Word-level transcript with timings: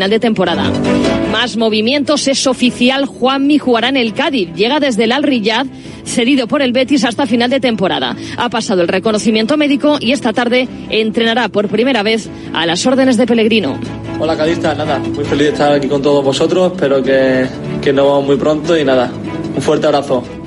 final 0.00 0.10
de 0.12 0.18
temporada. 0.18 0.72
Más 1.30 1.58
movimientos, 1.58 2.26
es 2.26 2.46
oficial, 2.46 3.04
Juanmi 3.04 3.58
jugará 3.58 3.90
en 3.90 3.98
el 3.98 4.14
Cádiz. 4.14 4.48
Llega 4.54 4.80
desde 4.80 5.04
el 5.04 5.12
Al 5.12 5.22
Riyad, 5.22 5.66
cedido 6.06 6.46
por 6.46 6.62
el 6.62 6.72
Betis 6.72 7.04
hasta 7.04 7.26
final 7.26 7.50
de 7.50 7.60
temporada. 7.60 8.16
Ha 8.38 8.48
pasado 8.48 8.80
el 8.80 8.88
reconocimiento 8.88 9.58
médico 9.58 9.98
y 10.00 10.12
esta 10.12 10.32
tarde 10.32 10.66
entrenará 10.88 11.50
por 11.50 11.68
primera 11.68 12.02
vez 12.02 12.30
a 12.54 12.64
las 12.64 12.86
órdenes 12.86 13.18
de 13.18 13.26
Pellegrino. 13.26 13.78
Hola, 14.18 14.38
cadistas, 14.38 14.74
nada, 14.78 15.00
muy 15.00 15.26
feliz 15.26 15.48
de 15.48 15.52
estar 15.52 15.74
aquí 15.74 15.86
con 15.86 16.00
todos 16.00 16.24
vosotros, 16.24 16.72
espero 16.72 17.02
que, 17.02 17.46
que 17.82 17.92
nos 17.92 18.06
vamos 18.06 18.24
muy 18.24 18.36
pronto 18.36 18.78
y 18.78 18.84
nada, 18.86 19.12
un 19.54 19.60
fuerte 19.60 19.86
abrazo. 19.86 20.39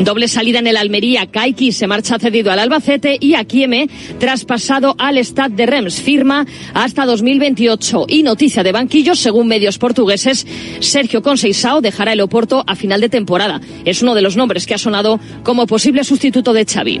Doble 0.00 0.28
salida 0.28 0.58
en 0.58 0.66
el 0.66 0.76
Almería. 0.76 1.26
Kaiki 1.26 1.72
se 1.72 1.86
marcha 1.86 2.18
cedido 2.18 2.50
al 2.50 2.58
Albacete 2.58 3.16
y 3.20 3.34
Akieme 3.34 3.88
traspasado 4.18 4.94
al 4.98 5.18
Stade 5.18 5.54
de 5.54 5.66
Rems. 5.66 6.00
Firma 6.00 6.46
hasta 6.74 7.06
2028. 7.06 8.06
Y 8.08 8.22
noticia 8.22 8.62
de 8.62 8.72
banquillos, 8.72 9.18
según 9.18 9.48
medios 9.48 9.78
portugueses, 9.78 10.46
Sergio 10.80 11.22
Conceição 11.22 11.80
dejará 11.80 12.12
el 12.12 12.20
Oporto 12.20 12.64
a 12.66 12.76
final 12.76 13.00
de 13.00 13.08
temporada. 13.08 13.60
Es 13.84 14.02
uno 14.02 14.14
de 14.14 14.22
los 14.22 14.36
nombres 14.36 14.66
que 14.66 14.74
ha 14.74 14.78
sonado 14.78 15.20
como 15.42 15.66
posible 15.66 16.04
sustituto 16.04 16.52
de 16.52 16.64
Xavi. 16.64 17.00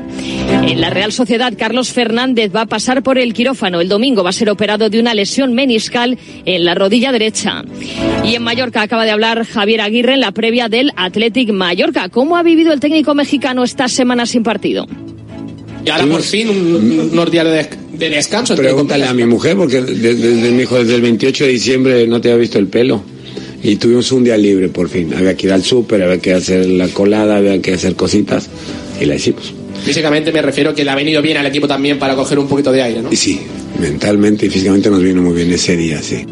En 0.66 0.80
la 0.80 0.90
Real 0.90 1.12
Sociedad, 1.12 1.52
Carlos 1.56 1.92
Fernández 1.92 2.54
va 2.54 2.62
a 2.62 2.66
pasar 2.66 3.02
por 3.02 3.18
el 3.18 3.34
quirófano. 3.34 3.80
El 3.80 3.88
domingo 3.88 4.22
va 4.22 4.30
a 4.30 4.32
ser 4.32 4.50
operado 4.50 4.90
de 4.90 5.00
una 5.00 5.14
lesión 5.14 5.54
meniscal 5.54 6.18
en 6.44 6.64
la 6.64 6.74
rodilla 6.74 7.12
derecha. 7.12 7.64
Y 8.24 8.34
en 8.34 8.42
Mallorca 8.42 8.82
acaba 8.82 9.04
de 9.04 9.10
hablar 9.10 9.44
Javier 9.44 9.80
Aguirre 9.80 10.14
en 10.14 10.20
la 10.20 10.32
previa 10.32 10.68
del 10.68 10.92
Athletic 10.96 11.52
Mallorca. 11.52 12.08
¿Cómo 12.08 12.36
ha 12.36 12.42
vivido 12.42 12.63
el 12.72 12.80
técnico 12.80 13.14
mexicano 13.14 13.64
esta 13.64 13.88
semana 13.88 14.26
sin 14.26 14.42
partido? 14.42 14.86
Y 15.84 15.90
ahora 15.90 16.06
por 16.06 16.22
fin 16.22 16.48
un, 16.48 17.10
unos 17.12 17.30
días 17.30 17.44
de, 17.44 17.68
de 17.98 18.10
descanso. 18.10 18.56
Pregúntale 18.56 19.04
a 19.04 19.12
mi 19.12 19.24
mujer, 19.24 19.56
porque 19.56 19.82
desde, 19.82 20.50
mi 20.50 20.62
hijo 20.62 20.78
desde 20.78 20.94
el 20.94 21.02
28 21.02 21.44
de 21.44 21.50
diciembre 21.50 22.06
no 22.06 22.20
te 22.20 22.30
había 22.30 22.40
visto 22.40 22.58
el 22.58 22.68
pelo. 22.68 23.02
Y 23.62 23.76
tuvimos 23.76 24.12
un 24.12 24.24
día 24.24 24.36
libre 24.36 24.68
por 24.68 24.88
fin. 24.88 25.12
Había 25.14 25.36
que 25.36 25.46
ir 25.46 25.52
al 25.52 25.62
súper, 25.62 26.02
había 26.02 26.18
que 26.18 26.34
hacer 26.34 26.66
la 26.68 26.88
colada, 26.88 27.36
había 27.36 27.60
que 27.62 27.74
hacer 27.74 27.96
cositas. 27.96 28.48
Y 29.00 29.06
la 29.06 29.14
hicimos. 29.14 29.54
Físicamente 29.84 30.32
me 30.32 30.40
refiero 30.40 30.74
que 30.74 30.82
le 30.82 30.90
ha 30.90 30.94
venido 30.94 31.20
bien 31.20 31.36
al 31.36 31.46
equipo 31.46 31.68
también 31.68 31.98
para 31.98 32.14
coger 32.14 32.38
un 32.38 32.48
poquito 32.48 32.72
de 32.72 32.82
aire, 32.82 33.02
¿no? 33.02 33.12
Y 33.12 33.16
sí, 33.16 33.40
mentalmente 33.78 34.46
y 34.46 34.50
físicamente 34.50 34.88
nos 34.88 35.02
vino 35.02 35.20
muy 35.20 35.34
bien 35.34 35.52
ese 35.52 35.76
día, 35.76 36.00
sí. 36.02 36.24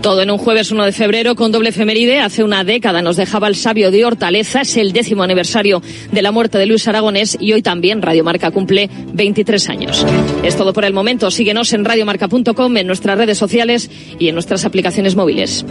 Todo 0.00 0.22
en 0.22 0.30
un 0.30 0.38
jueves 0.38 0.70
1 0.70 0.84
de 0.84 0.92
febrero 0.92 1.34
con 1.34 1.52
doble 1.52 1.70
efeméride. 1.70 2.20
Hace 2.20 2.44
una 2.44 2.64
década 2.64 3.02
nos 3.02 3.16
dejaba 3.16 3.48
el 3.48 3.56
sabio 3.56 3.90
de 3.90 4.04
Hortaleza. 4.04 4.62
Es 4.62 4.76
el 4.76 4.92
décimo 4.92 5.22
aniversario 5.22 5.82
de 6.12 6.22
la 6.22 6.30
muerte 6.30 6.58
de 6.58 6.66
Luis 6.66 6.86
Aragonés 6.88 7.36
y 7.40 7.52
hoy 7.52 7.62
también 7.62 8.02
Radio 8.02 8.24
Marca 8.24 8.50
cumple 8.50 8.90
23 9.14 9.68
años. 9.70 10.04
Es 10.42 10.56
todo 10.56 10.72
por 10.72 10.84
el 10.84 10.92
momento. 10.92 11.30
Síguenos 11.30 11.72
en 11.72 11.84
radiomarca.com, 11.84 12.76
en 12.76 12.86
nuestras 12.86 13.16
redes 13.16 13.38
sociales 13.38 13.90
y 14.18 14.28
en 14.28 14.34
nuestras 14.34 14.64
aplicaciones 14.64 15.16
móviles. 15.16 15.64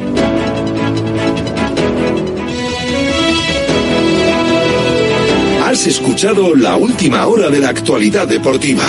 Has 5.83 5.87
escuchado 5.87 6.55
la 6.55 6.77
última 6.77 7.27
hora 7.27 7.49
de 7.49 7.59
la 7.59 7.67
actualidad 7.67 8.25
deportiva. 8.25 8.85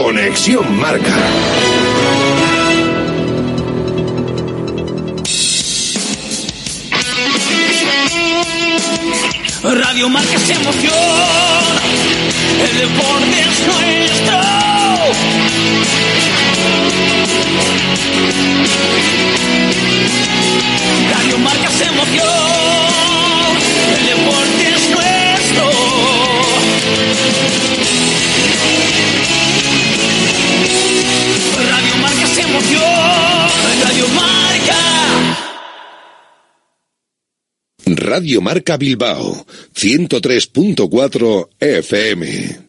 Conexión 0.00 0.78
Marca. 0.78 1.12
Radio 9.64 10.08
Marca 10.08 10.36
es 10.36 10.50
emoción, 10.50 10.94
el 12.62 12.78
deporte 12.78 13.40
es 13.40 13.66
nuestro. 13.66 14.38
Radio 21.10 21.38
Marca 21.38 21.68
es 21.68 21.80
emoción, 21.80 22.77
Radio 38.18 38.40
Marca 38.40 38.76
Bilbao, 38.76 39.46
103.4 39.74 41.48
FM. 41.60 42.68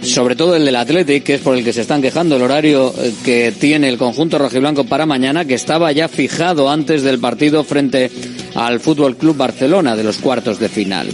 sobre 0.04 0.36
todo 0.36 0.56
el 0.56 0.66
del 0.66 0.76
Athletic, 0.76 1.24
que 1.24 1.34
es 1.34 1.42
por 1.42 1.58
el 1.58 1.64
que 1.64 1.74
se 1.74 1.82
están 1.82 2.00
quejando, 2.00 2.36
el 2.36 2.44
horario 2.44 2.94
eh, 3.00 3.12
que 3.26 3.52
tiene 3.52 3.90
el 3.90 3.98
conjunto 3.98 4.38
rojiblanco 4.38 4.84
para 4.84 5.08
mañana, 5.08 5.46
que 5.46 5.56
estaba 5.56 5.92
ya 5.92 6.08
fijado 6.08 6.70
antes 6.70 7.02
del 7.02 7.18
partido 7.18 7.64
frente 7.64 8.12
al 8.54 8.80
Fútbol 8.80 9.18
Club 9.18 9.36
Barcelona 9.36 9.96
de 9.96 10.04
los 10.04 10.20
cuartos 10.20 10.60
de 10.60 10.70
final. 10.70 11.08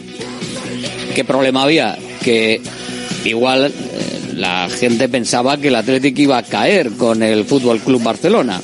¿Qué 1.16 1.24
problema 1.24 1.64
había? 1.64 1.98
Que 2.22 2.60
igual 3.24 3.68
eh, 3.68 4.34
la 4.36 4.68
gente 4.70 5.08
pensaba 5.08 5.56
que 5.56 5.70
el 5.70 5.76
Athletic 5.76 6.20
iba 6.20 6.38
a 6.38 6.44
caer 6.44 6.92
con 6.92 7.24
el 7.24 7.46
Fútbol 7.46 7.80
Club 7.80 8.04
Barcelona. 8.04 8.62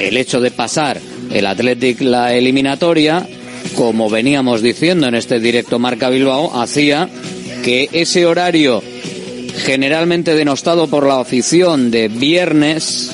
El 0.00 0.16
hecho 0.16 0.40
de 0.40 0.50
pasar 0.50 1.00
el 1.32 1.46
Athletic 1.46 2.00
la 2.00 2.34
eliminatoria 2.34 3.26
como 3.76 4.08
veníamos 4.08 4.62
diciendo 4.62 5.06
en 5.06 5.14
este 5.14 5.38
directo 5.38 5.78
Marca 5.78 6.08
Bilbao, 6.08 6.58
hacía 6.60 7.08
que 7.62 7.88
ese 7.92 8.24
horario 8.24 8.82
generalmente 9.64 10.34
denostado 10.34 10.88
por 10.88 11.06
la 11.06 11.20
afición 11.20 11.90
de 11.90 12.08
viernes 12.08 13.12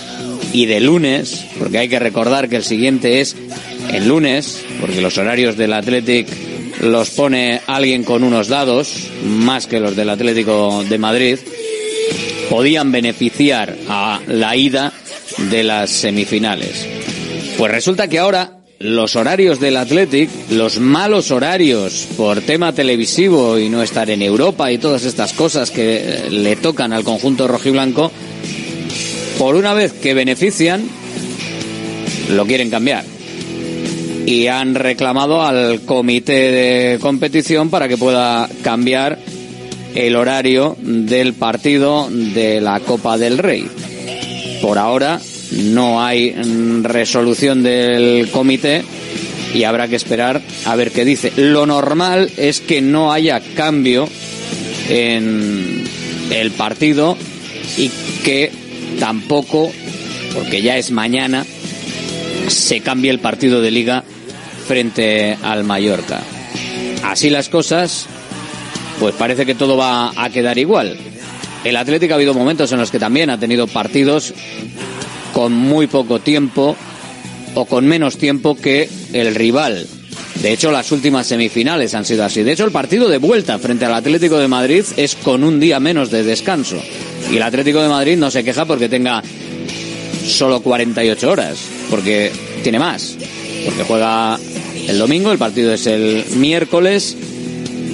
y 0.53 0.67
de 0.67 0.81
lunes, 0.81 1.45
porque 1.59 1.79
hay 1.79 1.89
que 1.89 1.99
recordar 1.99 2.49
que 2.49 2.57
el 2.57 2.65
siguiente 2.65 3.21
es 3.21 3.37
el 3.93 4.07
lunes, 4.07 4.65
porque 4.81 5.01
los 5.01 5.19
horarios 5.19 5.57
del 5.57 5.73
Athletic 5.73 6.29
los 6.81 7.11
pone 7.11 7.61
alguien 7.67 8.05
con 8.05 8.23
unos 8.23 8.49
dados, 8.49 9.09
más 9.25 9.67
que 9.67 9.81
los 9.81 9.97
del 9.97 10.11
Atlético 10.11 10.85
de 10.89 10.99
Madrid, 10.99 11.39
podían 12.49 12.93
beneficiar 12.93 13.77
a 13.89 14.21
la 14.29 14.55
ida 14.57 14.93
de 15.51 15.65
las 15.65 15.91
semifinales. 15.91 16.87
Pues 17.59 17.73
resulta 17.73 18.09
que 18.09 18.19
ahora 18.19 18.62
los 18.83 19.15
horarios 19.15 19.61
del 19.61 19.77
Athletic, 19.77 20.29
los 20.51 20.81
malos 20.81 21.31
horarios 21.31 22.09
por 22.17 22.41
tema 22.41 22.73
televisivo 22.73 23.59
y 23.59 23.69
no 23.69 23.83
estar 23.83 24.11
en 24.11 24.23
Europa 24.23 24.73
y 24.73 24.79
todas 24.79 25.05
estas 25.05 25.33
cosas 25.33 25.71
que 25.71 25.97
eh, 25.97 26.31
le 26.31 26.57
tocan 26.57 26.93
al 26.93 27.05
conjunto 27.05 27.47
rojiblanco, 27.47 28.11
por 29.39 29.55
una 29.55 29.73
vez 29.73 29.93
que 29.93 30.15
benefician, 30.15 30.83
lo 32.31 32.45
quieren 32.45 32.71
cambiar. 32.71 33.05
Y 34.27 34.49
han 34.49 34.75
reclamado 34.75 35.43
al 35.43 35.83
comité 35.83 36.51
de 36.51 36.99
competición 37.01 37.71
para 37.71 37.89
que 37.89 37.97
pueda 37.97 38.49
cambiar 38.63 39.19
el 39.95 40.17
horario 40.17 40.77
del 40.81 41.35
partido 41.35 42.09
de 42.11 42.61
la 42.61 42.81
Copa 42.81 43.19
del 43.19 43.39
Rey. 43.39 43.67
Por 44.61 44.79
ahora 44.79 45.21
no 45.53 46.03
hay 46.03 46.35
resolución 46.83 47.63
del 47.63 48.31
comité 48.31 48.83
y 49.55 49.65
habrá 49.65 49.89
que 49.89 49.97
esperar 49.97 50.41
a 50.65 50.77
ver 50.77 50.91
qué 50.91 51.05
dice. 51.05 51.33
Lo 51.37 51.67
normal 51.67 52.31
es 52.37 52.61
que 52.61 52.81
no 52.81 53.13
haya 53.13 53.41
cambio 53.55 54.09
en 54.89 55.85
el 56.31 56.51
partido 56.53 57.17
y 57.77 57.91
que 58.25 58.51
tampoco, 58.99 59.73
porque 60.35 60.63
ya 60.63 60.77
es 60.77 60.91
mañana, 60.91 61.45
se 62.49 62.81
cambie 62.81 63.11
el 63.11 63.19
partido 63.19 63.61
de 63.61 63.71
liga 63.71 64.05
frente 64.67 65.37
al 65.43 65.65
Mallorca. 65.65 66.21
Así 67.05 67.31
las 67.31 67.49
cosas, 67.49 68.07
pues 69.01 69.15
parece 69.15 69.45
que 69.45 69.55
todo 69.55 69.77
va 69.77 70.13
a 70.17 70.31
quedar 70.31 70.59
igual. 70.59 70.97
El 71.65 71.77
Atlético 71.77 72.15
ha 72.15 72.17
habido 72.17 72.35
momentos 72.35 72.73
en 72.73 72.79
los 72.79 72.91
que 72.91 72.99
también 72.99 73.31
ha 73.31 73.39
tenido 73.39 73.67
partidos 73.67 74.35
con 75.33 75.53
muy 75.53 75.87
poco 75.87 76.21
tiempo 76.21 76.77
o 77.55 77.65
con 77.65 77.87
menos 77.87 78.17
tiempo 78.17 78.57
que 78.57 78.89
el 79.13 79.35
rival. 79.35 79.87
De 80.43 80.53
hecho, 80.53 80.73
las 80.73 80.91
últimas 80.91 81.27
semifinales 81.27 81.95
han 81.95 82.05
sido 82.05 82.25
así. 82.25 82.43
De 82.43 82.53
hecho, 82.53 82.65
el 82.65 82.73
partido 82.73 83.09
de 83.09 83.19
vuelta 83.19 83.59
frente 83.59 83.85
al 83.85 83.95
Atlético 83.95 84.39
de 84.39 84.49
Madrid 84.49 84.85
es 84.97 85.15
con 85.15 85.45
un 85.45 85.61
día 85.61 85.79
menos 85.79 86.11
de 86.11 86.25
descanso. 86.25 86.83
Y 87.31 87.37
el 87.37 87.43
Atlético 87.43 87.81
de 87.81 87.89
Madrid 87.89 88.17
no 88.17 88.31
se 88.31 88.43
queja 88.43 88.65
porque 88.65 88.89
tenga 88.89 89.23
solo 90.27 90.61
48 90.61 91.31
horas, 91.31 91.59
porque 91.91 92.33
tiene 92.63 92.79
más. 92.79 93.17
Porque 93.65 93.85
juega 93.85 94.39
el 94.89 94.99
domingo, 94.99 95.31
el 95.31 95.39
partido 95.39 95.73
es 95.73 95.87
el 95.87 96.25
miércoles 96.37 97.17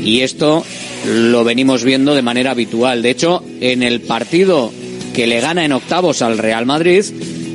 y 0.02 0.20
esto 0.20 0.64
lo 1.06 1.44
venimos 1.44 1.84
viendo 1.84 2.14
de 2.14 2.23
manera 2.23 2.52
habitual. 2.52 3.02
De 3.02 3.11
hecho, 3.11 3.44
en 3.61 3.82
el 3.82 4.00
partido 4.00 4.73
que 5.19 5.26
le 5.26 5.41
gana 5.41 5.65
en 5.65 5.73
octavos 5.73 6.23
al 6.23 6.38
Real 6.38 6.65
Madrid, 6.65 7.05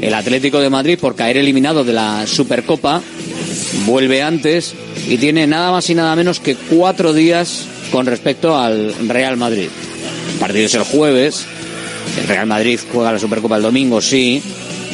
el 0.02 0.14
Atlético 0.14 0.60
de 0.60 0.70
Madrid, 0.70 1.00
por 1.00 1.16
caer 1.16 1.38
eliminado 1.38 1.86
de 1.86 1.94
la 1.94 2.28
Supercopa, 2.28 3.02
vuelve 3.86 4.22
antes 4.22 4.74
y 5.08 5.16
tiene 5.16 5.48
nada 5.48 5.72
más 5.72 5.90
y 5.90 5.96
nada 5.96 6.14
menos 6.18 6.42
que 6.42 6.56
cuatro 6.56 7.14
días 7.14 7.66
con 7.90 8.06
respecto 8.06 8.58
al 8.58 8.94
Real 9.08 9.38
Madrid. 9.38 9.70
El 10.34 10.40
partido 10.40 10.66
es 10.66 10.74
el 10.74 10.84
jueves, 10.84 11.46
el 12.20 12.28
Real 12.28 12.48
Madrid 12.48 12.82
juega 12.92 13.14
la 13.14 13.20
Supercopa 13.20 13.56
el 13.56 13.64
domingo, 13.64 14.02
sí, 14.02 14.44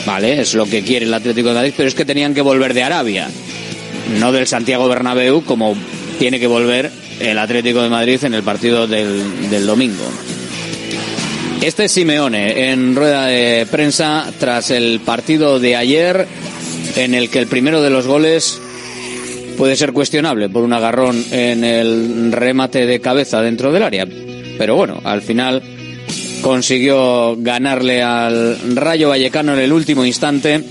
vale, 0.05 0.39
es 0.39 0.53
lo 0.53 0.67
que 0.67 0.83
quiere 0.83 1.07
el 1.07 1.13
Atlético 1.15 1.47
de 1.49 1.55
Madrid, 1.55 1.73
pero 1.75 1.89
es 1.89 1.95
que 1.95 2.05
tenían 2.05 2.35
que 2.35 2.41
volver 2.41 2.75
de 2.75 2.83
Arabia, 2.83 3.31
no 4.19 4.31
del 4.31 4.45
Santiago 4.45 4.87
Bernabéu, 4.87 5.43
como 5.43 5.75
tiene 6.19 6.39
que 6.39 6.45
volver 6.45 6.91
el 7.19 7.39
Atlético 7.39 7.81
de 7.81 7.89
Madrid 7.89 8.23
en 8.25 8.35
el 8.35 8.43
partido 8.43 8.85
del, 8.85 9.49
del 9.49 9.65
domingo. 9.65 10.05
Este 11.61 11.85
es 11.85 11.91
Simeone 11.91 12.71
en 12.71 12.95
rueda 12.95 13.25
de 13.25 13.67
prensa 13.69 14.25
tras 14.39 14.71
el 14.71 15.01
partido 15.01 15.59
de 15.59 15.75
ayer 15.75 16.25
en 16.95 17.13
el 17.13 17.29
que 17.29 17.39
el 17.39 17.47
primero 17.47 17.81
de 17.81 17.89
los 17.89 18.07
goles 18.07 18.61
puede 19.57 19.75
ser 19.75 19.91
cuestionable 19.91 20.47
por 20.47 20.63
un 20.63 20.71
agarrón 20.71 21.21
en 21.31 21.65
el 21.65 22.31
remate 22.31 22.85
de 22.85 23.01
cabeza 23.01 23.41
dentro 23.41 23.73
del 23.73 23.83
área. 23.83 24.07
Pero 24.57 24.77
bueno, 24.77 25.01
al 25.03 25.21
final 25.21 25.61
consiguió 26.41 27.35
ganarle 27.37 28.01
al 28.03 28.57
Rayo 28.75 29.09
Vallecano 29.09 29.53
en 29.53 29.59
el 29.59 29.73
último 29.73 30.05
instante 30.05 30.63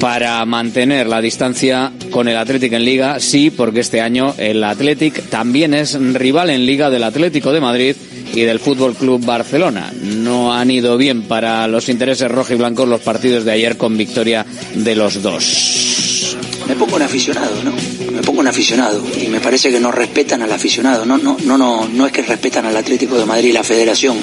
para 0.00 0.44
mantener 0.44 1.06
la 1.06 1.20
distancia 1.20 1.92
con 2.10 2.28
el 2.28 2.36
Athletic 2.36 2.72
en 2.72 2.84
Liga. 2.84 3.20
Sí, 3.20 3.50
porque 3.50 3.80
este 3.80 4.00
año 4.00 4.34
el 4.38 4.62
Athletic 4.62 5.28
también 5.28 5.74
es 5.74 5.94
rival 5.94 6.50
en 6.50 6.66
Liga 6.66 6.90
del 6.90 7.04
Atlético 7.04 7.52
de 7.52 7.60
Madrid 7.60 7.96
y 8.34 8.42
del 8.42 8.60
Fútbol 8.60 8.94
Club 8.94 9.24
Barcelona. 9.24 9.92
No 10.02 10.54
han 10.54 10.70
ido 10.70 10.96
bien 10.96 11.22
para 11.22 11.66
los 11.66 11.88
intereses 11.88 12.30
rojo 12.30 12.52
y 12.52 12.56
blancos 12.56 12.88
los 12.88 13.00
partidos 13.00 13.44
de 13.44 13.52
ayer 13.52 13.76
con 13.76 13.96
victoria 13.96 14.46
de 14.74 14.94
los 14.94 15.22
dos. 15.22 16.36
Me 16.68 16.76
pongo 16.76 16.96
un 16.96 17.02
aficionado, 17.02 17.62
¿no? 17.64 17.72
Me 18.12 18.22
pongo 18.22 18.40
un 18.40 18.46
aficionado 18.46 19.02
y 19.20 19.28
me 19.28 19.40
parece 19.40 19.70
que 19.70 19.80
no 19.80 19.90
respetan 19.90 20.42
al 20.42 20.52
aficionado. 20.52 21.06
No, 21.06 21.16
no, 21.16 21.36
no, 21.44 21.56
no, 21.56 21.88
no 21.88 22.06
es 22.06 22.12
que 22.12 22.22
respetan 22.22 22.66
al 22.66 22.76
Atlético 22.76 23.18
de 23.18 23.24
Madrid 23.24 23.48
y 23.48 23.52
la 23.52 23.64
Federación. 23.64 24.16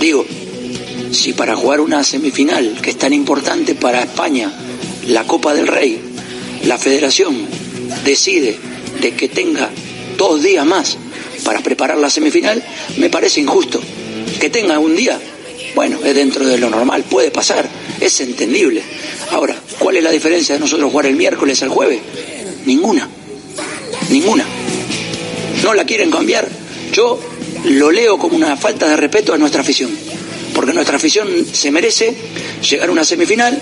Digo, 0.00 0.24
si 1.12 1.34
para 1.34 1.56
jugar 1.56 1.80
una 1.80 2.02
semifinal 2.02 2.78
que 2.80 2.90
es 2.90 2.98
tan 2.98 3.12
importante 3.12 3.74
para 3.74 4.00
España, 4.00 4.50
la 5.10 5.26
Copa 5.26 5.54
del 5.54 5.66
Rey, 5.66 5.98
la 6.66 6.78
Federación 6.78 7.36
decide 8.04 8.56
de 9.00 9.12
que 9.12 9.28
tenga 9.28 9.68
dos 10.16 10.42
días 10.42 10.64
más 10.64 10.96
para 11.44 11.60
preparar 11.60 11.98
la 11.98 12.10
semifinal, 12.10 12.62
me 12.96 13.10
parece 13.10 13.40
injusto. 13.40 13.80
Que 14.38 14.50
tenga 14.50 14.78
un 14.78 14.94
día, 14.94 15.18
bueno, 15.74 15.98
es 16.04 16.14
dentro 16.14 16.46
de 16.46 16.58
lo 16.58 16.70
normal, 16.70 17.04
puede 17.10 17.30
pasar, 17.30 17.68
es 18.00 18.20
entendible. 18.20 18.82
Ahora, 19.32 19.56
¿cuál 19.78 19.96
es 19.96 20.02
la 20.02 20.10
diferencia 20.10 20.54
de 20.54 20.60
nosotros 20.60 20.90
jugar 20.90 21.06
el 21.06 21.16
miércoles 21.16 21.62
al 21.62 21.70
jueves? 21.70 22.00
Ninguna, 22.66 23.08
ninguna. 24.10 24.44
¿No 25.64 25.74
la 25.74 25.84
quieren 25.84 26.10
cambiar? 26.10 26.48
Yo 26.92 27.18
lo 27.64 27.90
leo 27.90 28.18
como 28.18 28.36
una 28.36 28.56
falta 28.56 28.88
de 28.88 28.96
respeto 28.96 29.34
a 29.34 29.38
nuestra 29.38 29.62
afición, 29.62 29.90
porque 30.54 30.72
nuestra 30.72 30.96
afición 30.96 31.28
se 31.52 31.70
merece 31.70 32.14
llegar 32.68 32.88
a 32.88 32.92
una 32.92 33.04
semifinal 33.04 33.60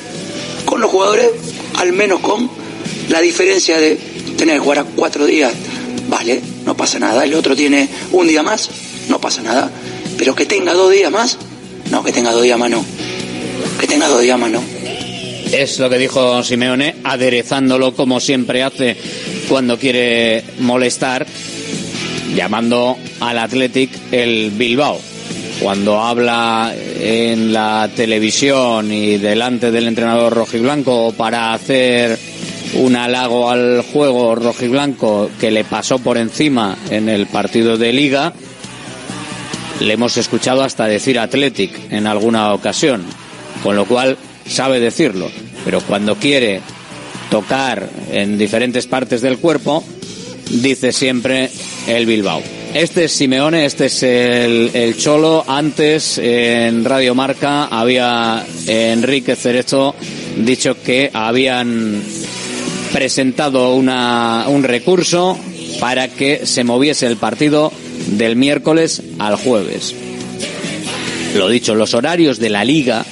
con 0.69 0.83
los 0.83 0.91
jugadores, 0.91 1.31
al 1.77 1.95
menos 1.95 2.21
con 2.21 2.51
la 3.09 3.21
diferencia 3.23 3.79
de 3.79 3.97
tener 4.37 4.57
que 4.57 4.61
jugar 4.61 4.81
a 4.81 4.85
cuatro 4.85 5.25
días, 5.25 5.53
vale, 6.11 6.43
no 6.67 6.77
pasa 6.77 6.99
nada. 6.99 7.25
El 7.25 7.33
otro 7.33 7.57
tiene 7.57 7.89
un 8.13 8.29
día 8.29 8.43
más, 8.43 8.69
no 9.09 9.19
pasa 9.19 9.43
nada. 9.43 9.71
Pero 10.19 10.35
que 10.35 10.45
tenga 10.45 10.75
dos 10.75 10.93
días 10.93 11.11
más, 11.11 11.39
no, 11.91 12.05
que 12.05 12.13
tenga 12.13 12.33
dos 12.33 12.43
días 12.43 12.59
más 12.59 12.71
no. 12.71 12.85
Que 13.81 13.87
tenga 13.87 14.09
dos 14.09 14.21
días 14.21 14.39
más 14.39 14.51
no. 14.51 14.63
Es 15.53 15.79
lo 15.79 15.89
que 15.89 15.97
dijo 15.97 16.43
Simeone, 16.43 16.97
aderezándolo 17.03 17.95
como 17.95 18.21
siempre 18.21 18.63
hace 18.63 18.95
cuando 19.49 19.79
quiere 19.79 20.45
molestar, 20.59 21.27
llamando 22.35 22.99
al 23.21 23.39
Athletic 23.39 23.91
el 24.13 24.51
Bilbao. 24.51 25.01
Cuando 25.61 26.01
habla 26.01 26.73
en 27.01 27.53
la 27.53 27.91
televisión 27.95 28.93
y 28.93 29.19
delante 29.19 29.71
del 29.71 29.89
entrenador 29.89 30.33
rojiblanco 30.33 31.13
para 31.13 31.53
hacer 31.53 32.19
un 32.75 32.97
halago 32.97 33.51
al 33.51 33.83
juego 33.83 34.35
rojiblanco 34.35 35.31
que 35.41 35.51
le 35.51 35.65
pasó 35.65 35.99
por 35.99 36.17
encima 36.19 36.77
en 36.91 37.09
el 37.09 37.27
partido 37.27 37.77
de 37.77 37.93
liga. 37.93 38.33
Le 39.81 39.95
hemos 39.95 40.17
escuchado 40.17 40.63
hasta 40.63 40.87
decir 40.87 41.19
Athletic 41.19 41.93
en 41.93 42.07
alguna 42.07 42.53
ocasión, 42.53 43.03
con 43.63 43.77
lo 43.77 43.85
cual 43.85 44.17
sabe 44.47 44.81
decirlo, 44.81 45.31
pero 45.65 45.81
cuando 45.81 46.17
quiere 46.17 46.61
tocar 47.31 47.89
en 48.11 48.39
diferentes 48.39 48.87
partes 48.87 49.21
del 49.23 49.39
cuerpo, 49.39 49.85
dice 50.51 50.93
siempre 50.93 51.51
el 51.87 52.07
Bilbao. 52.07 52.58
Este 52.75 53.05
es 53.05 53.13
Simeone, 53.13 53.65
este 53.65 53.87
es 53.87 54.03
el, 54.03 54.95
Cholo. 54.97 55.45
Antes 55.47 56.19
en 56.19 56.85
Radio 56.85 57.15
Marca 57.15 57.65
había 57.65 58.45
Enrique 58.67 59.37
Cerezo 59.37 59.95
dicho 60.37 60.77
que 60.83 61.11
habían 61.13 62.03
presentado 62.93 63.75
una, 63.75 64.45
un 64.49 64.63
recurso 64.63 65.39
para 65.81 66.09
que 66.09 66.47
se 66.47 66.65
moviese 66.65 67.07
el 67.07 67.17
partido 67.17 67.73
del 68.09 68.37
miércoles 68.37 69.03
al 69.19 69.37
jueves. 69.37 69.95
Lo 71.37 71.49
dicho, 71.49 71.75
los 71.75 71.95
horarios 71.95 72.39
de 72.39 72.51
la 72.51 72.65
liga 72.65 73.05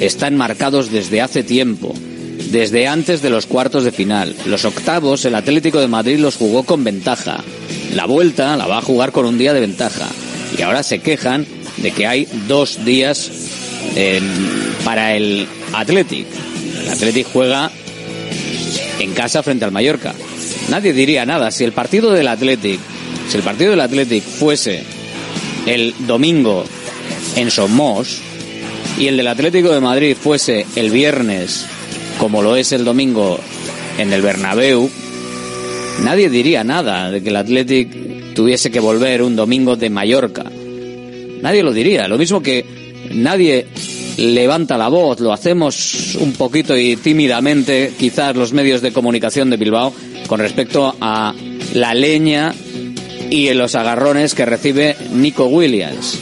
están 0.00 0.36
marcados 0.36 0.90
desde 0.90 1.20
hace 1.20 1.42
tiempo, 1.42 1.94
desde 2.50 2.88
antes 2.88 3.22
de 3.22 3.30
los 3.30 3.46
cuartos 3.46 3.84
de 3.84 3.92
final. 3.92 4.34
Los 4.46 4.64
octavos 4.64 5.24
el 5.24 5.34
Atlético 5.34 5.80
de 5.80 5.88
Madrid 5.88 6.18
los 6.18 6.36
jugó 6.36 6.64
con 6.64 6.84
ventaja. 6.84 7.42
La 7.92 8.06
vuelta 8.06 8.56
la 8.56 8.66
va 8.66 8.78
a 8.78 8.82
jugar 8.82 9.12
con 9.12 9.26
un 9.26 9.38
día 9.38 9.52
de 9.52 9.60
ventaja. 9.60 10.06
Y 10.56 10.62
ahora 10.62 10.82
se 10.82 11.00
quejan 11.00 11.46
de 11.78 11.90
que 11.90 12.06
hay 12.06 12.28
dos 12.48 12.84
días 12.84 13.30
eh, 13.96 14.20
para 14.84 15.14
el 15.14 15.46
Athletic. 15.72 16.26
El 16.82 16.88
Athletic 16.90 17.26
juega 17.32 17.70
en 19.00 19.12
casa 19.12 19.42
frente 19.42 19.64
al 19.64 19.72
Mallorca. 19.72 20.14
Nadie 20.68 20.92
diría 20.92 21.26
nada. 21.26 21.50
Si 21.50 21.64
el 21.64 21.72
partido 21.72 22.12
del 22.12 22.28
Athletic, 22.28 22.80
si 23.28 23.36
el 23.36 23.42
partido 23.42 23.70
del 23.70 23.80
Athletic 23.80 24.22
fuese 24.22 24.82
el 25.66 25.94
domingo 26.06 26.64
en 27.36 27.50
Somos, 27.50 28.20
y 28.98 29.08
el 29.08 29.16
del 29.16 29.28
Atlético 29.28 29.70
de 29.70 29.80
Madrid 29.80 30.16
fuese 30.20 30.66
el 30.76 30.90
viernes, 30.90 31.66
como 32.18 32.42
lo 32.42 32.56
es 32.56 32.72
el 32.72 32.84
domingo 32.84 33.40
en 33.98 34.12
el 34.12 34.22
Bernabéu, 34.22 34.88
nadie 36.02 36.28
diría 36.28 36.64
nada 36.64 37.10
de 37.10 37.22
que 37.22 37.28
el 37.28 37.36
Athletic 37.36 38.34
tuviese 38.34 38.70
que 38.70 38.80
volver 38.80 39.22
un 39.22 39.36
domingo 39.36 39.76
de 39.76 39.90
Mallorca. 39.90 40.44
Nadie 41.40 41.62
lo 41.62 41.72
diría. 41.72 42.08
Lo 42.08 42.18
mismo 42.18 42.42
que 42.42 42.64
nadie 43.12 43.66
levanta 44.16 44.78
la 44.78 44.88
voz, 44.88 45.20
lo 45.20 45.32
hacemos 45.32 46.14
un 46.16 46.32
poquito 46.32 46.76
y 46.76 46.96
tímidamente, 46.96 47.92
quizás 47.98 48.36
los 48.36 48.52
medios 48.52 48.80
de 48.80 48.92
comunicación 48.92 49.50
de 49.50 49.56
Bilbao, 49.56 49.92
con 50.26 50.40
respecto 50.40 50.94
a 51.00 51.34
la 51.74 51.94
leña 51.94 52.54
y 53.30 53.52
los 53.54 53.74
agarrones 53.74 54.34
que 54.34 54.44
recibe 54.44 54.96
Nico 55.12 55.46
Williams. 55.46 56.18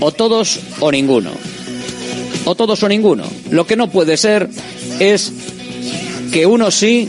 O 0.00 0.12
todos 0.12 0.60
o 0.80 0.92
ninguno. 0.92 1.30
O 2.44 2.54
todos 2.54 2.82
o 2.82 2.88
ninguno. 2.88 3.24
Lo 3.50 3.66
que 3.66 3.76
no 3.76 3.88
puede 3.88 4.16
ser 4.16 4.48
es 5.00 5.32
que 6.32 6.46
unos 6.46 6.74
sí 6.74 7.08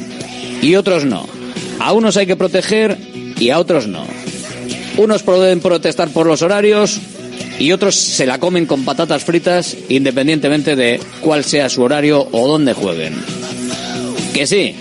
y 0.62 0.76
otros 0.76 1.06
no. 1.06 1.37
A 1.80 1.94
unos 1.94 2.18
hay 2.18 2.26
que 2.26 2.36
proteger 2.36 2.98
y 3.40 3.50
a 3.50 3.60
otros 3.60 3.88
no. 3.88 4.06
Unos 4.98 5.24
pueden 5.24 5.60
protestar 5.60 6.10
por 6.10 6.26
los 6.26 6.42
horarios 6.42 7.00
y 7.60 7.72
otros 7.72 7.96
se 7.96 8.26
la 8.26 8.40
comen 8.40 8.66
con 8.66 8.84
patatas 8.84 9.24
fritas 9.24 9.76
independientemente 9.90 10.76
de 10.76 11.00
cuál 11.22 11.44
sea 11.44 11.70
su 11.70 11.84
horario 11.84 12.28
o 12.32 12.48
dónde 12.48 12.74
jueguen. 12.74 13.14
Que 14.34 14.48
sí, 14.48 14.76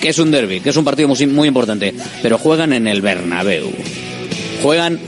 que 0.00 0.08
es 0.08 0.18
un 0.18 0.30
derby, 0.30 0.60
que 0.60 0.70
es 0.70 0.76
un 0.76 0.84
partido 0.84 1.08
muy, 1.08 1.26
muy 1.26 1.48
importante, 1.48 1.94
pero 2.22 2.38
juegan 2.38 2.72
en 2.72 2.86
el 2.86 3.00
Bernabéu. 3.00 3.70
Juegan 4.62 4.98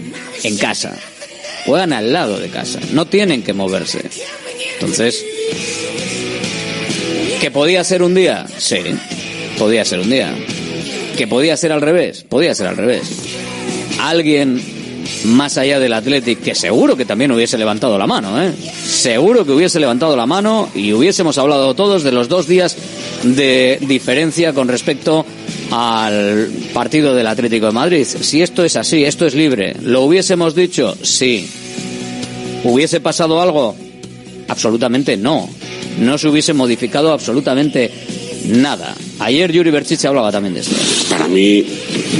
en 0.43 0.57
casa. 0.59 0.97
Juegan 1.67 1.93
al 1.93 2.13
lado 2.13 2.39
de 2.39 2.49
casa. 2.49 2.81
No 2.93 3.07
tienen 3.07 3.43
que 3.43 3.53
moverse. 3.53 4.03
Entonces, 4.81 5.25
¿que 7.41 7.51
podía 7.51 7.85
ser 7.85 8.03
un 8.03 8.15
día? 8.15 8.47
Sí, 8.59 8.79
podía 9.59 9.85
ser 9.85 10.01
un 10.01 10.11
día. 10.11 10.35
¿Que 11.17 11.27
podía 11.27 11.57
ser 11.57 11.73
al 11.73 11.81
revés? 11.81 12.25
Podía 12.29 12.55
ser 12.55 12.67
al 12.67 12.77
revés. 12.77 13.03
Alguien 14.01 14.61
más 15.25 15.59
allá 15.59 15.79
del 15.79 15.93
Athletic, 15.93 16.41
que 16.41 16.55
seguro 16.55 16.97
que 16.97 17.05
también 17.05 17.31
hubiese 17.33 17.59
levantado 17.59 17.99
la 17.99 18.07
mano, 18.07 18.43
¿eh? 18.43 18.53
Seguro 18.85 19.45
que 19.45 19.53
hubiese 19.53 19.81
levantado 19.81 20.17
la 20.17 20.27
mano 20.27 20.69
y 20.75 20.93
hubiésemos 20.93 21.39
hablado 21.39 21.75
todos 21.75 22.03
de 22.03 22.13
los 22.13 22.29
dos 22.29 22.47
días 22.47 22.77
de 23.23 23.79
diferencia 23.83 24.53
con 24.53 24.69
respecto 24.69 25.25
al 25.71 26.51
partido 26.73 27.15
del 27.15 27.27
Atlético 27.27 27.67
de 27.67 27.73
Madrid. 27.73 28.05
Si 28.05 28.43
esto 28.43 28.65
es 28.65 28.77
así, 28.77 29.05
esto 29.05 29.27
es 29.27 29.35
libre, 29.35 29.75
¿lo 29.81 30.03
hubiésemos 30.03 30.55
dicho? 30.55 30.97
Sí. 31.03 31.49
¿Hubiese 32.65 33.01
pasado 33.01 33.41
algo? 33.41 33.75
Absolutamente 34.49 35.17
no. 35.17 35.49
No 36.01 36.19
se 36.19 36.29
hubiese 36.29 36.53
modificado 36.53 37.13
absolutamente 37.13 37.91
nada. 38.47 38.95
Ayer 39.19 39.53
Yuri 39.53 39.71
Berchiche 39.71 40.09
hablaba 40.09 40.33
también 40.33 40.55
de 40.55 40.61
esto. 40.61 40.75
Para 41.09 41.29
mí, 41.29 41.65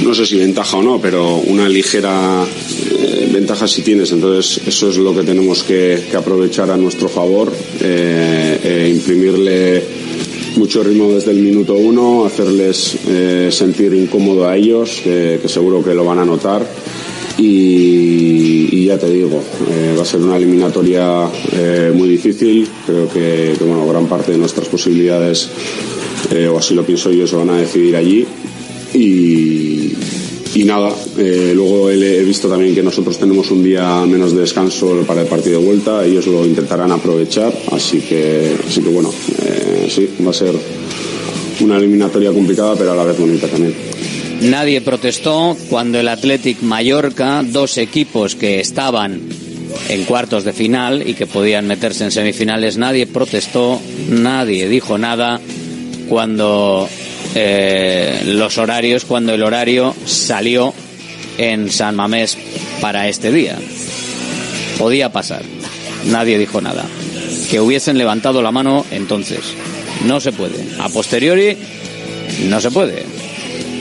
no 0.03 0.13
sé 0.13 0.25
si 0.25 0.37
ventaja 0.37 0.77
o 0.77 0.83
no, 0.83 0.99
pero 1.01 1.37
una 1.37 1.67
ligera 1.67 2.45
eh, 2.91 3.29
ventaja 3.31 3.67
sí 3.67 3.81
tienes. 3.81 4.11
Entonces, 4.11 4.61
eso 4.67 4.89
es 4.89 4.97
lo 4.97 5.13
que 5.15 5.23
tenemos 5.23 5.63
que, 5.63 6.03
aprovechar 6.15 6.69
a 6.71 6.77
nuestro 6.77 7.09
favor, 7.09 7.51
eh, 7.81 8.59
eh, 8.63 8.91
imprimirle 8.93 9.83
mucho 10.55 10.83
ritmo 10.83 11.11
desde 11.11 11.31
el 11.31 11.39
minuto 11.39 11.73
uno, 11.73 12.25
hacerles 12.25 12.95
sentir 13.49 13.91
incómodo 13.93 14.47
a 14.47 14.55
ellos, 14.55 15.01
que, 15.03 15.39
seguro 15.47 15.83
que 15.83 15.95
lo 15.95 16.05
van 16.05 16.19
a 16.19 16.25
notar. 16.25 16.65
Y, 17.39 18.85
ya 18.85 18.99
te 18.99 19.09
digo, 19.09 19.41
va 19.97 20.03
a 20.03 20.05
ser 20.05 20.19
una 20.19 20.37
eliminatoria 20.37 21.27
muy 21.93 22.07
difícil. 22.07 22.67
Creo 22.85 23.09
que, 23.09 23.55
que, 23.57 23.63
bueno, 23.63 23.87
gran 23.87 24.05
parte 24.05 24.33
de 24.33 24.37
nuestras 24.37 24.67
posibilidades 24.67 25.49
eh, 26.33 26.47
o 26.47 26.57
así 26.57 26.73
lo 26.73 26.83
pienso 26.83 27.11
yo, 27.11 27.27
se 27.27 27.35
van 27.35 27.49
a 27.51 27.57
decidir 27.57 27.95
allí. 27.95 28.25
Y, 28.93 30.63
nada, 30.65 30.91
eh, 31.17 31.51
luego 31.53 31.89
he 31.89 32.23
visto 32.23 32.47
también 32.47 32.73
que 32.73 32.81
nosotros 32.81 33.17
tenemos 33.17 33.51
un 33.51 33.63
día 33.63 34.05
menos 34.05 34.33
de 34.33 34.41
descanso 34.41 35.03
para 35.05 35.21
el 35.21 35.27
partido 35.27 35.59
de 35.59 35.65
vuelta, 35.65 36.05
ellos 36.05 36.25
lo 36.27 36.45
intentarán 36.45 36.91
aprovechar, 36.91 37.51
así 37.71 37.99
que, 37.99 38.55
así 38.65 38.81
que 38.81 38.89
bueno, 38.89 39.11
eh, 39.45 39.87
sí, 39.89 40.09
va 40.25 40.29
a 40.29 40.33
ser 40.33 40.53
una 41.59 41.77
eliminatoria 41.77 42.31
complicada, 42.31 42.75
pero 42.75 42.93
a 42.93 42.95
la 42.95 43.03
vez 43.03 43.19
bonita 43.19 43.47
también. 43.47 43.73
Nadie 44.41 44.79
protestó 44.81 45.57
cuando 45.69 45.99
el 45.99 46.07
Athletic 46.07 46.61
Mallorca, 46.61 47.43
dos 47.45 47.77
equipos 47.77 48.35
que 48.35 48.59
estaban 48.59 49.21
en 49.89 50.03
cuartos 50.05 50.45
de 50.45 50.53
final 50.53 51.07
y 51.07 51.13
que 51.13 51.27
podían 51.27 51.67
meterse 51.67 52.05
en 52.05 52.11
semifinales, 52.11 52.77
nadie 52.77 53.05
protestó, 53.05 53.81
nadie 54.09 54.69
dijo 54.69 54.97
nada 54.97 55.41
cuando 56.07 56.87
eh, 57.35 58.21
los 58.25 58.57
horarios, 58.57 59.05
cuando 59.05 59.33
el 59.33 59.43
horario 59.43 59.95
salió 60.05 60.73
en 61.37 61.71
San 61.71 61.95
Mamés 61.95 62.37
para 62.81 63.07
este 63.07 63.31
día. 63.31 63.57
Podía 64.77 65.11
pasar. 65.11 65.43
Nadie 66.05 66.37
dijo 66.37 66.61
nada. 66.61 66.85
Que 67.49 67.59
hubiesen 67.59 67.97
levantado 67.97 68.41
la 68.41 68.51
mano 68.51 68.85
entonces. 68.91 69.39
No 70.05 70.19
se 70.19 70.31
puede. 70.31 70.65
A 70.79 70.89
posteriori, 70.89 71.57
no 72.47 72.59
se 72.59 72.71
puede. 72.71 73.03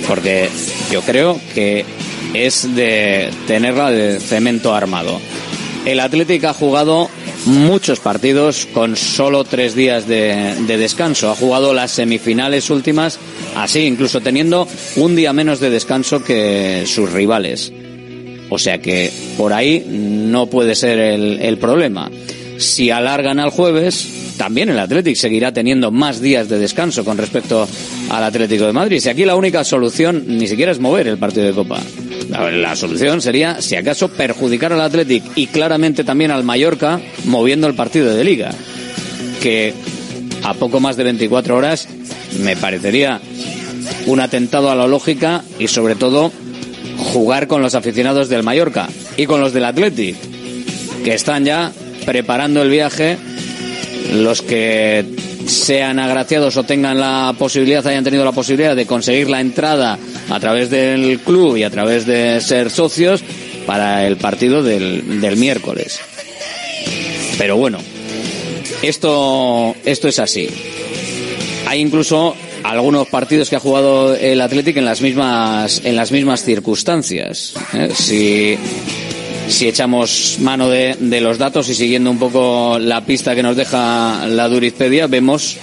Porque 0.06 0.48
yo 0.90 1.02
creo 1.02 1.40
que 1.54 1.84
es 2.34 2.74
de 2.74 3.30
tenerla 3.46 3.90
de 3.90 4.20
cemento 4.20 4.74
armado. 4.74 5.20
El 5.84 6.00
Atlético 6.00 6.48
ha 6.48 6.54
jugado 6.54 7.08
muchos 7.46 8.00
partidos 8.00 8.66
con 8.72 8.96
solo 8.96 9.44
tres 9.44 9.74
días 9.74 10.06
de, 10.06 10.54
descanso. 10.66 11.30
Ha 11.30 11.34
jugado 11.34 11.74
las 11.74 11.90
semifinales 11.90 12.70
últimas 12.70 13.18
así, 13.56 13.80
incluso 13.80 14.20
teniendo 14.20 14.66
un 14.96 15.16
día 15.16 15.32
menos 15.32 15.60
de 15.60 15.70
descanso 15.70 16.22
que 16.22 16.84
sus 16.86 17.12
rivales. 17.12 17.72
O 18.50 18.58
sea 18.58 18.78
que 18.78 19.10
por 19.36 19.52
ahí 19.52 19.84
no 19.88 20.46
puede 20.46 20.74
ser 20.74 20.98
el, 20.98 21.40
el 21.40 21.58
problema. 21.58 22.10
Si 22.58 22.90
alargan 22.90 23.40
al 23.40 23.50
jueves, 23.50 24.34
también 24.36 24.68
el 24.68 24.78
Atlético 24.78 25.18
seguirá 25.18 25.52
teniendo 25.52 25.90
más 25.90 26.20
días 26.20 26.48
de 26.48 26.58
descanso 26.58 27.04
con 27.04 27.18
respecto 27.18 27.66
al 28.10 28.24
Atlético 28.24 28.66
de 28.66 28.72
Madrid. 28.72 29.00
Si 29.00 29.08
aquí 29.08 29.24
la 29.24 29.36
única 29.36 29.64
solución 29.64 30.24
ni 30.26 30.46
siquiera 30.46 30.72
es 30.72 30.78
mover 30.78 31.08
el 31.08 31.18
partido 31.18 31.46
de 31.46 31.52
Copa. 31.52 31.80
La 32.30 32.76
solución 32.76 33.20
sería, 33.20 33.60
si 33.60 33.76
acaso, 33.76 34.08
perjudicar 34.08 34.72
al 34.72 34.80
Athletic 34.80 35.22
y 35.34 35.46
claramente 35.48 36.04
también 36.04 36.30
al 36.30 36.44
Mallorca 36.44 37.00
moviendo 37.24 37.66
el 37.66 37.74
partido 37.74 38.14
de 38.14 38.24
liga. 38.24 38.50
Que 39.40 39.74
a 40.42 40.54
poco 40.54 40.80
más 40.80 40.96
de 40.96 41.04
24 41.04 41.56
horas 41.56 41.88
me 42.40 42.56
parecería 42.56 43.20
un 44.06 44.20
atentado 44.20 44.70
a 44.70 44.74
la 44.74 44.86
lógica 44.86 45.42
y 45.58 45.68
sobre 45.68 45.94
todo 45.94 46.32
jugar 46.98 47.46
con 47.46 47.62
los 47.62 47.74
aficionados 47.74 48.28
del 48.28 48.42
Mallorca 48.42 48.88
y 49.16 49.26
con 49.26 49.40
los 49.40 49.52
del 49.52 49.64
Athletic, 49.64 50.16
que 51.04 51.14
están 51.14 51.44
ya 51.44 51.72
preparando 52.06 52.62
el 52.62 52.70
viaje, 52.70 53.18
los 54.12 54.42
que 54.42 55.04
sean 55.46 55.98
agraciados 55.98 56.56
o 56.56 56.64
tengan 56.64 56.98
la 56.98 57.34
posibilidad, 57.38 57.86
hayan 57.86 58.04
tenido 58.04 58.24
la 58.24 58.32
posibilidad 58.32 58.76
de 58.76 58.86
conseguir 58.86 59.28
la 59.28 59.40
entrada 59.40 59.98
a 60.30 60.40
través 60.40 60.70
del 60.70 61.20
club 61.20 61.56
y 61.56 61.64
a 61.64 61.70
través 61.70 62.06
de 62.06 62.40
ser 62.40 62.70
socios 62.70 63.22
para 63.66 64.06
el 64.06 64.16
partido 64.16 64.62
del, 64.62 65.20
del 65.20 65.36
miércoles. 65.36 66.00
Pero 67.38 67.56
bueno, 67.56 67.78
esto, 68.82 69.74
esto 69.84 70.08
es 70.08 70.18
así. 70.18 70.48
Hay 71.66 71.80
incluso 71.80 72.34
algunos 72.64 73.08
partidos 73.08 73.48
que 73.50 73.56
ha 73.56 73.60
jugado 73.60 74.14
el 74.14 74.40
Athletic 74.40 74.76
en 74.76 74.84
las 74.84 75.00
mismas, 75.00 75.82
en 75.84 75.96
las 75.96 76.12
mismas 76.12 76.44
circunstancias. 76.44 77.54
¿eh? 77.74 77.90
Si, 77.94 78.58
si 79.52 79.68
echamos 79.68 80.38
mano 80.40 80.68
de, 80.68 80.96
de, 80.98 81.20
los 81.20 81.38
datos 81.38 81.68
y 81.68 81.74
siguiendo 81.74 82.10
un 82.10 82.18
poco 82.18 82.78
la 82.78 83.04
pista 83.04 83.34
que 83.34 83.42
nos 83.42 83.56
deja 83.56 84.26
la 84.26 84.48
Durizpedia, 84.48 85.06
vemos 85.06 85.56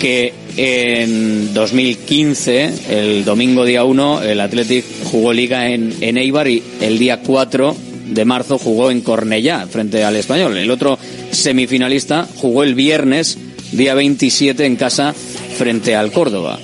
que 0.00 0.32
en 0.56 1.52
2015, 1.54 2.72
el 2.90 3.24
domingo 3.24 3.64
día 3.64 3.84
1, 3.84 4.22
el 4.22 4.40
Athletic 4.40 4.84
jugó 5.04 5.32
liga 5.32 5.70
en, 5.70 5.94
en 6.00 6.16
Eibar 6.16 6.48
y 6.48 6.62
el 6.80 6.98
día 6.98 7.20
4 7.20 7.76
de 8.06 8.24
marzo 8.24 8.58
jugó 8.58 8.90
en 8.90 9.02
Cornellá 9.02 9.66
frente 9.66 10.02
al 10.04 10.16
español. 10.16 10.56
El 10.56 10.70
otro 10.70 10.98
semifinalista 11.30 12.26
jugó 12.36 12.64
el 12.64 12.74
viernes, 12.74 13.38
día 13.72 13.94
27, 13.94 14.66
en 14.66 14.76
casa 14.76 15.14
frente 15.56 15.94
al 15.94 16.10
Córdoba. 16.10 16.58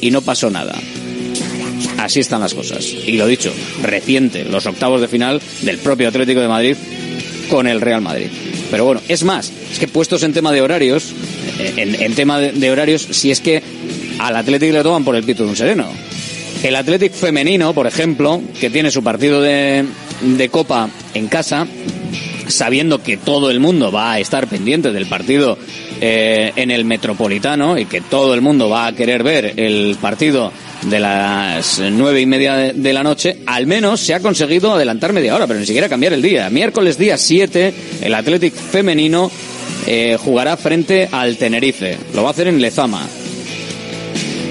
Y 0.00 0.10
no 0.10 0.22
pasó 0.22 0.50
nada. 0.50 0.74
Así 1.98 2.20
están 2.20 2.40
las 2.40 2.54
cosas. 2.54 2.84
Y 2.84 3.12
lo 3.12 3.26
dicho, 3.26 3.52
reciente, 3.82 4.44
los 4.44 4.66
octavos 4.66 5.00
de 5.00 5.08
final 5.08 5.40
del 5.62 5.78
propio 5.78 6.08
Atlético 6.08 6.40
de 6.40 6.48
Madrid 6.48 6.76
con 7.48 7.66
el 7.66 7.80
Real 7.80 8.00
Madrid. 8.00 8.28
Pero 8.70 8.84
bueno, 8.84 9.00
es 9.08 9.22
más, 9.22 9.52
es 9.70 9.78
que 9.78 9.88
puestos 9.88 10.22
en 10.22 10.32
tema 10.32 10.52
de 10.52 10.60
horarios, 10.60 11.12
en, 11.58 12.14
tema 12.14 12.38
de, 12.38 12.70
horarios, 12.70 13.02
si 13.10 13.30
es 13.30 13.40
que 13.40 13.62
al 14.18 14.36
Atlético 14.36 14.72
le 14.72 14.82
toman 14.82 15.04
por 15.04 15.16
el 15.16 15.24
pito 15.24 15.44
de 15.44 15.50
un 15.50 15.56
sereno. 15.56 15.88
El 16.62 16.74
Atlético 16.74 17.14
femenino, 17.14 17.72
por 17.74 17.86
ejemplo, 17.86 18.42
que 18.60 18.70
tiene 18.70 18.90
su 18.90 19.02
partido 19.02 19.40
de, 19.40 19.84
de 20.20 20.48
Copa 20.48 20.88
en 21.14 21.28
casa, 21.28 21.66
sabiendo 22.48 23.02
que 23.02 23.16
todo 23.16 23.50
el 23.50 23.60
mundo 23.60 23.92
va 23.92 24.12
a 24.12 24.20
estar 24.20 24.46
pendiente 24.48 24.92
del 24.92 25.06
partido 25.06 25.58
eh, 26.00 26.52
en 26.56 26.70
el 26.70 26.84
Metropolitano 26.84 27.78
y 27.78 27.86
que 27.86 28.00
todo 28.00 28.34
el 28.34 28.40
mundo 28.40 28.68
va 28.68 28.86
a 28.86 28.92
querer 28.92 29.22
ver 29.22 29.54
el 29.56 29.96
partido 30.00 30.52
de 30.82 31.00
las 31.00 31.80
nueve 31.90 32.20
y 32.20 32.26
media 32.26 32.72
de, 32.72 32.92
la 32.92 33.02
noche, 33.02 33.38
al 33.46 33.66
menos 33.66 34.00
se 34.00 34.14
ha 34.14 34.20
conseguido 34.20 34.72
adelantar 34.72 35.12
media 35.12 35.34
hora, 35.34 35.46
pero 35.46 35.58
ni 35.58 35.66
siquiera 35.66 35.88
cambiar 35.88 36.12
el 36.12 36.22
día. 36.22 36.48
Miércoles 36.50 36.98
día 36.98 37.16
7, 37.16 37.74
el 38.02 38.14
Athletic 38.14 38.54
femenino 38.54 39.30
eh, 39.86 40.16
jugará 40.18 40.56
frente 40.56 41.08
al 41.10 41.36
Tenerife. 41.36 41.96
Lo 42.14 42.22
va 42.22 42.28
a 42.28 42.32
hacer 42.32 42.48
en 42.48 42.60
Lezama. 42.60 43.06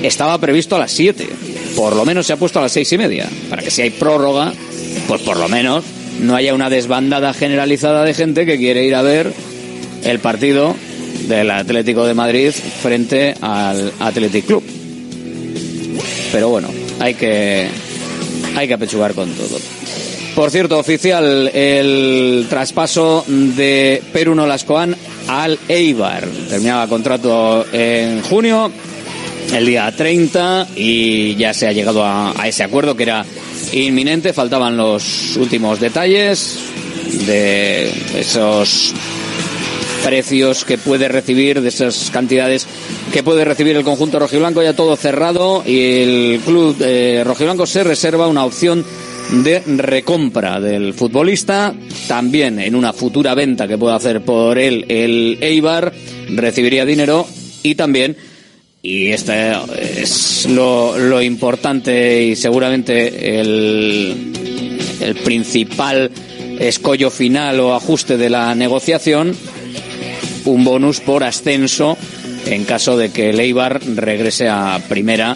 Estaba 0.04 0.38
previsto 0.38 0.76
a 0.76 0.80
las 0.80 0.92
7. 0.92 1.28
Por 1.76 1.96
lo 1.96 2.06
menos 2.06 2.26
se 2.26 2.34
ha 2.34 2.38
puesto 2.38 2.60
a 2.60 2.62
las 2.62 2.72
seis 2.72 2.92
y 2.94 2.98
media. 2.98 3.28
Para 3.50 3.62
que 3.62 3.70
si 3.70 3.82
hay 3.82 3.90
prórroga, 3.90 4.54
pues 5.08 5.22
por 5.22 5.38
lo 5.38 5.50
menos 5.50 5.84
no 6.22 6.36
haya 6.36 6.54
una 6.54 6.70
desbandada 6.70 7.34
generalizada 7.34 8.04
de 8.04 8.14
gente 8.14 8.46
que 8.46 8.58
quiere 8.58 8.86
ir 8.86 8.96
a 8.96 9.02
ver 9.02 9.34
el 10.06 10.20
partido 10.20 10.76
del 11.28 11.52
Atlético 11.52 12.06
de 12.06 12.14
Madrid 12.14 12.52
frente 12.52 13.36
al 13.42 13.92
Athletic 14.00 14.46
Club. 14.46 14.75
Pero 16.36 16.50
bueno, 16.50 16.68
hay 17.00 17.14
que 17.14 17.66
hay 18.58 18.68
que 18.68 18.74
apechugar 18.74 19.14
con 19.14 19.32
todo. 19.36 19.58
Por 20.36 20.52
cierto, 20.52 20.78
oficial, 20.78 21.50
el 21.54 22.46
traspaso 22.50 23.24
de 23.26 24.04
Perú 24.12 24.36
Nolascoan 24.36 24.98
al 25.30 25.58
Eibar. 25.70 26.28
Terminaba 26.50 26.90
contrato 26.90 27.66
en 27.72 28.22
junio, 28.24 28.70
el 29.54 29.66
día 29.66 29.90
30, 29.90 30.68
y 30.76 31.36
ya 31.36 31.54
se 31.54 31.70
ha 31.70 31.72
llegado 31.72 32.04
a, 32.04 32.34
a 32.38 32.48
ese 32.50 32.64
acuerdo 32.64 32.98
que 32.98 33.04
era 33.04 33.26
inminente. 33.72 34.34
Faltaban 34.34 34.76
los 34.76 35.38
últimos 35.38 35.80
detalles 35.80 36.60
de 37.28 37.94
esos 38.14 38.94
precios 40.04 40.66
que 40.66 40.78
puede 40.78 41.08
recibir, 41.08 41.62
de 41.62 41.70
esas 41.70 42.12
cantidades 42.12 42.68
que 43.12 43.24
puede 43.24 43.46
recibir 43.46 43.76
el 43.76 43.84
conjunto 43.84 44.20
rojiblanco, 44.20 44.62
ya 44.62 44.74
todo 44.74 44.96
cerrado 44.96 45.64
y 45.66 45.80
el 46.02 46.42
club 46.46 46.76
eh, 46.82 47.24
rojiblanco 47.26 47.66
se 47.66 47.84
reserva 47.84 48.28
una 48.28 48.46
opción 48.46 48.84
de 49.32 49.62
recompra 49.66 50.60
del 50.60 50.94
futbolista, 50.94 51.74
también 52.08 52.60
en 52.60 52.76
una 52.76 52.94
futura 52.94 53.34
venta 53.34 53.68
que 53.68 53.78
pueda 53.78 53.96
hacer 53.96 54.22
por 54.22 54.58
él 54.58 54.86
el 54.88 55.38
Eibar, 55.42 55.94
recibiría 56.30 56.86
dinero 56.86 57.26
y 57.64 57.76
también, 57.76 58.16
y 58.82 59.08
este 59.08 59.54
es 59.98 60.48
lo, 60.50 60.98
lo 60.98 61.22
importante 61.22 62.24
y 62.24 62.36
seguramente 62.36 63.40
el, 63.40 64.34
el 65.00 65.16
principal 65.16 66.12
escollo 66.60 67.10
final 67.10 67.60
o 67.60 67.74
ajuste 67.74 68.18
de 68.18 68.30
la 68.30 68.54
negociación, 68.54 69.36
un 70.46 70.64
bonus 70.64 71.00
por 71.00 71.24
ascenso 71.24 71.98
en 72.46 72.64
caso 72.66 72.98
de 72.98 73.10
que 73.10 73.30
el 73.30 73.96
regrese 73.96 74.50
a 74.50 74.80
primera 74.88 75.36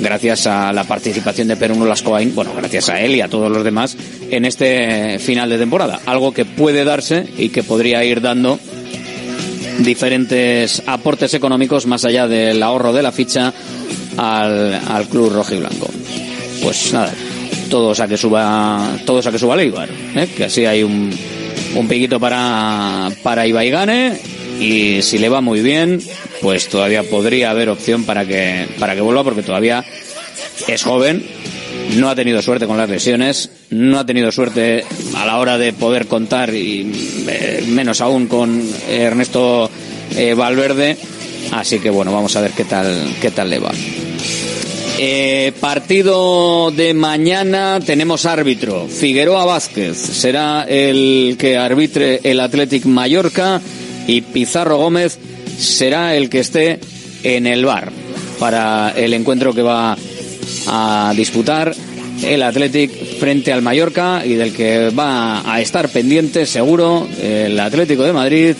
gracias 0.00 0.46
a 0.46 0.72
la 0.72 0.84
participación 0.84 1.48
de 1.48 1.56
Perú 1.56 1.84
Lascoain, 1.84 2.34
bueno, 2.34 2.52
gracias 2.56 2.88
a 2.88 3.00
él 3.00 3.14
y 3.14 3.20
a 3.20 3.28
todos 3.28 3.50
los 3.50 3.64
demás 3.64 3.96
en 4.30 4.44
este 4.44 5.18
final 5.18 5.48
de 5.48 5.58
temporada. 5.58 6.00
Algo 6.06 6.32
que 6.32 6.44
puede 6.44 6.84
darse 6.84 7.26
y 7.38 7.50
que 7.50 7.62
podría 7.62 8.04
ir 8.04 8.20
dando 8.20 8.58
diferentes 9.78 10.82
aportes 10.86 11.34
económicos 11.34 11.86
más 11.86 12.04
allá 12.04 12.28
del 12.28 12.62
ahorro 12.62 12.92
de 12.92 13.02
la 13.02 13.12
ficha 13.12 13.52
al, 14.16 14.74
al 14.74 15.08
club 15.08 15.32
rojo 15.32 15.54
y 15.54 15.58
blanco. 15.58 15.88
Pues 16.62 16.92
nada, 16.92 17.12
todos 17.70 18.00
a 18.00 18.08
que 18.08 18.16
suba, 18.16 18.96
todos 19.06 19.26
a 19.26 19.32
que 19.32 19.38
suba 19.38 19.54
el 19.54 19.60
Eibar, 19.60 19.88
¿eh? 20.16 20.28
que 20.36 20.44
así 20.44 20.64
hay 20.64 20.82
un, 20.82 21.10
un 21.74 21.88
piquito 21.88 22.20
para, 22.20 23.08
para 23.22 23.46
Ibaigane 23.46 24.41
y 24.60 25.02
si 25.02 25.18
le 25.18 25.28
va 25.28 25.40
muy 25.40 25.60
bien, 25.60 26.00
pues 26.40 26.68
todavía 26.68 27.02
podría 27.02 27.50
haber 27.50 27.68
opción 27.68 28.04
para 28.04 28.24
que, 28.24 28.66
para 28.78 28.94
que 28.94 29.00
vuelva 29.00 29.24
porque 29.24 29.42
todavía 29.42 29.84
es 30.68 30.82
joven, 30.82 31.24
no 31.96 32.08
ha 32.08 32.14
tenido 32.14 32.40
suerte 32.42 32.66
con 32.66 32.76
las 32.76 32.88
lesiones, 32.88 33.50
no 33.70 33.98
ha 33.98 34.06
tenido 34.06 34.30
suerte 34.32 34.84
a 35.16 35.26
la 35.26 35.38
hora 35.38 35.58
de 35.58 35.72
poder 35.72 36.06
contar 36.06 36.54
y 36.54 36.90
eh, 37.28 37.64
menos 37.68 38.00
aún 38.00 38.26
con 38.26 38.62
Ernesto 38.88 39.70
eh, 40.16 40.34
Valverde, 40.34 40.96
así 41.52 41.78
que 41.78 41.90
bueno, 41.90 42.12
vamos 42.12 42.34
a 42.36 42.40
ver 42.40 42.52
qué 42.52 42.64
tal, 42.64 43.14
qué 43.20 43.30
tal 43.30 43.50
le 43.50 43.58
va. 43.58 43.72
Eh, 44.98 45.52
partido 45.58 46.70
de 46.70 46.94
mañana 46.94 47.80
tenemos 47.84 48.24
árbitro. 48.24 48.86
Figueroa 48.86 49.44
Vázquez 49.44 49.96
será 49.96 50.64
el 50.68 51.36
que 51.38 51.56
arbitre 51.56 52.20
el 52.22 52.38
Athletic 52.38 52.84
Mallorca 52.84 53.60
y 54.06 54.20
Pizarro 54.22 54.78
Gómez 54.78 55.18
será 55.58 56.16
el 56.16 56.28
que 56.28 56.40
esté 56.40 56.80
en 57.22 57.46
el 57.46 57.64
bar 57.64 57.92
para 58.38 58.90
el 58.96 59.14
encuentro 59.14 59.54
que 59.54 59.62
va 59.62 59.96
a 60.66 61.12
disputar 61.16 61.74
el 62.22 62.42
Athletic 62.42 62.90
frente 63.18 63.52
al 63.52 63.62
Mallorca 63.62 64.22
y 64.24 64.34
del 64.34 64.52
que 64.52 64.90
va 64.90 65.42
a 65.52 65.60
estar 65.60 65.88
pendiente 65.88 66.46
seguro 66.46 67.08
el 67.20 67.58
Atlético 67.58 68.02
de 68.04 68.12
Madrid, 68.12 68.54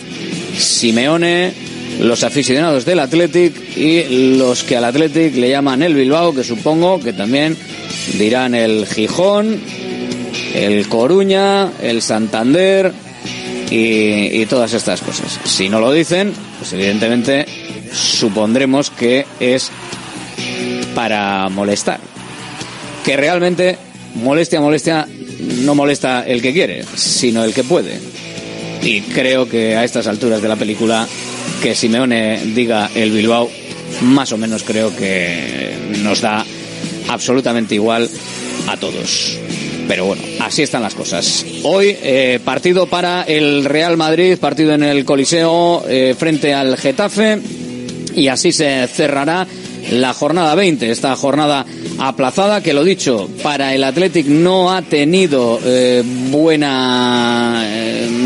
Simeone, 0.57 1.53
los 2.01 2.23
aficionados 2.23 2.85
del 2.85 2.99
Athletic 2.99 3.77
y 3.77 4.37
los 4.37 4.63
que 4.63 4.77
al 4.77 4.85
Athletic 4.85 5.35
le 5.35 5.49
llaman 5.49 5.83
el 5.83 5.93
Bilbao, 5.93 6.33
que 6.33 6.43
supongo 6.43 6.99
que 6.99 7.13
también 7.13 7.55
dirán 8.17 8.55
el 8.55 8.85
Gijón, 8.85 9.59
el 10.53 10.87
Coruña, 10.87 11.71
el 11.81 12.01
Santander 12.01 12.91
y, 13.69 14.41
y 14.41 14.45
todas 14.45 14.73
estas 14.73 15.01
cosas. 15.01 15.39
Si 15.43 15.69
no 15.69 15.79
lo 15.79 15.91
dicen, 15.91 16.33
pues 16.59 16.73
evidentemente 16.73 17.45
supondremos 17.91 18.89
que 18.89 19.25
es 19.39 19.71
para 20.95 21.49
molestar. 21.49 21.99
Que 23.03 23.17
realmente 23.17 23.77
molestia, 24.15 24.61
molestia, 24.61 25.07
no 25.61 25.75
molesta 25.75 26.23
el 26.25 26.41
que 26.41 26.53
quiere, 26.53 26.83
sino 26.95 27.43
el 27.43 27.53
que 27.53 27.63
puede. 27.63 27.99
Y 28.81 29.01
creo 29.01 29.47
que 29.47 29.75
a 29.75 29.83
estas 29.83 30.07
alturas 30.07 30.41
de 30.41 30.47
la 30.47 30.55
película, 30.55 31.07
que 31.61 31.75
Simeone 31.75 32.39
diga 32.53 32.89
el 32.95 33.11
Bilbao, 33.11 33.49
más 34.01 34.31
o 34.31 34.37
menos 34.37 34.63
creo 34.63 34.95
que 34.95 35.73
nos 36.03 36.21
da 36.21 36.45
absolutamente 37.07 37.75
igual 37.75 38.09
a 38.67 38.77
todos. 38.77 39.37
Pero 39.93 40.05
bueno, 40.05 40.23
así 40.39 40.63
están 40.63 40.81
las 40.81 40.95
cosas. 40.95 41.45
Hoy 41.61 41.95
eh, 42.01 42.39
partido 42.43 42.87
para 42.87 43.21
el 43.21 43.63
Real 43.63 43.95
Madrid, 43.95 44.39
partido 44.39 44.73
en 44.73 44.81
el 44.81 45.05
Coliseo 45.05 45.85
eh, 45.87 46.15
frente 46.17 46.51
al 46.51 46.77
Getafe 46.77 47.37
y 48.15 48.27
así 48.27 48.51
se 48.51 48.87
cerrará 48.87 49.45
la 49.91 50.15
jornada 50.15 50.55
20, 50.55 50.89
esta 50.89 51.15
jornada 51.15 51.67
aplazada 51.99 52.63
que 52.63 52.73
lo 52.73 52.83
dicho, 52.83 53.29
para 53.43 53.75
el 53.75 53.83
Athletic 53.83 54.25
no 54.25 54.73
ha 54.73 54.81
tenido 54.81 55.59
eh, 55.63 56.01
buena 56.31 57.63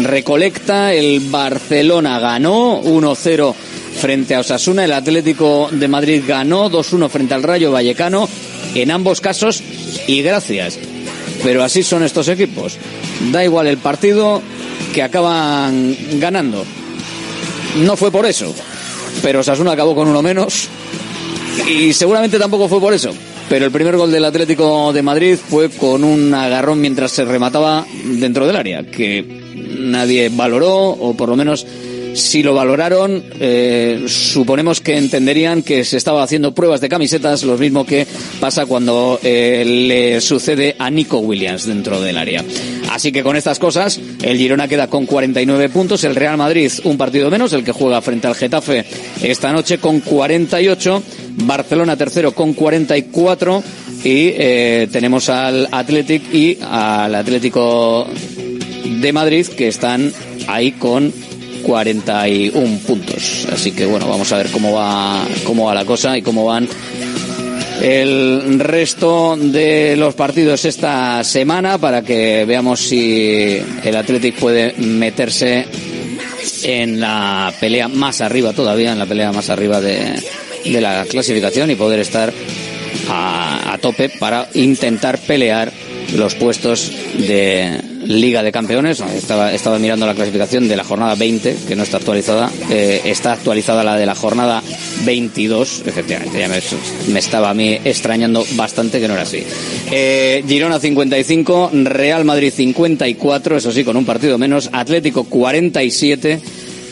recolecta, 0.04 0.94
el 0.94 1.20
Barcelona 1.20 2.18
ganó 2.20 2.82
1-0 2.82 3.54
frente 4.00 4.36
a 4.36 4.40
Osasuna, 4.40 4.86
el 4.86 4.94
Atlético 4.94 5.68
de 5.70 5.90
Madrid 5.90 6.24
ganó 6.26 6.72
2-1 6.72 7.10
frente 7.10 7.34
al 7.34 7.44
Rayo 7.44 7.74
Vallecano, 7.74 8.30
en 8.74 8.90
ambos 8.90 9.20
casos 9.20 9.62
y 10.08 10.22
gracias. 10.22 10.80
Pero 11.44 11.64
así 11.64 11.84
son 11.84 12.04
estos 12.04 12.28
equipos. 12.28 12.78
Da 13.32 13.44
igual 13.44 13.68
el 13.68 13.78
partido 13.78 14.42
que 14.94 15.04
acaban 15.04 15.96
ganando. 16.20 16.66
No 17.78 17.96
fue 17.96 18.12
por 18.12 18.26
eso, 18.26 18.54
pero 19.22 19.42
Osasuna 19.42 19.74
acabó 19.74 19.96
con 19.96 20.08
uno 20.08 20.22
menos 20.22 20.68
y 21.68 21.94
seguramente 21.94 22.40
tampoco 22.40 22.68
fue 22.68 22.80
por 22.80 22.94
eso. 22.94 23.12
Pero 23.50 23.66
el 23.66 23.72
primer 23.72 23.96
gol 23.96 24.12
del 24.12 24.26
Atlético 24.26 24.92
de 24.92 25.02
Madrid 25.02 25.38
fue 25.38 25.70
con 25.70 26.04
un 26.04 26.34
agarrón 26.34 26.82
mientras 26.82 27.12
se 27.12 27.24
remataba 27.24 27.86
dentro 28.04 28.46
del 28.46 28.58
área, 28.58 28.84
que 28.84 29.24
nadie 29.80 30.30
valoró, 30.30 30.90
o 30.90 31.16
por 31.16 31.30
lo 31.30 31.38
menos 31.38 31.66
si 32.14 32.44
lo 32.44 32.54
valoraron, 32.54 33.24
eh, 33.40 34.06
suponemos 34.08 34.82
que 34.82 34.98
entenderían 34.98 35.64
que 35.64 35.84
se 35.84 35.98
estaba 35.98 36.24
haciendo 36.24 36.54
pruebas 36.54 36.82
de 36.82 36.90
camisetas, 36.90 37.44
lo 37.44 37.58
mismo 37.58 37.86
que 37.86 38.08
pasa 38.40 38.66
cuando 38.66 39.20
eh, 39.24 39.64
le 39.66 40.22
sucede 40.22 40.76
a 40.80 40.90
Nico 40.90 41.20
Williams 41.20 41.66
dentro 41.66 42.02
del 42.02 42.18
área. 42.18 42.44
Así 42.92 43.12
que 43.12 43.24
con 43.24 43.36
estas 43.36 43.60
cosas, 43.60 44.00
el 44.24 44.38
Girona 44.38 44.68
queda 44.68 44.88
con 44.88 45.06
49 45.06 45.70
puntos, 45.70 46.04
el 46.04 46.16
Real 46.16 46.38
Madrid 46.38 46.72
un 46.84 46.98
partido 46.98 47.30
menos, 47.30 47.54
el 47.54 47.64
que 47.64 47.72
juega 47.72 48.02
frente 48.02 48.28
al 48.28 48.36
Getafe 48.36 48.86
esta 49.22 49.52
noche 49.52 49.78
con 49.78 50.00
48, 50.00 51.04
Barcelona 51.46 51.96
tercero 51.96 52.34
con 52.34 52.54
44 52.54 53.64
y 54.04 54.34
eh, 54.36 54.88
tenemos 54.92 55.30
al 55.30 55.68
Athletic 55.72 56.34
y 56.34 56.58
al 56.62 57.14
Atlético 57.16 58.08
de 58.86 59.14
Madrid 59.14 59.46
que 59.48 59.68
están 59.68 60.12
ahí 60.48 60.72
con 60.72 61.14
41 61.68 62.80
puntos. 62.88 63.46
Así 63.52 63.74
que 63.74 63.86
bueno, 63.86 64.08
vamos 64.08 64.32
a 64.32 64.38
ver 64.38 64.50
cómo 64.50 64.72
va, 64.72 65.28
cómo 65.44 65.66
va 65.66 65.76
la 65.76 65.84
cosa 65.84 66.18
y 66.18 66.22
cómo 66.22 66.46
van 66.46 66.68
el 67.82 68.58
resto 68.60 69.36
de 69.38 69.96
los 69.98 70.16
partidos 70.16 70.64
esta 70.66 71.24
semana 71.24 71.78
para 71.78 72.02
que 72.02 72.46
veamos 72.46 72.80
si 72.80 73.62
el 73.84 73.96
Athletic 73.96 74.36
puede 74.36 74.74
meterse 74.78 75.66
en 76.64 77.00
la 77.00 77.54
pelea 77.60 77.88
más 77.90 78.22
arriba 78.22 78.54
todavía, 78.54 78.94
en 78.94 79.00
la 79.00 79.06
pelea 79.06 79.32
más 79.32 79.50
arriba 79.50 79.82
de, 79.82 80.20
de 80.66 80.82
la 80.82 81.06
clasificación 81.06 81.70
y 81.70 81.76
poder 81.76 82.00
estar 82.00 82.34
a, 83.10 83.74
a 83.74 83.78
tope 83.78 84.10
para 84.10 84.48
intentar 84.54 85.20
pelear 85.20 85.72
los 86.16 86.34
puestos 86.36 86.92
de 87.18 87.97
Liga 88.08 88.44
de 88.44 88.52
Campeones. 88.52 89.02
Estaba, 89.02 89.80
mirando 89.80 90.06
la 90.06 90.16
clasificación 90.16 90.68
de 90.68 90.76
la 90.76 90.84
jornada 90.84 91.16
20, 91.16 91.56
que 91.68 91.76
no 91.76 91.84
está 91.84 91.98
actualizada. 91.98 92.52
Eh, 92.70 93.02
está 93.06 93.34
actualizada 93.34 93.84
la 93.84 93.98
de 93.98 94.06
la 94.06 94.16
jornada 94.16 94.64
22. 95.06 95.84
Efectivamente, 95.86 96.40
ya 96.40 96.48
me, 96.48 96.60
me 97.12 97.20
estaba 97.20 97.50
a 97.50 97.54
mí 97.54 97.78
extrañando 97.84 98.46
bastante 98.52 99.00
que 99.00 99.08
no 99.08 99.14
era 99.14 99.24
así. 99.24 99.44
Eh, 99.92 100.44
Girona 100.48 100.80
55, 100.80 101.72
Real 101.84 102.26
Madrid 102.26 102.52
54, 102.56 103.58
eso 103.58 103.72
sí, 103.72 103.84
con 103.84 103.98
un 103.98 104.06
partido 104.06 104.38
menos. 104.38 104.70
Atlético 104.72 105.26
47, 105.26 106.40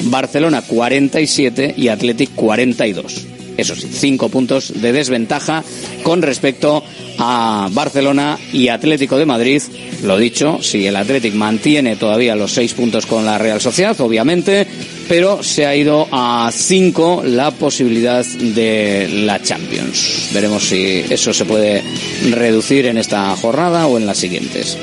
Barcelona 0.03 0.61
47 0.61 1.75
y 1.77 1.87
Atlético 1.87 2.33
42 2.35 3.34
eso 3.57 3.75
sí, 3.75 3.87
cinco 3.91 4.29
puntos 4.29 4.81
de 4.81 4.91
desventaja 4.91 5.63
con 6.03 6.21
respecto 6.21 6.83
a 7.17 7.69
Barcelona 7.71 8.37
y 8.51 8.67
Atlético 8.67 9.17
de 9.17 9.25
Madrid. 9.25 9.61
Lo 10.03 10.17
dicho, 10.17 10.59
si 10.61 10.85
el 10.85 10.95
Atlético 10.95 11.37
mantiene 11.37 11.95
todavía 11.95 12.35
los 12.35 12.51
seis 12.51 12.73
puntos 12.73 13.05
con 13.05 13.25
la 13.25 13.37
Real 13.37 13.61
Sociedad, 13.61 13.99
obviamente, 14.01 14.67
pero 15.07 15.41
se 15.43 15.65
ha 15.65 15.75
ido 15.75 16.07
a 16.11 16.49
cinco 16.53 17.23
la 17.25 17.51
posibilidad 17.51 18.25
de 18.25 19.07
la 19.25 19.41
Champions. 19.41 20.29
Veremos 20.33 20.63
si 20.63 21.03
eso 21.09 21.33
se 21.33 21.45
puede 21.45 21.83
reducir 22.31 22.85
en 22.87 22.97
esta 22.97 23.35
jornada 23.37 23.87
o 23.87 23.97
en 23.97 24.05
las 24.05 24.17
siguientes. 24.17 24.77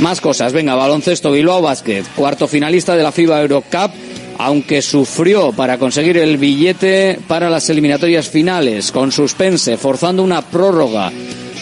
Más 0.00 0.20
cosas. 0.20 0.52
Venga, 0.52 0.74
baloncesto 0.74 1.30
Bilbao 1.30 1.60
Basket, 1.60 2.04
cuarto 2.14 2.48
finalista 2.48 2.96
de 2.96 3.02
la 3.02 3.12
FIBA 3.12 3.40
Eurocup 3.40 4.09
aunque 4.42 4.80
sufrió 4.80 5.52
para 5.52 5.78
conseguir 5.78 6.16
el 6.16 6.38
billete 6.38 7.18
para 7.28 7.50
las 7.50 7.68
eliminatorias 7.68 8.26
finales, 8.28 8.90
con 8.90 9.12
suspense, 9.12 9.76
forzando 9.76 10.22
una 10.22 10.40
prórroga 10.40 11.12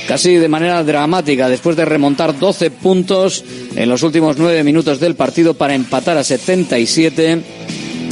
casi 0.06 0.36
de 0.36 0.48
manera 0.48 0.84
dramática 0.84 1.48
después 1.48 1.76
de 1.76 1.84
remontar 1.84 2.38
12 2.38 2.70
puntos 2.70 3.44
en 3.74 3.88
los 3.88 4.04
últimos 4.04 4.38
nueve 4.38 4.62
minutos 4.62 5.00
del 5.00 5.16
partido 5.16 5.54
para 5.54 5.74
empatar 5.74 6.16
a 6.18 6.24
77 6.24 7.42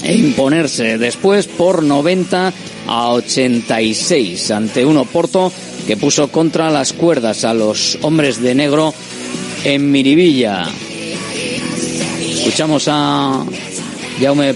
e 0.02 0.14
imponerse 0.14 0.98
después 0.98 1.46
por 1.46 1.84
90 1.84 2.52
a 2.88 3.10
86 3.12 4.50
ante 4.50 4.84
un 4.84 4.96
Oporto 4.96 5.52
que 5.86 5.96
puso 5.96 6.28
contra 6.32 6.70
las 6.70 6.92
cuerdas 6.92 7.44
a 7.44 7.54
los 7.54 7.98
hombres 8.02 8.42
de 8.42 8.56
negro 8.56 8.92
en 9.62 9.92
Miribilla. 9.92 10.66
Escuchamos 12.18 12.88
a 12.88 13.44
Jaume 14.20 14.54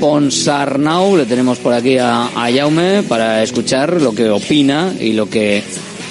Ponsarnau, 0.00 1.16
le 1.16 1.24
tenemos 1.24 1.58
por 1.58 1.72
aquí 1.72 1.98
a, 1.98 2.26
a 2.26 2.52
Jaume 2.52 3.02
para 3.02 3.42
escuchar 3.42 4.00
lo 4.00 4.14
que 4.14 4.28
opina 4.30 4.94
y 4.98 5.12
lo 5.12 5.28
que 5.28 5.62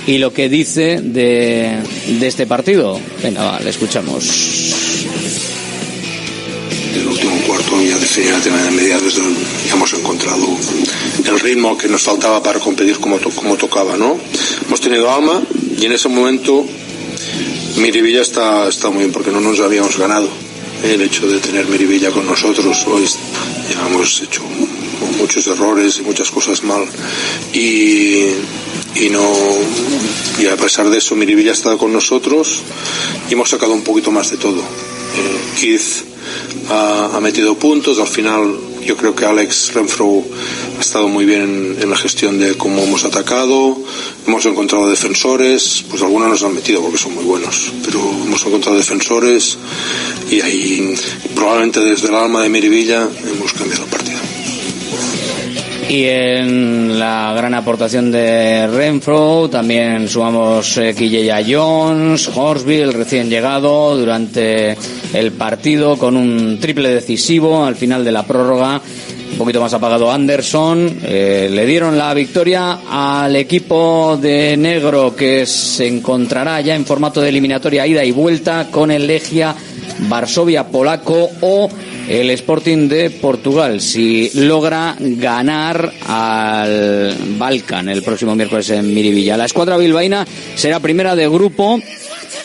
y 0.07 0.17
lo 0.19 0.33
que 0.33 0.47
dice 0.49 1.01
de, 1.01 1.77
de 2.07 2.27
este 2.27 2.47
partido. 2.47 2.99
Venga, 3.21 3.43
va, 3.43 3.59
le 3.59 3.69
escuchamos. 3.69 4.23
El 6.95 7.07
último 7.07 7.35
cuarto 7.45 7.81
ya 7.83 7.97
definitivamente 7.97 8.49
a 8.49 8.71
mediados 8.71 9.15
ya 9.15 9.73
hemos 9.73 9.93
encontrado 9.93 10.47
el 11.25 11.39
ritmo 11.39 11.77
que 11.77 11.89
nos 11.89 12.01
faltaba 12.01 12.41
para 12.41 12.59
competir 12.59 12.97
como, 12.99 13.17
to, 13.17 13.29
como 13.31 13.55
tocaba, 13.57 13.97
¿no? 13.97 14.17
Hemos 14.65 14.81
tenido 14.81 15.11
alma 15.11 15.41
y 15.77 15.85
en 15.85 15.91
ese 15.91 16.07
momento 16.07 16.65
Miribilla 17.77 18.21
está, 18.21 18.67
está 18.69 18.89
muy 18.89 18.99
bien 18.99 19.11
porque 19.11 19.29
no 19.29 19.41
nos 19.41 19.59
habíamos 19.59 19.97
ganado 19.97 20.46
el 20.83 21.01
hecho 21.01 21.27
de 21.27 21.39
tener 21.39 21.65
Miribilla 21.67 22.11
con 22.11 22.25
nosotros. 22.25 22.85
Hoy 22.87 23.05
ya 23.05 23.87
hemos 23.87 24.21
hecho 24.21 24.41
muchos 25.17 25.47
errores 25.47 25.97
y 25.99 26.01
muchas 26.01 26.31
cosas 26.31 26.63
mal. 26.63 26.85
Y, 27.53 28.27
no 29.11 29.23
y 30.39 30.47
a 30.47 30.57
pesar 30.57 30.89
de 30.89 30.97
eso 30.97 31.15
Miribilla 31.15 31.51
ha 31.51 31.53
estado 31.53 31.77
con 31.77 31.93
nosotros 31.93 32.61
y 33.29 33.33
hemos 33.33 33.49
sacado 33.49 33.73
un 33.73 33.83
poquito 33.83 34.11
más 34.11 34.31
de 34.31 34.37
todo. 34.37 34.59
Eh, 34.59 35.59
Keith 35.59 36.03
ha, 36.69 37.19
metido 37.21 37.55
puntos, 37.55 37.99
al 37.99 38.07
final 38.07 38.55
yo 38.87 38.95
creo 38.95 39.13
que 39.13 39.25
Alex 39.25 39.73
Renfro 39.73 40.23
ha 40.77 40.79
estado 40.79 41.09
muy 41.09 41.25
bien 41.25 41.75
en, 41.77 41.89
la 41.89 41.97
gestión 41.97 42.39
de 42.39 42.55
cómo 42.55 42.83
hemos 42.83 43.03
atacado, 43.03 43.77
hemos 44.25 44.45
encontrado 44.45 44.89
defensores, 44.89 45.83
pues 45.89 46.01
algunos 46.01 46.29
nos 46.29 46.43
han 46.43 46.55
metido 46.55 46.81
porque 46.81 46.97
son 46.97 47.13
muy 47.13 47.25
buenos, 47.25 47.73
pero 47.83 47.99
hemos 47.99 48.45
encontrado 48.45 48.77
defensores 48.77 49.57
y 50.31 50.39
ahí 50.39 50.95
probablemente 51.35 51.81
desde 51.81 52.07
el 52.07 52.15
alma 52.15 52.43
de 52.43 52.49
Miribilla 52.49 53.09
hemos 53.29 53.51
cambiado 53.51 53.83
el 53.83 53.89
partido. 53.89 54.06
Y 55.89 56.03
en 56.03 56.99
la 56.99 57.33
gran 57.33 57.53
aportación 57.53 58.11
de 58.11 58.67
Renfro 58.67 59.49
también 59.49 60.09
sumamos 60.09 60.77
eh, 60.77 60.93
Quilleya 60.93 61.41
Jones, 61.47 62.29
Horsville, 62.35 62.91
recién 62.91 63.29
llegado 63.29 63.95
durante 63.97 64.75
el 65.13 65.31
partido 65.31 65.97
con 65.97 66.17
un 66.17 66.59
triple 66.59 66.89
decisivo 66.89 67.63
al 67.65 67.77
final 67.77 68.03
de 68.03 68.11
la 68.11 68.23
prórroga. 68.23 68.81
Un 69.31 69.37
poquito 69.37 69.61
más 69.61 69.73
apagado 69.73 70.11
Anderson. 70.11 70.99
Eh, 71.03 71.47
le 71.49 71.65
dieron 71.65 71.97
la 71.97 72.13
victoria 72.13 72.79
al 72.89 73.35
equipo 73.37 74.17
de 74.21 74.57
negro 74.57 75.15
que 75.15 75.45
se 75.45 75.87
encontrará 75.87 76.59
ya 76.59 76.75
en 76.75 76.85
formato 76.85 77.21
de 77.21 77.29
eliminatoria 77.29 77.87
ida 77.87 78.03
y 78.03 78.11
vuelta 78.11 78.67
con 78.69 78.91
el 78.91 79.07
Legia 79.07 79.55
Varsovia 80.09 80.65
polaco 80.67 81.29
o 81.41 81.69
el 82.07 82.29
Sporting 82.31 82.87
de 82.87 83.09
Portugal 83.09 83.81
si 83.81 84.31
logra 84.33 84.95
ganar 84.99 85.91
al 86.07 87.15
Balkan 87.37 87.89
el 87.89 88.03
próximo 88.03 88.35
miércoles 88.35 88.69
en 88.69 88.93
Miribilla. 88.93 89.37
La 89.37 89.45
escuadra 89.45 89.77
bilbaína 89.77 90.25
será 90.55 90.79
primera 90.79 91.15
de 91.15 91.27
grupo 91.27 91.79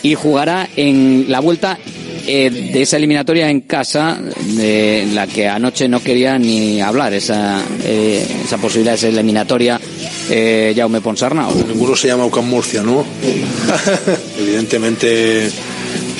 y 0.03 0.14
jugará 0.14 0.68
en 0.77 1.27
la 1.29 1.40
vuelta 1.40 1.79
eh, 2.27 2.51
de 2.51 2.83
esa 2.83 2.98
eliminatoria 2.98 3.51
en 3.51 3.62
casa 3.62 4.18
de 4.55 5.09
la 5.12 5.27
que 5.27 5.48
anoche 5.48 5.88
no 5.88 6.01
quería 6.01 6.38
ni 6.38 6.81
hablar 6.81 7.12
esa, 7.14 7.61
eh, 7.85 8.25
esa 8.44 8.59
posibilidad 8.59 8.94
esa 8.94 9.09
eliminatoria 9.09 9.81
eh, 10.31 10.72
Jaume 10.77 11.01
Ponsarnau. 11.01 11.53
Ninguno 11.66 11.96
se 11.96 12.09
llama 12.09 12.25
Ucam 12.25 12.48
Murcia, 12.48 12.83
¿no? 12.83 13.05
Evidentemente 14.38 15.51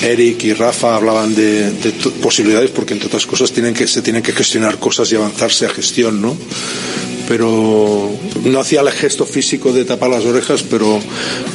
Eric 0.03 0.43
y 0.43 0.53
Rafa 0.53 0.95
hablaban 0.95 1.33
de, 1.33 1.71
de 1.71 1.91
posibilidades 2.21 2.71
porque 2.71 2.93
entre 2.93 3.07
otras 3.07 3.25
cosas 3.25 3.51
tienen 3.51 3.73
que, 3.73 3.87
se 3.87 4.01
tienen 4.01 4.21
que 4.21 4.33
gestionar 4.33 4.77
cosas 4.77 5.11
y 5.11 5.15
avanzarse 5.15 5.65
a 5.65 5.69
gestión, 5.69 6.21
¿no? 6.21 6.35
Pero 7.27 8.11
no 8.43 8.59
hacía 8.59 8.81
el 8.81 8.91
gesto 8.91 9.25
físico 9.25 9.71
de 9.71 9.85
tapar 9.85 10.09
las 10.09 10.25
orejas, 10.25 10.63
pero, 10.63 10.99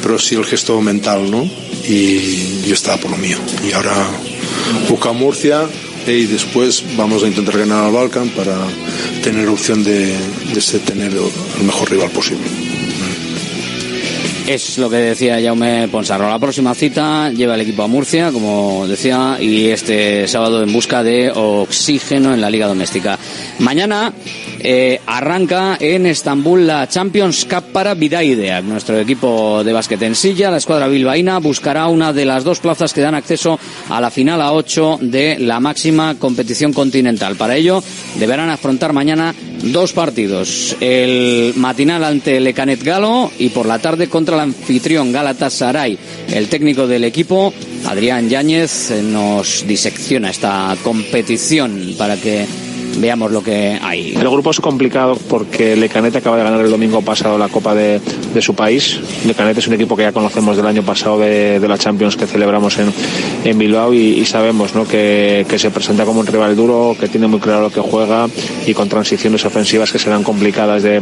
pero 0.02 0.18
sí 0.18 0.34
el 0.34 0.44
gesto 0.44 0.80
mental, 0.80 1.30
¿no? 1.30 1.44
Y 1.86 2.62
yo 2.66 2.74
estaba 2.74 2.96
por 2.96 3.10
lo 3.10 3.18
mío. 3.18 3.36
Y 3.68 3.72
ahora 3.72 3.94
busca 4.88 5.12
Murcia 5.12 5.66
y 6.06 6.24
después 6.24 6.84
vamos 6.96 7.22
a 7.22 7.26
intentar 7.28 7.58
ganar 7.58 7.84
al 7.84 7.92
Balkan 7.92 8.30
para 8.30 8.56
tener 9.22 9.46
opción 9.48 9.84
de, 9.84 10.06
de 10.54 10.78
tener 10.86 11.12
el 11.12 11.64
mejor 11.64 11.90
rival 11.90 12.10
posible. 12.10 12.67
Es 14.48 14.78
lo 14.78 14.88
que 14.88 14.96
decía 14.96 15.38
Jaume 15.42 15.88
Ponsarro. 15.88 16.26
La 16.26 16.38
próxima 16.38 16.74
cita 16.74 17.30
lleva 17.30 17.54
el 17.54 17.60
equipo 17.60 17.82
a 17.82 17.86
Murcia, 17.86 18.32
como 18.32 18.86
decía, 18.88 19.36
y 19.38 19.66
este 19.66 20.26
sábado 20.26 20.62
en 20.62 20.72
busca 20.72 21.02
de 21.02 21.30
oxígeno 21.30 22.32
en 22.32 22.40
la 22.40 22.48
Liga 22.48 22.66
Doméstica. 22.66 23.18
Mañana 23.58 24.10
eh, 24.60 25.00
arranca 25.06 25.76
en 25.80 26.06
Estambul 26.06 26.66
la 26.66 26.88
Champions 26.88 27.44
Cup 27.44 27.72
para 27.72 27.94
Vidaideac, 27.94 28.64
nuestro 28.64 28.98
equipo 28.98 29.62
de 29.64 29.72
básquet 29.72 30.02
en 30.02 30.14
silla. 30.14 30.50
La 30.50 30.56
escuadra 30.56 30.88
bilbaína 30.88 31.38
buscará 31.38 31.86
una 31.86 32.12
de 32.12 32.24
las 32.24 32.44
dos 32.44 32.60
plazas 32.60 32.92
que 32.92 33.00
dan 33.00 33.14
acceso 33.14 33.58
a 33.88 34.00
la 34.00 34.10
final 34.10 34.40
a 34.40 34.52
8 34.52 34.98
de 35.02 35.38
la 35.38 35.60
máxima 35.60 36.16
competición 36.18 36.72
continental. 36.72 37.36
Para 37.36 37.56
ello 37.56 37.82
deberán 38.18 38.50
afrontar 38.50 38.92
mañana 38.92 39.34
dos 39.62 39.92
partidos. 39.92 40.76
El 40.80 41.54
matinal 41.56 42.04
ante 42.04 42.40
Lecanet 42.40 42.82
Galo 42.82 43.30
y 43.38 43.48
por 43.50 43.66
la 43.66 43.78
tarde 43.78 44.08
contra 44.08 44.36
el 44.36 44.42
anfitrión 44.42 45.12
Galatasaray. 45.12 45.98
El 46.28 46.48
técnico 46.48 46.86
del 46.86 47.04
equipo, 47.04 47.52
Adrián 47.86 48.28
Yáñez, 48.28 48.92
nos 49.02 49.66
disecciona 49.66 50.30
esta 50.30 50.76
competición 50.82 51.94
para 51.96 52.16
que 52.16 52.46
veamos 53.00 53.30
lo 53.30 53.42
que 53.42 53.78
hay. 53.80 54.14
El 54.14 54.28
grupo 54.28 54.50
es 54.50 54.60
complicado 54.60 55.16
porque 55.28 55.76
Lecanet 55.76 56.16
acaba 56.16 56.36
de 56.36 56.44
ganar 56.44 56.60
el 56.64 56.70
domingo 56.70 57.02
pasado 57.02 57.38
la 57.38 57.48
Copa 57.48 57.74
de, 57.74 58.00
su 58.40 58.54
país. 58.54 59.00
Lecanet 59.26 59.58
es 59.58 59.66
un 59.66 59.74
equipo 59.74 59.96
que 59.96 60.02
ya 60.02 60.12
conocemos 60.12 60.56
del 60.56 60.66
año 60.66 60.82
pasado 60.82 61.18
de, 61.18 61.60
la 61.68 61.76
Champions 61.76 62.16
que 62.16 62.26
celebramos 62.26 62.76
en, 62.78 63.58
Bilbao 63.58 63.92
y, 63.92 64.24
sabemos 64.24 64.72
que, 64.88 65.44
se 65.56 65.70
presenta 65.70 66.04
como 66.04 66.20
un 66.20 66.26
rival 66.26 66.54
duro, 66.54 66.96
que 66.98 67.08
tiene 67.08 67.26
muy 67.26 67.40
claro 67.40 67.62
lo 67.62 67.70
que 67.70 67.80
juega 67.80 68.28
y 68.66 68.74
con 68.74 68.88
transiciones 68.88 69.44
ofensivas 69.44 69.90
que 69.90 69.98
serán 69.98 70.22
complicadas 70.22 70.82
de, 70.82 71.00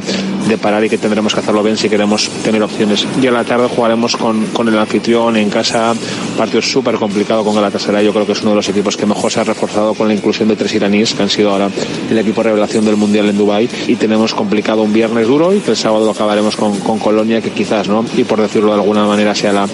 de 0.49 0.59
parar 0.59 0.85
y 0.85 0.89
que 0.89 0.99
tendremos 0.99 1.35
que 1.35 1.41
hacerlo 1.41 1.63
bien 1.63 1.77
si 1.77 1.89
queremos 1.89 2.29
tener 2.43 2.63
opciones. 2.63 3.07
Y 3.21 3.27
a 3.27 3.31
la 3.31 3.45
tarde 3.45 3.69
jugaremos 3.69 4.17
con, 4.17 4.47
con 4.47 4.69
el 4.69 4.79
anfitrión 4.79 5.37
en 5.37 5.51
casa, 5.51 5.95
partido 6.37 6.63
súper 6.63 6.97
complicado 6.97 7.45
con 7.45 7.55
Galatasaray. 7.55 8.05
Yo 8.05 8.13
creo 8.13 8.27
que 8.27 8.33
es 8.33 8.43
uno 8.43 8.51
de 8.51 8.57
los 8.57 8.69
equipos 8.69 8.97
que 8.97 9.07
mejor 9.07 9.31
se 9.31 9.41
ha 9.41 9.45
reforzado 9.45 9.95
con 9.95 10.09
la 10.09 10.15
inclusión 10.15 10.49
de 10.49 10.57
tres 10.57 10.75
iraníes 10.75 11.15
que 11.15 11.23
han 11.23 11.31
sido 11.31 11.51
ahora 11.51 11.69
el 12.11 12.19
equipo 12.19 12.43
revelación 12.43 12.85
del 12.85 12.97
Mundial 12.97 13.29
en 13.29 13.39
Dubai 13.39 13.69
y 13.87 13.97
tenemos 13.97 14.35
complicado 14.35 14.83
un 14.83 14.93
viernes 14.93 15.27
duro 15.27 15.53
y 15.55 15.63
el 15.67 15.77
sábado 15.77 16.11
acabaremos 16.11 16.57
con, 16.57 16.79
con 16.81 16.99
Colonia 16.99 17.41
que 17.41 17.51
quizás, 17.51 17.89
¿no? 17.89 18.05
Y 18.17 18.25
por 18.25 18.41
decirlo 18.41 18.69
de 18.69 18.81
alguna 18.81 19.05
manera 19.07 19.35
sea 19.35 19.53
la, 19.53 19.69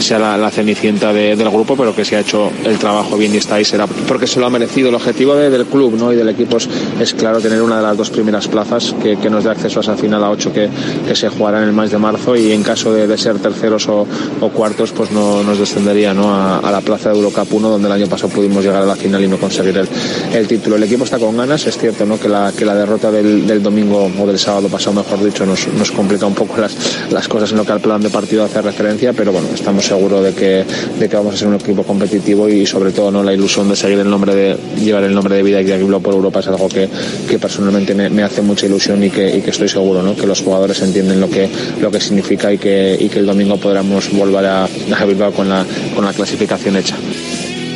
sea 0.00 0.18
la, 0.18 0.50
cenicienta 0.50 1.12
de, 1.12 1.36
del 1.36 1.50
grupo, 1.50 1.76
pero 1.76 1.94
que 1.94 2.04
se 2.04 2.16
ha 2.16 2.20
hecho 2.20 2.50
el 2.64 2.78
trabajo 2.78 3.16
bien 3.16 3.34
y 3.34 3.38
está 3.38 3.56
ahí 3.56 3.64
será 3.64 3.86
porque 3.86 4.26
se 4.26 4.40
lo 4.40 4.46
ha 4.46 4.50
merecido. 4.50 4.88
El 4.88 4.94
objetivo 4.94 5.34
de, 5.34 5.50
del 5.50 5.66
club 5.66 5.94
¿no? 5.98 6.12
y 6.12 6.16
del 6.16 6.28
equipo 6.28 6.56
es, 6.56 7.14
claro 7.14 7.40
tener 7.40 7.62
una 7.62 7.76
de 7.76 7.82
las 7.82 7.96
dos 7.96 8.10
primeras 8.10 8.48
plazas 8.48 8.94
que, 9.02 9.28
nos 9.28 9.44
dé 9.44 9.50
acceso 9.50 9.80
a 9.80 9.82
esa 9.82 9.96
final 9.96 10.24
a 10.24 10.30
8 10.30 10.52
que, 10.52 10.70
que, 11.06 11.14
se 11.14 11.28
jugará 11.28 11.58
en 11.58 11.68
el 11.68 11.74
mes 11.74 11.90
de 11.90 11.98
marzo 11.98 12.34
y 12.34 12.52
en 12.52 12.62
caso 12.62 12.92
de, 12.92 13.18
ser 13.18 13.38
terceros 13.38 13.88
o, 13.88 14.06
cuartos 14.54 14.92
pues 14.92 15.10
no 15.10 15.42
nos 15.42 15.58
descendería 15.58 16.14
¿no? 16.14 16.34
A, 16.34 16.58
a, 16.60 16.70
la 16.70 16.80
plaza 16.80 17.10
de 17.10 17.16
Eurocup 17.16 17.52
1 17.52 17.68
donde 17.68 17.88
el 17.88 17.92
año 17.92 18.06
pasado 18.06 18.32
pudimos 18.32 18.64
llegar 18.64 18.82
a 18.82 18.86
la 18.86 18.96
final 18.96 19.22
y 19.22 19.28
no 19.28 19.36
conseguir 19.36 19.76
el, 19.76 19.88
el 20.32 20.48
título. 20.48 20.76
El 20.76 20.84
equipo 20.84 21.04
está 21.04 21.18
con 21.18 21.36
ganas, 21.36 21.47
es 21.54 21.78
cierto 21.78 22.04
¿no? 22.06 22.18
que, 22.18 22.28
la, 22.28 22.52
que 22.56 22.64
la 22.64 22.74
derrota 22.74 23.10
del, 23.10 23.46
del 23.46 23.62
domingo 23.62 24.10
o 24.18 24.26
del 24.26 24.38
sábado 24.38 24.68
pasado, 24.68 25.02
mejor 25.02 25.24
dicho, 25.24 25.44
nos, 25.46 25.66
nos 25.68 25.90
complica 25.90 26.26
un 26.26 26.34
poco 26.34 26.60
las, 26.60 26.76
las 27.10 27.26
cosas 27.28 27.50
en 27.52 27.58
lo 27.58 27.64
que 27.64 27.72
al 27.72 27.80
plan 27.80 28.00
de 28.00 28.10
partido 28.10 28.44
hace 28.44 28.60
referencia, 28.62 29.12
pero 29.12 29.32
bueno, 29.32 29.48
estamos 29.54 29.84
seguros 29.84 30.22
de 30.22 30.34
que, 30.34 30.64
de 30.98 31.08
que 31.08 31.16
vamos 31.16 31.34
a 31.34 31.38
ser 31.38 31.48
un 31.48 31.54
equipo 31.54 31.82
competitivo 31.82 32.48
y 32.48 32.66
sobre 32.66 32.92
todo 32.92 33.10
no 33.10 33.22
la 33.22 33.32
ilusión 33.32 33.68
de 33.68 33.76
seguir 33.76 33.98
el 33.98 34.10
nombre 34.10 34.34
de 34.34 34.56
llevar 34.78 35.04
el 35.04 35.14
nombre 35.14 35.36
de 35.36 35.42
vida 35.42 35.60
y 35.60 35.64
de 35.64 35.78
por 35.98 36.14
Europa 36.14 36.40
es 36.40 36.48
algo 36.48 36.68
que, 36.68 36.88
que 37.28 37.38
personalmente 37.38 37.94
me, 37.94 38.08
me, 38.10 38.22
hace 38.22 38.42
mucha 38.42 38.66
ilusión 38.66 39.02
y 39.02 39.10
que, 39.10 39.36
y 39.36 39.40
que 39.40 39.50
estoy 39.50 39.68
seguro 39.68 40.02
¿no? 40.02 40.14
que 40.14 40.26
los 40.26 40.42
jugadores 40.42 40.80
entienden 40.82 41.20
lo 41.20 41.28
que, 41.28 41.48
lo 41.80 41.90
que 41.90 42.00
significa 42.00 42.52
y 42.52 42.58
que, 42.58 42.96
y 42.98 43.08
que 43.08 43.18
el 43.18 43.26
domingo 43.26 43.56
podremos 43.56 44.10
volver 44.12 44.46
a, 44.46 44.64
a 44.64 45.04
Bilbao 45.04 45.32
con 45.32 45.48
la, 45.48 45.64
con 45.94 46.04
la 46.04 46.12
clasificación 46.12 46.76
hecha. 46.76 46.96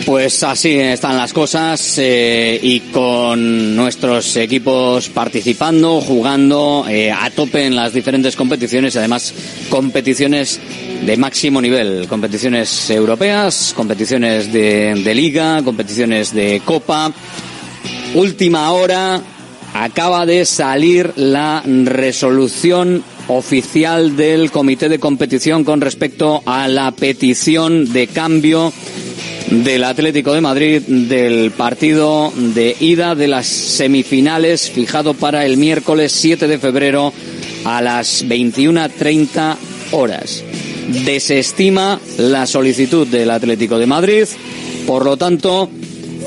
Pues 0.05 0.43
así 0.43 0.79
están 0.79 1.17
las 1.17 1.33
cosas 1.33 1.97
eh, 1.99 2.59
y 2.61 2.81
con 2.93 3.77
nuestros 3.77 4.35
equipos 4.37 5.09
participando, 5.09 6.01
jugando 6.01 6.85
eh, 6.89 7.13
a 7.13 7.31
tope 7.31 7.67
en 7.67 7.77
las 7.77 7.93
diferentes 7.93 8.35
competiciones 8.35 8.97
además 8.97 9.33
competiciones 9.71 10.59
de 11.07 11.17
máximo 11.17 11.63
nivel, 11.63 12.09
competiciones 12.09 12.91
europeas, 12.91 13.73
competiciones 13.77 14.53
de, 14.53 15.01
de 15.05 15.15
liga, 15.15 15.63
competiciones 15.63 16.35
de 16.35 16.61
copa. 16.65 17.13
Última 18.15 18.73
hora, 18.73 19.21
acaba 19.73 20.27
de 20.27 20.45
salir 20.45 21.13
la 21.17 21.63
resolución 21.65 23.05
oficial 23.29 24.17
del 24.17 24.51
comité 24.51 24.89
de 24.89 24.99
competición 24.99 25.63
con 25.63 25.81
respecto 25.81 26.43
a 26.45 26.67
la 26.67 26.91
petición 26.91 27.93
de 27.93 28.09
cambio 28.09 28.73
del 29.53 29.85
Atlético 29.85 30.33
de 30.33 30.41
Madrid 30.41 30.81
del 30.81 31.51
partido 31.51 32.33
de 32.35 32.75
ida 32.81 33.15
de 33.15 33.29
las 33.29 33.47
semifinales 33.47 34.71
fijado 34.71 35.13
para 35.13 35.45
el 35.45 35.59
miércoles 35.59 36.13
7 36.13 36.49
de 36.49 36.59
febrero 36.59 37.13
a 37.65 37.83
las 37.83 38.25
21.30 38.25 39.57
horas. 39.93 40.43
Desestima 41.05 42.01
la 42.17 42.47
solicitud 42.47 43.07
del 43.07 43.31
Atlético 43.31 43.79
de 43.79 43.87
Madrid, 43.87 44.25
por 44.87 45.05
lo 45.05 45.19
tanto, 45.19 45.69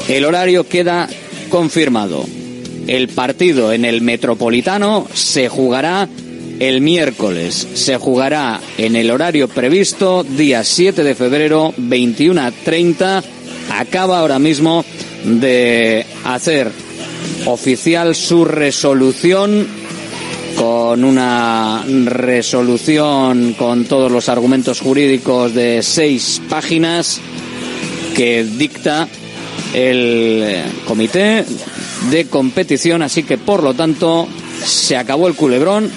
el 0.08 0.24
horario 0.24 0.68
queda 0.68 1.10
confirmado. 1.50 2.26
El 2.88 3.10
partido 3.10 3.74
en 3.74 3.86
el 3.86 4.02
Metropolitano 4.02 5.08
se 5.14 5.50
jugará 5.50 6.08
el 6.60 6.82
miércoles. 6.82 7.68
Se 7.74 7.98
jugará 7.98 8.60
en 8.78 8.96
el 8.96 9.12
horario 9.12 9.48
previsto, 9.48 10.24
día 10.24 10.64
7 10.64 11.04
de 11.04 11.16
febrero, 11.16 11.74
21.30. 11.78 13.24
Acaba 13.72 14.20
ahora 14.20 14.40
mismo 14.40 14.86
de 15.24 16.06
hacer 16.24 16.72
oficial 17.46 18.16
su 18.16 18.46
resolución 18.46 19.68
con 20.56 21.04
una 21.04 21.84
resolución 22.06 23.54
con 23.58 23.86
todos 23.86 24.12
los 24.12 24.30
argumentos 24.30 24.80
jurídicos 24.80 25.54
de 25.54 25.84
seis 25.84 26.42
páginas 26.50 27.20
que 28.16 28.46
dicta 28.46 29.08
el 29.74 30.64
comité 30.88 31.44
de 32.10 32.26
competición, 32.28 33.02
así 33.02 33.24
que 33.24 33.38
por 33.38 33.64
lo 33.64 33.74
tanto 33.74 34.28
se 34.64 34.96
acabó 34.96 35.28
el 35.28 35.36
culebrón 35.36 35.92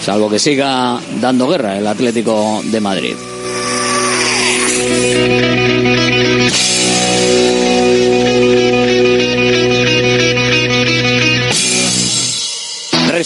salvo 0.00 0.28
que 0.28 0.38
siga 0.38 0.98
dando 1.20 1.48
guerra 1.48 1.76
el 1.76 1.86
Atlético 1.86 2.60
de 2.64 2.80
Madrid. 2.80 3.16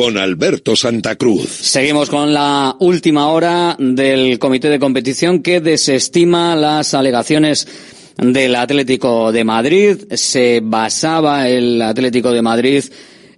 con 0.00 0.16
Alberto 0.16 0.76
Santa 0.76 1.16
Cruz. 1.16 1.50
Seguimos 1.50 2.08
con 2.08 2.32
la 2.32 2.74
última 2.80 3.28
hora 3.28 3.76
del 3.78 4.38
comité 4.38 4.70
de 4.70 4.78
competición 4.78 5.42
que 5.42 5.60
desestima 5.60 6.56
las 6.56 6.94
alegaciones 6.94 7.68
del 8.16 8.54
Atlético 8.56 9.30
de 9.30 9.44
Madrid. 9.44 9.98
Se 10.14 10.62
basaba 10.64 11.50
el 11.50 11.82
Atlético 11.82 12.32
de 12.32 12.40
Madrid 12.40 12.84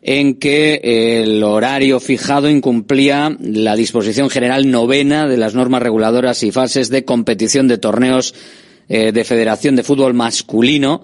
en 0.02 0.36
que 0.38 0.80
el 1.24 1.42
horario 1.42 1.98
fijado 1.98 2.48
incumplía 2.48 3.36
la 3.40 3.74
disposición 3.74 4.30
general 4.30 4.70
novena 4.70 5.26
de 5.26 5.38
las 5.38 5.56
normas 5.56 5.82
reguladoras 5.82 6.44
y 6.44 6.52
fases 6.52 6.90
de 6.90 7.04
competición 7.04 7.66
de 7.66 7.78
torneos 7.78 8.36
eh, 8.88 9.10
de 9.10 9.24
Federación 9.24 9.74
de 9.74 9.82
Fútbol 9.82 10.14
Masculino 10.14 11.02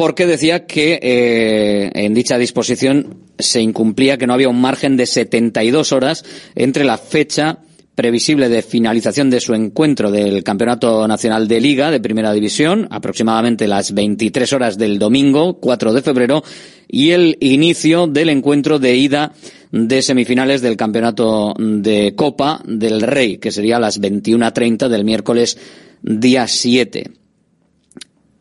porque 0.00 0.24
decía 0.24 0.64
que 0.64 0.98
eh, 1.02 1.90
en 1.92 2.14
dicha 2.14 2.38
disposición 2.38 3.18
se 3.38 3.60
incumplía 3.60 4.16
que 4.16 4.26
no 4.26 4.32
había 4.32 4.48
un 4.48 4.58
margen 4.58 4.96
de 4.96 5.04
72 5.04 5.92
horas 5.92 6.24
entre 6.54 6.84
la 6.84 6.96
fecha 6.96 7.58
previsible 7.94 8.48
de 8.48 8.62
finalización 8.62 9.28
de 9.28 9.40
su 9.40 9.52
encuentro 9.52 10.10
del 10.10 10.42
Campeonato 10.42 11.06
Nacional 11.06 11.48
de 11.48 11.60
Liga 11.60 11.90
de 11.90 12.00
Primera 12.00 12.32
División, 12.32 12.88
aproximadamente 12.90 13.68
las 13.68 13.92
23 13.92 14.50
horas 14.54 14.78
del 14.78 14.98
domingo, 14.98 15.60
4 15.60 15.92
de 15.92 16.00
febrero, 16.00 16.44
y 16.88 17.10
el 17.10 17.36
inicio 17.40 18.06
del 18.06 18.30
encuentro 18.30 18.78
de 18.78 18.96
ida 18.96 19.34
de 19.70 20.00
semifinales 20.00 20.62
del 20.62 20.78
Campeonato 20.78 21.52
de 21.58 22.14
Copa 22.16 22.62
del 22.66 23.02
Rey, 23.02 23.36
que 23.36 23.52
sería 23.52 23.78
las 23.78 24.00
21.30 24.00 24.88
del 24.88 25.04
miércoles 25.04 25.58
día 26.00 26.48
7. 26.48 27.19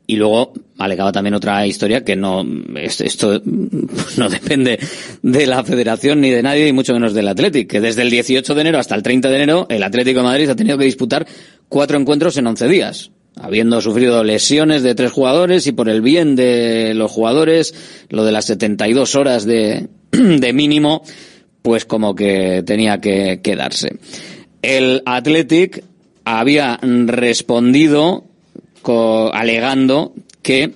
Y 0.09 0.15
luego 0.15 0.53
alegaba 0.79 1.11
también 1.11 1.35
otra 1.35 1.67
historia 1.67 2.03
que 2.03 2.15
no, 2.15 2.43
esto 2.73 3.39
no 4.17 4.27
depende 4.27 4.79
de 5.21 5.45
la 5.45 5.63
federación 5.63 6.19
ni 6.19 6.31
de 6.31 6.41
nadie 6.41 6.67
y 6.67 6.73
mucho 6.73 6.93
menos 6.93 7.13
del 7.13 7.27
Atlético, 7.27 7.73
que 7.73 7.79
desde 7.79 8.01
el 8.01 8.09
18 8.09 8.55
de 8.55 8.61
enero 8.61 8.79
hasta 8.79 8.95
el 8.95 9.03
30 9.03 9.29
de 9.29 9.35
enero 9.35 9.67
el 9.69 9.83
Atlético 9.83 10.21
de 10.21 10.25
Madrid 10.25 10.49
ha 10.49 10.55
tenido 10.55 10.79
que 10.79 10.85
disputar 10.85 11.27
cuatro 11.67 11.99
encuentros 11.99 12.37
en 12.37 12.47
11 12.47 12.67
días, 12.69 13.11
habiendo 13.35 13.81
sufrido 13.81 14.23
lesiones 14.23 14.81
de 14.81 14.95
tres 14.95 15.11
jugadores 15.11 15.67
y 15.67 15.73
por 15.73 15.89
el 15.89 16.01
bien 16.01 16.35
de 16.35 16.95
los 16.95 17.11
jugadores, 17.11 17.75
lo 18.09 18.25
de 18.25 18.31
las 18.31 18.45
72 18.45 19.13
horas 19.13 19.45
de, 19.45 19.89
de 20.11 20.53
mínimo, 20.53 21.03
pues 21.61 21.85
como 21.85 22.15
que 22.15 22.63
tenía 22.65 22.99
que 22.99 23.41
quedarse. 23.43 23.97
El 24.63 25.03
Athletic 25.05 25.83
había 26.25 26.79
respondido 26.81 28.28
alegando 29.33 30.13
que 30.41 30.73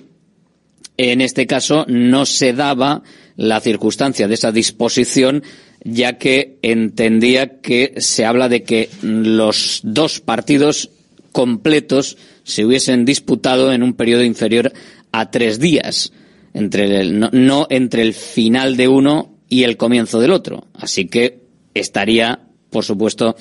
en 0.96 1.20
este 1.20 1.46
caso 1.46 1.84
no 1.88 2.26
se 2.26 2.52
daba 2.52 3.02
la 3.36 3.60
circunstancia 3.60 4.28
de 4.28 4.34
esa 4.34 4.52
disposición 4.52 5.42
ya 5.84 6.16
que 6.16 6.58
entendía 6.62 7.60
que 7.60 7.94
se 7.98 8.24
habla 8.24 8.48
de 8.48 8.62
que 8.62 8.88
los 9.02 9.80
dos 9.82 10.20
partidos 10.20 10.90
completos 11.32 12.16
se 12.42 12.64
hubiesen 12.64 13.04
disputado 13.04 13.72
en 13.72 13.82
un 13.82 13.92
periodo 13.92 14.24
inferior 14.24 14.72
a 15.12 15.30
tres 15.30 15.60
días, 15.60 16.12
entre 16.54 17.00
el, 17.00 17.18
no, 17.18 17.28
no 17.32 17.66
entre 17.70 18.02
el 18.02 18.14
final 18.14 18.76
de 18.76 18.88
uno 18.88 19.34
y 19.48 19.64
el 19.64 19.76
comienzo 19.76 20.20
del 20.20 20.32
otro. 20.32 20.66
Así 20.74 21.06
que 21.06 21.40
estaría, 21.74 22.40
por 22.70 22.84
supuesto, 22.84 23.36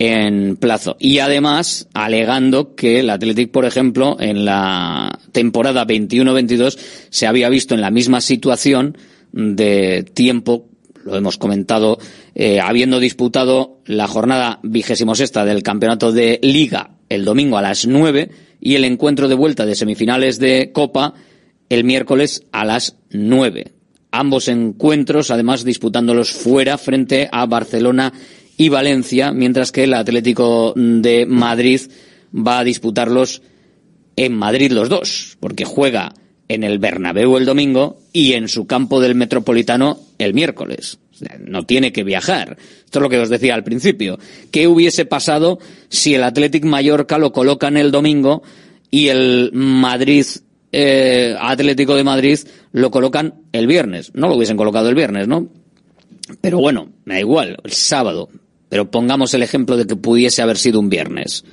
en 0.00 0.56
plazo. 0.56 0.96
Y 0.98 1.18
además, 1.18 1.86
alegando 1.92 2.74
que 2.74 3.00
el 3.00 3.10
Athletic, 3.10 3.50
por 3.50 3.66
ejemplo, 3.66 4.16
en 4.18 4.46
la 4.46 5.20
temporada 5.30 5.86
21-22 5.86 6.78
se 7.10 7.26
había 7.26 7.50
visto 7.50 7.74
en 7.74 7.82
la 7.82 7.90
misma 7.90 8.22
situación 8.22 8.96
de 9.30 10.02
tiempo, 10.02 10.66
lo 11.04 11.16
hemos 11.16 11.36
comentado, 11.36 11.98
eh, 12.34 12.60
habiendo 12.60 12.98
disputado 12.98 13.82
la 13.84 14.08
jornada 14.08 14.58
vigésimo 14.62 15.14
sexta 15.14 15.44
del 15.44 15.62
campeonato 15.62 16.12
de 16.12 16.40
Liga 16.42 16.96
el 17.10 17.24
domingo 17.26 17.58
a 17.58 17.62
las 17.62 17.86
nueve 17.86 18.30
y 18.58 18.76
el 18.76 18.84
encuentro 18.84 19.28
de 19.28 19.34
vuelta 19.34 19.66
de 19.66 19.74
semifinales 19.74 20.38
de 20.38 20.70
Copa 20.72 21.12
el 21.68 21.84
miércoles 21.84 22.46
a 22.52 22.64
las 22.64 22.96
nueve. 23.10 23.72
Ambos 24.12 24.48
encuentros, 24.48 25.30
además, 25.30 25.64
disputándolos 25.64 26.32
fuera 26.32 26.78
frente 26.78 27.28
a 27.30 27.46
Barcelona 27.46 28.12
y 28.60 28.68
Valencia, 28.68 29.32
mientras 29.32 29.72
que 29.72 29.84
el 29.84 29.94
Atlético 29.94 30.74
de 30.76 31.24
Madrid 31.24 31.80
va 32.36 32.58
a 32.58 32.64
disputarlos 32.64 33.40
en 34.16 34.34
Madrid 34.34 34.70
los 34.70 34.90
dos, 34.90 35.38
porque 35.40 35.64
juega 35.64 36.12
en 36.46 36.62
el 36.62 36.78
Bernabéu 36.78 37.38
el 37.38 37.46
domingo 37.46 38.02
y 38.12 38.34
en 38.34 38.48
su 38.48 38.66
campo 38.66 39.00
del 39.00 39.14
Metropolitano 39.14 39.98
el 40.18 40.34
miércoles. 40.34 40.98
No 41.38 41.64
tiene 41.64 41.90
que 41.90 42.04
viajar. 42.04 42.58
Esto 42.84 42.98
es 42.98 43.02
lo 43.02 43.08
que 43.08 43.18
os 43.20 43.30
decía 43.30 43.54
al 43.54 43.64
principio. 43.64 44.18
¿Qué 44.50 44.68
hubiese 44.68 45.06
pasado 45.06 45.58
si 45.88 46.14
el 46.14 46.22
Athletic 46.22 46.66
Mallorca 46.66 47.16
lo 47.16 47.32
colocan 47.32 47.78
el 47.78 47.90
domingo 47.90 48.42
y 48.90 49.08
el 49.08 49.52
Madrid 49.54 50.26
eh, 50.70 51.34
Atlético 51.40 51.96
de 51.96 52.04
Madrid 52.04 52.40
lo 52.72 52.90
colocan 52.90 53.36
el 53.52 53.66
viernes? 53.66 54.12
No 54.12 54.28
lo 54.28 54.36
hubiesen 54.36 54.58
colocado 54.58 54.90
el 54.90 54.94
viernes, 54.96 55.28
¿no? 55.28 55.48
Pero 56.42 56.58
bueno, 56.58 56.90
me 57.06 57.14
da 57.14 57.20
igual, 57.20 57.56
el 57.64 57.72
sábado. 57.72 58.28
Pero 58.70 58.90
pongamos 58.90 59.34
el 59.34 59.42
ejemplo 59.42 59.76
de 59.76 59.86
que 59.86 59.96
pudiese 59.96 60.40
haber 60.40 60.56
sido 60.56 60.80
un 60.80 60.88
viernes. 60.88 61.44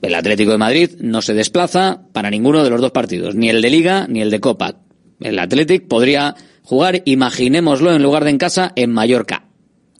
El 0.00 0.14
Atlético 0.14 0.52
de 0.52 0.58
Madrid 0.58 0.90
no 1.00 1.22
se 1.22 1.34
desplaza 1.34 2.02
para 2.12 2.30
ninguno 2.30 2.62
de 2.62 2.70
los 2.70 2.80
dos 2.80 2.92
partidos, 2.92 3.34
ni 3.34 3.48
el 3.48 3.60
de 3.60 3.70
Liga 3.70 4.06
ni 4.08 4.20
el 4.20 4.30
de 4.30 4.38
Copa. 4.38 4.76
El 5.18 5.40
Atlético 5.40 5.88
podría 5.88 6.36
jugar, 6.62 7.02
imaginémoslo, 7.04 7.92
en 7.92 8.02
lugar 8.02 8.22
de 8.22 8.30
en 8.30 8.38
casa, 8.38 8.72
en 8.76 8.92
Mallorca. 8.92 9.48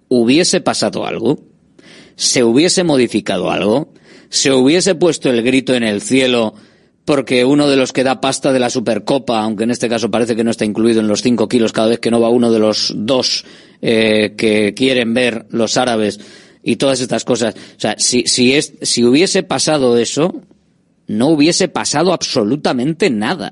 ¿Hubiese 0.06 0.60
pasado 0.60 1.04
algo? 1.04 1.40
¿Se 2.14 2.44
hubiese 2.44 2.84
modificado 2.84 3.50
algo? 3.50 3.92
¿Se 4.28 4.52
hubiese 4.52 4.94
puesto 4.94 5.30
el 5.30 5.42
grito 5.42 5.74
en 5.74 5.82
el 5.82 6.00
cielo 6.00 6.54
porque 7.08 7.46
uno 7.46 7.70
de 7.70 7.76
los 7.78 7.94
que 7.94 8.04
da 8.04 8.20
pasta 8.20 8.52
de 8.52 8.58
la 8.58 8.68
Supercopa, 8.68 9.40
aunque 9.40 9.64
en 9.64 9.70
este 9.70 9.88
caso 9.88 10.10
parece 10.10 10.36
que 10.36 10.44
no 10.44 10.50
está 10.50 10.66
incluido 10.66 11.00
en 11.00 11.08
los 11.08 11.22
cinco 11.22 11.48
kilos 11.48 11.72
cada 11.72 11.88
vez 11.88 12.00
que 12.00 12.10
no 12.10 12.20
va 12.20 12.28
uno 12.28 12.52
de 12.52 12.58
los 12.58 12.92
dos 12.94 13.46
eh, 13.82 14.34
que 14.36 14.74
quieren 14.74 15.14
ver 15.14 15.46
los 15.50 15.76
árabes 15.76 16.20
y 16.62 16.76
todas 16.76 17.00
estas 17.00 17.24
cosas. 17.24 17.54
O 17.54 17.80
sea, 17.80 17.94
si, 17.98 18.24
si, 18.26 18.54
es, 18.54 18.74
si 18.82 19.04
hubiese 19.04 19.42
pasado 19.42 19.96
eso, 19.98 20.42
no 21.06 21.28
hubiese 21.28 21.68
pasado 21.68 22.12
absolutamente 22.12 23.10
nada. 23.10 23.50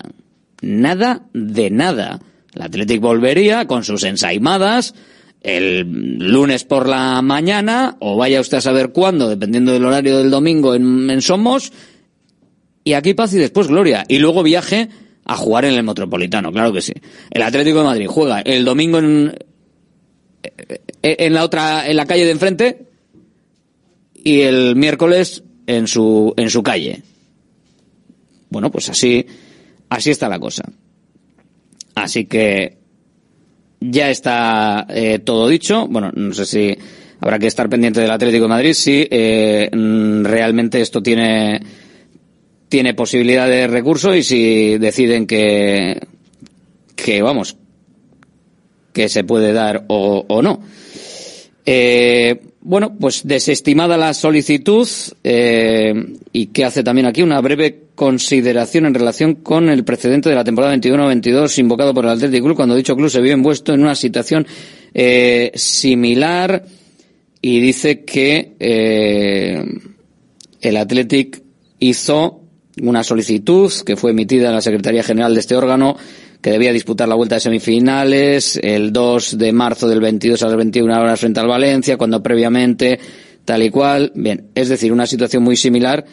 Nada 0.63 1.27
de 1.33 1.71
nada. 1.71 2.21
El 2.55 2.63
Athletic 2.63 3.01
volvería 3.01 3.67
con 3.67 3.85
sus 3.85 4.05
ensaimadas 4.05 4.95
el 5.43 6.19
lunes 6.19 6.65
por 6.65 6.89
la 6.89 7.23
mañana, 7.23 7.97
o 8.01 8.17
vaya 8.17 8.41
usted 8.41 8.59
a 8.59 8.61
saber 8.61 8.91
cuándo, 8.91 9.29
dependiendo 9.29 9.73
del 9.73 9.85
horario 9.85 10.19
del 10.19 10.31
domingo 10.31 10.75
en, 10.75 11.09
en 11.09 11.23
Somos, 11.23 11.73
y 12.83 12.95
aquí 12.95 13.15
paz 13.15 13.33
y 13.33 13.39
después 13.39 13.69
gloria. 13.69 14.05
Y 14.09 14.19
luego 14.19 14.43
viaje 14.43 14.89
a 15.25 15.37
jugar 15.37 15.65
en 15.65 15.75
el 15.75 15.85
Metropolitano, 15.85 16.53
claro 16.53 16.73
que 16.73 16.81
sí. 16.81 16.95
El 17.31 17.43
Atlético 17.43 17.79
de 17.79 17.85
Madrid 17.85 18.07
juega 18.09 18.41
el 18.41 18.65
domingo 18.65 18.99
en, 18.99 19.35
en 21.03 21.35
la 21.35 21.45
otra, 21.45 21.89
en 21.89 21.97
la 21.97 22.07
calle 22.07 22.25
de 22.25 22.31
enfrente 22.31 22.87
y 24.15 24.41
el 24.41 24.77
miércoles 24.77 25.43
en 25.67 25.87
su, 25.87 26.35
en 26.37 26.51
su 26.51 26.63
calle. 26.63 27.03
Bueno, 28.51 28.71
pues 28.71 28.89
así, 28.89 29.27
así 29.89 30.11
está 30.11 30.29
la 30.29 30.39
cosa. 30.39 30.65
Así 31.95 32.27
que 32.27 32.77
ya 33.81 34.11
está 34.11 34.87
eh, 34.89 35.19
todo 35.21 35.49
dicho. 35.49 35.87
Bueno, 35.89 36.11
no 36.15 36.35
sé 36.35 36.47
si 36.47 36.79
habrá 37.21 37.39
que 37.39 37.47
estar 37.47 37.69
pendiente 37.69 38.01
del 38.01 38.11
Atlético 38.11 38.45
de 38.45 38.49
Madrid 38.49 38.73
si 38.73 39.07
eh, 39.11 39.71
mm, 39.73 40.25
realmente 40.25 40.81
esto 40.81 41.03
tiene 41.03 41.61
tiene 42.69 42.95
posibilidad 42.95 43.49
de 43.49 43.67
recurso 43.69 44.15
y 44.15 44.23
si 44.23 44.77
deciden 44.79 45.27
que 45.27 46.01
que 46.95 47.23
vamos 47.23 47.57
que 48.97 49.11
se 49.11 49.25
puede 49.25 49.53
dar 49.53 49.85
o, 49.89 50.41
no. 50.43 50.59
Eh, 51.67 52.41
bueno, 52.63 52.97
pues 52.99 53.27
desestimada 53.29 53.99
la 53.99 54.15
solicitud 54.15 54.89
eh, 55.23 55.93
y 56.33 56.47
que 56.47 56.65
hace 56.65 56.83
también 56.83 57.07
aquí 57.07 57.21
una 57.21 57.43
breve 57.43 57.89
consideración 57.95 58.87
en 58.87 58.95
relación 58.95 59.35
con 59.35 59.69
el 59.69 59.85
precedente 59.85 60.31
de 60.31 60.35
la 60.35 60.45
temporada 60.45 60.75
21-22 60.75 61.59
invocado 61.59 61.93
por 61.93 62.07
el 62.07 62.13
Athletic 62.13 62.43
Club 62.43 62.57
cuando 62.57 62.75
dicho 62.75 62.97
club 62.97 63.11
se 63.11 63.21
vio 63.21 63.35
envuelto 63.35 63.75
en 63.75 63.83
una 63.83 63.95
situación 63.95 64.47
eh, 64.95 65.53
similar 65.55 66.65
y 67.43 67.61
dice 67.61 68.03
que 68.03 68.55
el 70.63 70.77
Athletic 70.79 71.43
hizo 71.81 72.46
una 72.83 73.03
solicitud 73.03 73.73
que 73.85 73.97
fue 73.97 74.11
emitida 74.11 74.49
en 74.49 74.55
la 74.55 74.61
Secretaría 74.61 75.03
General 75.03 75.33
de 75.33 75.41
este 75.41 75.57
órgano 75.57 75.97
que 76.41 76.51
debía 76.51 76.73
disputar 76.73 77.09
la 77.09 77.15
vuelta 77.15 77.37
de 77.37 77.41
semifinales 77.41 78.59
el 78.63 78.93
2 78.93 79.39
de 79.39 79.53
marzo 79.53 79.89
del 79.89 80.01
22 80.01 80.43
a 80.43 80.47
las 80.47 80.57
21 80.57 81.01
horas 81.01 81.19
frente 81.19 81.41
al 81.41 81.49
Valencia, 81.49 81.97
cuando 81.97 82.23
previamente 82.23 82.99
tal 83.45 83.63
y 83.63 83.71
cual. 83.71 84.13
Bien, 84.15 84.49
es 84.55 84.69
decir, 84.69 84.93
una 84.93 85.07
situación 85.07 85.43
muy 85.43 85.57
similar 85.57 86.05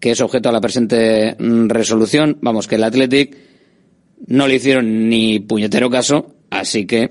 que 0.00 0.12
es 0.12 0.20
objeto 0.20 0.48
a 0.48 0.52
la 0.52 0.60
presente 0.60 1.36
mm, 1.38 1.68
resolución. 1.68 2.38
Vamos, 2.40 2.68
que 2.68 2.76
el 2.76 2.84
Athletic 2.84 3.36
no 4.28 4.46
le 4.46 4.54
hicieron 4.54 5.08
ni 5.08 5.40
puñetero 5.40 5.90
caso, 5.90 6.36
así 6.50 6.86
que 6.86 7.10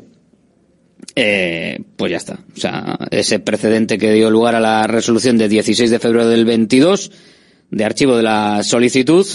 eh, 1.16 1.80
pues 1.98 2.12
ya 2.12 2.18
está. 2.18 2.40
O 2.56 2.60
sea, 2.60 2.98
ese 3.12 3.40
precedente 3.40 3.98
que 3.98 4.12
dio 4.12 4.30
lugar 4.30 4.56
a 4.56 4.60
la 4.60 4.88
resolución 4.88 5.38
de 5.38 5.50
16 5.50 5.92
de 5.92 6.00
febrero 6.00 6.28
del 6.28 6.46
22 6.46 7.12
de 7.76 7.84
archivo 7.84 8.16
de 8.16 8.24
la 8.24 8.64
solicitud, 8.64 9.28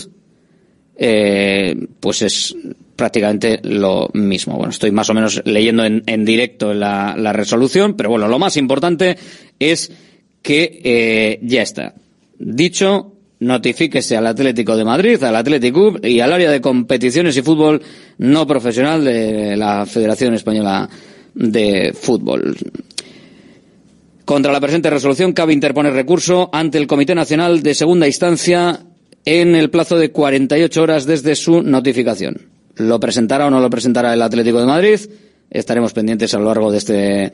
eh, 0.96 1.76
pues 2.00 2.22
es 2.22 2.56
prácticamente 2.96 3.60
lo 3.62 4.08
mismo. 4.14 4.56
Bueno, 4.56 4.70
estoy 4.70 4.90
más 4.92 5.10
o 5.10 5.14
menos 5.14 5.42
leyendo 5.44 5.84
en, 5.84 6.24
directo 6.24 6.72
la, 6.72 7.32
resolución, 7.34 7.96
pero 7.98 8.08
bueno, 8.08 8.28
lo 8.28 8.38
más 8.38 8.56
importante 8.56 9.18
es 9.58 9.92
que 10.40 10.80
eh, 10.82 11.38
ya 11.42 11.60
está. 11.60 11.92
Dicho, 12.38 13.12
notifíquese 13.40 14.16
al 14.16 14.26
Atlético 14.26 14.74
de 14.74 14.86
Madrid, 14.86 15.22
al 15.22 15.36
Atlético 15.36 15.96
y 16.02 16.20
al 16.20 16.32
área 16.32 16.50
de 16.50 16.62
competiciones 16.62 17.36
y 17.36 17.42
fútbol 17.42 17.82
no 18.16 18.46
profesional 18.46 19.04
de 19.04 19.54
la 19.54 19.84
Federación 19.84 20.32
Española 20.32 20.88
de 21.34 21.92
Fútbol. 21.92 22.56
Contra 24.30 24.52
la 24.52 24.60
presente 24.60 24.90
resolución 24.90 25.32
cabe 25.32 25.52
interponer 25.54 25.92
recurso 25.92 26.50
ante 26.52 26.78
el 26.78 26.86
Comité 26.86 27.16
Nacional 27.16 27.64
de 27.64 27.74
Segunda 27.74 28.06
Instancia 28.06 28.78
en 29.24 29.56
el 29.56 29.70
plazo 29.70 29.98
de 29.98 30.12
48 30.12 30.80
horas 30.80 31.04
desde 31.04 31.34
su 31.34 31.64
notificación. 31.64 32.42
¿Lo 32.76 33.00
presentará 33.00 33.48
o 33.48 33.50
no 33.50 33.58
lo 33.58 33.68
presentará 33.68 34.14
el 34.14 34.22
Atlético 34.22 34.60
de 34.60 34.66
Madrid? 34.66 35.00
Estaremos 35.50 35.92
pendientes 35.92 36.32
a 36.32 36.38
lo 36.38 36.44
largo 36.44 36.70
de 36.70 36.78
este 36.78 37.32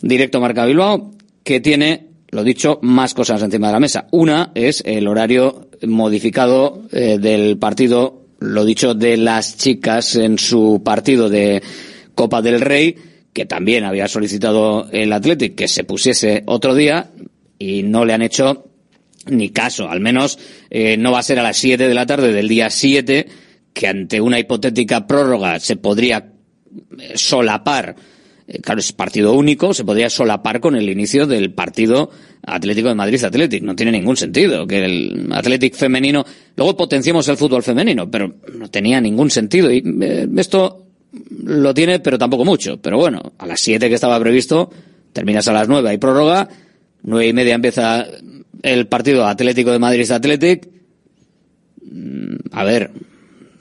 directo 0.00 0.40
Marca 0.40 0.64
Bilbao, 0.64 1.10
que 1.44 1.60
tiene, 1.60 2.06
lo 2.30 2.42
dicho, 2.42 2.78
más 2.80 3.12
cosas 3.12 3.42
encima 3.42 3.66
de 3.66 3.72
la 3.74 3.80
mesa. 3.80 4.06
Una 4.10 4.50
es 4.54 4.82
el 4.86 5.08
horario 5.08 5.68
modificado 5.86 6.84
eh, 6.90 7.18
del 7.20 7.58
partido, 7.58 8.22
lo 8.38 8.64
dicho, 8.64 8.94
de 8.94 9.18
las 9.18 9.58
chicas 9.58 10.16
en 10.16 10.38
su 10.38 10.80
partido 10.82 11.28
de 11.28 11.62
Copa 12.14 12.40
del 12.40 12.62
Rey, 12.62 12.96
que 13.32 13.46
también 13.46 13.84
había 13.84 14.08
solicitado 14.08 14.88
el 14.92 15.12
Atlético 15.12 15.56
que 15.56 15.68
se 15.68 15.84
pusiese 15.84 16.42
otro 16.46 16.74
día 16.74 17.10
y 17.58 17.82
no 17.82 18.04
le 18.04 18.12
han 18.12 18.22
hecho 18.22 18.70
ni 19.26 19.50
caso. 19.50 19.88
Al 19.88 20.00
menos 20.00 20.38
eh, 20.70 20.96
no 20.96 21.12
va 21.12 21.20
a 21.20 21.22
ser 21.22 21.38
a 21.38 21.42
las 21.42 21.56
7 21.58 21.88
de 21.88 21.94
la 21.94 22.06
tarde 22.06 22.32
del 22.32 22.48
día 22.48 22.70
7 22.70 23.26
que 23.72 23.86
ante 23.86 24.20
una 24.20 24.38
hipotética 24.38 25.06
prórroga 25.06 25.60
se 25.60 25.76
podría 25.76 26.32
eh, 26.98 27.12
solapar, 27.14 27.94
eh, 28.48 28.58
claro, 28.60 28.80
es 28.80 28.92
partido 28.92 29.32
único, 29.32 29.74
se 29.74 29.84
podría 29.84 30.10
solapar 30.10 30.60
con 30.60 30.74
el 30.74 30.88
inicio 30.88 31.26
del 31.26 31.52
partido 31.52 32.10
Atlético 32.42 32.88
de 32.88 32.94
Madrid 32.94 33.22
Atlético. 33.22 33.64
No 33.64 33.76
tiene 33.76 33.92
ningún 33.92 34.16
sentido 34.16 34.66
que 34.66 34.84
el 34.84 35.28
Atlético 35.32 35.76
femenino, 35.76 36.24
luego 36.56 36.76
potenciamos 36.76 37.28
el 37.28 37.36
fútbol 37.36 37.62
femenino, 37.62 38.10
pero 38.10 38.34
no 38.54 38.68
tenía 38.70 39.00
ningún 39.00 39.30
sentido. 39.30 39.70
Y 39.70 39.84
esto 40.36 40.89
lo 41.44 41.74
tiene, 41.74 42.00
pero 42.00 42.18
tampoco 42.18 42.44
mucho. 42.44 42.78
Pero 42.80 42.98
bueno, 42.98 43.32
a 43.38 43.46
las 43.46 43.60
siete 43.60 43.88
que 43.88 43.94
estaba 43.94 44.18
previsto, 44.20 44.70
terminas 45.12 45.48
a 45.48 45.52
las 45.52 45.68
nueve, 45.68 45.90
hay 45.90 45.98
prórroga, 45.98 46.48
nueve 47.02 47.28
y 47.28 47.32
media 47.32 47.54
empieza 47.54 48.06
el 48.62 48.86
partido 48.86 49.26
Atlético 49.26 49.72
de 49.72 49.78
Madrid 49.78 50.10
Atlético. 50.10 50.68
Mm, 51.90 52.36
a 52.52 52.64
ver, 52.64 52.90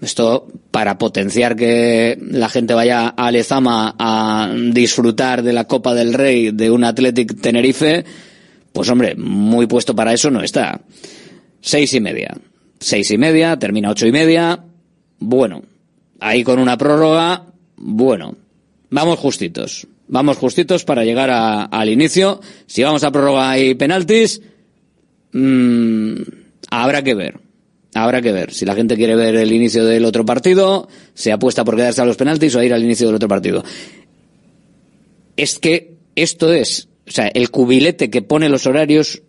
esto 0.02 0.48
para 0.72 0.98
potenciar 0.98 1.56
que 1.56 2.18
la 2.22 2.50
gente 2.50 2.74
vaya 2.74 3.10
a 3.10 3.32
Lezama 3.32 3.96
a 3.98 4.54
disfrutar 4.72 5.44
de 5.44 5.54
la 5.54 5.66
Copa 5.66 5.94
del 5.94 6.14
Rey 6.14 6.52
de 6.52 6.72
un 6.72 6.84
Athletic 6.84 7.42
Tenerife, 7.42 8.06
pues 8.72 8.90
hombre, 8.90 9.16
muy 9.16 9.68
puesto 9.68 9.96
para 9.96 10.14
eso 10.14 10.30
no 10.30 10.42
está. 10.42 10.82
Seis 11.62 11.94
y 11.94 12.00
media. 12.00 12.38
Seis 12.80 13.12
y 13.12 13.18
media, 13.18 13.58
termina 13.58 13.90
ocho 13.90 14.08
y 14.08 14.12
media. 14.12 14.64
Bueno, 15.20 15.64
ahí 16.20 16.44
con 16.44 16.60
una 16.60 16.78
prórroga, 16.78 17.46
bueno, 17.76 18.36
vamos 18.90 19.20
justitos. 19.20 19.88
Vamos 20.08 20.38
justitos 20.38 20.86
para 20.86 21.04
llegar 21.04 21.30
al 21.32 21.90
inicio. 21.90 22.42
Si 22.66 22.84
vamos 22.84 23.04
a 23.04 23.12
prórroga 23.12 23.60
y 23.60 23.76
penaltis, 23.76 24.42
mmm, 25.32 26.16
habrá 26.72 27.04
que 27.04 27.14
ver. 27.14 27.40
Habrá 27.94 28.22
que 28.22 28.32
ver 28.32 28.54
si 28.54 28.66
la 28.66 28.76
gente 28.76 28.96
quiere 28.96 29.16
ver 29.16 29.36
el 29.36 29.52
inicio 29.52 29.84
del 29.86 30.06
otro 30.06 30.26
partido, 30.26 30.88
se 31.14 31.32
apuesta 31.32 31.64
por 31.64 31.76
quedarse 31.76 32.02
a 32.02 32.06
los 32.06 32.18
penaltis 32.18 32.56
o 32.56 32.60
a 32.60 32.66
ir 32.66 32.74
al 32.74 32.84
inicio 32.84 33.08
del 33.08 33.16
otro 33.16 33.28
partido. 33.28 33.64
Es 35.36 35.58
que 35.58 35.96
esto 36.16 36.54
es, 36.54 36.88
o 37.08 37.12
sea, 37.12 37.28
el 37.28 37.50
cubilete 37.50 38.10
que 38.10 38.22
pone 38.22 38.50
los 38.50 38.68
horarios 38.68 39.24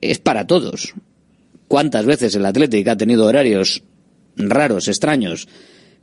es 0.00 0.18
para 0.18 0.46
todos. 0.46 0.92
¿Cuántas 1.66 2.04
veces 2.04 2.34
el 2.34 2.44
Atlético 2.44 2.90
ha 2.90 2.96
tenido 2.96 3.24
horarios 3.24 3.82
raros, 4.36 4.88
extraños, 4.88 5.48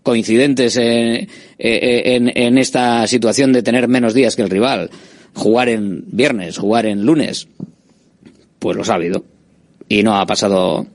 coincidentes 0.03 0.77
en, 0.77 1.27
en, 1.57 2.31
en 2.35 2.57
esta 2.57 3.07
situación 3.07 3.53
de 3.53 3.63
tener 3.63 3.87
menos 3.87 4.13
días 4.13 4.35
que 4.35 4.41
el 4.41 4.49
rival? 4.49 4.89
Jugar 5.33 5.69
en 5.69 6.03
viernes, 6.07 6.57
jugar 6.57 6.85
en 6.85 7.05
lunes. 7.05 7.47
Pues 8.59 8.75
lo 8.75 8.83
ha 8.83 8.95
habido. 8.95 9.23
Y 9.87 10.03
no 10.03 10.15
ha 10.15 10.25
pasado 10.25 10.85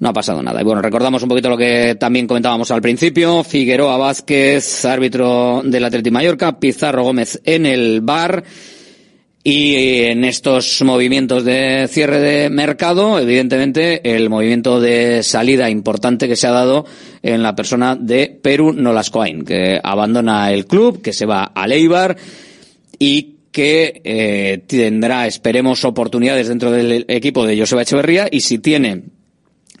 no 0.00 0.08
ha 0.08 0.12
pasado 0.14 0.42
nada. 0.42 0.60
Y 0.60 0.64
bueno, 0.64 0.82
recordamos 0.82 1.22
un 1.22 1.28
poquito 1.28 1.50
lo 1.50 1.58
que 1.58 1.94
también 1.94 2.26
comentábamos 2.26 2.70
al 2.70 2.80
principio. 2.80 3.44
Figueroa 3.44 3.98
Vázquez, 3.98 4.84
árbitro 4.86 5.62
del 5.62 5.84
Atleti 5.84 6.10
Mallorca, 6.10 6.58
Pizarro 6.58 7.04
Gómez 7.04 7.40
en 7.44 7.66
el 7.66 8.00
bar. 8.00 8.42
Y 9.42 10.02
en 10.02 10.24
estos 10.24 10.82
movimientos 10.82 11.44
de 11.46 11.88
cierre 11.88 12.20
de 12.20 12.50
mercado, 12.50 13.18
evidentemente, 13.18 14.14
el 14.14 14.28
movimiento 14.28 14.82
de 14.82 15.22
salida 15.22 15.70
importante 15.70 16.28
que 16.28 16.36
se 16.36 16.46
ha 16.46 16.50
dado 16.50 16.84
en 17.22 17.42
la 17.42 17.56
persona 17.56 17.96
de 17.96 18.38
Perú 18.42 18.74
Nolascoain, 18.74 19.46
que 19.46 19.80
abandona 19.82 20.52
el 20.52 20.66
club, 20.66 21.00
que 21.00 21.14
se 21.14 21.24
va 21.24 21.44
a 21.44 21.66
Leibar 21.66 22.18
y 22.98 23.36
que 23.50 24.02
eh, 24.04 24.62
tendrá, 24.66 25.26
esperemos, 25.26 25.84
oportunidades 25.86 26.48
dentro 26.48 26.70
del 26.70 27.06
equipo 27.08 27.46
de 27.46 27.58
Joseba 27.58 27.82
Echeverría. 27.82 28.28
Y 28.30 28.40
si 28.40 28.58
tiene 28.58 29.04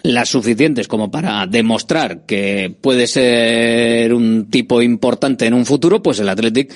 las 0.02 0.30
suficientes 0.30 0.88
como 0.88 1.10
para 1.10 1.46
demostrar 1.46 2.24
que 2.24 2.74
puede 2.80 3.06
ser 3.06 4.14
un 4.14 4.48
tipo 4.50 4.80
importante 4.80 5.46
en 5.46 5.52
un 5.52 5.66
futuro, 5.66 6.02
pues 6.02 6.18
el 6.18 6.30
Athletic 6.30 6.72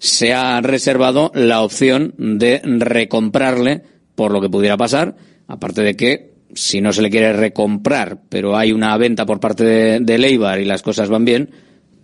se 0.00 0.32
ha 0.32 0.60
reservado 0.62 1.30
la 1.34 1.60
opción 1.60 2.14
de 2.16 2.62
recomprarle 2.64 3.82
por 4.14 4.32
lo 4.32 4.40
que 4.40 4.48
pudiera 4.48 4.78
pasar, 4.78 5.14
aparte 5.46 5.82
de 5.82 5.94
que 5.94 6.30
si 6.54 6.80
no 6.80 6.92
se 6.92 7.02
le 7.02 7.10
quiere 7.10 7.34
recomprar, 7.34 8.22
pero 8.28 8.56
hay 8.56 8.72
una 8.72 8.96
venta 8.96 9.26
por 9.26 9.40
parte 9.40 9.62
de, 9.62 10.00
de 10.00 10.18
Leibar 10.18 10.58
y 10.58 10.64
las 10.64 10.82
cosas 10.82 11.10
van 11.10 11.26
bien, 11.26 11.50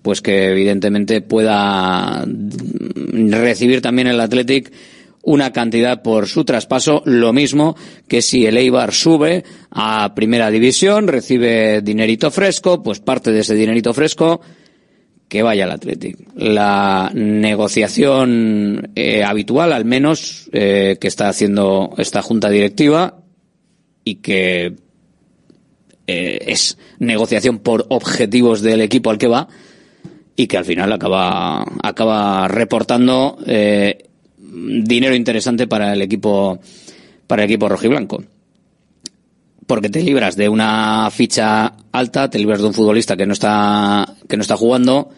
pues 0.03 0.21
que 0.21 0.51
evidentemente 0.51 1.23
pueda 1.23 2.25
recibir 2.27 3.81
también 3.81 4.09
el 4.09 4.21
Athletic 4.21 4.73
una 5.23 5.53
cantidad 5.53 6.03
por 6.03 6.29
su 6.29 6.45
traspaso, 6.45 7.03
lo 7.07 7.33
mismo 7.33 7.77
que 8.07 8.23
si 8.23 8.47
el 8.47 8.59
Eibar 8.59 8.93
sube 8.93 9.43
a 9.71 10.15
primera 10.15 10.51
división, 10.51 11.09
recibe 11.09 11.81
dinerito 11.81 12.31
fresco, 12.31 12.83
pues 12.83 13.01
parte 13.01 13.33
de 13.33 13.41
ese 13.41 13.55
dinerito 13.55 13.93
fresco 13.93 14.43
que 15.29 15.43
vaya 15.43 15.65
al 15.65 15.73
Athletic. 15.73 16.19
La 16.37 17.11
negociación 17.15 18.91
eh, 18.95 19.25
habitual, 19.25 19.73
al 19.73 19.85
menos, 19.85 20.49
eh, 20.53 20.99
que 21.01 21.09
está 21.09 21.29
haciendo 21.29 21.95
esta 21.99 22.23
junta 22.23 22.49
directiva 22.49 23.19
y 24.05 24.17
que 24.17 24.77
eh, 26.07 26.39
es 26.47 26.79
negociación 26.99 27.59
por 27.59 27.87
objetivos 27.89 28.63
del 28.63 28.81
equipo 28.81 29.11
al 29.11 29.19
que 29.19 29.27
va, 29.27 29.49
y 30.37 30.47
que 30.47 30.59
al 30.59 30.65
final 30.65 30.93
acaba, 30.93 31.65
acaba 31.83 32.47
reportando 32.47 33.39
eh, 33.47 34.11
dinero 34.39 35.15
interesante 35.15 35.67
para 35.67 35.95
el 35.95 36.03
equipo, 36.03 36.61
para 37.27 37.43
el 37.43 37.51
equipo 37.51 37.69
rojiblanco. 37.69 38.23
Porque 39.67 39.89
te 39.89 40.03
libras 40.03 40.37
de 40.37 40.49
una 40.49 41.11
ficha 41.11 41.73
alta, 41.93 42.31
te 42.31 42.39
libras 42.39 42.61
de 42.61 42.69
un 42.69 42.75
futbolista 42.75 43.17
que 43.17 43.27
no 43.27 43.33
está, 43.33 44.15
que 44.29 44.37
no 44.37 44.43
está 44.43 44.57
jugando, 44.57 45.11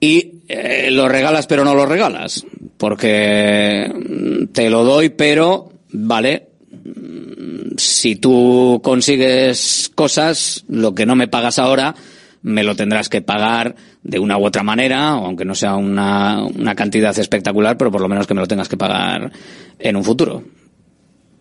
y 0.00 0.42
eh, 0.48 0.90
lo 0.90 1.08
regalas 1.08 1.46
pero 1.46 1.64
no 1.64 1.74
lo 1.74 1.86
regalas. 1.86 2.44
Porque 2.76 3.90
mm, 3.90 4.52
te 4.52 4.68
lo 4.68 4.84
doy, 4.84 5.08
pero, 5.10 5.72
vale, 5.90 6.48
mm, 6.84 7.76
si 7.78 8.16
tú 8.16 8.80
consigues 8.84 9.90
cosas, 9.94 10.64
lo 10.68 10.94
que 10.94 11.06
no 11.06 11.16
me 11.16 11.28
pagas 11.28 11.58
ahora, 11.58 11.94
me 12.42 12.62
lo 12.62 12.76
tendrás 12.76 13.08
que 13.08 13.22
pagar 13.22 13.74
de 14.02 14.18
una 14.18 14.36
u 14.36 14.44
otra 14.44 14.62
manera, 14.62 15.08
aunque 15.08 15.46
no 15.46 15.54
sea 15.54 15.76
una, 15.76 16.44
una 16.44 16.74
cantidad 16.74 17.18
espectacular, 17.18 17.78
pero 17.78 17.90
por 17.90 18.02
lo 18.02 18.08
menos 18.08 18.26
que 18.26 18.34
me 18.34 18.42
lo 18.42 18.46
tengas 18.46 18.68
que 18.68 18.76
pagar 18.76 19.32
en 19.78 19.96
un 19.96 20.04
futuro. 20.04 20.44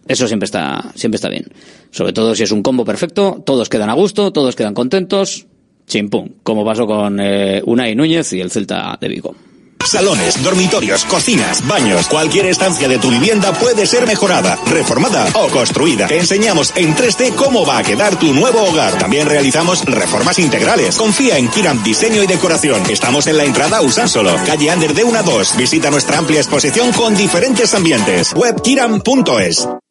Eso 0.07 0.27
siempre 0.27 0.45
está, 0.45 0.91
siempre 0.95 1.15
está 1.15 1.29
bien. 1.29 1.45
Sobre 1.91 2.13
todo 2.13 2.35
si 2.35 2.43
es 2.43 2.51
un 2.51 2.63
combo 2.63 2.83
perfecto, 2.85 3.41
todos 3.45 3.69
quedan 3.69 3.89
a 3.89 3.93
gusto, 3.93 4.31
todos 4.31 4.55
quedan 4.55 4.73
contentos, 4.73 5.47
chimpum, 5.87 6.29
como 6.43 6.65
pasó 6.65 6.85
con 6.85 7.19
eh, 7.19 7.61
Unai 7.65 7.95
Núñez 7.95 8.33
y 8.33 8.41
el 8.41 8.51
Celta 8.51 8.97
de 8.99 9.07
Vigo. 9.07 9.35
Salones, 9.85 10.41
dormitorios, 10.41 11.03
cocinas, 11.05 11.67
baños, 11.67 12.07
cualquier 12.07 12.45
estancia 12.45 12.87
de 12.87 12.99
tu 12.99 13.09
vivienda 13.09 13.51
puede 13.53 13.85
ser 13.85 14.07
mejorada, 14.07 14.57
reformada 14.67 15.27
o 15.33 15.47
construida. 15.49 16.07
Te 16.07 16.19
enseñamos 16.19 16.71
en 16.77 16.95
3D 16.95 17.35
cómo 17.35 17.65
va 17.65 17.79
a 17.79 17.83
quedar 17.83 18.17
tu 18.17 18.33
nuevo 18.33 18.63
hogar. 18.63 18.97
También 18.97 19.27
realizamos 19.27 19.83
reformas 19.85 20.39
integrales. 20.39 20.95
Confía 20.95 21.37
en 21.37 21.49
Kiram 21.49 21.83
Diseño 21.83 22.23
y 22.23 22.27
Decoración. 22.27 22.81
Estamos 22.89 23.27
en 23.27 23.37
la 23.37 23.43
entrada 23.43 23.81
Usánsolo, 23.81 24.33
calle 24.45 24.71
Ander 24.71 24.93
de 24.93 25.03
1 25.03 25.19
a 25.19 25.23
2. 25.23 25.57
Visita 25.57 25.91
nuestra 25.91 26.17
amplia 26.17 26.39
exposición 26.39 26.93
con 26.93 27.15
diferentes 27.15 27.73
ambientes. 27.75 28.33
Webkiram.es. 28.33 29.67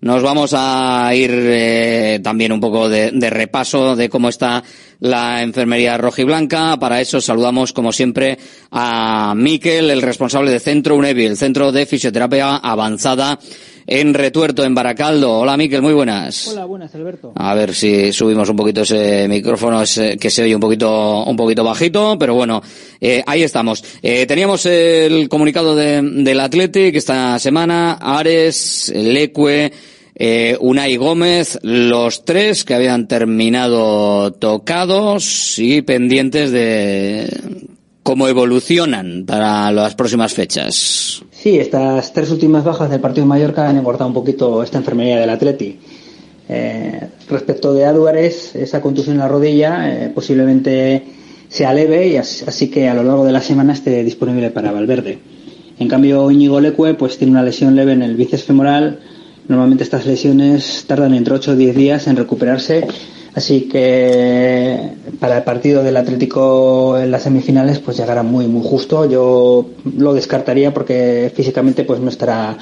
nos 0.00 0.22
vamos 0.22 0.54
a 0.56 1.10
ir 1.14 1.30
eh, 1.32 2.20
también 2.22 2.52
un 2.52 2.60
poco 2.60 2.88
de, 2.88 3.10
de, 3.12 3.30
repaso 3.30 3.96
de 3.96 4.08
cómo 4.08 4.28
está 4.28 4.62
la 5.00 5.42
enfermería 5.42 5.98
rojiblanca. 5.98 6.76
Para 6.78 7.00
eso 7.00 7.20
saludamos, 7.20 7.72
como 7.72 7.92
siempre, 7.92 8.38
a 8.70 9.34
Miquel, 9.36 9.90
el 9.90 10.02
responsable 10.02 10.50
de 10.50 10.60
Centro 10.60 10.96
UNEVI, 10.96 11.26
el 11.26 11.36
Centro 11.36 11.72
de 11.72 11.86
Fisioterapia 11.86 12.56
Avanzada 12.56 13.38
en 13.88 14.12
Retuerto, 14.12 14.64
en 14.64 14.74
Baracaldo. 14.74 15.38
Hola, 15.38 15.56
Miquel, 15.56 15.80
muy 15.80 15.94
buenas. 15.94 16.48
Hola, 16.48 16.66
buenas, 16.66 16.94
Alberto. 16.94 17.32
A 17.34 17.54
ver 17.54 17.74
si 17.74 18.12
subimos 18.12 18.48
un 18.50 18.56
poquito 18.56 18.82
ese 18.82 19.26
micrófono, 19.28 19.80
ese, 19.80 20.18
que 20.18 20.28
se 20.28 20.42
oye 20.42 20.54
un 20.54 20.60
poquito, 20.60 21.24
un 21.24 21.36
poquito 21.36 21.64
bajito, 21.64 22.16
pero 22.18 22.34
bueno, 22.34 22.62
eh, 23.00 23.24
ahí 23.26 23.42
estamos. 23.42 23.82
Eh, 24.02 24.26
teníamos 24.26 24.66
el 24.66 25.28
comunicado 25.30 25.74
de, 25.74 26.02
del 26.02 26.38
Athletic 26.38 26.94
esta 26.96 27.38
semana, 27.38 27.94
Ares, 27.94 28.92
Leque, 28.94 29.72
eh, 30.14 30.56
Unai 30.60 30.96
Gómez, 30.96 31.58
los 31.62 32.26
tres 32.26 32.64
que 32.64 32.74
habían 32.74 33.08
terminado 33.08 34.32
tocados 34.34 35.58
y 35.58 35.80
pendientes 35.80 36.50
de 36.50 37.26
cómo 38.02 38.28
evolucionan 38.28 39.24
para 39.26 39.72
las 39.72 39.94
próximas 39.94 40.34
fechas. 40.34 41.22
Sí, 41.40 41.56
estas 41.56 42.12
tres 42.12 42.32
últimas 42.32 42.64
bajas 42.64 42.90
del 42.90 43.00
partido 43.00 43.24
de 43.24 43.28
Mallorca 43.28 43.68
han 43.68 43.76
engordado 43.76 44.08
un 44.08 44.14
poquito 44.14 44.60
esta 44.60 44.78
enfermería 44.78 45.20
del 45.20 45.30
Atleti. 45.30 45.78
Eh, 46.48 47.00
respecto 47.28 47.72
de 47.72 47.84
Álvarez, 47.84 48.56
esa 48.56 48.80
contusión 48.80 49.14
en 49.14 49.20
la 49.20 49.28
rodilla 49.28 49.88
eh, 49.88 50.10
posiblemente 50.12 51.04
sea 51.48 51.72
leve 51.72 52.08
y 52.08 52.16
así, 52.16 52.44
así, 52.44 52.68
que 52.68 52.88
a 52.88 52.94
lo 52.94 53.04
largo 53.04 53.24
de 53.24 53.30
la 53.30 53.40
semana 53.40 53.74
esté 53.74 54.02
disponible 54.02 54.50
para 54.50 54.72
Valverde. 54.72 55.20
En 55.78 55.86
cambio, 55.86 56.28
Íñigo 56.28 56.58
Leque 56.60 56.94
pues 56.94 57.18
tiene 57.18 57.30
una 57.30 57.44
lesión 57.44 57.76
leve 57.76 57.92
en 57.92 58.02
el 58.02 58.16
bíceps 58.16 58.42
femoral. 58.42 58.98
Normalmente 59.46 59.84
estas 59.84 60.06
lesiones 60.06 60.86
tardan 60.88 61.14
entre 61.14 61.34
8 61.34 61.52
o 61.52 61.54
10 61.54 61.76
días 61.76 62.08
en 62.08 62.16
recuperarse 62.16 62.84
Así 63.38 63.68
que 63.68 64.94
para 65.20 65.36
el 65.36 65.44
partido 65.44 65.84
del 65.84 65.96
Atlético 65.96 66.98
en 66.98 67.12
las 67.12 67.22
semifinales 67.22 67.78
pues 67.78 67.96
llegará 67.96 68.24
muy 68.24 68.48
muy 68.48 68.66
justo. 68.68 69.08
Yo 69.08 69.64
lo 69.96 70.12
descartaría 70.12 70.74
porque 70.74 71.32
físicamente 71.36 71.84
pues 71.84 72.00
no 72.00 72.08
estará 72.08 72.58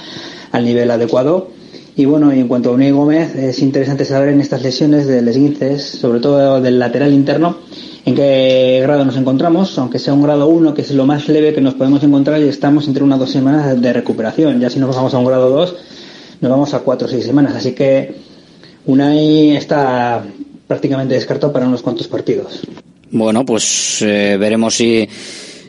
al 0.52 0.64
nivel 0.66 0.90
adecuado. 0.90 1.48
Y 1.96 2.04
bueno, 2.04 2.34
y 2.34 2.40
en 2.40 2.46
cuanto 2.46 2.68
a 2.68 2.72
Unai 2.74 2.90
Gómez, 2.90 3.34
es 3.36 3.60
interesante 3.60 4.04
saber 4.04 4.28
en 4.28 4.42
estas 4.42 4.62
lesiones 4.62 5.06
del 5.06 5.26
esguinces, 5.28 5.82
sobre 5.82 6.20
todo 6.20 6.60
del 6.60 6.78
lateral 6.78 7.14
interno, 7.14 7.56
en 8.04 8.14
qué 8.14 8.80
grado 8.82 9.06
nos 9.06 9.16
encontramos, 9.16 9.78
aunque 9.78 9.98
sea 9.98 10.12
un 10.12 10.20
grado 10.20 10.46
1, 10.46 10.74
que 10.74 10.82
es 10.82 10.90
lo 10.90 11.06
más 11.06 11.26
leve 11.30 11.54
que 11.54 11.62
nos 11.62 11.72
podemos 11.72 12.04
encontrar, 12.04 12.38
y 12.42 12.48
estamos 12.48 12.86
entre 12.86 13.02
unas 13.02 13.18
dos 13.18 13.30
semanas 13.30 13.80
de 13.80 13.92
recuperación. 13.94 14.60
Ya 14.60 14.68
si 14.68 14.78
nos 14.78 14.94
vamos 14.94 15.14
a 15.14 15.18
un 15.18 15.24
grado 15.24 15.48
2, 15.48 15.74
nos 16.42 16.50
vamos 16.50 16.74
a 16.74 16.80
cuatro 16.80 17.08
o 17.08 17.10
seis 17.10 17.24
semanas. 17.24 17.54
Así 17.54 17.72
que 17.72 18.14
Unai 18.86 19.56
está 19.56 20.22
prácticamente 20.66 21.14
descartado 21.14 21.52
para 21.52 21.66
unos 21.66 21.82
cuantos 21.82 22.08
partidos. 22.08 22.62
Bueno, 23.10 23.44
pues 23.44 24.02
eh, 24.02 24.36
veremos 24.38 24.74
si 24.74 25.08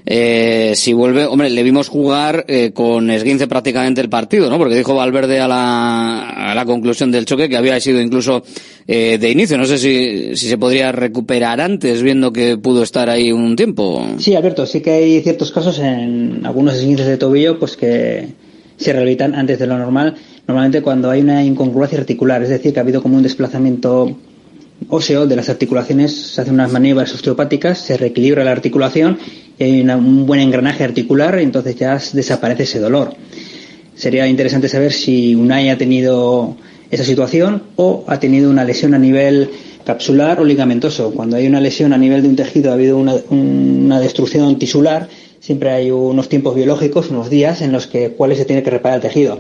eh, 0.10 0.72
si 0.74 0.94
vuelve, 0.94 1.26
hombre, 1.26 1.50
le 1.50 1.62
vimos 1.64 1.90
jugar 1.90 2.46
eh, 2.48 2.72
con 2.74 3.12
esguince 3.12 3.46
prácticamente 3.46 4.00
el 4.00 4.08
partido, 4.08 4.50
¿no? 4.50 4.58
Porque 4.58 4.76
dijo 4.76 4.96
Valverde 4.96 5.42
a 5.42 5.50
la, 5.50 6.30
a 6.30 6.56
la 6.56 6.64
conclusión 6.64 7.12
del 7.12 7.26
choque 7.26 7.50
que 7.50 7.58
había 7.58 7.78
sido 7.82 8.00
incluso 8.00 8.42
eh, 8.88 9.18
de 9.20 9.30
inicio. 9.30 9.58
No 9.58 9.66
sé 9.66 9.78
si, 9.78 10.34
si 10.38 10.48
se 10.48 10.58
podría 10.58 10.94
recuperar 10.94 11.60
antes, 11.60 12.02
viendo 12.02 12.32
que 12.32 12.58
pudo 12.58 12.84
estar 12.84 13.10
ahí 13.10 13.34
un 13.34 13.58
tiempo. 13.58 14.08
Sí, 14.18 14.34
Alberto, 14.34 14.66
sí 14.66 14.80
que 14.80 14.92
hay 14.92 15.22
ciertos 15.24 15.52
casos 15.52 15.78
en 15.80 16.46
algunos 16.46 16.76
esguinces 16.76 17.06
de 17.06 17.18
tobillo, 17.18 17.60
pues 17.60 17.76
que 17.76 18.30
se 18.78 18.94
rehabilitan 18.94 19.36
antes 19.36 19.60
de 19.60 19.68
lo 19.68 19.78
normal. 19.78 20.16
Normalmente 20.48 20.82
cuando 20.82 21.10
hay 21.10 21.20
una 21.20 21.44
incongruencia 21.44 22.00
articular, 22.00 22.42
es 22.44 22.50
decir, 22.50 22.72
que 22.72 22.80
ha 22.80 22.84
habido 22.84 23.04
como 23.04 23.18
un 23.18 23.24
desplazamiento 23.24 24.16
óseo 24.90 25.26
de 25.26 25.36
las 25.36 25.50
articulaciones, 25.50 26.16
se 26.16 26.42
hacen 26.42 26.54
unas 26.54 26.72
maniobras 26.72 27.14
osteopáticas, 27.14 27.80
se 27.80 27.98
reequilibra 27.98 28.44
la 28.44 28.52
articulación 28.52 29.18
y 29.58 29.64
hay 29.64 29.82
un 29.82 30.26
buen 30.26 30.40
engranaje 30.40 30.84
articular 30.84 31.38
y 31.40 31.44
entonces 31.44 31.76
ya 31.76 32.00
desaparece 32.14 32.64
ese 32.64 32.80
dolor. 32.80 33.14
Sería 33.96 34.28
interesante 34.28 34.70
saber 34.70 34.94
si 34.94 35.34
Unai 35.36 35.70
ha 35.70 35.78
tenido 35.78 36.56
esa 36.92 37.04
situación 37.04 37.64
o 37.76 38.06
ha 38.08 38.20
tenido 38.20 38.50
una 38.50 38.64
lesión 38.64 38.94
a 38.94 39.00
nivel 39.00 39.50
capsular 39.84 40.40
o 40.40 40.46
ligamentoso. 40.46 41.12
Cuando 41.12 41.38
hay 41.38 41.48
una 41.48 41.60
lesión 41.60 41.94
a 41.94 41.98
nivel 41.98 42.22
de 42.22 42.30
un 42.30 42.36
tejido, 42.36 42.72
ha 42.72 42.74
habido 42.76 42.98
una, 42.98 43.16
una 43.30 44.00
destrucción 44.00 44.60
tisular, 44.60 45.10
siempre 45.40 45.72
hay 45.72 45.92
unos 45.92 46.30
tiempos 46.30 46.56
biológicos, 46.56 47.10
unos 47.10 47.30
días 47.30 47.62
en 47.62 47.72
los 47.72 47.88
que 47.88 48.12
cuáles 48.12 48.38
se 48.38 48.46
tiene 48.46 48.64
que 48.64 48.70
reparar 48.70 48.98
el 48.98 49.02
tejido. 49.02 49.40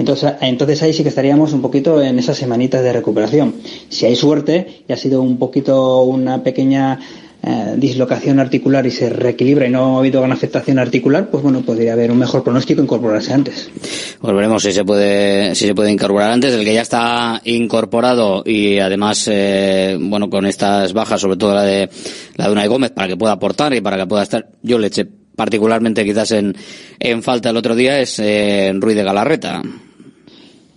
Entonces, 0.00 0.32
entonces 0.40 0.82
ahí 0.82 0.94
sí 0.94 1.02
que 1.02 1.10
estaríamos 1.10 1.52
un 1.52 1.60
poquito 1.60 2.02
en 2.02 2.18
esas 2.18 2.38
semanitas 2.38 2.82
de 2.82 2.90
recuperación. 2.90 3.56
Si 3.90 4.06
hay 4.06 4.16
suerte 4.16 4.84
y 4.88 4.92
ha 4.94 4.96
sido 4.96 5.20
un 5.20 5.36
poquito 5.36 6.04
una 6.04 6.42
pequeña 6.42 6.98
eh, 7.42 7.74
dislocación 7.76 8.40
articular 8.40 8.86
y 8.86 8.90
se 8.92 9.10
reequilibra 9.10 9.66
y 9.66 9.70
no 9.70 9.96
ha 9.96 9.98
habido 9.98 10.22
gran 10.22 10.32
afectación 10.32 10.78
articular, 10.78 11.28
pues 11.30 11.42
bueno, 11.42 11.60
podría 11.60 11.92
haber 11.92 12.10
un 12.10 12.16
mejor 12.16 12.42
pronóstico 12.42 12.80
incorporarse 12.80 13.34
antes. 13.34 13.70
Pues 14.18 14.34
veremos 14.34 14.62
si 14.62 14.72
se 14.72 14.86
puede, 14.86 15.54
si 15.54 15.66
se 15.66 15.74
puede 15.74 15.92
incorporar 15.92 16.30
antes. 16.30 16.54
El 16.54 16.64
que 16.64 16.72
ya 16.72 16.80
está 16.80 17.42
incorporado 17.44 18.42
y 18.46 18.78
además, 18.78 19.28
eh, 19.30 19.98
bueno, 20.00 20.30
con 20.30 20.46
estas 20.46 20.94
bajas, 20.94 21.20
sobre 21.20 21.36
todo 21.36 21.54
la 21.54 21.64
de 21.64 21.90
la 22.36 22.46
de 22.46 22.52
Unai 22.52 22.68
Gómez, 22.68 22.92
para 22.92 23.06
que 23.06 23.18
pueda 23.18 23.34
aportar 23.34 23.74
y 23.74 23.82
para 23.82 23.98
que 23.98 24.06
pueda 24.06 24.22
estar, 24.22 24.48
yo 24.62 24.78
le 24.78 24.86
eché 24.86 25.06
particularmente 25.36 26.06
quizás 26.06 26.32
en, 26.32 26.56
en 26.98 27.22
falta 27.22 27.50
el 27.50 27.58
otro 27.58 27.74
día, 27.74 28.00
es 28.00 28.18
eh, 28.18 28.72
Ruiz 28.74 28.96
de 28.96 29.04
Galarreta. 29.04 29.60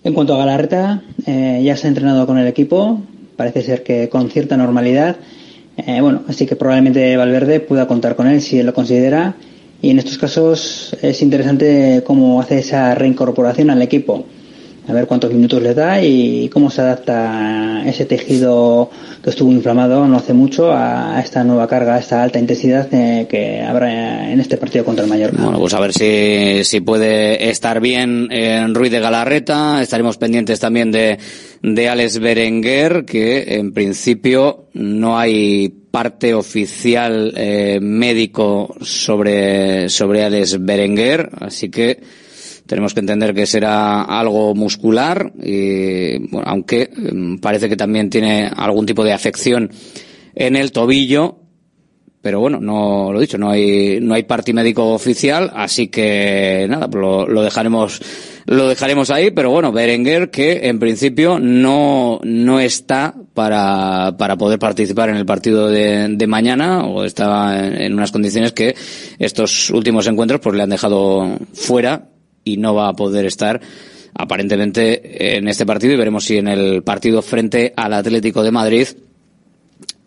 En 0.05 0.13
cuanto 0.13 0.33
a 0.33 0.37
Galarreta, 0.37 1.01
eh, 1.25 1.61
ya 1.63 1.77
se 1.77 1.87
ha 1.87 1.89
entrenado 1.89 2.27
con 2.27 2.37
el 2.37 2.45
equipo, 2.45 3.01
parece 3.37 3.61
ser 3.61 3.83
que 3.83 4.09
con 4.09 4.29
cierta 4.29 4.57
normalidad. 4.57 5.15
Eh, 5.77 6.01
bueno, 6.01 6.23
así 6.27 6.45
que 6.45 6.57
probablemente 6.57 7.15
Valverde 7.15 7.61
pueda 7.61 7.87
contar 7.87 8.17
con 8.17 8.27
él 8.27 8.41
si 8.41 8.59
él 8.59 8.65
lo 8.65 8.73
considera. 8.73 9.35
Y 9.81 9.91
en 9.91 9.99
estos 9.99 10.17
casos 10.17 10.95
es 11.01 11.21
interesante 11.21 12.03
cómo 12.05 12.41
hace 12.41 12.59
esa 12.59 12.93
reincorporación 12.95 13.69
al 13.69 13.81
equipo. 13.81 14.25
A 14.87 14.91
ver 14.91 15.07
cuántos 15.07 15.31
minutos 15.33 15.61
le 15.61 15.73
da 15.73 16.01
y 16.03 16.49
cómo 16.49 16.69
se 16.69 16.81
adapta 16.81 17.83
ese 17.85 18.05
tejido 18.05 18.89
que 19.23 19.29
estuvo 19.29 19.49
inflamado 19.51 20.05
no 20.07 20.17
hace 20.17 20.33
mucho 20.33 20.73
a 20.73 21.21
esta 21.23 21.43
nueva 21.45 21.67
carga, 21.67 21.95
a 21.95 21.99
esta 21.99 22.21
alta 22.21 22.37
intensidad 22.39 22.87
eh, 22.93 23.25
que 23.29 23.61
habrá 23.61 24.29
en 24.29 24.41
este 24.41 24.57
partido 24.57 24.83
contra 24.83 25.05
el 25.05 25.09
Mallorca. 25.09 25.41
Bueno, 25.41 25.59
pues 25.59 25.73
a 25.73 25.79
ver 25.79 25.93
si, 25.93 26.65
si 26.65 26.81
puede 26.81 27.49
estar 27.49 27.79
bien 27.79 28.27
en 28.29 28.75
Ruiz 28.75 28.91
de 28.91 28.99
Galarreta. 28.99 29.81
Estaremos 29.81 30.17
pendientes 30.17 30.59
también 30.59 30.91
de, 30.91 31.17
de 31.61 31.89
Alex 31.89 32.19
Berenguer, 32.19 33.05
que 33.05 33.55
en 33.55 33.71
principio 33.71 34.65
no 34.73 35.17
hay 35.17 35.69
parte 35.91 36.33
oficial 36.33 37.33
eh, 37.37 37.79
médico 37.81 38.75
sobre, 38.81 39.87
sobre 39.87 40.25
Alex 40.25 40.57
Berenguer, 40.59 41.29
así 41.39 41.69
que 41.69 42.22
tenemos 42.65 42.93
que 42.93 43.01
entender 43.01 43.33
que 43.33 43.45
será 43.45 44.03
algo 44.03 44.55
muscular, 44.55 45.31
y, 45.41 46.19
bueno, 46.29 46.47
aunque 46.47 46.89
mm, 46.95 47.37
parece 47.37 47.69
que 47.69 47.77
también 47.77 48.09
tiene 48.09 48.49
algún 48.55 48.85
tipo 48.85 49.03
de 49.03 49.13
afección 49.13 49.69
en 50.35 50.55
el 50.55 50.71
tobillo, 50.71 51.39
pero 52.21 52.39
bueno, 52.39 52.59
no 52.61 53.11
lo 53.11 53.19
dicho, 53.19 53.37
no 53.37 53.49
hay, 53.49 53.99
no 54.01 54.13
hay 54.13 54.23
parte 54.23 54.53
médico 54.53 54.93
oficial, 54.93 55.51
así 55.53 55.89
que 55.89 56.65
nada, 56.69 56.87
lo, 56.87 57.27
lo 57.27 57.43
dejaremos 57.43 57.99
lo 58.45 58.67
dejaremos 58.67 59.09
ahí, 59.09 59.31
pero 59.31 59.51
bueno, 59.51 59.71
Berenguer 59.71 60.29
que 60.29 60.67
en 60.67 60.79
principio 60.79 61.39
no, 61.39 62.19
no 62.23 62.59
está 62.59 63.13
para, 63.33 64.15
para 64.17 64.37
poder 64.37 64.59
participar 64.59 65.09
en 65.09 65.15
el 65.15 65.25
partido 65.25 65.69
de, 65.69 66.09
de 66.09 66.27
mañana 66.27 66.85
o 66.85 67.05
está 67.05 67.67
en, 67.67 67.93
unas 67.93 68.11
condiciones 68.11 68.53
que 68.53 68.75
estos 69.19 69.69
últimos 69.69 70.07
encuentros 70.07 70.41
pues 70.41 70.55
le 70.55 70.63
han 70.63 70.69
dejado 70.69 71.37
fuera 71.53 72.09
y 72.43 72.57
no 72.57 72.73
va 72.73 72.89
a 72.89 72.93
poder 72.93 73.25
estar 73.25 73.61
aparentemente 74.15 75.37
en 75.37 75.47
este 75.47 75.65
partido 75.65 75.93
y 75.93 75.97
veremos 75.97 76.25
si 76.25 76.37
en 76.37 76.47
el 76.47 76.83
partido 76.83 77.21
frente 77.21 77.73
al 77.75 77.93
Atlético 77.93 78.43
de 78.43 78.51
Madrid 78.51 78.87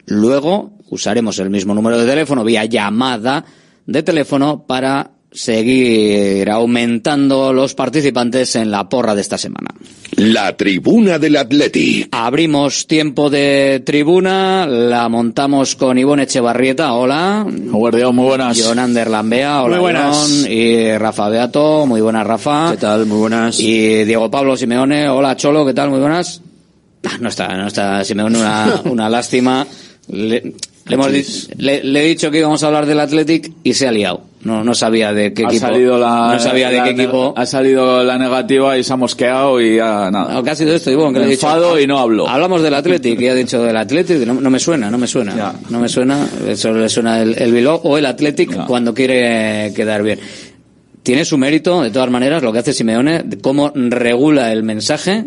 Luego 0.07 0.71
usaremos 0.91 1.41
el 1.41 1.51
mismo 1.51 1.75
número 1.75 1.99
de 1.99 2.07
teléfono 2.07 2.45
vía 2.45 2.67
llamada 2.67 3.45
de 3.87 4.05
teléfono 4.05 4.65
para 4.67 5.11
seguir 5.33 6.51
aumentando 6.51 7.53
los 7.53 7.75
participantes 7.75 8.57
en 8.57 8.71
la 8.71 8.89
porra 8.89 9.15
de 9.15 9.21
esta 9.21 9.39
semana. 9.39 9.69
La 10.17 10.57
tribuna 10.57 11.19
del 11.19 11.37
Atleti. 11.37 12.07
Abrimos 12.11 12.87
tiempo 12.87 13.31
de 13.31 13.83
tribuna, 13.87 14.67
la 14.67 15.09
montamos 15.09 15.77
con 15.77 15.97
Ivonne 15.99 16.25
Echevarrieta, 16.25 16.93
hola. 16.95 17.47
Guardián, 17.49 18.15
muy 18.15 18.27
buenas. 18.27 18.59
Jonander 18.59 19.09
Lambea, 19.09 19.63
hola. 19.63 19.77
Muy 19.77 19.81
buenas. 19.83 20.47
Y 20.49 20.97
Rafa 20.99 21.29
Beato, 21.29 21.87
muy 21.87 22.01
buenas 22.01 22.27
Rafa. 22.27 22.73
¿Qué 22.73 22.77
tal? 22.79 23.07
Muy 23.07 23.19
buenas. 23.19 23.59
Y 23.61 24.05
Diego 24.05 24.31
Pablo 24.31 24.57
Simeone, 24.57 25.09
hola 25.09 25.37
Cholo, 25.37 25.65
¿qué 25.65 25.73
tal? 25.75 25.91
Muy 25.91 26.01
buenas. 26.01 26.43
Ah, 27.05 27.17
no 27.21 27.29
está, 27.29 27.57
no 27.57 27.69
está 27.69 28.05
Simeone, 28.05 28.39
una, 28.39 28.83
una 28.85 29.09
lástima. 29.09 29.67
Le, 30.09 30.43
le, 30.43 30.55
hemos 30.89 31.11
le- 31.57 31.85
le 31.85 32.01
he 32.05 32.09
dicho 32.09 32.31
que 32.31 32.39
íbamos 32.41 32.63
a 32.63 32.67
hablar 32.67 32.85
del 32.85 33.01
Athletic 33.01 33.53
y 33.63 33.73
se 33.75 33.87
ha 33.87 33.93
liado. 33.93 34.23
No, 34.43 34.65
no 34.65 34.75
sabía 34.75 35.13
de 35.13 35.35
qué 35.35 35.45
ha 35.45 35.49
equipo. 35.49 35.67
salido 35.67 35.99
la, 35.99 36.33
no 36.33 36.39
sabía 36.41 36.71
de 36.71 36.83
qué 36.83 36.91
equipo. 36.91 37.35
Ha 37.37 37.45
salido 37.45 38.03
la 38.03 38.17
negativa 38.17 38.79
y 38.79 38.85
se 38.85 38.93
ha 38.93 38.97
mosqueado 38.97 39.61
y 39.61 39.77
ya 39.77 40.11
nada. 40.11 40.43
¿Qué 40.43 40.51
ha 40.51 40.55
sido 40.55 40.75
esto, 40.75 40.91
he 40.91 40.95
dicho? 40.95 41.19
Enfado 41.19 41.79
y 41.79 41.87
no 41.87 41.99
hablo. 41.99 42.27
Hablamos 42.27 42.63
del 42.63 42.73
Athletic 42.75 43.21
y 43.21 43.29
ha 43.29 43.35
dicho 43.35 43.63
del 43.63 43.77
Athletic. 43.77 44.27
No, 44.27 44.35
no 44.35 44.51
me 44.51 44.59
suena, 44.59 44.91
no 44.91 44.97
me 44.97 45.07
suena. 45.07 45.55
No 45.69 45.79
me 45.79 45.89
suena. 45.89 46.27
Eso 46.49 46.73
le 46.73 46.89
suena 46.89 47.21
el, 47.21 47.37
el 47.37 47.53
Bilbao 47.53 47.81
o 47.85 47.99
el 47.99 48.07
Athletic 48.07 48.65
cuando 48.67 48.95
quiere 48.95 49.73
quedar 49.75 50.03
bien. 50.03 50.19
Tiene 51.03 51.25
su 51.25 51.37
mérito, 51.37 51.83
de 51.83 51.91
todas 51.91 52.11
maneras, 52.11 52.43
lo 52.43 52.53
que 52.53 52.59
hace 52.61 52.73
Simeone, 52.73 53.25
cómo 53.43 53.73
regula 53.75 54.53
el 54.53 54.63
mensaje 54.63 55.25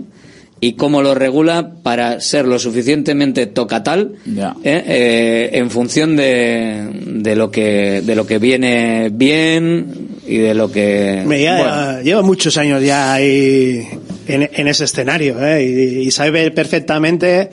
y 0.65 0.73
cómo 0.73 1.01
lo 1.01 1.13
regula 1.13 1.71
para 1.83 2.19
ser 2.21 2.45
lo 2.45 2.57
suficientemente 2.59 3.47
tocatal 3.47 4.13
Ya. 4.25 4.55
¿eh? 4.63 4.83
Eh, 4.87 5.49
en 5.59 5.69
función 5.69 6.15
de, 6.15 6.87
de 7.05 7.35
lo 7.35 7.49
que 7.51 8.01
de 8.01 8.15
lo 8.15 8.25
que 8.25 8.37
viene 8.39 9.09
bien 9.11 10.09
y 10.25 10.37
de 10.37 10.53
lo 10.53 10.71
que 10.71 11.23
Me 11.25 11.41
ya- 11.41 11.57
bueno, 11.57 12.01
lleva 12.01 12.21
muchos 12.21 12.55
años 12.57 12.81
ya 12.83 13.13
ahí 13.13 13.85
en, 14.27 14.49
en 14.53 14.67
ese 14.67 14.85
escenario 14.85 15.35
¿eh? 15.45 15.65
y, 15.65 16.07
y 16.07 16.11
sabe 16.11 16.49
perfectamente, 16.51 17.49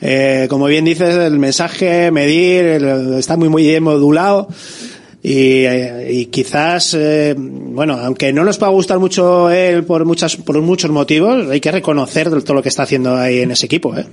eh, 0.00 0.46
como 0.48 0.66
bien 0.66 0.84
dices, 0.86 1.14
el 1.16 1.38
mensaje, 1.38 2.10
medir, 2.10 2.64
el- 2.64 3.14
está 3.18 3.36
muy 3.36 3.48
muy 3.50 3.64
bien 3.64 3.82
modulado 3.82 4.48
y, 5.26 5.64
eh, 5.64 6.12
y 6.12 6.26
quizás, 6.26 6.92
eh, 6.92 7.34
bueno, 7.38 7.94
aunque 7.94 8.30
no 8.30 8.44
nos 8.44 8.58
pueda 8.58 8.70
gustar 8.72 8.98
mucho 8.98 9.50
él 9.50 9.82
por 9.84 10.04
muchas 10.04 10.36
por 10.36 10.60
muchos 10.60 10.90
motivos, 10.90 11.48
hay 11.48 11.60
que 11.60 11.72
reconocer 11.72 12.28
todo 12.42 12.52
lo 12.52 12.62
que 12.62 12.68
está 12.68 12.82
haciendo 12.82 13.16
ahí 13.16 13.38
en 13.38 13.50
ese 13.50 13.64
equipo. 13.64 13.96
¿eh? 13.96 14.04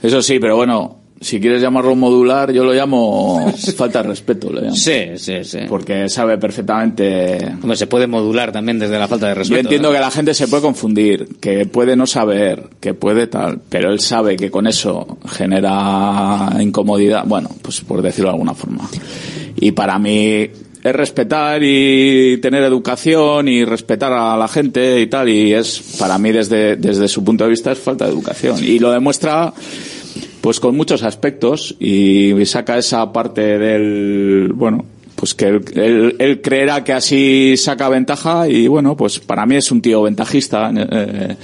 Eso 0.00 0.22
sí, 0.22 0.38
pero 0.38 0.54
bueno, 0.54 0.98
si 1.20 1.40
quieres 1.40 1.60
llamarlo 1.60 1.96
modular, 1.96 2.52
yo 2.52 2.62
lo 2.62 2.72
llamo 2.72 3.52
falta 3.76 4.00
de 4.00 4.10
respeto. 4.10 4.52
Lo 4.52 4.60
llamo. 4.60 4.76
Sí, 4.76 5.06
sí, 5.16 5.42
sí. 5.42 5.58
Porque 5.68 6.08
sabe 6.08 6.38
perfectamente. 6.38 7.44
Hombre, 7.60 7.76
se 7.76 7.88
puede 7.88 8.06
modular 8.06 8.52
también 8.52 8.78
desde 8.78 9.00
la 9.00 9.08
falta 9.08 9.26
de 9.26 9.34
respeto. 9.34 9.56
Yo 9.56 9.60
entiendo 9.60 9.88
¿no? 9.88 9.94
que 9.94 10.00
la 10.00 10.10
gente 10.12 10.34
se 10.34 10.46
puede 10.46 10.62
confundir, 10.62 11.40
que 11.40 11.66
puede 11.66 11.96
no 11.96 12.06
saber, 12.06 12.70
que 12.78 12.94
puede 12.94 13.26
tal, 13.26 13.60
pero 13.68 13.90
él 13.90 13.98
sabe 13.98 14.36
que 14.36 14.52
con 14.52 14.68
eso 14.68 15.18
genera 15.26 16.48
incomodidad, 16.60 17.24
bueno, 17.26 17.50
pues 17.60 17.80
por 17.80 18.02
decirlo 18.02 18.28
de 18.28 18.34
alguna 18.34 18.54
forma. 18.54 18.88
Y 19.56 19.72
para 19.72 19.98
mí 19.98 20.48
es 20.82 20.96
respetar 20.96 21.62
y 21.62 22.38
tener 22.38 22.62
educación 22.64 23.48
y 23.48 23.64
respetar 23.64 24.12
a 24.12 24.36
la 24.36 24.48
gente 24.48 25.00
y 25.00 25.06
tal, 25.06 25.28
y 25.28 25.52
es, 25.54 25.96
para 25.98 26.18
mí 26.18 26.32
desde, 26.32 26.76
desde 26.76 27.08
su 27.08 27.22
punto 27.22 27.44
de 27.44 27.50
vista 27.50 27.72
es 27.72 27.78
falta 27.78 28.06
de 28.06 28.12
educación. 28.12 28.58
Y 28.62 28.78
lo 28.78 28.90
demuestra 28.90 29.52
pues 30.40 30.58
con 30.58 30.76
muchos 30.76 31.04
aspectos 31.04 31.76
y 31.78 32.34
saca 32.46 32.76
esa 32.76 33.12
parte 33.12 33.58
del, 33.58 34.52
bueno, 34.52 34.84
pues 35.22 35.34
que 35.36 35.46
él, 35.46 36.16
él- 36.18 36.40
creerá 36.42 36.82
que 36.82 36.92
así 36.92 37.56
saca 37.56 37.88
ventaja 37.88 38.48
y 38.48 38.66
bueno, 38.66 38.96
pues 38.96 39.20
para 39.20 39.46
mí 39.46 39.54
es 39.54 39.70
un 39.70 39.80
tío 39.80 40.02
ventajista 40.02 40.72
eh, 40.74 41.36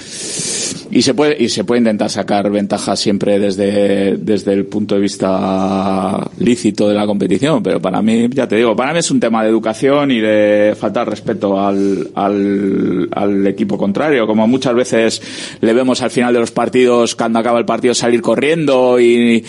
y 0.90 1.00
se 1.02 1.14
puede 1.14 1.36
y 1.40 1.48
se 1.48 1.62
puede 1.62 1.78
intentar 1.78 2.10
sacar 2.10 2.50
ventaja 2.50 2.96
siempre 2.96 3.38
desde 3.38 4.16
desde 4.16 4.52
el 4.54 4.64
punto 4.66 4.96
de 4.96 5.00
vista 5.02 6.28
lícito 6.40 6.88
de 6.88 6.94
la 6.96 7.06
competición, 7.06 7.62
pero 7.62 7.80
para 7.80 8.02
mí 8.02 8.26
ya 8.32 8.48
te 8.48 8.56
digo, 8.56 8.74
para 8.74 8.92
mí 8.92 8.98
es 8.98 9.12
un 9.12 9.20
tema 9.20 9.44
de 9.44 9.50
educación 9.50 10.10
y 10.10 10.18
de 10.18 10.74
faltar 10.76 11.08
respeto 11.08 11.60
al 11.60 12.08
al, 12.16 13.08
al 13.12 13.46
equipo 13.46 13.78
contrario, 13.78 14.26
como 14.26 14.48
muchas 14.48 14.74
veces 14.74 15.22
le 15.60 15.72
vemos 15.72 16.02
al 16.02 16.10
final 16.10 16.34
de 16.34 16.40
los 16.40 16.50
partidos 16.50 17.14
cuando 17.14 17.38
acaba 17.38 17.60
el 17.60 17.64
partido 17.64 17.94
salir 17.94 18.22
corriendo 18.22 18.98
y 18.98 19.44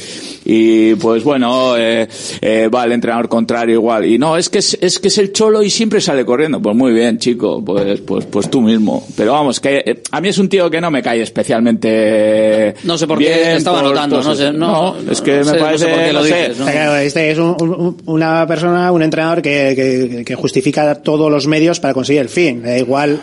y 0.45 0.93
pues 0.95 1.23
bueno, 1.23 1.75
eh, 1.77 2.07
eh, 2.41 2.69
va 2.73 2.83
el 2.85 2.91
entrenador 2.91 3.27
contrario 3.27 3.73
igual. 3.75 4.05
Y 4.05 4.18
no, 4.19 4.35
es 4.37 4.49
que 4.49 4.59
es, 4.59 4.77
es 4.81 4.99
que 4.99 5.07
es 5.07 5.17
el 5.17 5.31
cholo 5.31 5.63
y 5.63 5.69
siempre 5.69 6.01
sale 6.01 6.25
corriendo. 6.25 6.61
Pues 6.61 6.75
muy 6.75 6.91
bien, 6.91 7.17
chico, 7.19 7.63
pues, 7.63 8.01
pues, 8.01 8.25
pues 8.25 8.49
tú 8.49 8.61
mismo. 8.61 9.05
Pero 9.15 9.31
vamos, 9.31 9.59
que 9.59 9.77
eh, 9.85 10.03
a 10.11 10.19
mí 10.19 10.27
es 10.27 10.37
un 10.37 10.49
tío 10.49 10.69
que 10.69 10.81
no 10.81 10.91
me 10.91 11.01
cae 11.01 11.21
especialmente. 11.21 12.75
No 12.83 12.97
sé 12.97 13.07
por 13.07 13.17
qué 13.17 13.25
bien 13.33 13.49
estaba 13.57 13.81
por 13.81 13.89
notando, 13.91 14.21
no 14.21 14.35
sé, 14.35 14.51
no, 14.51 14.95
es 15.09 15.21
que 15.21 15.39
no 15.39 15.45
me 15.45 15.45
sé, 15.45 15.51
no 15.51 15.53
sé 15.53 15.59
parece. 15.59 15.85
por 15.87 15.99
qué 15.99 16.13
lo 16.13 16.19
no 16.19 16.25
sé. 16.25 16.35
dices, 16.49 16.57
¿no? 16.59 16.95
Este 16.97 17.31
es 17.31 17.37
un- 17.37 17.55
un- 17.61 17.97
una 18.05 18.45
persona, 18.47 18.91
un 18.91 19.01
entrenador 19.03 19.41
que, 19.41 19.73
que- 19.75 20.23
que 20.25 20.35
justifica 20.35 20.95
todos 20.95 21.31
los 21.31 21.47
medios 21.47 21.79
para 21.79 21.93
conseguir 21.93 22.21
el 22.21 22.29
fin. 22.29 22.61
Da 22.61 22.77
igual 22.77 23.19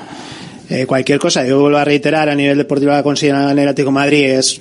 eh, 0.70 0.86
cualquier 0.86 1.18
cosa. 1.18 1.46
Yo 1.46 1.60
vuelvo 1.60 1.78
a 1.78 1.84
reiterar, 1.84 2.28
a 2.28 2.34
nivel 2.34 2.58
deportivo 2.58 2.90
la 2.92 3.02
conseguir 3.02 3.34
en 3.34 3.42
el 3.42 3.58
Atlético 3.68 3.88
de 3.90 3.92
Madrid 3.94 4.24
es, 4.30 4.60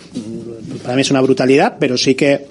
para 0.83 0.95
mí 0.95 1.01
es 1.01 1.11
una 1.11 1.21
brutalidad, 1.21 1.77
pero 1.79 1.97
sí 1.97 2.13
que 2.15 2.45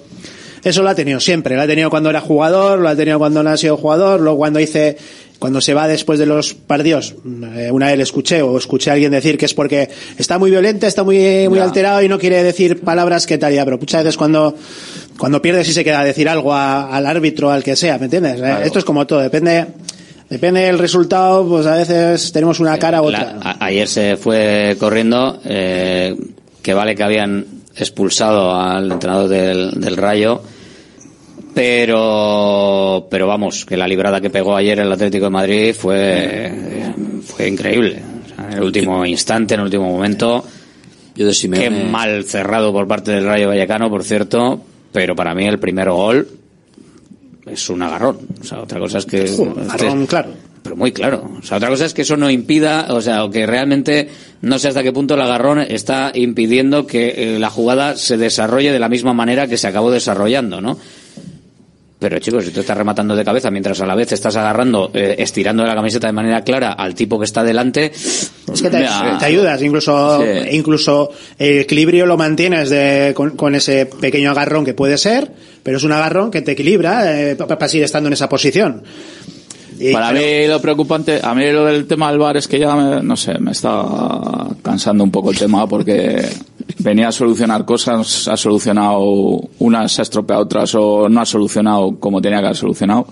eso 0.65 0.83
lo 0.83 0.89
ha 0.89 0.95
tenido 0.95 1.19
siempre. 1.21 1.55
Lo 1.55 1.61
ha 1.61 1.67
tenido 1.67 1.89
cuando 1.89 2.09
era 2.09 2.19
jugador, 2.19 2.79
lo 2.79 2.89
ha 2.89 2.95
tenido 2.95 3.17
cuando 3.19 3.41
no 3.43 3.49
ha 3.49 3.57
sido 3.57 3.77
jugador, 3.77 4.19
luego 4.19 4.37
cuando 4.37 4.59
dice, 4.59 4.97
cuando 5.39 5.61
se 5.61 5.73
va 5.73 5.87
después 5.87 6.19
de 6.19 6.25
los 6.25 6.53
partidos, 6.53 7.15
eh, 7.55 7.69
una 7.71 7.87
vez 7.87 7.97
le 7.97 8.03
escuché 8.03 8.41
o 8.41 8.57
escuché 8.57 8.89
a 8.89 8.93
alguien 8.93 9.11
decir 9.11 9.37
que 9.37 9.45
es 9.45 9.53
porque 9.53 9.89
está 10.17 10.37
muy 10.39 10.49
violenta, 10.51 10.87
está 10.87 11.03
muy, 11.03 11.47
muy 11.49 11.59
alterado 11.59 12.01
y 12.01 12.09
no 12.09 12.17
quiere 12.19 12.43
decir 12.43 12.81
palabras 12.81 13.25
que 13.25 13.37
tal 13.37 13.53
ya, 13.53 13.63
pero 13.63 13.77
muchas 13.77 14.03
veces 14.03 14.17
cuando, 14.17 14.55
cuando 15.17 15.41
pierde 15.41 15.63
sí 15.63 15.71
se 15.73 15.83
queda 15.83 15.99
a 16.01 16.03
decir 16.05 16.27
algo 16.27 16.53
a- 16.53 16.89
al 16.95 17.05
árbitro, 17.05 17.51
al 17.51 17.63
que 17.63 17.75
sea, 17.75 17.97
¿me 17.97 18.05
entiendes? 18.05 18.35
Eh, 18.35 18.39
Claro. 18.39 18.65
Esto 18.65 18.79
es 18.79 18.85
como 18.85 19.05
todo, 19.05 19.19
depende, 19.19 19.65
depende 20.29 20.61
del 20.61 20.79
resultado, 20.79 21.47
pues 21.47 21.65
a 21.67 21.75
veces 21.75 22.31
tenemos 22.31 22.59
una 22.59 22.77
cara 22.79 23.01
u 23.01 23.05
otra. 23.05 23.35
La- 23.43 23.51
a- 23.51 23.65
ayer 23.65 23.87
se 23.87 24.17
fue 24.17 24.75
corriendo, 24.79 25.39
eh, 25.45 26.15
que 26.63 26.73
vale 26.73 26.95
que 26.95 27.03
habían 27.03 27.45
expulsado 27.75 28.55
al 28.55 28.91
entrenador 28.93 29.27
del, 29.29 29.71
del 29.79 29.97
Rayo, 29.97 30.41
pero, 31.55 33.07
pero 33.09 33.27
vamos, 33.27 33.65
que 33.65 33.77
la 33.77 33.87
librada 33.87 34.21
que 34.21 34.29
pegó 34.29 34.55
ayer 34.55 34.79
el 34.79 34.91
Atlético 34.91 35.25
de 35.25 35.31
Madrid 35.31 35.73
fue, 35.73 36.51
fue 37.23 37.47
increíble. 37.47 38.01
O 38.25 38.35
sea, 38.35 38.47
en 38.51 38.57
el 38.57 38.63
último 38.63 39.05
instante, 39.05 39.53
en 39.55 39.61
el 39.61 39.65
último 39.65 39.89
momento. 39.89 40.45
Yo 41.15 41.25
de 41.25 41.31
Simeone- 41.31 41.59
Qué 41.63 41.69
mal 41.69 42.25
cerrado 42.25 42.73
por 42.73 42.87
parte 42.87 43.11
del 43.11 43.25
Rayo 43.25 43.47
Vallecano, 43.47 43.89
por 43.89 44.03
cierto, 44.03 44.61
pero 44.91 45.15
para 45.15 45.33
mí 45.33 45.45
el 45.45 45.57
primer 45.59 45.89
gol 45.89 46.27
es 47.45 47.69
un 47.69 47.81
agarrón. 47.81 48.19
O 48.41 48.43
sea, 48.43 48.59
otra 48.61 48.79
cosa 48.79 48.97
es 48.97 49.05
que... 49.05 49.29
Agarrón, 49.69 50.05
claro. 50.07 50.29
Pero 50.61 50.75
muy 50.75 50.91
claro. 50.91 51.29
O 51.39 51.43
sea, 51.43 51.57
otra 51.57 51.69
cosa 51.69 51.85
es 51.85 51.93
que 51.93 52.01
eso 52.01 52.17
no 52.17 52.29
impida, 52.29 52.87
o 52.89 52.99
sea, 52.99 53.23
o 53.23 53.29
que 53.29 53.45
realmente 53.45 54.09
no 54.41 54.57
sé 54.59 54.67
hasta 54.67 54.81
qué 54.83 54.91
punto 54.91 55.13
el 55.13 55.21
agarrón 55.21 55.59
está 55.61 56.11
impidiendo 56.15 56.85
que 56.87 57.35
eh, 57.35 57.39
la 57.39 57.49
jugada 57.51 57.95
se 57.95 58.17
desarrolle 58.17 58.71
de 58.73 58.79
la 58.79 58.89
misma 58.89 59.13
manera 59.13 59.47
que 59.47 59.57
se 59.57 59.67
acabó 59.67 59.91
desarrollando, 59.91 60.59
¿no? 60.61 60.77
Pero 62.07 62.19
chicos, 62.19 62.45
si 62.45 62.51
tú 62.51 62.59
estás 62.59 62.77
rematando 62.77 63.15
de 63.15 63.25
cabeza 63.25 63.49
mientras 63.49 63.81
a 63.81 63.85
la 63.87 63.95
vez 63.95 64.11
estás 64.11 64.35
agarrando, 64.35 64.91
eh, 64.93 65.15
estirando 65.17 65.65
la 65.65 65.73
camiseta 65.73 66.05
de 66.05 66.13
manera 66.13 66.43
clara 66.43 66.73
al 66.73 66.93
tipo 66.93 67.17
que 67.17 67.25
está 67.25 67.43
delante, 67.43 67.85
Es 67.95 68.29
que 68.61 68.69
te, 68.69 68.85
ayudas, 68.85 69.59
incluso, 69.63 70.21
Sí. 70.21 70.49
incluso 70.55 71.09
el 71.39 71.61
equilibrio 71.61 72.05
lo 72.05 72.15
mantienes 72.15 72.69
de, 72.69 73.13
con, 73.15 73.31
con 73.31 73.55
ese 73.55 73.87
pequeño 73.87 74.29
agarrón 74.29 74.63
que 74.65 74.75
puede 74.75 74.99
ser, 74.99 75.31
pero 75.63 75.77
es 75.77 75.83
un 75.83 75.93
agarrón 75.93 76.29
que 76.29 76.43
te 76.43 76.51
equilibra 76.51 77.19
eh, 77.19 77.35
pa- 77.35 77.47
para 77.47 77.67
seguir 77.67 77.85
estando 77.85 78.05
en 78.05 78.13
esa 78.13 78.29
posición. 78.29 78.83
Y- 79.79 79.91
Para 79.91 80.09
pero- 80.11 80.19
mí 80.21 80.47
lo 80.47 80.61
preocupante, 80.61 81.19
a 81.21 81.33
mí 81.35 81.51
lo 81.51 81.65
del 81.65 81.85
tema 81.85 82.09
del 82.09 82.19
bar 82.19 82.37
es 82.37 82.47
que 82.47 82.59
ya, 82.59 82.75
me- 82.75 83.01
no 83.03 83.15
sé, 83.17 83.37
me 83.39 83.51
está 83.51 83.83
cansando 84.61 85.03
un 85.03 85.11
poco 85.11 85.31
el 85.31 85.37
tema 85.37 85.67
porque 85.67 86.25
venía 86.79 87.09
a 87.09 87.11
solucionar 87.11 87.65
cosas, 87.65 88.27
ha 88.27 88.37
solucionado 88.37 88.99
unas, 89.59 89.99
ha 89.99 90.01
estropeado 90.01 90.43
otras 90.43 90.73
o 90.75 91.09
no 91.09 91.21
ha 91.21 91.25
solucionado 91.25 91.97
como 91.99 92.21
tenía 92.21 92.39
que 92.39 92.45
haber 92.45 92.57
solucionado. 92.57 93.07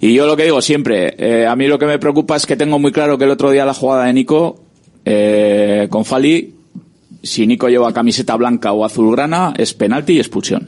Y 0.00 0.12
yo 0.14 0.26
lo 0.26 0.36
que 0.36 0.44
digo 0.44 0.60
siempre, 0.60 1.14
eh, 1.16 1.46
a 1.46 1.54
mí 1.56 1.66
lo 1.66 1.78
que 1.78 1.86
me 1.86 1.98
preocupa 1.98 2.36
es 2.36 2.44
que 2.44 2.56
tengo 2.56 2.78
muy 2.78 2.92
claro 2.92 3.16
que 3.16 3.24
el 3.24 3.30
otro 3.30 3.50
día 3.50 3.64
la 3.64 3.72
jugada 3.74 4.04
de 4.04 4.12
Nico 4.12 4.60
eh, 5.04 5.86
con 5.90 6.04
Fali, 6.04 6.54
si 7.22 7.46
Nico 7.46 7.68
lleva 7.68 7.92
camiseta 7.92 8.34
blanca 8.36 8.72
o 8.72 8.84
azulgrana, 8.84 9.54
es 9.56 9.72
penalti 9.74 10.14
y 10.14 10.18
expulsión. 10.18 10.64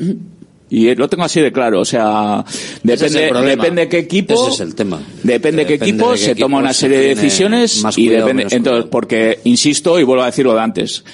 Y 0.68 0.92
lo 0.96 1.08
tengo 1.08 1.22
así 1.22 1.40
de 1.40 1.52
claro, 1.52 1.80
o 1.80 1.84
sea, 1.84 2.44
Ese 2.84 3.06
es 3.06 3.12
depende, 3.12 3.46
depende 3.50 3.88
qué 3.88 3.98
equipo, 3.98 4.34
Ese 4.34 4.54
es 4.54 4.60
el 4.60 4.74
tema. 4.74 5.00
depende 5.22 5.64
qué 5.64 5.74
equipo, 5.74 6.10
de 6.10 6.18
qué 6.18 6.24
se 6.24 6.34
toma 6.34 6.58
una 6.58 6.72
se 6.72 6.80
serie 6.80 6.98
de 6.98 7.14
decisiones 7.14 7.84
y 7.96 8.08
depende, 8.08 8.48
entonces, 8.50 8.86
porque, 8.90 9.40
insisto, 9.44 10.00
y 10.00 10.02
vuelvo 10.02 10.24
a 10.24 10.26
decir 10.26 10.44
lo 10.44 10.54
de 10.54 10.60
antes, 10.60 11.04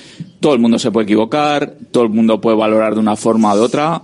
todo 0.40 0.54
el 0.54 0.58
mundo 0.58 0.78
se 0.78 0.90
puede 0.90 1.04
equivocar, 1.04 1.74
todo 1.90 2.04
el 2.04 2.08
mundo 2.08 2.40
puede 2.40 2.56
valorar 2.56 2.94
de 2.94 3.00
una 3.00 3.14
forma 3.14 3.52
o 3.52 3.56
de 3.56 3.62
otra, 3.62 4.02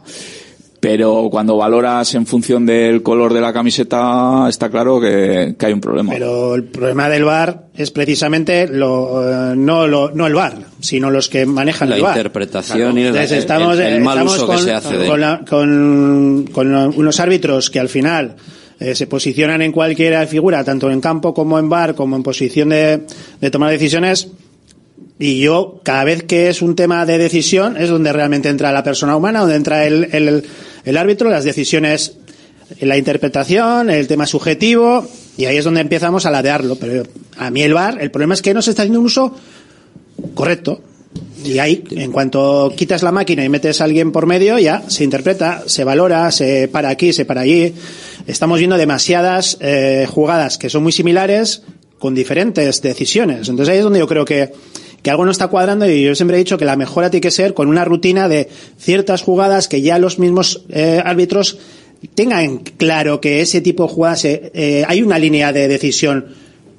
pero 0.80 1.28
cuando 1.30 1.56
valoras 1.56 2.14
en 2.14 2.24
función 2.26 2.64
del 2.64 3.02
color 3.02 3.34
de 3.34 3.40
la 3.40 3.52
camiseta, 3.52 4.46
está 4.48 4.68
claro 4.70 5.00
que, 5.00 5.54
que 5.58 5.66
hay 5.66 5.72
un 5.72 5.80
problema. 5.80 6.12
Pero 6.12 6.54
el 6.54 6.64
problema 6.64 7.08
del 7.08 7.24
VAR 7.24 7.66
es 7.74 7.90
precisamente 7.90 8.68
lo, 8.68 9.52
eh, 9.52 9.56
no, 9.56 9.86
lo, 9.86 10.10
no 10.12 10.26
el 10.26 10.34
VAR, 10.34 10.54
sino 10.80 11.10
los 11.10 11.28
que 11.28 11.46
manejan 11.46 11.90
La 11.90 11.96
el 11.96 12.02
VAR. 12.02 12.16
interpretación 12.16 12.96
y 12.96 13.00
el- 13.02 13.06
Entonces 13.08 13.38
estamos, 13.38 13.78
el- 13.78 13.86
el 13.94 14.00
mal 14.02 14.18
estamos 14.18 14.36
uso 14.36 14.46
que 14.46 14.54
con, 14.54 14.64
se 14.64 14.72
hace 14.72 14.96
de 14.98 15.06
con, 15.08 15.20
la- 15.20 15.40
con- 15.48 16.48
con 16.52 16.72
unos 16.74 17.20
árbitros 17.20 17.70
que 17.70 17.80
al 17.80 17.88
final 17.88 18.36
eh, 18.80 18.94
se 18.94 19.08
posicionan 19.08 19.60
en 19.62 19.72
cualquier 19.72 20.24
figura, 20.28 20.62
tanto 20.62 20.88
en 20.90 21.00
campo 21.00 21.34
como 21.34 21.58
en 21.58 21.68
VAR, 21.68 21.96
como 21.96 22.14
en 22.14 22.22
posición 22.22 22.68
de, 22.68 23.02
de 23.40 23.50
tomar 23.50 23.70
decisiones. 23.72 24.28
Y 25.18 25.40
yo, 25.40 25.80
cada 25.82 26.04
vez 26.04 26.22
que 26.22 26.48
es 26.48 26.62
un 26.62 26.76
tema 26.76 27.04
de 27.04 27.18
decisión, 27.18 27.76
es 27.76 27.90
donde 27.90 28.12
realmente 28.12 28.48
entra 28.48 28.72
la 28.72 28.84
persona 28.84 29.16
humana, 29.16 29.40
donde 29.40 29.56
entra 29.56 29.84
el, 29.84 30.44
el, 30.84 30.96
árbitro, 30.96 31.28
las 31.28 31.42
decisiones, 31.42 32.18
la 32.80 32.96
interpretación, 32.96 33.90
el 33.90 34.06
tema 34.06 34.26
subjetivo, 34.26 35.06
y 35.36 35.46
ahí 35.46 35.56
es 35.56 35.64
donde 35.64 35.80
empezamos 35.80 36.24
a 36.24 36.30
ladearlo. 36.30 36.76
Pero 36.76 37.02
a 37.36 37.50
mí 37.50 37.62
el 37.62 37.74
VAR, 37.74 38.00
el 38.00 38.12
problema 38.12 38.34
es 38.34 38.42
que 38.42 38.54
no 38.54 38.62
se 38.62 38.70
está 38.70 38.82
haciendo 38.82 39.00
un 39.00 39.06
uso 39.06 39.34
correcto. 40.34 40.80
Y 41.44 41.58
ahí, 41.58 41.84
en 41.90 42.12
cuanto 42.12 42.72
quitas 42.76 43.02
la 43.02 43.12
máquina 43.12 43.44
y 43.44 43.48
metes 43.48 43.80
a 43.80 43.84
alguien 43.84 44.12
por 44.12 44.26
medio, 44.26 44.58
ya 44.58 44.82
se 44.88 45.04
interpreta, 45.04 45.64
se 45.66 45.82
valora, 45.82 46.30
se 46.30 46.68
para 46.68 46.90
aquí, 46.90 47.12
se 47.12 47.24
para 47.24 47.40
allí. 47.40 47.74
Estamos 48.26 48.58
viendo 48.58 48.76
demasiadas 48.76 49.56
eh, 49.60 50.06
jugadas 50.08 50.58
que 50.58 50.68
son 50.68 50.82
muy 50.82 50.92
similares 50.92 51.62
con 51.98 52.14
diferentes 52.14 52.82
decisiones. 52.82 53.48
Entonces 53.48 53.72
ahí 53.72 53.78
es 53.78 53.84
donde 53.84 54.00
yo 54.00 54.06
creo 54.06 54.24
que, 54.24 54.52
que 55.02 55.10
algo 55.10 55.24
no 55.24 55.30
está 55.30 55.48
cuadrando 55.48 55.88
y 55.88 56.02
yo 56.02 56.14
siempre 56.14 56.36
he 56.36 56.38
dicho 56.38 56.58
que 56.58 56.64
la 56.64 56.76
mejora 56.76 57.10
tiene 57.10 57.22
que 57.22 57.30
ser 57.30 57.54
con 57.54 57.68
una 57.68 57.84
rutina 57.84 58.28
de 58.28 58.48
ciertas 58.78 59.22
jugadas 59.22 59.68
que 59.68 59.80
ya 59.82 59.98
los 59.98 60.18
mismos 60.18 60.64
eh, 60.70 61.00
árbitros 61.04 61.58
tengan 62.14 62.58
claro 62.58 63.20
que 63.20 63.40
ese 63.40 63.60
tipo 63.60 63.84
de 63.84 63.88
jugadas 63.88 64.24
eh, 64.24 64.50
eh, 64.54 64.84
hay 64.86 65.02
una 65.02 65.18
línea 65.18 65.52
de 65.52 65.68
decisión 65.68 66.26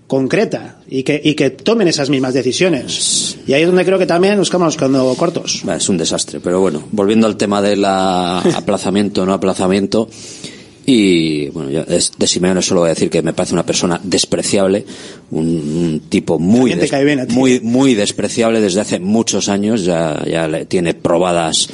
concreta 0.08 0.80
y 0.90 1.04
que, 1.04 1.22
y 1.24 1.36
que 1.36 1.52
tomen 1.52 1.88
esas 1.88 2.10
mismas 2.10 2.34
decisiones. 2.34 3.38
Y 3.46 3.54
ahí 3.54 3.62
es 3.62 3.68
donde 3.68 3.86
creo 3.86 4.00
que 4.00 4.08
también 4.08 4.38
nos 4.38 4.50
quedamos 4.50 4.76
quedando 4.76 5.14
cortos. 5.16 5.62
Es 5.64 5.88
un 5.88 5.98
desastre, 5.98 6.40
pero 6.40 6.60
bueno, 6.60 6.84
volviendo 6.92 7.28
al 7.28 7.38
tema 7.38 7.62
del 7.62 7.86
aplazamiento 7.86 9.24
no 9.26 9.34
aplazamiento, 9.34 10.10
y 10.86 11.48
bueno, 11.50 11.70
yo 11.70 11.84
de 11.86 12.28
Simeone 12.28 12.62
solo 12.62 12.82
voy 12.82 12.88
a 12.90 12.94
decir 12.94 13.10
que 13.10 13.22
me 13.22 13.34
parece 13.34 13.54
una 13.54 13.66
persona 13.66 14.00
despreciable, 14.04 14.86
un, 15.32 15.46
un 15.46 16.02
tipo 16.10 16.40
muy, 16.40 16.72
bien 16.72 16.80
muy, 17.36 17.60
muy 17.60 17.94
despreciable 17.96 18.60
desde 18.62 18.82
hace 18.82 19.00
muchos 19.00 19.50
años, 19.50 19.84
ya, 19.86 20.24
ya 20.26 20.48
le- 20.48 20.66
tiene 20.66 20.94
probadas 20.94 21.68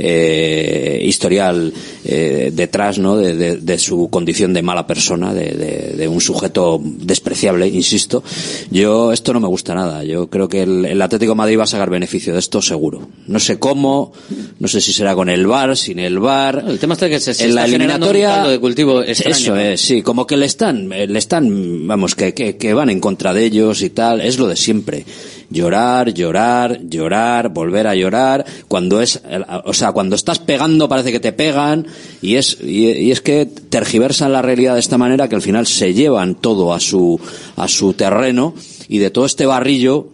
eh, 0.00 1.02
historial 1.04 1.72
eh, 2.04 2.50
detrás 2.54 2.98
¿no? 2.98 3.16
De, 3.16 3.36
de- 3.36 3.56
de 3.56 3.78
su 3.78 4.08
condición 4.10 4.54
de 4.54 4.62
mala 4.62 4.86
persona, 4.86 5.34
de, 5.34 5.50
de- 5.50 5.94
de 5.96 6.08
un 6.08 6.20
sujeto 6.20 6.80
despreciable, 6.82 7.66
insisto. 7.68 8.22
Yo, 8.70 9.12
esto 9.12 9.32
no 9.32 9.40
me 9.40 9.48
gusta 9.48 9.74
nada. 9.74 10.04
Yo 10.04 10.28
creo 10.28 10.48
que 10.48 10.62
el, 10.62 10.84
el 10.84 11.02
Atlético 11.02 11.32
de 11.32 11.36
Madrid 11.36 11.58
va 11.58 11.64
a 11.64 11.66
sacar 11.66 11.90
beneficio 11.90 12.32
de 12.32 12.38
esto 12.38 12.62
seguro. 12.62 13.08
No 13.26 13.38
sé 13.40 13.58
cómo, 13.58 14.12
no 14.60 14.68
sé 14.68 14.80
si 14.80 14.92
será 14.92 15.14
con 15.14 15.28
el 15.28 15.46
VAR, 15.46 15.76
sin 15.76 15.98
el 15.98 16.18
VAR. 16.18 16.64
El 16.66 16.78
tema 16.78 16.94
está 16.94 17.08
que 17.08 17.18
se, 17.20 17.34
se 17.34 17.44
en 17.46 17.54
la 17.54 17.64
está 17.64 17.74
un 17.76 17.82
eliminatoria 17.82 18.42
de 18.44 18.58
cultivo 18.60 19.02
extraño. 19.02 19.36
eso 19.36 19.56
es, 19.56 19.80
sí, 19.80 20.02
como 20.02 20.26
que 20.26 20.36
le 20.36 20.46
están, 20.46 20.88
le 20.88 21.18
están, 21.18 21.86
vamos, 21.86 22.14
que, 22.14 22.32
que, 22.34 22.56
que 22.56 22.72
van 22.74 22.90
en 22.90 23.00
contra 23.00 23.34
de 23.34 23.44
ellos 23.44 23.82
y 23.82 23.90
tal, 23.90 24.20
es 24.20 24.38
lo 24.38 24.46
de 24.46 24.56
siempre. 24.56 25.04
Llorar, 25.50 26.12
llorar, 26.12 26.80
llorar, 26.82 27.48
volver 27.50 27.86
a 27.86 27.94
llorar, 27.94 28.44
cuando 28.68 29.00
es, 29.00 29.20
o 29.64 29.72
sea, 29.72 29.92
cuando 29.92 30.16
estás 30.16 30.38
pegando 30.38 30.88
parece 30.88 31.12
que 31.12 31.20
te 31.20 31.32
pegan 31.32 31.86
y 32.20 32.36
es, 32.36 32.58
y, 32.62 32.86
y 32.86 33.10
es 33.10 33.20
que 33.20 33.46
tergiversan 33.46 34.32
la 34.32 34.42
realidad 34.42 34.74
de 34.74 34.80
esta 34.80 34.98
manera 34.98 35.28
que 35.28 35.36
al 35.36 35.42
final 35.42 35.66
se 35.66 35.94
llevan 35.94 36.34
todo 36.34 36.74
a 36.74 36.80
su, 36.80 37.20
a 37.56 37.68
su 37.68 37.94
terreno 37.94 38.54
y 38.88 38.98
de 38.98 39.10
todo 39.10 39.26
este 39.26 39.46
barrillo 39.46 40.08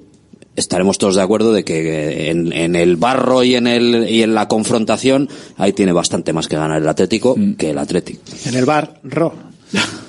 estaremos 0.56 0.98
todos 0.98 1.16
de 1.16 1.22
acuerdo 1.22 1.52
de 1.52 1.64
que 1.64 2.30
en, 2.30 2.52
en 2.52 2.76
el 2.76 2.96
barro 2.96 3.42
y 3.42 3.56
en 3.56 3.66
el 3.66 4.08
y 4.08 4.22
en 4.22 4.34
la 4.34 4.48
confrontación 4.48 5.28
ahí 5.56 5.72
tiene 5.72 5.92
bastante 5.92 6.32
más 6.32 6.48
que 6.48 6.56
ganar 6.56 6.80
el 6.80 6.88
Atlético 6.88 7.36
que 7.58 7.70
el 7.70 7.78
Atlético. 7.78 8.20
En 8.46 8.54
el 8.54 8.64
bar, 8.64 9.00
ro. 9.02 9.53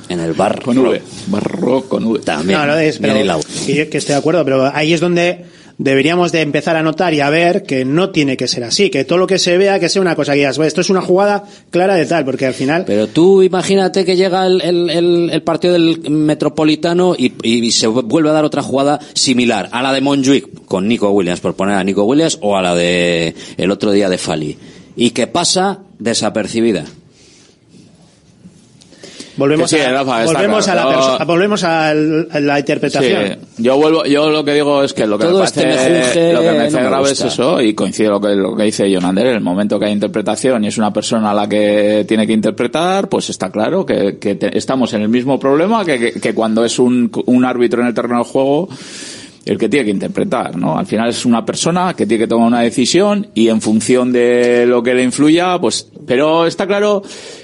En 0.09 0.19
el 0.19 0.33
bar 0.33 0.61
Con 0.61 0.77
V. 0.77 1.01
Barro 1.27 1.81
con 1.89 2.03
V. 2.05 2.19
también. 2.19 2.59
No, 2.59 2.65
no 2.67 2.77
es, 2.77 2.99
pero, 2.99 3.13
que, 3.65 3.89
que 3.89 3.97
estoy 3.97 4.13
de 4.13 4.19
acuerdo, 4.19 4.45
pero 4.45 4.71
ahí 4.73 4.93
es 4.93 4.99
donde 5.01 5.45
deberíamos 5.77 6.31
de 6.31 6.41
empezar 6.41 6.75
a 6.77 6.83
notar 6.83 7.13
y 7.13 7.19
a 7.19 7.29
ver 7.29 7.63
que 7.63 7.83
no 7.83 8.11
tiene 8.11 8.37
que 8.37 8.47
ser 8.47 8.63
así, 8.63 8.89
que 8.89 9.03
todo 9.03 9.17
lo 9.17 9.27
que 9.27 9.39
se 9.39 9.57
vea 9.57 9.77
que 9.79 9.89
sea 9.89 10.01
una 10.01 10.15
cosa 10.15 10.31
que 10.31 10.37
digas, 10.37 10.55
"Bueno, 10.57 10.67
esto 10.69 10.79
es 10.81 10.89
una 10.89 11.01
jugada 11.01 11.43
clara 11.71 11.95
de 11.95 12.05
tal, 12.05 12.23
porque 12.23 12.45
al 12.45 12.53
final 12.53 12.85
Pero 12.85 13.07
tú 13.07 13.41
imagínate 13.41 14.05
que 14.05 14.15
llega 14.15 14.45
el, 14.45 14.61
el- 14.61 14.89
el- 14.89 15.29
el 15.33 15.41
partido 15.41 15.73
del 15.73 15.99
Metropolitano 16.09 17.15
y, 17.17 17.33
y 17.43 17.71
se 17.71 17.87
vuelve 17.87 18.29
a 18.29 18.33
dar 18.33 18.45
otra 18.45 18.61
jugada 18.61 18.99
similar 19.15 19.67
a 19.71 19.81
la 19.81 19.91
de 19.91 19.99
Montjuic 20.01 20.65
con 20.65 20.87
Nico 20.87 21.09
Williams, 21.09 21.39
por 21.41 21.55
poner 21.55 21.75
a 21.75 21.83
Nico 21.83 22.03
Williams, 22.03 22.37
o 22.41 22.55
a 22.55 22.61
la 22.61 22.73
de 22.75 23.33
el 23.57 23.71
otro 23.71 23.91
día 23.91 24.07
de 24.07 24.17
Fali. 24.19 24.57
Y 24.95 25.09
que 25.09 25.27
pasa 25.27 25.79
desapercibida. 25.99 26.85
Volvemos 29.37 29.69
sí, 29.69 29.77
a, 29.79 29.91
Rafa, 29.91 30.25
volvemos 30.25 30.67
a 30.67 30.75
la 30.75 30.85
perso- 30.87 31.25
volvemos 31.25 31.63
a 31.63 31.93
la 31.93 32.59
interpretación. 32.59 33.27
Sí, 33.57 33.63
yo 33.63 33.75
vuelvo, 33.77 34.05
yo 34.05 34.29
lo 34.29 34.43
que 34.43 34.53
digo 34.53 34.83
es 34.83 34.93
que 34.93 35.05
lo 35.07 35.17
que 35.17 35.25
Todo 35.25 35.39
me 35.39 35.45
este 35.45 35.63
parece, 35.63 35.89
mejunje 35.89 36.33
lo 36.33 36.41
que 36.41 36.51
me 36.51 36.69
no 36.71 36.77
me 36.79 36.83
grave 36.85 37.11
es 37.11 37.21
eso, 37.21 37.61
y 37.61 37.73
coincide 37.73 38.09
lo 38.09 38.19
que, 38.21 38.29
lo 38.35 38.55
que 38.55 38.63
dice 38.63 38.89
Jonander, 38.93 39.27
en 39.27 39.35
el 39.35 39.41
momento 39.41 39.79
que 39.79 39.85
hay 39.85 39.91
interpretación 39.93 40.63
y 40.63 40.67
es 40.67 40.77
una 40.77 40.91
persona 40.93 41.31
a 41.31 41.33
la 41.33 41.47
que 41.49 42.05
tiene 42.07 42.25
que 42.27 42.33
interpretar, 42.33 43.09
pues 43.09 43.29
está 43.29 43.51
claro 43.51 43.85
que, 43.85 44.17
que 44.19 44.35
te- 44.35 44.57
estamos 44.57 44.93
en 44.93 45.01
el 45.01 45.09
mismo 45.09 45.39
problema 45.39 45.83
que, 45.85 45.99
que, 45.99 46.11
que 46.19 46.33
cuando 46.33 46.63
es 46.65 46.79
un, 46.79 47.11
un 47.25 47.45
árbitro 47.45 47.81
en 47.81 47.87
el 47.87 47.93
terreno 47.93 48.15
del 48.15 48.25
juego 48.25 48.69
el 49.45 49.59
que 49.59 49.69
tiene 49.69 49.85
que 49.85 49.91
interpretar, 49.91 50.55
¿no? 50.57 50.75
Al 50.75 50.87
final 50.87 51.07
es 51.09 51.23
una 51.23 51.45
persona 51.45 51.93
que 51.93 52.07
tiene 52.07 52.23
que 52.23 52.27
tomar 52.27 52.47
una 52.47 52.61
decisión 52.61 53.27
y 53.35 53.49
en 53.49 53.61
función 53.61 54.11
de 54.11 54.65
lo 54.65 54.81
que 54.81 54.95
le 54.95 55.03
influya, 55.03 55.59
pues, 55.59 55.87
pero 56.07 56.45
está 56.45 56.67
claro 56.67 57.01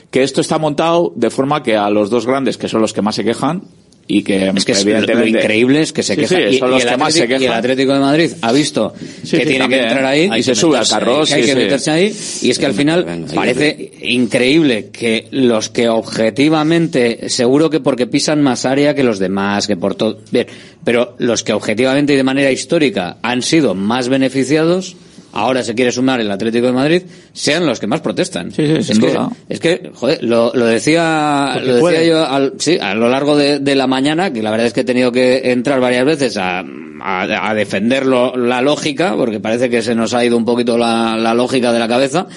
que 0.09 0.23
esto 0.23 0.41
está 0.41 0.57
montado 0.57 1.13
de 1.15 1.29
forma 1.29 1.63
que 1.63 1.75
a 1.77 1.89
los 1.89 2.09
dos 2.09 2.25
grandes, 2.25 2.57
que 2.57 2.67
son 2.67 2.81
los 2.81 2.93
que 2.93 3.01
más 3.01 3.15
se 3.15 3.23
quejan, 3.23 3.63
y 4.07 4.23
que, 4.23 4.51
Es 4.53 4.65
que 4.65 4.73
evidentemente 4.73 5.31
lo 5.31 5.37
increíble 5.39 5.81
es 5.83 5.93
que 5.93 6.03
se 6.03 6.15
Sí, 6.15 6.21
queja 6.21 6.35
sí, 6.35 6.55
y, 6.55 6.59
son 6.59 6.69
y 6.69 6.71
los 6.73 6.83
el 6.83 6.89
que 6.89 6.97
más 6.97 7.13
se 7.13 7.19
Atlético, 7.21 7.31
y 7.31 7.35
el 7.35 7.41
quejan. 7.43 7.57
Atlético 7.59 7.93
de 7.93 7.99
Madrid 7.99 8.31
ha 8.41 8.51
visto 8.51 8.93
Sí, 8.97 9.05
que 9.37 9.37
sí, 9.37 9.37
tiene 9.43 9.59
también. 9.59 9.81
que 9.81 9.87
entrar 9.87 10.05
ahí 10.05 10.27
Ahí 10.29 10.43
se 10.43 10.55
sube 10.55 10.77
al 10.77 10.87
carro, 10.87 11.23
que 11.23 11.33
hay 11.35 11.41
que 11.43 11.47
sí. 11.53 11.55
meterse 11.55 11.91
ahí 11.91 12.15
y 12.41 12.49
es 12.49 12.59
que 12.59 12.65
al 12.65 12.73
final 12.73 13.05
venga, 13.05 13.33
parece 13.33 13.91
increíble 14.01 14.89
que 14.91 15.27
los 15.31 15.69
que 15.69 15.87
objetivamente 15.87 17.29
seguro 17.29 17.69
que 17.69 17.79
porque 17.79 18.07
pisan 18.07 18.41
más 18.41 18.65
área 18.65 18.95
que 18.95 19.03
los 19.03 19.19
demás 19.19 19.67
que 19.67 19.77
por 19.77 19.95
todo 19.95 20.17
bien 20.31 20.47
pero 20.83 21.15
los 21.19 21.43
que 21.43 21.53
objetivamente 21.53 22.13
y 22.13 22.15
de 22.17 22.23
manera 22.23 22.51
histórica 22.51 23.17
han 23.21 23.41
sido 23.41 23.75
más 23.75 24.09
beneficiados 24.09 24.95
ahora 25.33 25.63
se 25.63 25.73
quiere 25.75 25.91
sumar 25.91 26.19
el 26.21 26.29
Atlético 26.31 26.67
de 26.67 26.71
Madrid 26.73 27.01
sean 27.33 27.65
los 27.65 27.79
que 27.79 27.87
más 27.87 28.01
protestan. 28.01 28.51
Sí, 28.51 28.65
sí, 28.83 28.91
es 28.93 28.99
que, 28.99 29.05
es 29.49 29.59
que 29.59 29.91
joder 29.93 30.23
lo, 30.23 30.51
lo 30.53 30.65
decía 30.65 31.51
Porque 31.53 31.67
lo 31.67 31.75
decía 31.75 32.03
yo 32.03 32.25
al- 32.27 32.53
sí, 32.57 32.77
a 32.81 32.93
lo 32.93 33.09
largo 33.09 33.35
de, 33.37 33.59
de 33.59 33.75
la 33.75 33.87
mañana, 33.87 34.31
que 34.33 34.41
la 34.43 34.51
verdad 34.51 34.67
es 34.67 34.73
que 34.73 34.81
he 34.81 34.85
tenido 34.85 35.11
que 35.11 35.51
entrar 35.51 35.79
varias 35.79 36.05
veces 36.05 36.37
a, 36.37 36.59
a, 37.01 37.49
a 37.49 37.53
defender 37.53 38.05
lo- 38.05 38.35
la 38.35 38.61
lógica, 38.61 39.15
porque 39.15 39.39
parece 39.39 39.69
que 39.69 39.81
se 39.81 39.95
nos 39.95 40.13
ha 40.13 40.23
ido 40.25 40.37
un 40.37 40.45
poquito 40.45 40.77
la, 40.77 41.15
la 41.17 41.33
lógica 41.33 41.71
de 41.71 41.79
la 41.79 41.87
cabeza. 41.87 42.27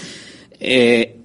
Eh, 0.61 1.17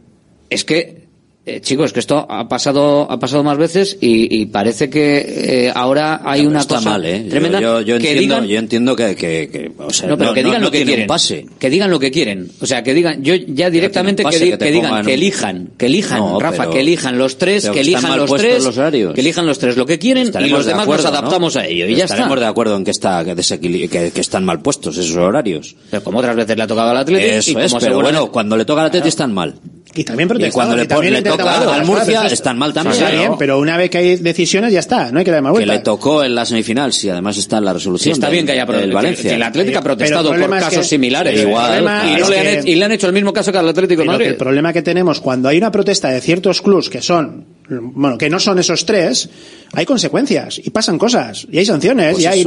es 0.49 0.65
que, 0.65 1.08
eh, 1.45 1.61
chicos, 1.61 1.93
que 1.93 1.99
esto 1.99 2.27
ha 2.29 2.47
pasado, 2.47 3.09
ha 3.09 3.17
pasado 3.19 3.43
más 3.43 3.57
veces 3.57 3.97
y, 4.01 4.41
y 4.41 4.45
parece 4.47 4.89
que 4.89 5.65
eh, 5.67 5.71
ahora 5.73 6.21
hay 6.23 6.45
una 6.45 6.59
está 6.59 6.75
cosa 6.75 6.89
mal, 6.91 7.05
¿eh? 7.05 7.23
Yo- 7.23 7.29
tremenda. 7.29 7.59
Yo, 7.59 7.81
yo 7.81 7.97
que 7.97 8.11
entiendo, 8.11 8.35
digan- 8.35 8.47
yo 8.47 8.59
entiendo 8.59 8.95
que, 8.95 9.15
que, 9.15 9.49
que, 9.51 9.71
o 9.77 9.91
sea, 9.91 10.09
no, 10.09 10.17
pero 10.17 10.33
que 10.33 10.43
digan 10.43 10.59
no 10.61 10.67
lo 10.67 10.71
que 10.71 10.83
quieren. 10.85 11.07
pase. 11.07 11.45
Que 11.57 11.69
digan 11.71 11.89
lo 11.89 11.99
que 11.99 12.11
quieren. 12.11 12.51
O 12.61 12.65
sea, 12.67 12.83
que 12.83 12.93
digan, 12.93 13.23
yo 13.23 13.33
ya 13.35 13.69
directamente 13.71 14.23
que, 14.23 14.37
di- 14.37 14.57
digan, 14.71 14.89
pongan 14.89 15.05
que 15.05 15.13
elijan, 15.15 15.69
que 15.77 15.85
elijan, 15.87 16.39
Rafa, 16.39 16.57
pero- 16.57 16.71
que 16.71 16.79
elijan 16.81 17.17
los 17.17 17.37
tres, 17.37 17.69
que 17.69 17.79
elijan 17.79 18.15
los 18.17 18.29
tres, 18.31 18.63
los 18.63 18.75
que 19.15 19.21
elijan 19.21 19.45
los 19.47 19.57
tres 19.59 19.75
lo 19.77 19.85
que 19.85 19.97
quieren 19.97 20.27
y 20.27 20.49
los 20.49 20.65
de 20.65 20.71
demás 20.71 20.83
acuerdo, 20.83 21.03
nos 21.05 21.13
¿no? 21.13 21.17
adaptamos 21.19 21.55
a 21.55 21.65
ello 21.65 21.87
y 21.87 21.95
ya 21.95 22.03
Estaremos 22.03 22.31
está. 22.31 22.41
de 22.41 22.45
acuerdo 22.47 22.75
en 22.77 22.83
que 22.83 22.91
está 22.91 23.23
que, 23.25 24.11
están 24.15 24.45
mal 24.45 24.61
puestos 24.61 24.97
esos 24.97 25.15
horarios. 25.15 25.75
Pero 25.89 26.03
como 26.03 26.19
otras 26.19 26.35
veces 26.35 26.55
le 26.57 26.63
ha 26.63 26.67
tocado 26.67 26.89
al 26.91 26.97
Atlético 26.97 27.27
y 27.27 27.37
Eso 27.39 27.53
como 27.53 27.65
es, 27.65 27.73
pero 27.79 28.01
bueno, 28.01 28.31
cuando 28.31 28.55
le 28.57 28.65
toca 28.65 28.81
al 28.81 28.87
Atlético 28.87 29.07
están 29.09 29.33
mal. 29.33 29.55
Y 29.95 30.03
también 30.03 30.27
Y 30.27 30.29
protestados, 30.29 30.53
cuando 30.53 30.75
le, 30.77 30.83
y 30.83 30.87
también 30.87 31.13
le 31.13 31.21
toca 31.23 31.73
al 31.73 31.83
Murcia 31.85 32.21
pero 32.21 32.33
están 32.33 32.57
mal 32.59 32.73
también. 32.73 32.95
Está 32.95 33.09
bien, 33.09 33.31
pero 33.39 33.57
una 33.59 33.75
vez 33.75 33.89
que 33.89 33.97
hay 33.97 34.15
decisiones 34.17 34.71
ya 34.71 34.79
está, 34.79 35.11
no 35.11 35.17
hay 35.19 35.25
que 35.25 35.31
dar 35.31 35.41
más 35.41 35.49
que 35.51 35.57
vuelta. 35.57 35.73
le 35.73 35.79
tocó 35.79 36.23
en 36.23 36.35
la 36.35 36.45
semifinal, 36.45 36.93
si 36.93 37.09
además 37.09 37.37
está 37.37 37.57
en 37.57 37.65
la 37.65 37.73
resolución. 37.73 38.03
Sí, 38.03 38.11
está 38.11 38.27
del- 38.27 38.33
bien 38.33 38.45
que 38.45 38.51
haya 38.51 38.65
que- 38.67 38.85
Valencia. 38.93 39.29
que 39.31 39.35
el 39.35 39.43
Atlético 39.43 39.77
ha 39.77 39.79
el 39.79 39.83
protestado 39.83 40.29
por 40.29 40.39
es 40.39 40.47
casos 40.63 40.77
que- 40.79 40.83
similares. 40.83 41.39
el 41.39 41.47
Igual, 41.47 41.81
y, 41.81 42.21
no 42.21 42.29
le 42.29 42.37
han 42.39 42.43
que- 42.45 42.53
hecho, 42.59 42.67
y 42.67 42.75
le 42.75 42.85
han 42.85 42.91
hecho 42.91 43.07
el 43.07 43.13
mismo 43.13 43.33
caso 43.33 43.51
que 43.51 43.57
al 43.57 43.67
Atlético 43.67 44.01
de 44.01 44.05
Pero 44.05 44.11
que 44.11 44.17
Madrid. 44.23 44.27
el 44.27 44.37
problema 44.37 44.73
que 44.73 44.81
tenemos 44.83 45.19
cuando 45.21 45.49
hay 45.49 45.57
una 45.57 45.71
protesta 45.71 46.09
de 46.09 46.21
ciertos 46.21 46.61
clubs 46.61 46.89
que 46.89 47.01
son, 47.01 47.45
bueno, 47.69 48.17
que 48.17 48.29
no 48.29 48.39
son 48.39 48.59
esos 48.59 48.85
tres, 48.85 49.29
hay 49.73 49.85
consecuencias 49.85 50.59
y 50.63 50.69
pasan 50.71 50.97
cosas 50.97 51.47
y 51.51 51.59
hay 51.59 51.65
sanciones 51.65 52.13
Pues 52.13 52.23
y 52.23 52.27
hay, 52.27 52.45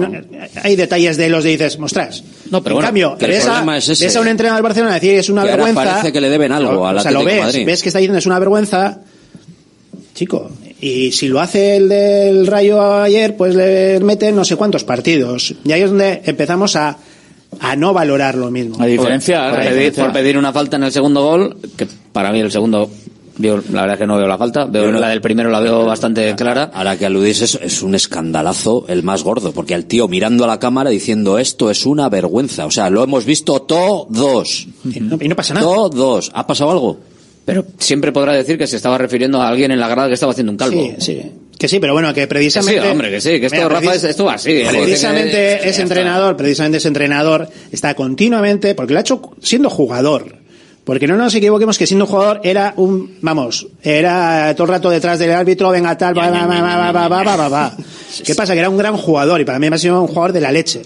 hay 0.62 0.76
detalles 0.76 1.16
de 1.16 1.28
los 1.28 1.44
de 1.44 1.50
dices, 1.50 1.78
mostras. 1.78 2.24
No, 2.50 2.62
pero 2.62 2.74
en 2.74 2.76
bueno, 2.76 2.88
cambio, 2.88 3.16
ves 3.18 3.44
a, 3.46 3.52
problema 3.52 3.78
es 3.78 3.88
ese. 3.88 4.04
ves 4.04 4.16
a 4.16 4.20
un 4.20 4.28
entrenador 4.28 4.58
del 4.58 4.62
Barcelona 4.64 4.94
decir 4.94 5.14
es 5.14 5.28
una 5.28 5.42
Que 5.42 5.50
ahora 5.50 5.64
vergüenza. 5.64 5.90
parece 5.92 6.12
que 6.12 6.20
le 6.20 6.28
deben 6.28 6.52
algo 6.52 6.86
al 6.86 6.98
o 6.98 7.00
sea, 7.00 7.10
lo 7.10 7.24
ves, 7.24 7.34
de 7.36 7.40
Madrid. 7.40 7.66
ves 7.66 7.82
que 7.82 7.88
está 7.88 7.98
diciendo 8.00 8.18
es 8.18 8.26
una 8.26 8.38
vergüenza, 8.38 9.00
chico. 10.14 10.50
Y 10.80 11.12
si 11.12 11.28
lo 11.28 11.40
hace 11.40 11.76
el 11.76 11.88
del 11.88 12.46
Rayo 12.48 12.82
ayer, 13.02 13.36
pues 13.36 13.54
le 13.54 14.00
meten 14.00 14.34
no 14.34 14.44
sé 14.44 14.56
cuántos 14.56 14.82
partidos. 14.82 15.54
Y 15.64 15.70
ahí 15.70 15.82
es 15.82 15.90
donde 15.90 16.22
empezamos 16.24 16.74
a, 16.74 16.98
a 17.60 17.76
no 17.76 17.92
valorar 17.92 18.34
lo 18.34 18.50
mismo. 18.50 18.76
La 18.78 18.86
diferencia, 18.86 19.48
por, 19.50 19.58
la 19.60 19.70
pedir, 19.70 19.92
por 19.92 20.12
pedir 20.12 20.36
una 20.36 20.52
falta 20.52 20.76
en 20.78 20.82
el 20.82 20.90
segundo 20.92 21.22
gol, 21.22 21.56
que 21.76 21.86
para 22.12 22.32
mí 22.32 22.40
el 22.40 22.50
segundo, 22.50 22.90
yo 23.38 23.56
la 23.72 23.82
verdad 23.82 23.94
es 23.94 23.98
que 24.00 24.06
no 24.06 24.16
veo 24.16 24.26
la 24.26 24.38
falta, 24.38 24.64
veo 24.66 24.90
no- 24.92 25.00
la 25.00 25.08
del 25.08 25.20
primero 25.20 25.50
la 25.50 25.60
veo 25.60 25.84
bastante 25.86 26.34
clara. 26.36 26.70
Ahora 26.74 26.96
que 26.98 27.06
aludís, 27.06 27.42
es, 27.42 27.58
es 27.62 27.82
un 27.82 27.94
escandalazo 27.94 28.84
el 28.88 29.02
más 29.02 29.22
gordo, 29.22 29.52
porque 29.52 29.74
al 29.74 29.86
tío 29.86 30.08
mirando 30.08 30.44
a 30.44 30.46
la 30.46 30.58
cámara 30.58 30.90
diciendo 30.90 31.38
esto 31.38 31.70
es 31.70 31.86
una 31.86 32.08
vergüenza. 32.08 32.66
O 32.66 32.70
sea, 32.70 32.90
lo 32.90 33.02
hemos 33.04 33.24
visto 33.24 33.60
todos. 33.62 34.66
Y 34.84 35.00
no, 35.00 35.18
y 35.20 35.28
no 35.28 35.36
pasa 35.36 35.54
nada. 35.54 35.64
Todos. 35.66 36.30
¿Ha 36.34 36.46
pasado 36.46 36.70
algo? 36.70 37.00
Pero 37.44 37.64
siempre 37.78 38.12
podrá 38.12 38.34
decir 38.34 38.56
que 38.56 38.66
se 38.68 38.76
estaba 38.76 38.98
refiriendo 38.98 39.42
a 39.42 39.48
alguien 39.48 39.70
en 39.72 39.80
la 39.80 39.88
grada 39.88 40.06
que 40.08 40.14
estaba 40.14 40.30
haciendo 40.32 40.52
un 40.52 40.58
calvo. 40.58 40.80
Sí, 40.80 40.94
sí. 40.98 41.22
Que 41.58 41.68
sí, 41.68 41.78
pero 41.80 41.92
bueno, 41.92 42.08
que 42.08 42.14
Que 42.14 42.22
sí, 42.22 42.26
precisamente. 42.28 42.88
hombre, 42.88 43.10
que 43.10 43.20
sí, 43.20 43.38
que 43.40 43.46
esto, 43.46 43.56
Mira, 43.56 43.68
Rafa, 43.68 43.94
es- 43.94 44.04
esto 44.04 44.24
va 44.24 44.34
así. 44.34 44.62
Precisamente 44.68 45.68
está. 45.68 45.82
entrenador, 45.82 46.36
precisamente 46.36 46.78
ese 46.78 46.88
entrenador 46.88 47.48
está 47.70 47.94
continuamente, 47.94 48.74
porque 48.74 48.92
lo 48.92 48.98
ha 48.98 49.02
hecho 49.02 49.20
siendo 49.40 49.70
jugador. 49.70 50.41
Porque 50.84 51.06
no 51.06 51.16
nos 51.16 51.34
equivoquemos 51.34 51.78
que 51.78 51.86
siendo 51.86 52.06
un 52.06 52.10
jugador 52.10 52.40
era 52.42 52.74
un, 52.76 53.18
vamos, 53.20 53.68
era 53.82 54.52
todo 54.54 54.64
el 54.64 54.70
rato 54.70 54.90
detrás 54.90 55.18
del 55.18 55.30
árbitro, 55.30 55.70
venga 55.70 55.96
tal, 55.96 56.18
va, 56.18 56.28
va, 56.28 56.46
va, 56.46 56.92
va, 56.92 57.08
va, 57.08 57.36
va, 57.36 57.48
va, 57.48 57.76
¿Qué 58.24 58.34
pasa? 58.34 58.52
Que 58.52 58.58
era 58.58 58.68
un 58.68 58.76
gran 58.76 58.96
jugador 58.96 59.40
y 59.40 59.44
para 59.44 59.60
mí 59.60 59.70
me 59.70 59.76
ha 59.76 59.78
sido 59.78 60.00
un 60.00 60.08
jugador 60.08 60.32
de 60.32 60.40
la 60.40 60.50
leche. 60.50 60.82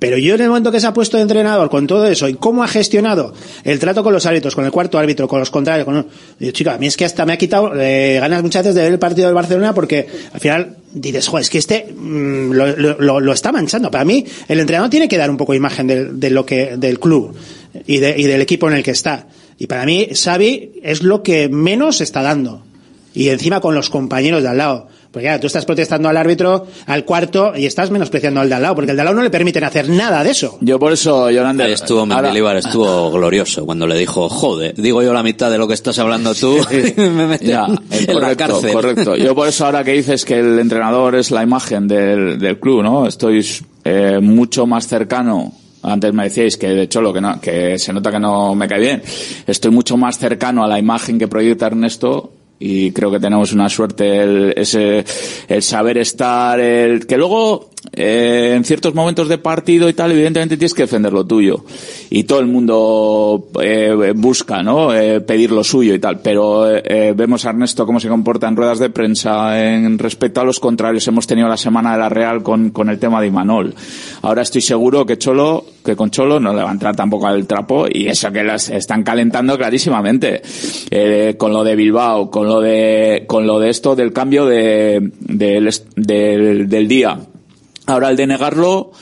Pero 0.00 0.16
yo 0.16 0.34
en 0.34 0.40
el 0.40 0.48
momento 0.48 0.72
que 0.72 0.80
se 0.80 0.86
ha 0.86 0.94
puesto 0.94 1.18
de 1.18 1.24
entrenador 1.24 1.68
con 1.68 1.86
todo 1.86 2.06
eso 2.06 2.26
y 2.26 2.34
cómo 2.34 2.64
ha 2.64 2.68
gestionado 2.68 3.34
el 3.64 3.78
trato 3.78 4.02
con 4.02 4.14
los 4.14 4.24
árbitros, 4.24 4.54
con 4.54 4.64
el 4.64 4.70
cuarto 4.70 4.98
árbitro, 4.98 5.28
con 5.28 5.38
los 5.38 5.50
contrarios, 5.50 5.84
con... 5.84 6.06
Yo, 6.38 6.50
chica, 6.52 6.74
a 6.74 6.78
mí 6.78 6.86
es 6.86 6.96
que 6.96 7.04
hasta 7.04 7.26
me 7.26 7.34
ha 7.34 7.36
quitado 7.36 7.78
eh, 7.78 8.16
ganas 8.18 8.42
muchas 8.42 8.62
veces 8.62 8.76
de 8.76 8.82
ver 8.82 8.92
el 8.92 8.98
partido 8.98 9.26
del 9.26 9.34
Barcelona 9.34 9.74
porque 9.74 10.08
al 10.32 10.40
final 10.40 10.76
dices, 10.90 11.28
joder, 11.28 11.42
es 11.42 11.50
que 11.50 11.58
este 11.58 11.92
mm, 11.94 12.52
lo, 12.52 12.94
lo, 12.98 13.20
lo, 13.20 13.32
está 13.34 13.52
manchando. 13.52 13.90
Para 13.90 14.06
mí 14.06 14.24
el 14.48 14.60
entrenador 14.60 14.88
tiene 14.88 15.06
que 15.06 15.18
dar 15.18 15.28
un 15.28 15.36
poco 15.36 15.52
de 15.52 15.58
imagen 15.58 15.86
de 15.86 16.30
lo 16.30 16.46
que, 16.46 16.78
del 16.78 16.98
club 16.98 17.36
y, 17.86 17.98
de- 17.98 18.14
y 18.18 18.24
del 18.24 18.40
equipo 18.40 18.68
en 18.68 18.74
el 18.76 18.82
que 18.82 18.90
está. 18.92 19.26
Y 19.58 19.66
para 19.66 19.84
mí 19.84 20.08
Xavi 20.14 20.80
es 20.82 21.02
lo 21.02 21.22
que 21.22 21.48
menos 21.48 22.00
está 22.00 22.22
dando. 22.22 22.62
Y 23.12 23.28
encima 23.28 23.60
con 23.60 23.74
los 23.74 23.90
compañeros 23.90 24.42
de 24.42 24.48
al 24.48 24.58
lado. 24.58 24.88
Porque 25.10 25.26
claro, 25.26 25.40
tú 25.40 25.48
estás 25.48 25.64
protestando 25.64 26.08
al 26.08 26.16
árbitro, 26.16 26.68
al 26.86 27.04
cuarto, 27.04 27.52
y 27.56 27.66
estás 27.66 27.90
menospreciando 27.90 28.40
al 28.40 28.48
de 28.48 28.54
al 28.54 28.62
lado, 28.62 28.76
porque 28.76 28.92
el 28.92 28.96
de 28.96 29.00
al 29.02 29.06
lado 29.06 29.16
no 29.16 29.24
le 29.24 29.30
permiten 29.30 29.64
hacer 29.64 29.88
nada 29.88 30.22
de 30.22 30.30
eso. 30.30 30.56
Yo 30.60 30.78
por 30.78 30.92
eso, 30.92 31.28
Yolanda. 31.32 31.66
Estuvo 31.66 32.06
Mendilibar, 32.06 32.56
estuvo 32.56 33.10
glorioso 33.10 33.66
cuando 33.66 33.88
le 33.88 33.98
dijo, 33.98 34.28
joder, 34.28 34.72
digo 34.76 35.02
yo 35.02 35.12
la 35.12 35.24
mitad 35.24 35.50
de 35.50 35.58
lo 35.58 35.66
que 35.66 35.74
estás 35.74 35.98
hablando 35.98 36.32
tú, 36.36 36.58
me 36.96 37.38
Ya, 37.42 37.66
en 37.66 38.06
la 38.06 38.12
correcto, 38.12 38.36
cárcel. 38.36 38.72
correcto. 38.72 39.16
Yo 39.16 39.34
por 39.34 39.48
eso 39.48 39.66
ahora 39.66 39.82
que 39.82 39.90
dices 39.94 40.24
que 40.24 40.38
el 40.38 40.60
entrenador 40.60 41.16
es 41.16 41.32
la 41.32 41.42
imagen 41.42 41.88
del, 41.88 42.38
del 42.38 42.60
club, 42.60 42.84
¿no? 42.84 43.08
Estoy 43.08 43.44
eh, 43.82 44.20
mucho 44.22 44.64
más 44.64 44.86
cercano. 44.86 45.52
Antes 45.82 46.12
me 46.12 46.24
decíais 46.24 46.56
que 46.56 46.68
de 46.68 46.82
hecho 46.82 47.00
lo 47.00 47.12
que 47.12 47.20
no, 47.20 47.40
que 47.40 47.78
se 47.78 47.92
nota 47.92 48.10
que 48.10 48.20
no 48.20 48.54
me 48.54 48.68
cae 48.68 48.80
bien. 48.80 49.02
Estoy 49.46 49.70
mucho 49.70 49.96
más 49.96 50.18
cercano 50.18 50.62
a 50.62 50.68
la 50.68 50.78
imagen 50.78 51.18
que 51.18 51.28
proyecta 51.28 51.66
Ernesto 51.66 52.32
y 52.58 52.92
creo 52.92 53.10
que 53.10 53.18
tenemos 53.18 53.52
una 53.52 53.70
suerte 53.70 54.18
el, 54.18 54.52
ese, 54.54 55.02
el 55.48 55.62
saber 55.62 55.96
estar, 55.96 56.60
el, 56.60 57.06
que 57.06 57.16
luego 57.16 57.69
eh, 57.92 58.54
en 58.56 58.64
ciertos 58.64 58.94
momentos 58.94 59.28
de 59.28 59.38
partido 59.38 59.88
y 59.88 59.92
tal, 59.92 60.12
evidentemente 60.12 60.56
tienes 60.56 60.74
que 60.74 60.82
defender 60.82 61.12
lo 61.12 61.24
tuyo. 61.26 61.64
Y 62.10 62.24
todo 62.24 62.40
el 62.40 62.46
mundo 62.46 63.48
eh, 63.62 64.12
busca, 64.16 64.62
¿no? 64.62 64.94
Eh, 64.94 65.20
pedir 65.20 65.50
lo 65.52 65.62
suyo 65.64 65.94
y 65.94 65.98
tal. 65.98 66.20
Pero 66.20 66.68
eh, 66.76 67.12
vemos 67.16 67.44
a 67.44 67.50
Ernesto 67.50 67.86
cómo 67.86 68.00
se 68.00 68.08
comporta 68.08 68.48
en 68.48 68.56
ruedas 68.56 68.78
de 68.78 68.90
prensa 68.90 69.62
en 69.74 69.98
respecto 69.98 70.40
a 70.40 70.44
los 70.44 70.60
contrarios. 70.60 71.06
Hemos 71.08 71.26
tenido 71.26 71.48
la 71.48 71.56
semana 71.56 71.92
de 71.92 71.98
la 71.98 72.08
Real 72.08 72.42
con, 72.42 72.70
con 72.70 72.88
el 72.90 72.98
tema 72.98 73.20
de 73.20 73.28
Imanol. 73.28 73.74
Ahora 74.22 74.42
estoy 74.42 74.60
seguro 74.60 75.06
que 75.06 75.18
Cholo, 75.18 75.64
que 75.84 75.96
con 75.96 76.10
Cholo 76.10 76.40
no 76.40 76.52
le 76.54 76.62
va 76.62 76.70
a 76.70 76.72
entrar 76.72 76.96
tampoco 76.96 77.26
al 77.26 77.46
trapo 77.46 77.86
y 77.90 78.06
eso 78.08 78.30
que 78.32 78.42
las 78.44 78.68
están 78.70 79.02
calentando 79.02 79.56
clarísimamente. 79.56 80.42
Con 81.38 81.52
lo 81.52 81.64
de 81.64 81.76
Bilbao, 81.76 82.30
con 82.30 82.46
lo 82.46 82.60
de, 82.60 83.24
con 83.26 83.46
lo 83.46 83.58
de 83.60 83.70
esto 83.70 83.94
del 83.96 84.12
cambio 84.12 84.46
de, 84.46 85.10
est- 85.66 85.86
del, 85.96 86.68
del 86.68 86.88
día. 86.88 87.18
Ahora 87.90 88.08
el 88.10 88.16
de 88.16 88.26
negarlo, 88.26 88.92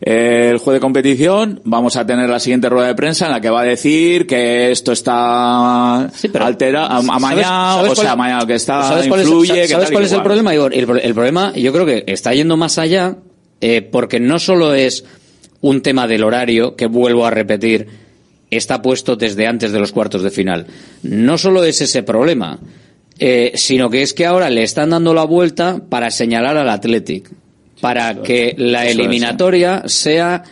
eh, 0.00 0.50
el 0.52 0.58
juez 0.58 0.74
de 0.74 0.80
competición, 0.80 1.60
vamos 1.64 1.96
a 1.96 2.06
tener 2.06 2.28
la 2.30 2.38
siguiente 2.40 2.68
rueda 2.68 2.88
de 2.88 2.94
prensa 2.94 3.26
en 3.26 3.32
la 3.32 3.40
que 3.40 3.50
va 3.50 3.62
a 3.62 3.64
decir 3.64 4.26
que 4.26 4.70
esto 4.70 4.92
está 4.92 6.08
altera, 6.40 6.86
am- 6.86 7.10
amañado, 7.10 7.76
¿sabes 7.78 7.92
o 7.92 8.02
sea, 8.02 8.12
amañado, 8.12 8.46
que 8.46 8.54
está, 8.54 8.82
¿Sabes 8.88 9.08
cuál 9.08 9.20
es, 9.20 9.26
influye, 9.26 9.62
que 9.62 9.68
¿sabes 9.68 9.88
y 9.88 9.92
cuál 9.92 10.02
que 10.02 10.06
es 10.06 10.12
el 10.12 10.22
problema, 10.22 10.54
Igor? 10.54 10.74
El 10.74 11.14
problema, 11.14 11.52
yo 11.54 11.72
creo 11.72 11.86
que 11.86 12.04
está 12.06 12.32
yendo 12.34 12.56
más 12.56 12.78
allá, 12.78 13.16
eh, 13.60 13.82
porque 13.82 14.20
no 14.20 14.38
solo 14.38 14.74
es 14.74 15.04
un 15.62 15.80
tema 15.82 16.06
del 16.06 16.22
horario, 16.24 16.76
que 16.76 16.86
vuelvo 16.86 17.24
a 17.26 17.30
repetir, 17.30 17.88
está 18.50 18.82
puesto 18.82 19.16
desde 19.16 19.46
antes 19.46 19.72
de 19.72 19.80
los 19.80 19.90
cuartos 19.92 20.22
de 20.22 20.30
final. 20.30 20.66
No 21.02 21.38
solo 21.38 21.64
es 21.64 21.80
ese 21.80 22.02
problema, 22.02 22.60
eh, 23.18 23.52
sino 23.54 23.88
que 23.88 24.02
es 24.02 24.12
que 24.12 24.26
ahora 24.26 24.50
le 24.50 24.62
están 24.62 24.90
dando 24.90 25.14
la 25.14 25.24
vuelta 25.24 25.78
para 25.88 26.10
señalar 26.10 26.56
al 26.58 26.68
Athletic, 26.68 27.30
para 27.80 28.22
que 28.22 28.54
la 28.58 28.86
eliminatoria 28.86 29.82
sea 29.86 30.42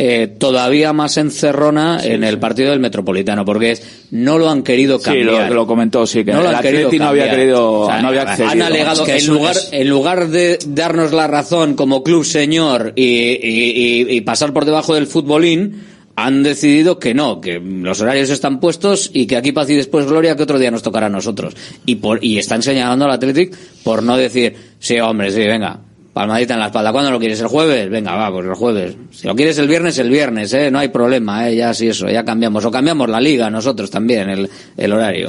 eh, 0.00 0.28
todavía 0.38 0.92
más 0.92 1.16
encerrona 1.16 1.98
en 2.04 2.22
el 2.22 2.38
partido 2.38 2.70
del 2.70 2.78
Metropolitano, 2.78 3.44
porque 3.44 3.72
es, 3.72 3.82
no 4.12 4.38
lo 4.38 4.48
han 4.48 4.62
querido 4.62 4.98
Sí, 4.98 5.04
cambiar. 5.06 5.48
lo, 5.48 5.54
lo 5.56 5.66
comentó, 5.66 6.06
sí, 6.06 6.24
que 6.24 6.32
No 6.32 6.40
lo 6.42 6.50
el 6.50 6.54
han 6.54 6.62
querido 6.62 6.86
Atleti 6.86 6.98
no 7.00 7.08
había 7.08 7.22
cambiar. 7.24 7.36
querido, 7.40 7.72
O 7.80 7.86
sea, 7.88 8.00
no 8.02 8.08
había 8.08 8.22
accedido. 8.22 8.50
Han 8.52 8.62
alegado, 8.62 9.04
que 9.04 9.16
en, 9.16 9.26
lugar, 9.26 9.56
es- 9.56 9.68
en 9.72 9.88
lugar 9.88 10.28
de 10.28 10.58
darnos 10.68 11.12
la 11.12 11.26
razón 11.26 11.74
como 11.74 12.04
club 12.04 12.24
señor 12.24 12.92
y, 12.94 13.02
y- 13.02 14.04
y- 14.08 14.16
y 14.16 14.20
pasar 14.20 14.52
por 14.52 14.64
debajo 14.66 14.94
del 14.94 15.08
futbolín, 15.08 15.82
han 16.14 16.42
decidido 16.44 16.98
que 17.00 17.12
no, 17.14 17.40
que 17.40 17.58
los 17.60 18.00
horarios 18.00 18.30
están 18.30 18.60
puestos 18.60 19.10
y 19.12 19.26
que 19.26 19.36
aquí 19.36 19.50
paz 19.52 19.68
y 19.70 19.74
después 19.74 20.06
gloria 20.06 20.36
que 20.36 20.42
otro 20.44 20.58
día 20.60 20.70
nos 20.70 20.82
tocará 20.82 21.06
a 21.06 21.10
nosotros. 21.10 21.54
Y, 21.86 21.96
por, 21.96 22.24
y 22.24 22.38
están 22.38 22.62
señalando 22.62 23.04
al 23.04 23.10
Athletic 23.12 23.52
por 23.82 24.02
no 24.04 24.16
decir, 24.16 24.54
sí, 24.78 24.98
hombre, 25.00 25.30
sí, 25.32 25.40
venga, 25.40 25.78
palmadita 26.12 26.54
en 26.54 26.60
la 26.60 26.66
espalda. 26.66 26.92
¿Cuándo 26.92 27.10
lo 27.10 27.18
quieres? 27.18 27.40
¿El 27.40 27.48
jueves? 27.48 27.88
Venga, 27.90 28.14
va, 28.14 28.32
pues 28.32 28.46
el 28.46 28.54
jueves. 28.54 28.96
Si 29.12 29.26
lo 29.26 29.34
quieres 29.36 29.58
el 29.58 29.68
viernes, 29.68 29.98
el 29.98 30.10
viernes, 30.10 30.52
¿eh? 30.52 30.70
No 30.70 30.78
hay 30.78 30.88
problema, 30.88 31.48
¿eh? 31.48 31.56
Ya 31.56 31.72
sí, 31.74 31.88
eso, 31.88 32.08
ya 32.08 32.24
cambiamos. 32.24 32.64
O 32.64 32.70
cambiamos 32.70 33.08
la 33.08 33.20
liga 33.20 33.50
nosotros 33.50 33.90
también, 33.90 34.28
el, 34.28 34.50
el 34.76 34.92
horario. 34.92 35.28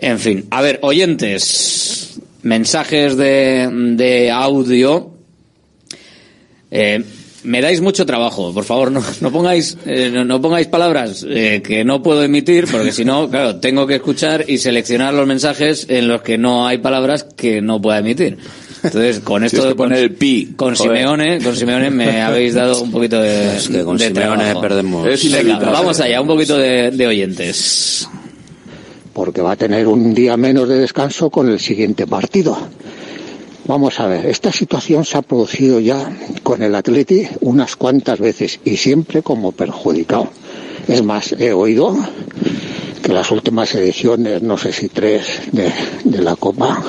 En 0.00 0.18
fin, 0.18 0.46
a 0.50 0.60
ver, 0.60 0.78
oyentes, 0.82 2.18
mensajes 2.42 3.16
de, 3.16 3.68
de 3.96 4.30
audio. 4.30 5.10
Eh, 6.70 7.02
me 7.44 7.60
dais 7.60 7.80
mucho 7.80 8.06
trabajo, 8.06 8.52
por 8.52 8.64
favor, 8.64 8.90
no, 8.90 9.02
no 9.20 9.30
pongáis, 9.30 9.76
eh, 9.86 10.10
no, 10.12 10.24
no 10.24 10.40
pongáis 10.40 10.66
palabras 10.66 11.24
eh, 11.28 11.62
que 11.64 11.84
no 11.84 12.02
puedo 12.02 12.22
emitir, 12.22 12.66
porque 12.70 12.90
si 12.90 13.04
no, 13.04 13.28
claro, 13.30 13.56
tengo 13.56 13.86
que 13.86 13.96
escuchar 13.96 14.44
y 14.48 14.58
seleccionar 14.58 15.14
los 15.14 15.26
mensajes 15.26 15.86
en 15.88 16.08
los 16.08 16.22
que 16.22 16.38
no 16.38 16.66
hay 16.66 16.78
palabras 16.78 17.24
que 17.36 17.60
no 17.60 17.80
pueda 17.80 17.98
emitir. 17.98 18.38
Entonces, 18.84 19.20
con 19.20 19.42
esto 19.44 19.66
de 19.66 19.74
poner 19.74 19.98
el 19.98 20.12
pi. 20.14 20.52
con 20.56 20.74
joder. 20.74 20.98
Simeone, 20.98 21.38
con 21.42 21.56
Simeone 21.56 21.90
me 21.90 22.20
habéis 22.22 22.54
dado 22.54 22.80
un 22.82 22.90
poquito 22.90 23.20
de, 23.20 23.56
Es 23.56 23.68
que 23.68 23.82
con 23.82 23.96
de 23.96 24.08
Simeone 24.08 24.36
trabajo. 24.44 24.60
perdemos. 24.60 25.06
Es 25.08 25.24
Venga, 25.24 25.40
inevitable. 25.40 25.72
vamos 25.72 26.00
allá, 26.00 26.20
un 26.20 26.28
poquito 26.28 26.56
de, 26.58 26.90
de 26.90 27.06
oyentes. 27.06 28.08
porque 29.12 29.40
va 29.40 29.52
a 29.52 29.56
tener 29.56 29.86
un 29.86 30.12
día 30.14 30.36
menos 30.36 30.68
de 30.68 30.78
descanso 30.78 31.30
con 31.30 31.48
el 31.48 31.58
siguiente 31.60 32.06
partido. 32.06 32.56
Vamos 33.66 33.98
a 34.00 34.06
ver, 34.06 34.26
esta 34.26 34.52
situación 34.52 35.04
se 35.06 35.16
ha 35.16 35.22
producido 35.22 35.80
ya 35.80 36.10
con 36.42 36.62
el 36.62 36.74
Atleti 36.74 37.26
unas 37.40 37.76
cuantas 37.76 38.18
veces 38.18 38.60
y 38.64 38.76
siempre 38.76 39.22
como 39.22 39.52
perjudicado. 39.52 40.28
Es 40.86 41.02
más, 41.02 41.32
he 41.38 41.52
oído 41.54 41.96
que 43.02 43.12
las 43.12 43.30
últimas 43.30 43.74
ediciones, 43.74 44.42
no 44.42 44.58
sé 44.58 44.72
si 44.72 44.88
tres, 44.88 45.40
de, 45.52 45.72
de 46.04 46.20
la 46.20 46.36
Copa 46.36 46.82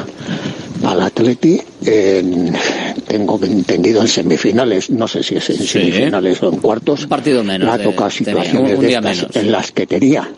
al 0.85 1.01
Atleti, 1.01 1.61
en- 1.85 2.53
tengo 3.07 3.39
entendido 3.43 4.01
en 4.01 4.07
semifinales, 4.07 4.89
no 4.89 5.07
sé 5.07 5.23
si 5.23 5.35
es 5.35 5.49
en 5.49 5.57
semifinales 5.65 6.41
o 6.43 6.49
en 6.53 6.57
cuartos, 6.59 7.05
partido 7.07 7.43
menos 7.43 7.69
ha 7.69 7.77
tocado 7.77 8.09
tenía, 8.09 8.11
situaciones 8.11 8.71
un- 8.71 8.75
un 8.77 8.81
de 8.81 8.87
día 8.87 8.99
estas 8.99 9.17
menos. 9.17 9.35
en 9.35 9.51
las 9.51 9.71
que 9.71 9.87
tenía 9.87 10.29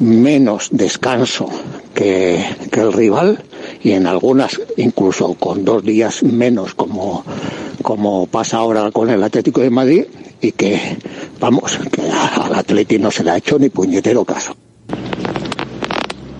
menos 0.00 0.68
descanso 0.70 1.48
que, 1.94 2.44
que 2.70 2.80
el 2.80 2.92
rival 2.92 3.42
y 3.82 3.92
en 3.92 4.06
algunas 4.06 4.60
incluso 4.76 5.34
con 5.34 5.64
dos 5.64 5.82
días 5.84 6.22
menos 6.22 6.74
como, 6.74 7.24
como 7.82 8.26
pasa 8.26 8.58
ahora 8.58 8.90
con 8.92 9.10
el 9.10 9.22
Atlético 9.22 9.60
de 9.60 9.70
Madrid 9.70 10.04
y 10.40 10.52
que 10.52 10.78
vamos 11.40 11.76
que 11.90 12.02
al 12.02 12.54
Atlético 12.54 13.02
no 13.02 13.10
se 13.10 13.24
le 13.24 13.30
ha 13.32 13.36
hecho 13.38 13.58
ni 13.58 13.68
puñetero 13.70 14.24
caso. 14.24 14.54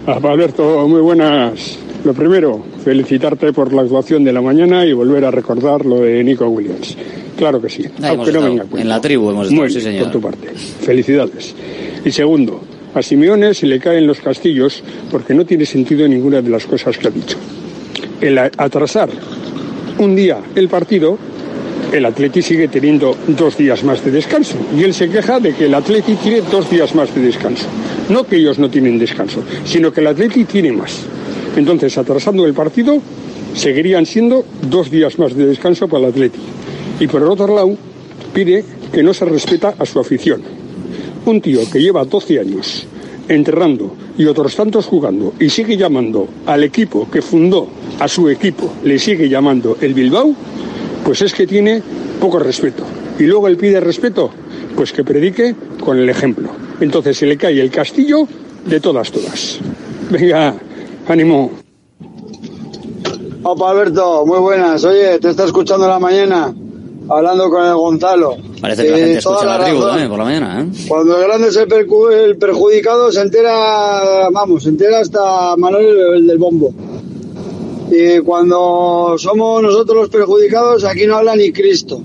Ah, 0.07 0.21
Alberto, 0.23 0.87
muy 0.89 1.01
buenas. 1.01 1.79
Lo 2.05 2.15
primero, 2.15 2.63
felicitarte 2.85 3.53
por 3.53 3.73
la 3.73 3.83
actuación 3.83 4.25
de 4.25 4.33
la 4.33 4.41
mañana 4.41 4.87
y 4.87 4.93
volver 4.93 5.25
a 5.25 5.31
recordar 5.31 5.85
lo 5.85 6.01
de 6.01 6.23
Nico 6.23 6.47
Williams. 6.49 6.97
Claro 7.37 7.61
que 7.61 7.69
sí, 7.69 7.85
Ahí 8.03 8.17
aunque 8.17 8.33
no 8.33 8.41
venga 8.43 8.65
en 8.77 8.89
la 8.89 9.01
tribu 9.01 9.31
hemos 9.31 9.47
estado, 9.47 9.63
Muy 9.63 9.71
sí, 9.71 9.81
señor. 9.81 10.05
por 10.05 10.13
tu 10.13 10.21
parte. 10.21 10.49
Felicidades. 10.55 11.55
Y 12.05 12.11
segundo, 12.11 12.61
a 12.95 13.03
Simeone 13.03 13.55
se 13.55 13.67
le 13.67 13.79
caen 13.79 14.07
los 14.07 14.21
castillos 14.21 14.83
porque 15.11 15.35
no 15.35 15.45
tiene 15.45 15.67
sentido 15.67 16.07
ninguna 16.09 16.41
de 16.41 16.51
las 16.51 16.67
cosas 16.67 16.97
que 16.99 17.09
ha 17.09 17.11
dicho. 17.11 17.37
El 18.21 18.39
atrasar 18.39 19.09
un 19.99 20.17
día 20.17 20.39
el 20.55 20.69
partido, 20.69 21.19
el 21.93 22.05
Atleti 22.05 22.43
sigue 22.43 22.69
teniendo 22.69 23.17
dos 23.29 23.57
días 23.57 23.83
más 23.85 24.05
de 24.05 24.11
descanso. 24.11 24.57
Y 24.77 24.83
él 24.83 24.95
se 24.95 25.09
queja 25.09 25.39
de 25.41 25.55
que 25.55 25.67
el 25.67 25.75
Atleti 25.75 26.15
tiene 26.15 26.43
dos 26.43 26.71
días 26.71 26.95
más 26.95 27.15
de 27.15 27.21
descanso. 27.23 27.67
No 28.09 28.25
que 28.25 28.37
ellos 28.37 28.59
no 28.59 28.69
tienen 28.71 28.99
descanso, 28.99 29.43
sino 29.65 29.93
que 29.93 30.01
el 30.01 30.09
Atleti 30.09 30.45
tiene 30.45 30.73
más. 30.73 31.01
Entonces, 31.59 31.99
atrasando 31.99 32.47
el 32.47 32.55
partido, 32.55 33.03
seguirían 33.53 34.07
siendo 34.07 34.45
dos 34.71 34.93
días 34.93 35.19
más 35.19 35.35
de 35.35 35.45
descanso 35.45 35.89
para 35.89 36.05
el 36.05 36.11
Atleti. 36.11 36.39
Y 37.01 37.09
por 37.09 37.21
el 37.21 37.27
otro 37.29 37.53
lado, 37.53 37.77
pide 38.33 38.65
que 38.93 39.03
no 39.03 39.13
se 39.13 39.25
respeta 39.25 39.75
a 39.77 39.85
su 39.85 39.99
afición. 39.99 40.41
Un 41.27 41.41
tío 41.41 41.69
que 41.69 41.81
lleva 41.81 42.05
12 42.05 42.39
años 42.39 42.87
enterrando 43.29 43.93
y 44.17 44.27
otros 44.27 44.55
tantos 44.55 44.87
jugando 44.87 45.35
y 45.41 45.51
sigue 45.51 45.77
llamando 45.77 46.29
al 46.47 46.63
equipo 46.63 47.11
que 47.11 47.23
fundó 47.23 47.69
a 47.99 48.07
su 48.07 48.29
equipo, 48.29 48.73
le 48.85 49.01
sigue 49.01 49.29
llamando 49.29 49.79
el 49.81 49.95
Bilbao, 49.95 50.33
pues 51.05 51.23
es 51.23 51.35
que 51.35 51.49
tiene 51.49 51.83
poco 52.21 52.39
respeto. 52.39 52.85
Y 53.19 53.25
luego 53.25 53.49
él 53.49 53.57
pide 53.57 53.81
respeto, 53.81 54.31
pues 54.77 54.93
que 54.93 55.03
predique 55.03 55.57
con 55.85 55.99
el 55.99 56.09
ejemplo. 56.09 56.51
Entonces 56.81 57.19
se 57.19 57.27
le 57.27 57.37
cae 57.37 57.61
el 57.61 57.71
castillo 57.71 58.29
de 58.65 58.79
todas, 58.79 59.11
todas. 59.11 59.59
Venga, 60.09 60.55
ánimo. 61.13 61.51
Opa 63.43 63.71
Alberto, 63.71 64.27
muy 64.27 64.39
buenas. 64.39 64.85
Oye, 64.85 65.19
te 65.19 65.31
está 65.31 65.45
escuchando 65.45 65.85
en 65.87 65.91
la 65.91 65.99
mañana, 65.99 66.55
hablando 67.09 67.49
con 67.51 67.65
el 67.65 67.75
Gonzalo. 67.75 68.37
Parece 68.61 68.85
que 68.85 68.91
la 68.91 68.97
Eh, 68.99 69.01
gente 69.05 69.23
toda 69.23 69.37
escucha 69.37 69.51
la, 69.53 69.59
la 69.59 69.65
tribu 69.65 69.83
también 69.83 70.09
por 70.09 70.19
la 70.19 70.25
mañana, 70.25 70.61
¿eh? 70.63 70.85
Cuando 70.89 71.17
el 71.17 71.23
grande 71.23 71.49
es 71.49 71.57
el, 71.57 71.69
percu- 71.69 72.13
el 72.13 72.37
perjudicado, 72.37 73.11
se 73.13 73.21
entera, 73.21 74.29
vamos, 74.33 74.65
se 74.65 74.71
entera 74.71 74.99
hasta 75.01 75.57
Manuel 75.57 75.87
el 76.17 76.27
del 76.27 76.39
bombo. 76.39 76.73
Y 77.91 78.19
cuando 78.21 79.15
somos 79.17 79.63
nosotros 79.63 79.97
los 79.97 80.09
perjudicados, 80.11 80.85
aquí 80.85 81.07
no 81.07 81.17
habla 81.17 81.35
ni 81.37 81.53
Cristo. 81.53 82.01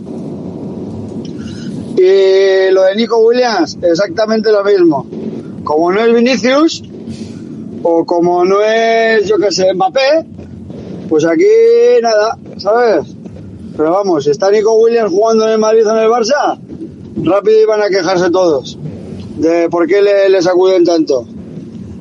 Y 1.98 2.72
lo 2.72 2.84
de 2.84 2.96
Nico 2.96 3.18
Williams, 3.18 3.78
exactamente 3.82 4.52
lo 4.52 4.64
mismo. 4.64 5.06
Como 5.64 5.92
no 5.92 6.00
es 6.02 6.14
Vinicius, 6.14 6.84
o 7.84 8.06
como 8.06 8.44
no 8.46 8.62
es, 8.62 9.28
yo 9.28 9.38
que 9.38 9.52
sé, 9.52 9.74
Mbappé, 9.74 10.26
pues 11.10 11.26
aquí 11.26 11.46
nada, 12.02 12.38
¿sabes? 12.58 13.16
Pero 13.76 13.92
vamos, 13.92 14.24
si 14.24 14.32
está 14.32 14.50
Nico 14.50 14.74
Williams 14.74 15.12
jugando 15.12 15.46
en 15.46 15.54
el 15.54 15.60
Madrid 15.60 15.86
o 15.88 15.92
en 15.92 15.98
el 15.98 16.10
Barça, 16.10 16.58
rápido 17.24 17.62
iban 17.62 17.82
a 17.82 17.90
quejarse 17.90 18.32
todos 18.32 18.78
de 19.38 19.70
por 19.70 19.88
qué 19.88 20.02
le, 20.02 20.30
le 20.30 20.42
sacuden 20.42 20.86
tanto. 20.86 21.26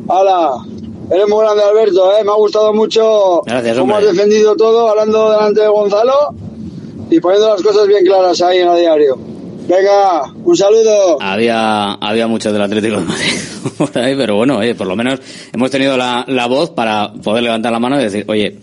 ¡Hala! 0.09 0.53
Eres 1.11 1.29
muy 1.29 1.45
grande, 1.45 1.63
Alberto, 1.63 2.13
¿eh? 2.13 2.25
Me 2.25 2.31
ha 2.31 2.35
gustado 2.37 2.73
mucho 2.73 3.43
Gracias, 3.45 3.79
cómo 3.79 3.97
has 3.97 4.05
defendido 4.05 4.57
todo, 4.57 4.89
hablando 4.89 5.31
delante 5.31 5.61
de 5.61 5.69
Gonzalo 5.69 6.35
y 7.11 7.21
poniendo 7.21 7.51
las 7.51 7.63
cosas 7.63 7.87
bien 7.87 8.05
claras 8.05 8.41
ahí 8.41 8.59
en 8.59 8.69
el 8.69 8.79
diario. 8.79 9.32
Venga, 9.69 10.33
un 10.45 10.57
saludo. 10.57 11.19
Había, 11.21 11.93
había 11.95 12.27
mucho 12.27 12.53
del 12.53 12.63
Atlético 12.63 12.97
de 12.97 13.05
Madrid 13.05 13.33
por 13.79 13.99
ahí, 13.99 14.15
pero 14.17 14.37
bueno, 14.37 14.59
oye, 14.59 14.75
por 14.75 14.87
lo 14.87 14.97
menos 14.97 15.21
hemos 15.53 15.71
tenido 15.71 15.97
la, 15.97 16.25
la 16.29 16.47
voz 16.47 16.71
para 16.71 17.13
poder 17.13 17.43
levantar 17.45 17.73
la 17.73 17.79
mano 17.79 18.01
y 18.01 18.05
decir, 18.05 18.25
oye, 18.29 18.57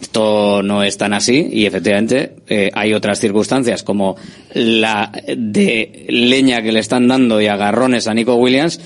Esto 0.00 0.62
no 0.62 0.82
es 0.82 0.96
tan 0.98 1.12
así 1.14 1.48
y 1.50 1.66
efectivamente 1.66 2.36
eh, 2.46 2.70
hay 2.74 2.92
otras 2.94 3.18
circunstancias 3.18 3.82
como 3.82 4.16
la 4.52 5.10
de 5.36 6.04
leña 6.08 6.62
que 6.62 6.72
le 6.72 6.80
están 6.80 7.08
dando 7.08 7.40
y 7.40 7.46
agarrones 7.46 8.06
a 8.06 8.14
Nico 8.14 8.34
Williams 8.36 8.80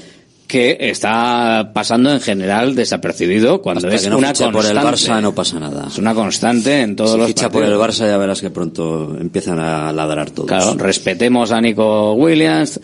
que 0.48 0.76
está 0.80 1.70
pasando 1.74 2.10
en 2.10 2.20
general 2.20 2.74
desapercibido 2.74 3.60
cuando 3.62 3.86
Hasta 3.86 3.94
es 3.96 4.02
que 4.02 4.10
no 4.10 4.16
una 4.18 4.28
constante. 4.28 4.52
por 4.54 4.64
el 4.66 4.76
Barça 4.78 5.20
no 5.20 5.34
pasa 5.34 5.60
nada. 5.60 5.86
Es 5.88 5.98
una 5.98 6.14
constante 6.14 6.80
en 6.80 6.96
todos 6.96 7.12
si 7.12 7.18
los 7.18 7.26
ficha 7.28 7.50
por 7.50 7.62
el. 7.62 7.74
Barça 7.74 8.06
ya 8.08 8.16
verás 8.16 8.40
que 8.40 8.48
pronto 8.50 9.14
empiezan 9.20 9.60
a 9.60 9.92
ladrar 9.92 10.30
todos. 10.30 10.48
Claro, 10.48 10.74
respetemos 10.78 11.52
a 11.52 11.60
Nico 11.60 12.14
Williams. 12.14 12.80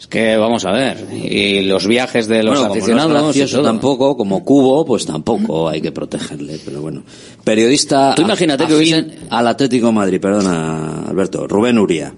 Es 0.00 0.06
que 0.08 0.36
vamos 0.36 0.64
a 0.64 0.72
ver. 0.72 1.06
Y 1.12 1.60
los 1.62 1.86
viajes 1.86 2.26
de 2.26 2.42
los 2.42 2.54
Bueno, 2.54 2.66
no 2.68 2.72
aficionados. 2.74 3.50
todo. 3.52 3.62
tampoco, 3.62 4.16
como 4.16 4.42
Cubo, 4.44 4.84
pues 4.84 5.06
tampoco 5.06 5.68
hay 5.68 5.80
que 5.80 5.92
protegerle, 5.92 6.58
pero 6.64 6.80
bueno. 6.80 7.02
Periodista 7.44 8.14
Tú 8.16 8.22
imagínate 8.22 8.66
que 8.66 8.74
hubiesen- 8.74 9.12
al 9.30 9.46
Atlético 9.46 9.86
de 9.88 9.92
Madrid, 9.92 10.20
perdona, 10.20 11.04
Alberto, 11.08 11.46
Rubén 11.46 11.78
Uría. 11.78 12.12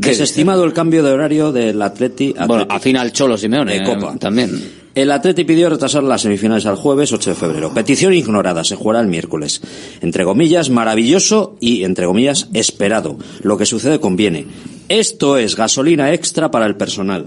¿Qué 0.00 0.10
Desestimado 0.10 0.64
el 0.64 0.72
cambio 0.72 1.02
de 1.02 1.12
horario 1.12 1.52
del 1.52 1.80
Atleti, 1.80 2.34
Bueno, 2.46 2.66
afín 2.68 2.96
al 2.96 3.12
Cholo 3.12 3.36
Simeone. 3.38 3.78
de 3.80 3.84
Copa. 3.84 4.12
eh, 4.14 4.18
también. 4.18 4.84
El 4.94 5.10
Atleti 5.10 5.44
pidió 5.44 5.68
retrasar 5.70 6.02
las 6.04 6.22
semifinales 6.22 6.66
al 6.66 6.76
jueves 6.76 7.12
8 7.12 7.30
de 7.30 7.36
febrero. 7.36 7.74
Petición 7.74 8.12
ignorada, 8.14 8.62
se 8.64 8.76
jugará 8.76 9.00
el 9.00 9.08
miércoles. 9.08 9.60
Entre 10.00 10.24
comillas, 10.24 10.70
maravilloso 10.70 11.56
y, 11.60 11.82
entre 11.84 12.06
comillas, 12.06 12.48
esperado. 12.52 13.18
Lo 13.42 13.56
que 13.58 13.66
sucede 13.66 13.98
conviene. 13.98 14.46
Esto 14.88 15.36
es 15.36 15.56
gasolina 15.56 16.12
extra 16.12 16.50
para 16.50 16.66
el 16.66 16.76
personal. 16.76 17.26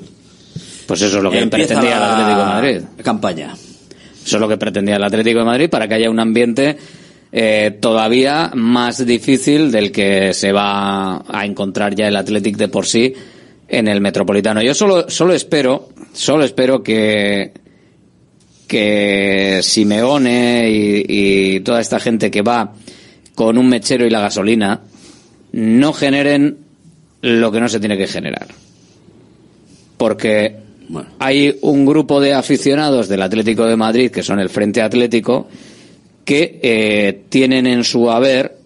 Pues 0.86 1.01
eso 1.01 1.18
es 1.18 1.24
lo 1.24 1.30
que 1.32 1.39
Empieza 1.39 1.74
pretendía 1.76 1.97
el 1.97 2.03
Atlético 2.03 2.39
de 2.39 2.45
Madrid. 2.45 2.82
Campaña. 3.03 3.53
Eso 4.26 4.36
es 4.38 4.41
lo 4.41 4.47
que 4.47 4.57
pretendía 4.57 4.95
el 4.95 5.03
Atlético 5.03 5.39
de 5.39 5.45
Madrid 5.45 5.70
para 5.70 5.88
que 5.88 5.95
haya 5.95 6.09
un 6.09 6.20
ambiente 6.20 6.78
eh, 7.32 7.78
todavía 7.80 8.51
más 8.55 9.05
difícil 9.05 9.71
del 9.71 9.91
que 9.91 10.34
se 10.34 10.51
va 10.51 11.23
a 11.28 11.45
encontrar 11.45 11.95
ya 11.95 12.07
el 12.07 12.15
Athletic 12.15 12.57
de 12.57 12.67
por 12.67 12.86
sí 12.86 13.13
en 13.67 13.88
el 13.88 14.01
Metropolitano. 14.01 14.61
Yo 14.61 14.73
solo, 14.73 15.09
solo 15.09 15.34
espero, 15.34 15.89
solo 16.13 16.43
espero 16.43 16.82
que 16.82 17.51
que 18.67 19.61
Simeone 19.63 20.69
y, 20.69 21.05
y 21.07 21.59
toda 21.61 21.80
esta 21.80 22.01
gente 22.01 22.30
que 22.30 22.41
va 22.41 22.73
con 23.34 23.57
un 23.57 23.69
mechero 23.69 24.05
y 24.05 24.09
la 24.09 24.19
gasolina 24.19 24.82
no 25.53 25.93
generen 25.93 26.57
lo 27.21 27.51
que 27.51 27.61
no 27.61 27.69
se 27.69 27.80
tiene 27.80 27.97
que 27.97 28.07
generar. 28.07 28.47
Porque 29.97 30.55
hay 31.19 31.57
un 31.61 31.86
grupo 31.86 32.21
de 32.21 32.34
aficionados 32.34 33.07
del 33.07 33.21
Atlético 33.21 33.65
de 33.65 33.75
Madrid, 33.75 34.11
que 34.11 34.23
son 34.23 34.39
el 34.39 34.49
Frente 34.49 34.82
Atlético, 34.82 35.47
que 36.28 36.59
eh, 36.61 37.21
tienen 37.30 37.65
en 37.65 37.86
su 37.86 38.11
haber 38.11 38.57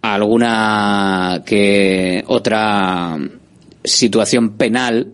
alguna 0.00 1.42
que 1.44 2.24
otra 2.26 3.18
situación 3.84 4.52
penal 4.56 5.12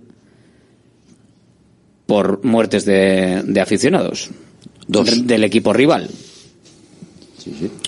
por 2.06 2.44
muertes 2.44 2.84
de, 2.84 3.42
de 3.44 3.60
aficionados 3.60 4.30
Dos. 4.86 5.26
del 5.26 5.42
equipo 5.42 5.72
rival. 5.72 6.08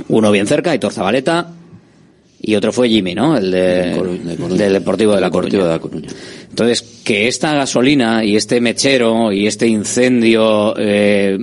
Uno 0.08 0.32
bien 0.32 0.48
cerca, 0.48 0.74
Hitor 0.74 0.92
Zabaleta, 0.92 1.52
y 2.40 2.56
otro 2.56 2.72
fue 2.72 2.88
Jimmy, 2.88 3.14
¿no? 3.14 3.36
El 3.36 3.52
de, 3.52 3.94
del 4.56 4.72
Deportivo 4.72 5.14
de 5.14 5.20
la 5.20 5.28
Deportivo 5.28 5.62
Coruña. 5.62 5.64
de 5.64 5.68
La 5.68 5.78
Coruña. 5.78 6.08
Entonces, 6.50 6.82
que 7.04 7.28
esta 7.28 7.54
gasolina 7.54 8.24
y 8.24 8.34
este 8.34 8.60
mechero 8.60 9.30
y 9.30 9.46
este 9.46 9.68
incendio, 9.68 10.74
eh, 10.76 11.38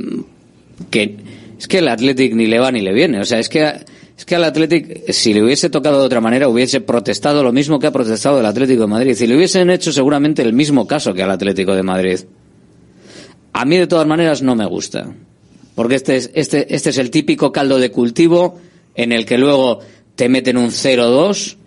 que 0.90 1.18
es 1.60 1.68
que 1.68 1.80
el 1.80 1.90
Athletic 1.90 2.34
ni 2.34 2.48
le 2.48 2.58
va 2.58 2.72
ni 2.72 2.82
le 2.82 2.94
viene. 2.94 3.20
O 3.20 3.26
sea, 3.26 3.38
es 3.38 3.50
que, 3.50 3.70
es 4.18 4.26
que 4.26 4.36
al 4.36 4.46
Athletic, 4.46 5.12
si 5.12 5.34
le 5.34 5.44
hubiese 5.44 5.70
tocado 5.70 6.00
de 6.00 6.06
otra 6.06 6.22
manera, 6.22 6.48
hubiese 6.48 6.80
protestado 6.80 7.44
lo 7.44 7.52
mismo 7.52 7.80
que 7.80 7.88
ha 7.88 7.92
protestado 7.92 8.40
el 8.40 8.46
Atlético 8.46 8.82
de 8.82 8.88
Madrid. 8.88 9.14
Si 9.14 9.28
le 9.28 9.36
hubiesen 9.36 9.70
hecho 9.70 9.92
seguramente 9.92 10.42
el 10.42 10.54
mismo 10.54 10.88
caso 10.88 11.14
que 11.14 11.22
al 11.22 11.32
Atlético 11.32 11.76
de 11.76 11.84
Madrid. 11.84 12.20
A 13.52 13.66
mí, 13.66 13.76
de 13.76 13.88
todas 13.88 14.08
maneras, 14.08 14.42
no 14.42 14.56
me 14.56 14.66
gusta. 14.66 15.08
Porque 15.76 15.96
este 15.96 16.16
es, 16.16 16.32
este, 16.34 16.74
este 16.74 16.92
es 16.92 16.98
el 16.98 17.12
típico 17.12 17.52
caldo 17.52 17.78
de 17.78 17.92
cultivo 17.92 18.58
en 18.96 19.12
el 19.12 19.26
que 19.26 19.38
luego 19.38 19.80
te 20.16 20.30
meten 20.30 20.56
un 20.56 20.70
0-2 20.70 21.58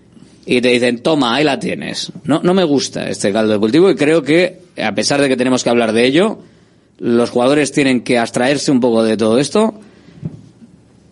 y 0.46 0.60
te 0.62 0.68
dicen, 0.68 1.02
toma, 1.02 1.34
ahí 1.34 1.44
la 1.44 1.58
tienes. 1.58 2.12
No, 2.24 2.40
no 2.42 2.54
me 2.54 2.64
gusta 2.64 3.10
este 3.10 3.30
caldo 3.30 3.52
de 3.52 3.58
cultivo 3.58 3.90
y 3.90 3.94
creo 3.94 4.22
que, 4.22 4.60
a 4.82 4.94
pesar 4.94 5.20
de 5.20 5.28
que 5.28 5.36
tenemos 5.36 5.62
que 5.62 5.70
hablar 5.70 5.92
de 5.92 6.06
ello, 6.06 6.38
los 7.02 7.30
jugadores 7.30 7.72
tienen 7.72 8.02
que 8.02 8.16
abstraerse 8.16 8.70
un 8.70 8.80
poco 8.80 9.02
de 9.02 9.16
todo 9.16 9.40
esto 9.40 9.74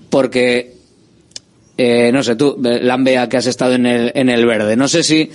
porque, 0.09 0.77
eh, 1.77 2.11
no 2.13 2.23
sé, 2.23 2.37
tú, 2.37 2.57
eh, 2.65 2.79
Lambea, 2.81 3.29
que 3.29 3.37
has 3.37 3.47
estado 3.47 3.75
en 3.75 3.87
el, 3.87 4.13
en 4.15 4.29
el 4.29 4.47
verde, 4.47 4.77
no 4.77 4.87
sé 4.87 5.03
si, 5.03 5.31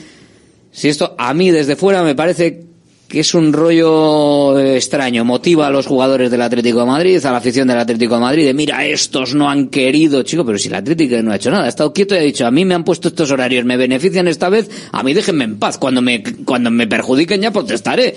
si 0.72 0.88
esto 0.88 1.14
a 1.18 1.34
mí 1.34 1.52
desde 1.52 1.76
fuera 1.76 2.04
me 2.04 2.16
parece 2.16 2.64
que 3.10 3.20
es 3.20 3.34
un 3.34 3.52
rollo 3.52 4.58
extraño, 4.60 5.26
motiva 5.26 5.68
a 5.68 5.70
los 5.70 5.88
jugadores 5.88 6.32
del 6.32 6.42
Atlético 6.42 6.80
de 6.80 6.86
Madrid, 6.86 7.26
a 7.26 7.32
la 7.32 7.38
afición 7.38 7.68
del 7.68 7.78
Atlético 7.78 8.16
de 8.16 8.22
Madrid, 8.22 8.46
de 8.46 8.54
mira, 8.54 8.86
estos 8.86 9.36
no 9.36 9.50
han 9.50 9.68
querido, 9.68 10.24
chico, 10.24 10.46
pero 10.46 10.58
si 10.58 10.70
el 10.70 10.76
Atlético 10.76 11.22
no 11.22 11.34
ha 11.34 11.36
hecho 11.36 11.52
nada, 11.52 11.66
ha 11.66 11.70
estado 11.70 11.92
quieto 11.92 12.16
y 12.16 12.20
ha 12.20 12.22
dicho, 12.22 12.48
a 12.48 12.52
mí 12.52 12.64
me 12.64 12.76
han 12.76 12.86
puesto 12.86 13.10
estos 13.10 13.30
horarios, 13.30 13.66
me 13.66 13.76
benefician 13.76 14.28
esta 14.28 14.48
vez, 14.48 14.70
a 14.92 15.04
mí 15.04 15.14
déjenme 15.14 15.44
en 15.44 15.60
paz, 15.60 15.78
cuando 15.78 16.02
me, 16.02 16.24
cuando 16.46 16.72
me 16.72 16.88
perjudiquen 16.88 17.42
ya 17.42 17.52
protestaré. 17.52 18.16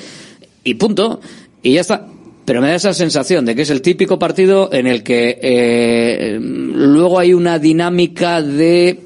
Y 0.65 0.75
punto. 0.75 1.21
Y 1.63 1.75
ya 1.75 1.81
está. 1.81 2.07
Pero 2.49 2.63
me 2.63 2.69
da 2.69 2.77
esa 2.77 2.95
sensación 2.95 3.45
de 3.45 3.55
que 3.55 3.63
es 3.63 3.71
el 3.71 3.83
típico 3.83 4.19
partido 4.19 4.71
en 4.73 4.87
el 4.87 5.03
que 5.03 5.39
eh, 5.43 6.39
luego 6.41 7.19
hay 7.19 7.35
una 7.35 7.59
dinámica 7.59 8.41
de 8.43 9.01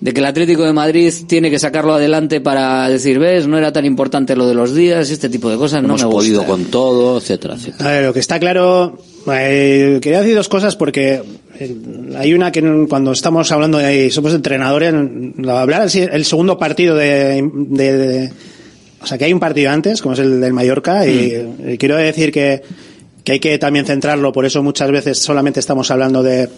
de 0.00 0.12
que 0.12 0.20
el 0.20 0.26
Atlético 0.26 0.64
de 0.64 0.72
Madrid 0.74 1.12
tiene 1.26 1.50
que 1.50 1.58
sacarlo 1.58 1.94
adelante 1.94 2.40
para 2.42 2.88
decir, 2.90 3.18
ves, 3.18 3.46
no 3.46 3.56
era 3.56 3.72
tan 3.72 3.86
importante 3.86 4.36
lo 4.36 4.46
de 4.46 4.54
los 4.54 4.74
días, 4.74 5.08
este 5.10 5.30
tipo 5.30 5.48
de 5.48 5.56
cosas 5.56 5.82
Hemos 5.82 6.02
no 6.02 6.08
me 6.08 6.14
podido 6.14 6.40
gusta. 6.40 6.50
con 6.52 6.64
todo, 6.66 7.16
etcétera, 7.18 7.54
etcétera. 7.54 7.88
A 7.88 7.92
ver, 7.92 8.04
lo 8.04 8.12
que 8.12 8.20
está 8.20 8.38
claro, 8.38 8.98
eh, 9.32 9.98
quería 10.02 10.20
decir 10.20 10.34
dos 10.34 10.50
cosas 10.50 10.76
porque 10.76 11.22
eh, 11.58 11.76
hay 12.18 12.34
una 12.34 12.52
que 12.52 12.86
cuando 12.86 13.12
estamos 13.12 13.50
hablando 13.50 13.78
de 13.78 14.10
somos 14.10 14.34
entrenadores, 14.34 14.92
hablar 15.48 15.88
el, 15.94 16.08
el 16.12 16.24
segundo 16.26 16.58
partido 16.58 16.96
de, 16.96 17.48
de- 17.54 17.96
de- 17.96 18.32
o 19.04 19.06
sea 19.06 19.18
que 19.18 19.26
hay 19.26 19.32
un 19.32 19.40
partido 19.40 19.70
antes, 19.70 20.02
como 20.02 20.14
es 20.14 20.20
el 20.20 20.40
del 20.40 20.52
Mallorca, 20.52 21.06
y, 21.06 21.56
y 21.68 21.78
quiero 21.78 21.96
decir 21.96 22.32
que, 22.32 22.62
que 23.22 23.32
hay 23.32 23.40
que 23.40 23.58
también 23.58 23.86
centrarlo, 23.86 24.32
por 24.32 24.44
eso 24.46 24.62
muchas 24.62 24.90
veces 24.90 25.18
solamente 25.18 25.60
estamos 25.60 25.90
hablando 25.90 26.22
de 26.22 26.48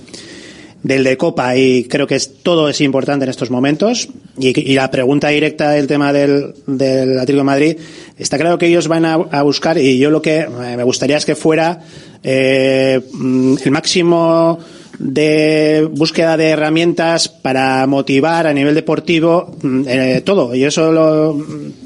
del 0.82 1.02
de 1.02 1.16
Copa 1.16 1.56
y 1.56 1.84
creo 1.84 2.06
que 2.06 2.14
es, 2.14 2.42
todo 2.44 2.68
es 2.68 2.80
importante 2.80 3.24
en 3.24 3.30
estos 3.30 3.50
momentos. 3.50 4.08
Y, 4.38 4.58
y 4.70 4.74
la 4.74 4.90
pregunta 4.90 5.28
directa 5.28 5.70
del 5.70 5.88
tema 5.88 6.12
del, 6.12 6.54
del 6.66 7.14
Atlético 7.14 7.38
de 7.38 7.44
Madrid, 7.44 7.76
está 8.18 8.38
claro 8.38 8.56
que 8.56 8.66
ellos 8.66 8.86
van 8.86 9.04
a, 9.04 9.14
a 9.14 9.42
buscar 9.42 9.78
y 9.78 9.98
yo 9.98 10.10
lo 10.10 10.22
que 10.22 10.40
eh, 10.40 10.76
me 10.76 10.84
gustaría 10.84 11.16
es 11.16 11.24
que 11.24 11.34
fuera 11.34 11.80
eh, 12.22 13.00
mm, 13.12 13.56
el 13.64 13.70
máximo 13.72 14.60
de 14.98 15.88
búsqueda 15.92 16.36
de 16.36 16.48
herramientas 16.48 17.28
para 17.28 17.86
motivar 17.86 18.46
a 18.46 18.52
nivel 18.54 18.74
deportivo 18.74 19.56
mm, 19.62 19.82
eh, 19.86 20.22
todo. 20.24 20.54
Y 20.54 20.64
eso 20.64 20.90
lo- 20.92 21.34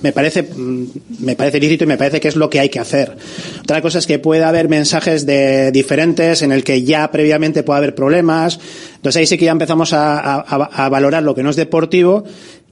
me 0.02 0.12
parece 0.12 0.42
mm, 0.44 0.84
me 1.20 1.36
parece 1.36 1.58
lícito 1.60 1.84
y 1.84 1.86
me 1.88 1.96
parece 1.98 2.20
que 2.20 2.28
es 2.28 2.36
lo 2.36 2.48
que 2.50 2.60
hay 2.60 2.68
que 2.68 2.78
hacer. 2.80 3.16
Otra 3.62 3.82
cosa 3.82 3.98
es 3.98 4.06
que 4.06 4.18
pueda 4.18 4.48
haber 4.48 4.68
mensajes 4.68 5.26
de 5.26 5.70
diferentes 5.72 6.42
en 6.42 6.52
el 6.52 6.64
que 6.64 6.82
ya 6.84 7.10
previamente 7.10 7.62
puede 7.62 7.78
haber 7.78 7.94
problemas. 7.94 8.58
Entonces 8.96 9.20
ahí 9.20 9.26
sí 9.26 9.38
que 9.38 9.46
ya 9.46 9.52
empezamos 9.52 9.92
a- 9.92 10.40
a 10.40 10.88
valorar 10.88 11.22
lo 11.22 11.34
que 11.34 11.42
no 11.42 11.50
es 11.50 11.56
deportivo 11.56 12.24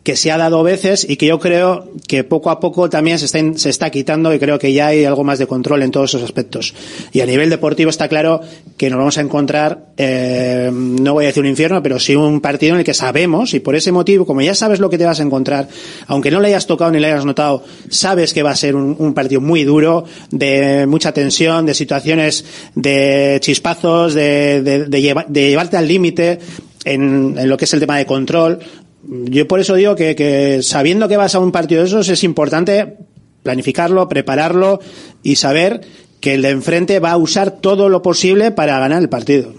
que 0.09 0.17
se 0.17 0.33
ha 0.33 0.39
dado 0.39 0.63
veces 0.63 1.05
y 1.07 1.17
que 1.17 1.27
yo 1.27 1.39
creo 1.39 1.91
que 2.07 2.25
poco 2.25 2.49
a 2.49 2.61
poco 2.61 2.89
también 2.89 3.19
se 3.19 3.27
está, 3.27 3.41
se 3.57 3.69
está 3.69 3.91
quitando 3.91 4.33
y 4.33 4.39
creo 4.39 4.59
que 4.59 4.73
ya 4.73 4.87
hay 4.87 5.05
algo 5.05 5.23
más 5.23 5.39
de 5.39 5.47
control 5.47 5.83
en 5.83 5.91
todos 5.91 6.09
esos 6.15 6.23
aspectos. 6.23 6.73
Y 7.13 7.21
a 7.21 7.27
nivel 7.27 7.51
deportivo 7.51 7.91
está 7.91 8.09
claro 8.09 8.41
que 8.79 8.89
nos 8.89 8.97
vamos 8.99 9.19
a 9.19 9.21
encontrar, 9.21 9.89
eh, 9.99 10.71
no 10.73 11.13
voy 11.13 11.25
a 11.25 11.27
decir 11.27 11.43
un 11.43 11.49
infierno, 11.51 11.83
pero 11.83 11.99
sí 12.01 12.17
un 12.17 12.41
partido 12.41 12.73
en 12.73 12.79
el 12.79 12.85
que 12.87 12.95
sabemos 12.95 13.53
y 13.53 13.61
por 13.61 13.77
ese 13.77 13.93
motivo, 13.93 14.25
como 14.25 14.41
ya 14.41 14.55
sabes 14.55 14.81
lo 14.81 14.89
que 14.89 14.97
te 14.97 15.05
vas 15.05 15.21
a 15.21 15.25
encontrar, 15.25 15.69
aunque 16.07 16.31
no 16.31 16.41
le 16.41 16.49
hayas 16.49 16.67
tocado 16.67 16.91
ni 16.91 17.01
le 17.01 17.09
hayas 17.09 17.27
notado, 17.27 17.63
sabes 17.91 18.33
que 18.33 18.43
va 18.43 18.53
a 18.53 18.57
ser 18.57 18.77
un, 18.77 18.97
un 18.99 19.13
partido 19.13 19.43
muy 19.43 19.63
duro, 19.65 20.07
de 20.31 20.87
mucha 20.87 21.13
tensión, 21.13 21.67
de 21.67 21.75
situaciones 21.75 22.47
de 22.75 23.37
chispazos, 23.43 24.15
de, 24.15 24.63
de- 24.63 24.85
de 24.87 25.03
lleva- 25.03 25.27
de 25.29 25.51
llevarte 25.51 25.77
al 25.77 25.87
límite 25.87 26.39
en, 26.85 27.35
en 27.37 27.47
lo 27.47 27.59
que 27.59 27.67
es 27.67 27.75
el 27.75 27.81
tema 27.81 27.99
de 27.99 28.07
control. 28.07 28.61
Yo 29.05 29.47
por 29.47 29.61
eso 29.61 29.75
digo 29.75 29.95
que, 29.95 30.15
que 30.17 30.61
sabiendo 30.63 31.09
que 31.09 31.17
vas 31.17 31.35
a 31.35 31.39
un 31.39 31.53
partido 31.53 31.83
de 31.83 31.89
esos 31.89 32.09
es 32.09 32.25
importante 32.25 32.97
planificarlo, 33.43 34.09
prepararlo 34.09 34.81
y 35.23 35.37
saber 35.37 35.81
que 36.21 36.35
el 36.35 36.43
de 36.43 36.51
enfrente 36.51 36.99
va 37.01 37.13
a 37.13 37.17
usar 37.17 37.61
todo 37.61 37.89
lo 37.89 38.03
posible 38.03 38.51
para 38.51 38.79
ganar 38.79 39.03
el 39.03 39.09
partido. 39.09 39.55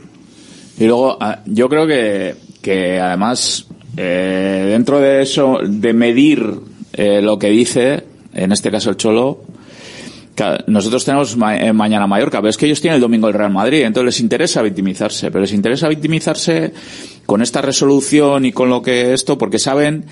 Y 0.78 0.86
luego, 0.86 1.18
ah, 1.20 1.40
yo 1.46 1.70
creo 1.70 1.88
que, 1.88 2.36
que 2.62 3.00
además, 3.00 3.68
eh, 3.98 4.68
dentro 4.70 5.00
de 5.00 5.22
eso, 5.22 5.58
de 5.64 5.94
medir 5.94 6.44
eh, 6.94 7.22
lo 7.22 7.40
que 7.40 7.50
dice, 7.50 8.04
en 8.34 8.52
este 8.52 8.72
caso 8.72 8.90
el 8.90 8.98
Cholo, 8.98 9.42
Claro, 10.40 10.64
nosotros 10.68 11.04
tenemos 11.04 11.36
ma- 11.36 11.58
eh, 11.58 11.74
mañana 11.74 12.08
Mallorca, 12.08 12.38
pero 12.40 12.50
es 12.50 12.56
que 12.56 12.66
ellos 12.66 12.80
tienen 12.80 12.96
el 12.96 13.02
domingo 13.02 13.28
el 13.28 13.34
Real 13.34 13.52
Madrid, 13.52 13.82
entonces 13.82 14.06
les 14.06 14.20
interesa 14.22 14.62
victimizarse, 14.62 15.32
pero 15.32 15.42
les 15.42 15.52
interesa 15.52 15.90
victimizarse 15.90 16.72
con 17.26 17.42
esta 17.42 17.62
resolución 17.62 18.46
y 18.46 18.54
con 18.54 18.70
lo 18.70 18.82
que 18.82 19.12
esto, 19.14 19.38
porque 19.38 19.60
saben 19.60 20.06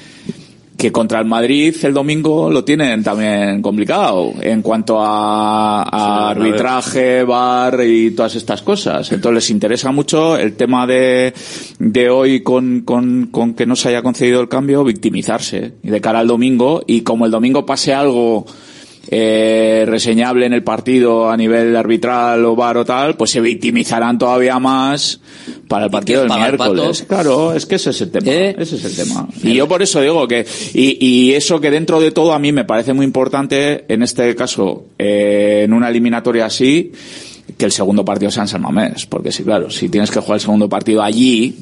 que 0.76 0.92
contra 0.92 1.20
el 1.20 1.26
Madrid 1.26 1.74
el 1.84 1.94
domingo 1.94 2.52
lo 2.52 2.66
tienen 2.66 3.04
también 3.04 3.62
complicado 3.62 4.34
en 4.42 4.62
cuanto 4.62 5.00
a, 5.02 5.82
a 5.84 5.86
Sí, 5.86 5.96
Bernabéu. 6.40 6.44
arbitraje, 6.54 7.24
bar 7.24 7.80
y 7.86 8.12
todas 8.12 8.36
estas 8.36 8.62
cosas. 8.62 9.10
Entonces 9.14 9.34
les 9.36 9.50
interesa 9.50 9.92
mucho 9.94 10.38
el 10.38 10.58
tema 10.58 10.86
de, 10.86 11.34
de 11.80 12.10
hoy 12.10 12.42
con, 12.42 12.82
con, 12.82 13.28
con 13.32 13.54
que 13.54 13.66
no 13.66 13.76
se 13.78 13.90
haya 13.90 14.04
concedido 14.04 14.42
el 14.42 14.50
cambio, 14.50 14.84
victimizarse 14.84 15.72
y 15.82 15.90
de 15.90 16.02
cara 16.02 16.20
al 16.20 16.28
domingo 16.28 16.84
y 16.86 17.02
como 17.02 17.26
el 17.26 17.32
domingo 17.32 17.66
pase 17.66 17.94
algo 17.96 18.46
eh, 19.10 19.86
reseñable 19.88 20.46
en 20.46 20.54
el 20.54 20.64
partido 20.64 21.30
a 21.30 21.38
nivel 21.38 21.76
arbitral 21.76 22.44
o 22.46 22.56
bar 22.56 22.78
o 22.78 22.86
tal, 22.86 23.16
pues 23.16 23.32
se 23.32 23.42
victimizarán 23.42 24.18
todavía 24.18 24.60
más 24.60 25.20
para 25.68 25.86
el 25.86 25.92
partido 25.92 26.22
del 26.22 26.30
miércoles. 26.30 27.06
Claro, 27.08 27.54
es 27.54 27.66
que 27.66 27.76
ese 27.76 27.92
es 27.92 28.02
el 28.02 28.12
tema. 28.12 28.32
¿Eh? 28.32 28.56
Ese 28.58 28.76
es 28.76 28.86
el 28.86 28.96
tema. 28.96 29.28
Y 29.44 29.54
yo 29.54 29.68
por 29.68 29.82
eso 29.82 30.02
digo 30.02 30.28
que, 30.28 30.46
y, 30.74 31.06
y 31.06 31.34
eso 31.34 31.60
que 31.60 31.72
dentro 31.72 32.00
de 32.00 32.12
todo 32.12 32.34
a 32.34 32.40
mí 32.40 32.52
me 32.52 32.66
parece 32.66 32.94
muy 32.94 33.06
importante, 33.06 33.86
en 33.88 34.04
este 34.04 34.36
caso, 34.36 34.86
eh, 34.98 35.62
en 35.66 35.74
una 35.74 35.90
eliminatoria 35.90 36.46
así, 36.46 36.92
que 37.58 37.66
el 37.66 37.72
segundo 37.72 38.04
partido 38.04 38.32
sea 38.32 38.44
en 38.44 38.50
San 38.50 38.62
Mamés. 38.62 39.06
Porque 39.06 39.32
sí, 39.32 39.44
claro, 39.44 39.70
si 39.70 39.90
tienes 39.90 40.12
que 40.12 40.20
jugar 40.20 40.36
el 40.36 40.42
segundo 40.42 40.70
partido 40.70 41.02
allí, 41.02 41.56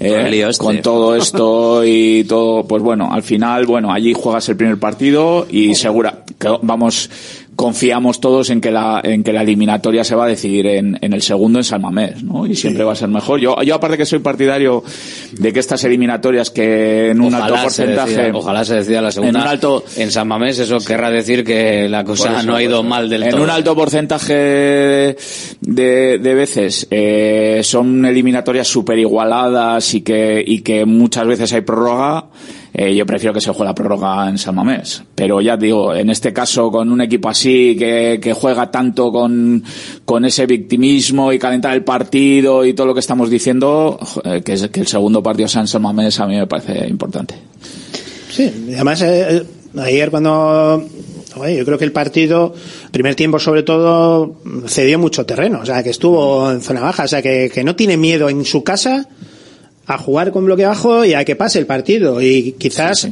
eh, 0.00 0.30
lío 0.30 0.48
este. 0.48 0.64
con 0.64 0.82
todo 0.82 1.14
esto 1.16 1.84
y 1.84 2.24
todo, 2.24 2.64
pues 2.64 2.82
bueno, 2.82 3.12
al 3.12 3.22
final, 3.22 3.66
bueno, 3.66 3.92
allí 3.92 4.12
juegas 4.14 4.48
el 4.48 4.56
primer 4.56 4.78
partido 4.78 5.46
y 5.48 5.74
segura, 5.74 6.24
que 6.38 6.48
vamos, 6.62 7.10
confiamos 7.60 8.20
todos 8.20 8.50
en 8.50 8.60
que 8.60 8.70
la, 8.70 9.00
en 9.04 9.22
que 9.22 9.32
la 9.32 9.42
eliminatoria 9.42 10.02
se 10.04 10.14
va 10.14 10.24
a 10.24 10.28
decidir 10.28 10.66
en, 10.66 10.98
en 11.00 11.12
el 11.12 11.22
segundo 11.22 11.58
en 11.58 11.64
San 11.64 11.82
Mamés, 11.82 12.22
¿no? 12.22 12.46
Y 12.46 12.54
siempre 12.56 12.84
va 12.84 12.92
a 12.92 12.96
ser 12.96 13.08
mejor. 13.08 13.38
Yo, 13.40 13.60
yo 13.62 13.74
aparte 13.74 13.96
que 13.98 14.06
soy 14.06 14.18
partidario 14.20 14.82
de 15.32 15.52
que 15.52 15.60
estas 15.60 15.82
eliminatorias 15.84 16.50
que 16.50 17.10
en 17.10 17.20
un 17.20 17.34
alto 17.34 17.48
Ojalá 17.52 17.62
porcentaje, 17.62 18.16
decida- 18.16 18.36
ojalá 18.38 18.64
se 18.64 18.74
decida 18.76 19.02
la 19.02 19.12
segunda. 19.12 19.38
En 19.40 19.44
un 19.44 19.48
alto- 19.50 19.84
en 19.96 20.10
San 20.10 20.26
Mamés, 20.28 20.58
eso 20.58 20.78
querrá 20.80 21.10
decir 21.10 21.44
que 21.44 21.88
la 21.88 22.04
cosa 22.04 22.38
eso, 22.38 22.46
no 22.46 22.56
ha 22.56 22.62
ido 22.62 22.82
mal 22.82 23.08
del 23.10 23.24
en 23.24 23.30
todo. 23.30 23.42
un 23.42 23.50
alto 23.50 23.74
porcentaje 23.76 24.34
de, 25.60 26.18
de, 26.18 26.34
veces 26.34 26.86
eh, 26.90 27.60
son 27.62 28.04
eliminatorias 28.06 28.66
super 28.68 28.98
igualadas 28.98 29.94
y 29.94 30.00
que, 30.02 30.42
y 30.46 30.60
que 30.60 30.84
muchas 30.84 31.26
veces 31.26 31.52
hay 31.52 31.60
prórroga. 31.62 32.26
Eh, 32.72 32.94
yo 32.94 33.04
prefiero 33.04 33.34
que 33.34 33.40
se 33.40 33.50
juegue 33.50 33.64
la 33.64 33.74
prórroga 33.74 34.28
en 34.28 34.38
San 34.38 34.54
Mamés. 34.54 35.02
Pero 35.14 35.40
ya 35.40 35.56
digo, 35.56 35.94
en 35.94 36.10
este 36.10 36.32
caso, 36.32 36.70
con 36.70 36.90
un 36.90 37.00
equipo 37.00 37.28
así 37.28 37.76
que, 37.76 38.18
que 38.22 38.32
juega 38.32 38.70
tanto 38.70 39.10
con, 39.10 39.62
con 40.04 40.24
ese 40.24 40.46
victimismo 40.46 41.32
y 41.32 41.38
calentar 41.38 41.74
el 41.74 41.84
partido 41.84 42.64
y 42.64 42.74
todo 42.74 42.88
lo 42.88 42.94
que 42.94 43.00
estamos 43.00 43.28
diciendo, 43.30 43.98
que, 44.44 44.52
el 44.52 44.86
segundo 44.86 45.22
partido 45.22 45.48
sea 45.48 45.62
en 45.62 45.68
San 45.68 45.82
Mamés 45.82 46.20
a 46.20 46.26
mí 46.26 46.36
me 46.36 46.46
parece 46.46 46.86
importante. 46.88 47.34
Sí, 48.30 48.50
además 48.74 49.02
eh, 49.02 49.36
eh, 49.36 49.44
ayer 49.80 50.10
cuando 50.10 50.84
yo 51.36 51.64
creo 51.64 51.78
que 51.78 51.84
el 51.84 51.92
partido, 51.92 52.54
primer 52.90 53.14
tiempo 53.14 53.38
sobre 53.38 53.62
todo, 53.62 54.36
cedió 54.66 54.98
mucho 54.98 55.24
terreno, 55.24 55.60
o 55.62 55.66
sea, 55.66 55.82
que 55.82 55.90
estuvo 55.90 56.50
en 56.50 56.60
zona 56.60 56.80
baja, 56.80 57.04
o 57.04 57.08
sea, 57.08 57.22
que, 57.22 57.50
que 57.52 57.64
no 57.64 57.76
tiene 57.76 57.96
miedo 57.96 58.28
en 58.28 58.44
su 58.44 58.62
casa 58.62 59.08
a 59.86 59.98
jugar 59.98 60.30
con 60.32 60.44
bloque 60.44 60.64
bajo 60.66 61.04
y 61.04 61.14
a 61.14 61.24
que 61.24 61.36
pase 61.36 61.58
el 61.58 61.66
partido. 61.66 62.20
Y 62.22 62.52
quizás 62.58 63.08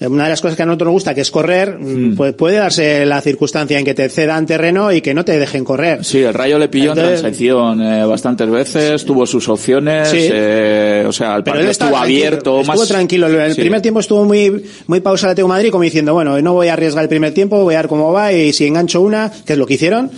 eh, 0.00 0.06
una 0.06 0.24
de 0.24 0.30
las 0.30 0.40
cosas 0.40 0.56
que 0.56 0.62
a 0.62 0.66
nosotros 0.66 0.86
nos 0.86 0.92
gusta, 0.92 1.12
que 1.14 1.22
es 1.22 1.30
correr, 1.30 1.76
Hmm. 1.78 2.12
mm, 2.12 2.16
pues 2.16 2.32
puede 2.34 2.56
darse 2.56 3.04
la 3.04 3.20
circunstancia 3.20 3.78
en 3.80 3.84
que 3.84 3.94
te 3.94 4.08
cedan 4.08 4.46
terreno 4.46 4.92
y 4.92 5.00
que 5.00 5.12
no 5.12 5.24
te 5.24 5.36
dejen 5.38 5.64
correr. 5.64 6.04
Sí, 6.04 6.18
el 6.20 6.32
Rayo 6.32 6.56
le 6.58 6.68
pilló 6.68 6.90
Entonces- 6.92 7.14
en 7.16 7.20
transición 7.20 7.82
eh, 7.82 8.04
bastantes 8.06 8.48
veces, 8.48 9.04
tuvo 9.04 9.26
sus 9.26 9.48
opciones, 9.48 10.08
Sí. 10.08 10.28
eh, 10.32 11.04
o 11.06 11.12
sea, 11.12 11.34
el 11.36 11.42
partido 11.42 11.68
estuvo 11.70 11.96
abierto, 11.96 12.60
estuvo 12.60 12.76
más 12.76 12.86
tranquilo. 12.88 13.26
El 13.26 13.54
Sí. 13.54 13.60
primer 13.60 13.82
tiempo 13.82 13.98
estuvo 14.00 14.24
muy, 14.24 14.64
muy 14.86 15.00
pausado 15.00 15.32
Atlético 15.32 15.48
de 15.48 15.54
Madrid, 15.54 15.70
como 15.72 15.82
diciendo, 15.82 16.14
bueno, 16.14 16.40
no 16.40 16.52
voy 16.54 16.68
a 16.68 16.74
arriesgar 16.74 17.02
el 17.02 17.08
primer 17.08 17.34
tiempo, 17.34 17.62
voy 17.64 17.74
a 17.74 17.78
ver 17.78 17.88
cómo 17.88 18.12
va 18.12 18.32
y 18.32 18.52
si 18.52 18.66
engancho 18.66 19.00
una, 19.00 19.32
que 19.44 19.54
es 19.54 19.58
lo 19.58 19.66
que 19.66 19.74
hicieron. 19.74 20.10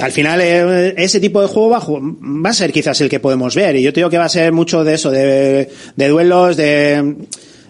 Al 0.00 0.12
final, 0.12 0.40
eh, 0.40 0.94
ese 0.96 1.20
tipo 1.20 1.40
de 1.40 1.48
juego 1.48 1.70
va, 1.70 1.80
va 1.80 2.50
a 2.50 2.54
ser 2.54 2.72
quizás 2.72 3.00
el 3.00 3.08
que 3.08 3.20
podemos 3.20 3.54
ver. 3.54 3.76
Y 3.76 3.82
yo 3.82 3.92
te 3.92 4.00
digo 4.00 4.10
que 4.10 4.18
va 4.18 4.24
a 4.24 4.30
ser 4.30 4.52
mucho 4.52 4.84
de 4.84 4.94
eso, 4.94 5.10
de, 5.10 5.68
de 5.96 6.08
duelos, 6.08 6.56
de, 6.56 7.16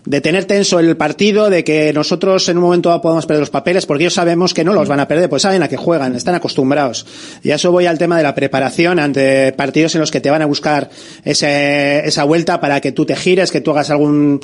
de 0.05 0.21
tener 0.21 0.45
tenso 0.45 0.79
el 0.79 0.97
partido, 0.97 1.51
de 1.51 1.65
que 1.65 1.93
nosotros 1.93 2.49
en 2.49 2.57
un 2.57 2.65
momento 2.65 2.89
dado 2.89 3.03
podamos 3.03 3.27
perder 3.27 3.41
los 3.41 3.51
papeles, 3.51 3.87
porque 3.87 4.05
ellos 4.05 4.15
sabemos 4.15 4.55
que 4.55 4.65
no 4.65 4.73
los 4.73 4.89
van 4.89 5.01
a 5.01 5.09
perder, 5.09 5.29
pues 5.29 5.43
saben 5.43 5.63
a 5.63 5.69
qué 5.69 5.77
juegan, 5.77 6.15
están 6.15 6.35
acostumbrados. 6.35 7.07
Y 7.43 7.51
a 7.51 7.57
eso 7.57 7.71
voy 7.73 7.87
al 7.87 7.99
tema 7.99 8.17
de 8.17 8.23
la 8.23 8.35
preparación 8.35 8.99
ante 8.99 9.53
partidos 9.53 9.95
en 9.95 10.01
los 10.01 10.11
que 10.11 10.21
te 10.21 10.31
van 10.31 10.43
a 10.43 10.47
buscar 10.47 10.91
ese, 11.25 12.07
esa 12.07 12.25
vuelta 12.25 12.61
para 12.61 12.81
que 12.81 12.93
tú 12.93 13.05
te 13.05 13.17
gires, 13.17 13.51
que 13.51 13.61
tú 13.61 13.73
hagas 13.73 13.91
algún, 13.91 14.41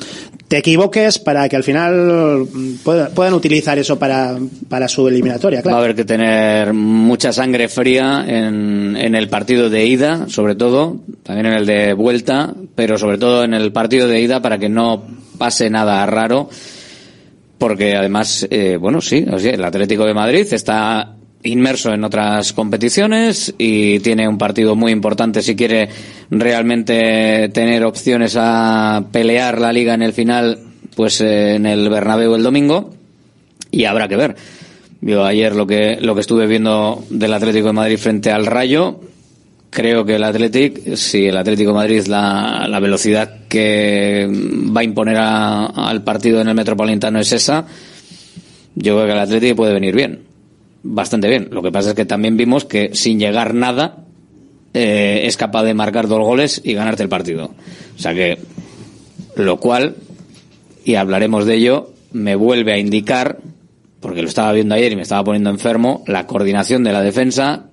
te 0.47 0.57
equivoques, 0.57 1.19
para 1.19 1.49
que 1.49 1.55
al 1.55 1.63
final 1.63 2.47
puedan, 2.83 3.11
puedan 3.13 3.33
utilizar 3.33 3.77
eso 3.79 3.97
para, 3.97 4.37
para 4.69 4.87
su 4.87 5.07
eliminatoria, 5.07 5.57
Va 5.57 5.61
a 5.61 5.63
claro. 5.63 5.77
haber 5.77 5.95
que 5.95 6.05
tener 6.05 6.73
mucha 6.73 7.33
sangre 7.33 7.67
fría 7.67 8.23
en 8.27 9.15
el 9.15 9.29
partido 9.29 9.69
de 9.69 9.85
ida, 9.85 10.27
sobre 10.29 10.55
todo, 10.55 10.97
también 11.23 11.47
en 11.47 11.53
el 11.53 11.65
de 11.65 11.93
vuelta, 11.93 12.53
pero 12.75 12.97
sobre 12.97 13.17
todo 13.17 13.43
en 13.43 13.53
el 13.53 13.71
partido 13.71 14.07
de 14.07 14.21
ida 14.21 14.41
para 14.41 14.57
que 14.57 14.69
no 14.69 15.03
pase 15.37 15.69
nada 15.69 16.05
raro, 16.05 16.49
porque 17.57 17.95
además, 17.95 18.47
eh, 18.49 18.77
bueno, 18.79 19.01
sí, 19.01 19.25
el 19.27 19.63
Atlético 19.63 20.05
de 20.05 20.13
Madrid 20.13 20.47
está 20.51 21.15
inmerso 21.43 21.93
en 21.93 22.03
otras 22.03 22.53
competiciones 22.53 23.53
y 23.57 23.99
tiene 23.99 24.27
un 24.27 24.37
partido 24.37 24.75
muy 24.75 24.91
importante 24.91 25.41
si 25.41 25.55
quiere 25.55 25.89
realmente 26.29 27.49
tener 27.49 27.83
opciones 27.83 28.35
a 28.37 29.05
pelear 29.11 29.59
la 29.61 29.71
liga 29.71 29.93
en 29.93 30.01
el 30.01 30.13
final, 30.13 30.59
pues 30.95 31.21
eh, 31.21 31.55
en 31.55 31.65
el 31.65 31.89
Bernabéu 31.89 32.35
el 32.35 32.43
domingo 32.43 32.93
y 33.71 33.85
habrá 33.85 34.07
que 34.07 34.15
ver. 34.15 34.35
Yo 35.01 35.23
ayer 35.25 35.55
lo 35.55 35.67
que 35.67 35.97
lo 36.01 36.15
que 36.15 36.21
estuve 36.21 36.47
viendo 36.47 37.03
del 37.09 37.33
Atlético 37.33 37.67
de 37.67 37.73
Madrid 37.73 37.97
frente 37.97 38.31
al 38.31 38.47
Rayo, 38.47 38.99
creo 39.69 40.05
que 40.05 40.15
el 40.15 40.23
Atlético, 40.23 40.95
si 40.95 41.25
el 41.27 41.37
Atlético 41.37 41.73
Madrid 41.73 42.05
la, 42.07 42.67
la 42.69 42.79
velocidad 42.79 43.41
que 43.47 44.27
va 44.75 44.81
a 44.81 44.83
imponer 44.83 45.17
a- 45.17 45.65
al 45.65 46.03
partido 46.03 46.41
en 46.41 46.47
el 46.47 46.55
Metropolitano 46.55 47.19
es 47.19 47.31
esa, 47.31 47.65
yo 48.75 48.95
creo 48.95 49.05
que 49.07 49.13
el 49.13 49.19
Atlético 49.19 49.55
puede 49.57 49.73
venir 49.73 49.95
bien, 49.95 50.21
bastante 50.83 51.27
bien. 51.27 51.49
Lo 51.51 51.61
que 51.61 51.71
pasa 51.71 51.89
es 51.89 51.95
que 51.95 52.05
también 52.05 52.37
vimos 52.37 52.65
que 52.65 52.91
sin 52.93 53.19
llegar 53.19 53.53
nada 53.53 53.97
eh, 54.73 55.21
es 55.25 55.37
capaz 55.37 55.63
de 55.63 55.73
marcar 55.73 56.07
dos 56.07 56.19
goles 56.19 56.61
y 56.63 56.73
ganarte 56.73 57.03
el 57.03 57.09
partido. 57.09 57.51
O 57.95 57.99
sea 57.99 58.13
que, 58.13 58.37
lo 59.35 59.57
cual, 59.59 59.95
y 60.85 60.95
hablaremos 60.95 61.45
de 61.45 61.55
ello, 61.55 61.93
me 62.11 62.35
vuelve 62.35 62.73
a 62.73 62.77
indicar, 62.77 63.39
porque 63.99 64.21
lo 64.21 64.27
estaba 64.27 64.51
viendo 64.53 64.75
ayer 64.75 64.91
y 64.91 64.95
me 64.95 65.01
estaba 65.01 65.23
poniendo 65.23 65.49
enfermo, 65.49 66.03
la 66.07 66.27
coordinación 66.27 66.83
de 66.83 66.93
la 66.93 67.01
defensa 67.01 67.65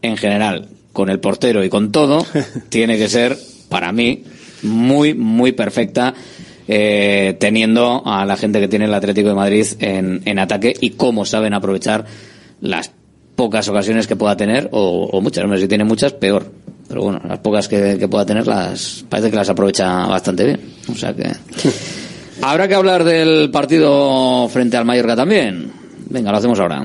en 0.00 0.16
general, 0.16 0.68
con 0.98 1.10
el 1.10 1.20
portero 1.20 1.62
y 1.62 1.68
con 1.68 1.92
todo, 1.92 2.26
tiene 2.70 2.98
que 2.98 3.08
ser, 3.08 3.38
para 3.68 3.92
mí, 3.92 4.24
muy, 4.62 5.14
muy 5.14 5.52
perfecta, 5.52 6.12
eh, 6.66 7.36
teniendo 7.38 8.02
a 8.04 8.24
la 8.24 8.36
gente 8.36 8.58
que 8.58 8.66
tiene 8.66 8.86
el 8.86 8.94
Atlético 8.94 9.28
de 9.28 9.36
Madrid 9.36 9.64
en, 9.78 10.22
en 10.24 10.40
ataque 10.40 10.74
y 10.80 10.90
cómo 10.90 11.24
saben 11.24 11.54
aprovechar 11.54 12.04
las 12.60 12.90
pocas 13.36 13.68
ocasiones 13.68 14.08
que 14.08 14.16
pueda 14.16 14.36
tener, 14.36 14.70
o, 14.72 15.08
o 15.12 15.20
muchas, 15.20 15.44
hombre, 15.44 15.60
si 15.60 15.68
tiene 15.68 15.84
muchas, 15.84 16.14
peor. 16.14 16.50
Pero 16.88 17.02
bueno, 17.02 17.20
las 17.28 17.38
pocas 17.38 17.68
que, 17.68 17.96
que 17.96 18.08
pueda 18.08 18.26
tener, 18.26 18.48
las 18.48 19.04
parece 19.08 19.30
que 19.30 19.36
las 19.36 19.48
aprovecha 19.48 20.04
bastante 20.06 20.46
bien. 20.46 20.60
O 20.90 20.96
sea 20.96 21.14
que. 21.14 21.30
Habrá 22.42 22.66
que 22.66 22.74
hablar 22.74 23.04
del 23.04 23.52
partido 23.52 24.48
frente 24.48 24.76
al 24.76 24.84
Mallorca 24.84 25.14
también. 25.14 25.70
Venga, 26.10 26.32
lo 26.32 26.38
hacemos 26.38 26.58
ahora. 26.58 26.84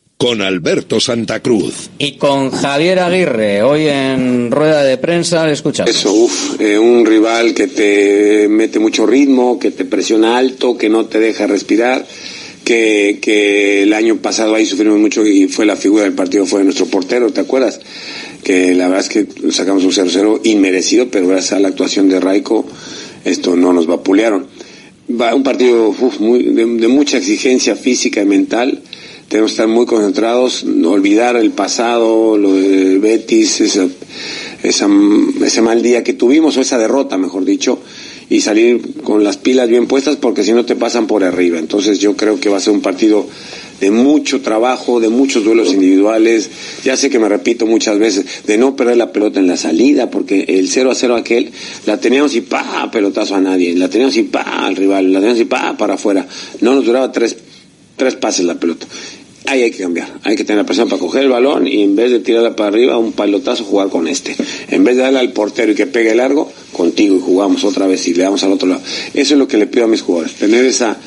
con 0.21 0.39
Alberto 0.39 0.99
Santa 0.99 1.39
Cruz. 1.39 1.89
Y 1.97 2.11
con 2.11 2.51
Javier 2.51 2.99
Aguirre, 2.99 3.63
hoy 3.63 3.87
en 3.87 4.51
rueda 4.51 4.83
de 4.83 4.99
prensa, 4.99 5.47
le 5.47 5.53
escuchamos. 5.53 5.89
Eso, 5.89 6.13
uff, 6.13 6.61
eh, 6.61 6.77
un 6.77 7.07
rival 7.07 7.55
que 7.55 7.65
te 7.65 8.47
mete 8.47 8.77
mucho 8.77 9.07
ritmo, 9.07 9.57
que 9.57 9.71
te 9.71 9.83
presiona 9.83 10.37
alto, 10.37 10.77
que 10.77 10.89
no 10.89 11.07
te 11.07 11.19
deja 11.19 11.47
respirar, 11.47 12.05
que, 12.63 13.17
que 13.19 13.81
el 13.81 13.93
año 13.93 14.17
pasado 14.17 14.53
ahí 14.53 14.67
sufrimos 14.67 14.99
mucho 14.99 15.25
y 15.25 15.47
fue 15.47 15.65
la 15.65 15.75
figura 15.75 16.03
del 16.03 16.13
partido, 16.13 16.45
fue 16.45 16.63
nuestro 16.63 16.85
portero, 16.85 17.33
¿te 17.33 17.41
acuerdas? 17.41 17.79
Que 18.43 18.75
la 18.75 18.89
verdad 18.89 19.03
es 19.03 19.09
que 19.09 19.51
sacamos 19.51 19.83
un 19.83 19.91
0-0 19.91 20.41
inmerecido, 20.43 21.09
pero 21.09 21.27
gracias 21.29 21.53
a 21.53 21.59
la 21.59 21.69
actuación 21.69 22.09
de 22.09 22.19
Raico, 22.19 22.67
esto 23.25 23.55
no 23.55 23.73
nos 23.73 23.87
vapulearon. 23.87 24.45
Va, 25.19 25.33
un 25.33 25.41
partido 25.41 25.89
uf, 25.89 26.19
muy, 26.19 26.43
de, 26.43 26.63
de 26.67 26.87
mucha 26.87 27.17
exigencia 27.17 27.75
física 27.75 28.21
y 28.21 28.25
mental 28.25 28.83
tenemos 29.31 29.51
que 29.51 29.53
estar 29.53 29.67
muy 29.69 29.85
concentrados, 29.85 30.65
olvidar 30.83 31.37
el 31.37 31.51
pasado, 31.51 32.37
lo 32.37 32.53
de 32.53 32.99
Betis, 32.99 33.61
esa, 33.61 33.87
esa, 34.61 34.89
ese 35.41 35.61
mal 35.61 35.81
día 35.81 36.03
que 36.03 36.11
tuvimos, 36.11 36.57
o 36.57 36.61
esa 36.61 36.77
derrota, 36.77 37.17
mejor 37.17 37.45
dicho, 37.45 37.79
y 38.27 38.41
salir 38.41 38.81
con 39.05 39.23
las 39.23 39.37
pilas 39.37 39.69
bien 39.69 39.87
puestas 39.87 40.17
porque 40.17 40.43
si 40.43 40.51
no 40.51 40.65
te 40.65 40.75
pasan 40.75 41.07
por 41.07 41.23
arriba. 41.23 41.59
Entonces 41.59 41.99
yo 41.99 42.17
creo 42.17 42.41
que 42.41 42.49
va 42.49 42.57
a 42.57 42.59
ser 42.59 42.73
un 42.73 42.81
partido 42.81 43.25
de 43.79 43.89
mucho 43.89 44.41
trabajo, 44.41 44.99
de 44.99 45.07
muchos 45.07 45.45
duelos 45.45 45.71
individuales. 45.71 46.49
Ya 46.83 46.97
sé 46.97 47.09
que 47.09 47.17
me 47.17 47.29
repito 47.29 47.65
muchas 47.65 47.99
veces, 47.99 48.25
de 48.45 48.57
no 48.57 48.75
perder 48.75 48.97
la 48.97 49.13
pelota 49.13 49.39
en 49.39 49.47
la 49.47 49.55
salida, 49.55 50.09
porque 50.09 50.43
el 50.49 50.67
0 50.67 50.91
a 50.91 50.95
0 50.95 51.15
aquel, 51.15 51.51
la 51.85 52.01
teníamos 52.01 52.35
y 52.35 52.41
pa, 52.41 52.91
pelotazo 52.91 53.35
a 53.35 53.39
nadie, 53.39 53.73
la 53.77 53.89
teníamos 53.89 54.17
y 54.17 54.23
pa 54.23 54.41
al 54.41 54.75
rival, 54.75 55.13
la 55.13 55.19
teníamos 55.19 55.41
y 55.41 55.45
pa 55.45 55.77
para 55.77 55.93
afuera. 55.93 56.27
No 56.59 56.75
nos 56.75 56.83
duraba 56.83 57.13
tres, 57.13 57.37
tres 57.95 58.15
pases 58.15 58.45
la 58.45 58.59
pelota 58.59 58.87
ahí 59.45 59.63
hay 59.63 59.71
que 59.71 59.79
cambiar. 59.79 60.07
Hay 60.23 60.35
que 60.35 60.43
tener 60.43 60.61
la 60.61 60.65
presión 60.65 60.87
para 60.87 60.99
coger 60.99 61.23
el 61.23 61.29
balón 61.29 61.67
y 61.67 61.83
en 61.83 61.95
vez 61.95 62.11
de 62.11 62.19
tirarla 62.19 62.55
para 62.55 62.69
arriba, 62.69 62.97
un 62.97 63.13
palotazo, 63.13 63.63
jugar 63.63 63.89
con 63.89 64.07
este. 64.07 64.35
En 64.69 64.83
vez 64.83 64.95
de 64.95 65.03
darle 65.03 65.19
al 65.19 65.33
portero 65.33 65.71
y 65.71 65.75
que 65.75 65.87
pegue 65.87 66.15
largo, 66.15 66.51
contigo 66.71 67.15
y 67.15 67.19
jugamos 67.19 67.63
otra 67.63 67.87
vez 67.87 68.07
y 68.07 68.13
le 68.13 68.23
damos 68.23 68.43
al 68.43 68.51
otro 68.51 68.67
lado. 68.67 68.81
Eso 69.13 69.33
es 69.33 69.39
lo 69.39 69.47
que 69.47 69.57
le 69.57 69.67
pido 69.67 69.85
a 69.85 69.87
mis 69.87 70.01
jugadores, 70.01 70.35
tener 70.35 70.65
esa, 70.65 70.97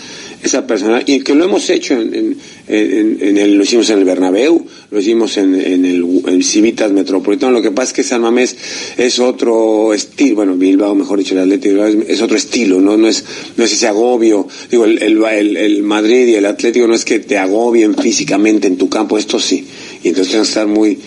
esa 0.45 0.67
personalidad. 0.67 1.07
Y 1.07 1.21
que 1.21 1.35
lo 1.35 1.45
hemos 1.45 1.69
hecho 1.71 1.95
en, 1.95 2.15
en, 2.15 2.37
en, 2.69 3.19
en 3.21 3.39
el, 3.39 3.55
lo 3.55 3.65
hicimos 3.65 3.89
en 3.91 3.99
el 3.99 4.05
Bernabéu, 4.05 4.65
lo 4.91 5.01
hicimos 5.01 5.37
en, 5.39 5.55
el 5.55 6.05
en 6.27 6.43
Civitas 6.43 6.93
Metropolitano. 6.93 7.53
Lo 7.53 7.63
que 7.63 7.71
pasa 7.71 7.89
es 7.89 7.93
que 7.95 8.03
San 8.03 8.21
Mamés 8.21 8.57
es 8.97 9.19
otro 9.19 9.95
estilo, 9.95 10.37
bueno, 10.37 10.55
Bilbao, 10.55 10.95
mejor 10.95 11.19
dicho, 11.19 11.35
el 11.35 11.41
Atlético 11.41 11.85
es, 11.85 12.23
otro 12.23 12.37
estilo, 12.37 12.81
¿no? 12.81 12.97
No 12.97 13.09
es, 13.09 13.25
no 13.57 13.65
es 13.65 13.73
ese 13.73 13.89
agobio. 13.89 14.47
Digo, 14.71 14.85
el, 14.85 15.03
el, 15.03 15.57
el, 15.57 15.83
Madrid 15.83 16.27
y 16.29 16.35
el 16.35 16.47
Atlético 16.47 16.87
no 16.87 16.95
es 16.95 17.05
que 17.05 17.21
te 17.21 17.39
agobien 17.39 17.95
físicamente 17.97 18.69
en 18.69 18.77
tu 18.77 18.89
campo, 18.89 19.19
esto 19.19 19.41
sí. 19.41 19.67
Y 20.03 20.09
entonces 20.09 20.31
tenemos 20.31 20.49
que 20.49 20.51
estar 20.51 20.67
muy, 20.67 20.99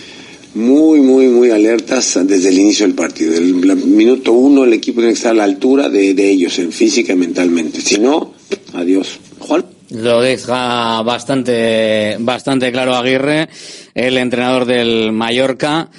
muy, 0.55 1.01
muy, 1.01 1.27
muy 1.27 1.51
alertas 1.51 2.19
desde 2.23 2.49
el 2.49 2.59
inicio 2.59 2.85
del 2.85 2.95
partido. 2.95 3.35
El, 3.35 3.53
minuto 3.53 4.33
uno 4.33 4.63
el 4.63 4.73
equipo 4.73 4.99
tiene 4.99 5.13
que 5.13 5.17
estar 5.17 5.31
a 5.31 5.35
la 5.35 5.43
altura 5.43 5.89
de, 5.89 6.11
ellos, 6.11 6.57
en 6.59 6.71
física 6.71 7.13
y 7.13 7.15
mentalmente. 7.15 7.81
Si 7.81 7.99
no, 7.99 8.33
adiós. 8.73 9.19
Juan. 9.39 9.65
Lo 9.89 10.21
deja 10.21 11.01
bastante, 11.01 12.17
bastante 12.19 12.71
claro 12.71 12.95
Aguirre, 12.95 13.47
el 13.93 14.17
entrenador 14.17 14.65
del 14.65 15.11
Mallorca. 15.13 15.89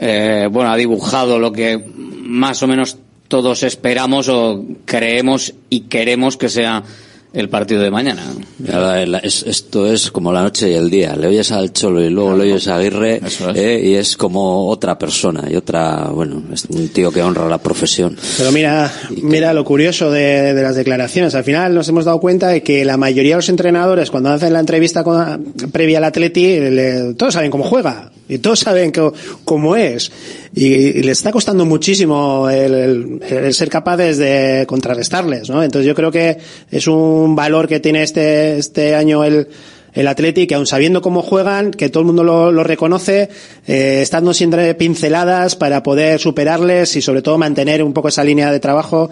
Eh, 0.00 0.48
bueno, 0.50 0.72
ha 0.72 0.76
dibujado 0.76 1.38
lo 1.38 1.52
que 1.52 1.78
más 1.96 2.62
o 2.62 2.66
menos 2.66 2.98
todos 3.28 3.62
esperamos 3.62 4.28
o 4.28 4.64
creemos 4.84 5.54
y 5.70 5.82
queremos 5.82 6.36
que 6.36 6.48
sea 6.48 6.82
el 7.32 7.48
partido 7.48 7.82
de 7.82 7.90
mañana. 7.90 8.22
Es, 9.22 9.42
esto 9.42 9.90
es 9.90 10.10
como 10.10 10.32
la 10.32 10.42
noche 10.42 10.70
y 10.70 10.74
el 10.74 10.90
día. 10.90 11.14
Le 11.16 11.28
oyes 11.28 11.52
al 11.52 11.72
Cholo 11.72 12.02
y 12.02 12.10
luego 12.10 12.36
le 12.36 12.44
oyes 12.44 12.68
a 12.68 12.76
Aguirre 12.76 13.20
eh, 13.54 13.80
y 13.84 13.94
es 13.94 14.16
como 14.16 14.68
otra 14.68 14.98
persona 14.98 15.44
y 15.50 15.56
otra, 15.56 16.08
bueno, 16.08 16.42
es 16.52 16.64
un 16.66 16.88
tío 16.88 17.10
que 17.10 17.22
honra 17.22 17.48
la 17.48 17.58
profesión. 17.58 18.16
Pero 18.36 18.52
mira, 18.52 18.90
mira 19.22 19.52
lo 19.52 19.64
curioso 19.64 20.10
de, 20.10 20.54
de, 20.54 20.62
las 20.62 20.76
declaraciones. 20.76 21.34
Al 21.34 21.44
final 21.44 21.74
nos 21.74 21.88
hemos 21.88 22.04
dado 22.04 22.20
cuenta 22.20 22.48
de 22.48 22.62
que 22.62 22.84
la 22.84 22.96
mayoría 22.96 23.32
de 23.32 23.36
los 23.36 23.48
entrenadores 23.48 24.10
cuando 24.10 24.30
hacen 24.30 24.52
la 24.52 24.60
entrevista 24.60 25.04
con, 25.04 25.52
previa 25.72 25.98
al 25.98 26.04
Atleti, 26.04 26.58
le, 26.58 27.14
todos 27.14 27.34
saben 27.34 27.50
cómo 27.50 27.64
juega 27.64 28.10
y 28.28 28.38
todos 28.38 28.60
saben 28.60 28.92
que, 28.92 29.10
cómo 29.44 29.76
es. 29.76 30.12
Y, 30.54 30.66
y 30.66 31.02
le 31.02 31.12
está 31.12 31.32
costando 31.32 31.64
muchísimo 31.64 32.48
el, 32.50 33.20
el, 33.22 33.54
ser 33.54 33.68
capaces 33.68 34.18
de 34.18 34.64
contrarrestarles, 34.66 35.48
¿no? 35.48 35.62
Entonces 35.62 35.86
yo 35.86 35.94
creo 35.94 36.10
que 36.10 36.38
es 36.70 36.86
un 36.86 37.34
valor 37.34 37.68
que 37.68 37.80
tiene 37.80 38.02
este, 38.02 38.58
este 38.58 38.94
año 38.94 39.24
el, 39.24 39.48
el 39.98 40.06
Athletic, 40.06 40.52
aun 40.52 40.64
sabiendo 40.64 41.02
cómo 41.02 41.22
juegan, 41.22 41.72
que 41.72 41.88
todo 41.88 42.02
el 42.02 42.06
mundo 42.06 42.22
lo, 42.22 42.52
lo 42.52 42.62
reconoce, 42.62 43.28
eh, 43.66 43.98
estando 44.00 44.32
siempre 44.32 44.72
pinceladas 44.76 45.56
para 45.56 45.82
poder 45.82 46.20
superarles 46.20 46.94
y 46.94 47.02
sobre 47.02 47.20
todo 47.20 47.36
mantener 47.36 47.82
un 47.82 47.92
poco 47.92 48.06
esa 48.06 48.22
línea 48.22 48.52
de 48.52 48.60
trabajo 48.60 49.10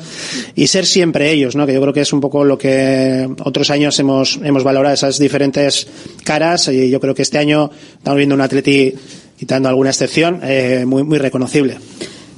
y 0.54 0.68
ser 0.68 0.86
siempre 0.86 1.32
ellos, 1.32 1.56
¿no? 1.56 1.66
Que 1.66 1.74
yo 1.74 1.80
creo 1.80 1.92
que 1.92 2.02
es 2.02 2.12
un 2.12 2.20
poco 2.20 2.44
lo 2.44 2.56
que 2.56 3.28
otros 3.42 3.70
años 3.70 3.98
hemos, 3.98 4.38
hemos 4.44 4.62
valorado 4.62 4.94
esas 4.94 5.18
diferentes 5.18 5.88
caras 6.22 6.68
y 6.68 6.88
yo 6.88 7.00
creo 7.00 7.16
que 7.16 7.22
este 7.22 7.38
año 7.38 7.68
estamos 7.98 8.18
viendo 8.18 8.36
un 8.36 8.42
Athletic 8.42 8.96
quitando 9.36 9.68
alguna 9.68 9.90
excepción, 9.90 10.38
eh, 10.44 10.84
muy, 10.86 11.02
muy 11.02 11.18
reconocible. 11.18 11.78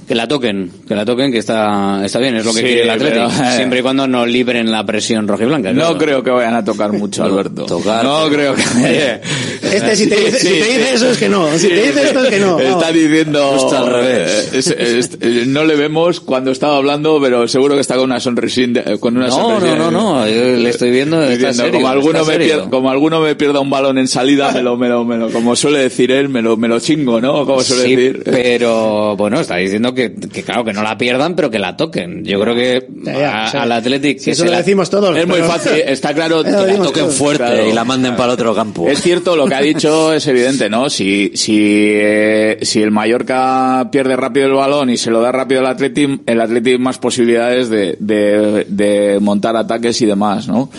Que 0.09 0.14
la 0.14 0.26
toquen, 0.26 0.70
que 0.89 0.94
la 0.94 1.05
toquen, 1.05 1.30
que 1.30 1.36
está, 1.36 2.01
está 2.02 2.18
bien, 2.18 2.35
es 2.36 2.44
lo 2.47 2.52
que 2.55 2.60
Sí, 2.60 2.64
quiere 2.64 2.82
el 2.85 2.90
Atlético. 2.90 3.28
pero, 3.36 3.48
eh, 3.51 3.56
Siempre 3.56 3.80
y 3.80 3.82
cuando 3.82 4.09
no 4.09 4.24
libren 4.24 4.70
la 4.70 4.85
presión 4.86 5.28
rojiblanca. 5.28 5.70
No 5.72 5.80
claro. 5.82 5.98
creo 5.98 6.22
que 6.22 6.30
vayan 6.30 6.55
a 6.55 6.64
tocar 6.64 6.93
mucho, 6.93 7.24
Alberto. 7.24 7.66
tocar, 7.66 8.02
no 8.05 8.26
creo 8.30 8.55
que. 8.55 8.62
Este, 9.68 9.97
si 9.97 10.06
te 10.09 10.16
dice- 10.16 10.39
si 10.39 10.48
te 10.48 10.55
dice 10.64 10.94
eso, 10.94 11.10
es 11.10 11.18
que 11.18 11.28
no. 11.28 11.47
Si 11.59 11.68
te 11.68 11.74
dice 11.82 12.05
esto, 12.05 12.24
es 12.24 12.30
que 12.30 12.39
no. 12.40 12.59
Está 12.59 12.74
Vamos. 12.78 12.94
diciendo. 12.94 13.51
Justo 13.59 13.76
al 13.76 13.93
revés. 13.93 14.51
eh, 14.55 14.59
es- 14.59 14.66
es- 14.68 15.10
eh, 15.20 15.44
no 15.47 15.64
le 15.64 15.76
vemos 15.76 16.20
cuando 16.20 16.52
estaba 16.52 16.76
hablando, 16.78 17.20
pero 17.20 17.47
seguro 17.48 17.74
que 17.74 17.82
está 17.82 17.97
con 17.97 18.05
una 18.05 18.18
sonrisilla. 18.18 18.82
eh, 18.86 18.98
Con 18.98 19.16
una 19.18 19.26
No, 19.28 19.60
no, 19.60 19.76
no, 19.76 19.90
no, 19.90 20.26
yo 20.26 20.56
le 20.56 20.70
estoy 20.70 20.90
viendo, 20.90 21.20
está 21.22 21.32
Diciendo, 21.48 21.64
serio, 21.64 21.72
como 21.80 21.89
alguno 21.89 22.18
está 22.20 22.30
me 22.32 22.39
serio. 22.39 22.55
pierda, 22.55 22.70
como 22.70 22.90
alguno 22.90 23.20
me 23.20 23.35
pierda 23.35 23.60
un 23.60 23.68
balón 23.68 23.98
en 23.98 24.09
salida, 24.09 24.52
me 24.52 24.62
lo, 24.62 24.76
me 24.78 24.89
lo, 24.89 25.05
me 25.05 25.18
lo- 25.18 25.28
como 25.30 25.55
suele 25.55 25.80
decir 25.80 26.10
él, 26.12 26.30
me 26.30 26.40
lo, 26.40 26.56
me 26.56 26.66
lo 26.68 26.80
chingo, 26.80 27.20
¿no? 27.20 27.44
Como 27.44 27.60
suele 27.60 27.82
Sí, 27.85 27.97
decir. 27.97 28.22
pero 28.24 29.16
bueno, 29.16 29.39
está 29.40 29.56
diciendo 29.56 29.93
que, 29.93 29.98
que 30.07 30.43
claro, 30.43 30.65
que 30.65 30.73
no 30.73 30.83
la 30.83 30.97
pierdan, 30.97 31.35
pero 31.37 31.51
que 31.51 31.59
la 31.59 31.77
toquen. 31.77 32.25
Yo 32.25 32.41
creo 32.41 32.55
que 32.55 32.87
ya, 33.05 33.45
a- 33.45 33.49
o 33.49 33.51
sea, 33.51 33.62
al 33.62 33.73
Athletic... 33.73 34.19
si 34.19 34.25
que 34.27 34.31
eso 34.33 34.45
lo 34.45 34.51
la- 34.53 34.59
decimos 34.59 34.89
todos. 34.91 35.16
Es 35.16 35.27
muy 35.27 35.41
fácil, 35.41 35.73
está 35.87 36.15
claro 36.15 36.43
que 36.45 36.51
la 36.51 36.66
toquen 36.77 36.93
todos. 37.05 37.15
fuerte 37.15 37.45
Claro, 37.45 37.69
y 37.69 37.73
la 37.73 37.85
manden 37.85 38.12
para 38.16 38.27
el 38.27 38.31
otro 38.35 38.55
campo. 38.55 38.89
Es 38.89 39.03
cierto, 39.03 39.37
lo 39.37 39.47
que 39.47 39.55
ha 39.55 39.61
dicho 39.61 40.12
es 40.12 40.27
evidente, 40.27 40.69
¿no? 40.70 40.89
Si, 40.91 41.33
si, 41.35 41.57
eh, 41.61 42.59
si 42.62 42.83
el 42.83 42.91
Mallorca 42.91 43.89
pierde 43.91 44.16
rápido 44.16 44.47
el 44.47 44.53
balón 44.53 44.91
y 44.91 44.97
se 44.97 45.11
lo 45.11 45.20
da 45.20 45.33
rápido 45.33 45.61
al 45.61 45.66
Atleti, 45.66 46.20
el 46.27 46.41
Atleti 46.41 46.79
más 46.79 46.99
posibilidades 46.99 47.69
de, 47.69 47.97
de, 47.99 48.65
de 48.69 49.19
montar 49.20 49.57
ataques 49.57 50.01
y 50.03 50.07
demás, 50.07 50.49
¿no? 50.49 50.70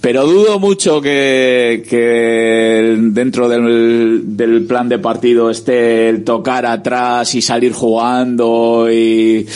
Pero 0.00 0.26
dudo 0.26 0.58
mucho 0.58 1.00
que, 1.00 1.84
que 1.88 2.96
dentro 2.98 3.48
del, 3.48 4.36
del 4.36 4.64
plan 4.64 4.88
de 4.88 4.98
partido 4.98 5.50
esté 5.50 6.08
el 6.08 6.24
tocar 6.24 6.66
atrás 6.66 7.34
y 7.34 7.42
salir 7.42 7.72
jugando 7.72 8.88
y 8.90 9.46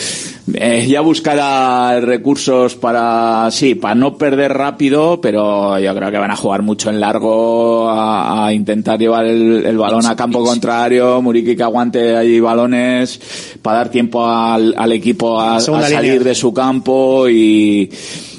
eh, 0.53 0.85
ya 0.89 0.99
buscará 0.99 2.01
recursos 2.01 2.75
para, 2.75 3.49
sí, 3.49 3.75
para 3.75 3.95
no 3.95 4.17
perder 4.17 4.51
rápido, 4.51 5.21
pero 5.21 5.79
yo 5.79 5.95
creo 5.95 6.11
que 6.11 6.17
van 6.17 6.31
a 6.31 6.35
jugar 6.35 6.61
mucho 6.61 6.89
en 6.89 6.99
largo 6.99 7.89
a, 7.89 8.47
a 8.47 8.53
intentar 8.53 8.99
llevar 8.99 9.25
el, 9.25 9.65
el 9.65 9.77
balón 9.77 10.05
a 10.05 10.17
campo 10.17 10.43
contrario, 10.43 11.21
Muriqui 11.21 11.55
que 11.55 11.63
aguante 11.63 12.17
allí 12.17 12.41
balones 12.41 13.21
para 13.61 13.77
dar 13.77 13.89
tiempo 13.89 14.27
al, 14.27 14.75
al 14.77 14.91
equipo 14.91 15.39
a, 15.39 15.61
salir 15.61 16.21
de 16.21 16.35
su 16.35 16.53
campo 16.53 17.29
y, 17.29 17.89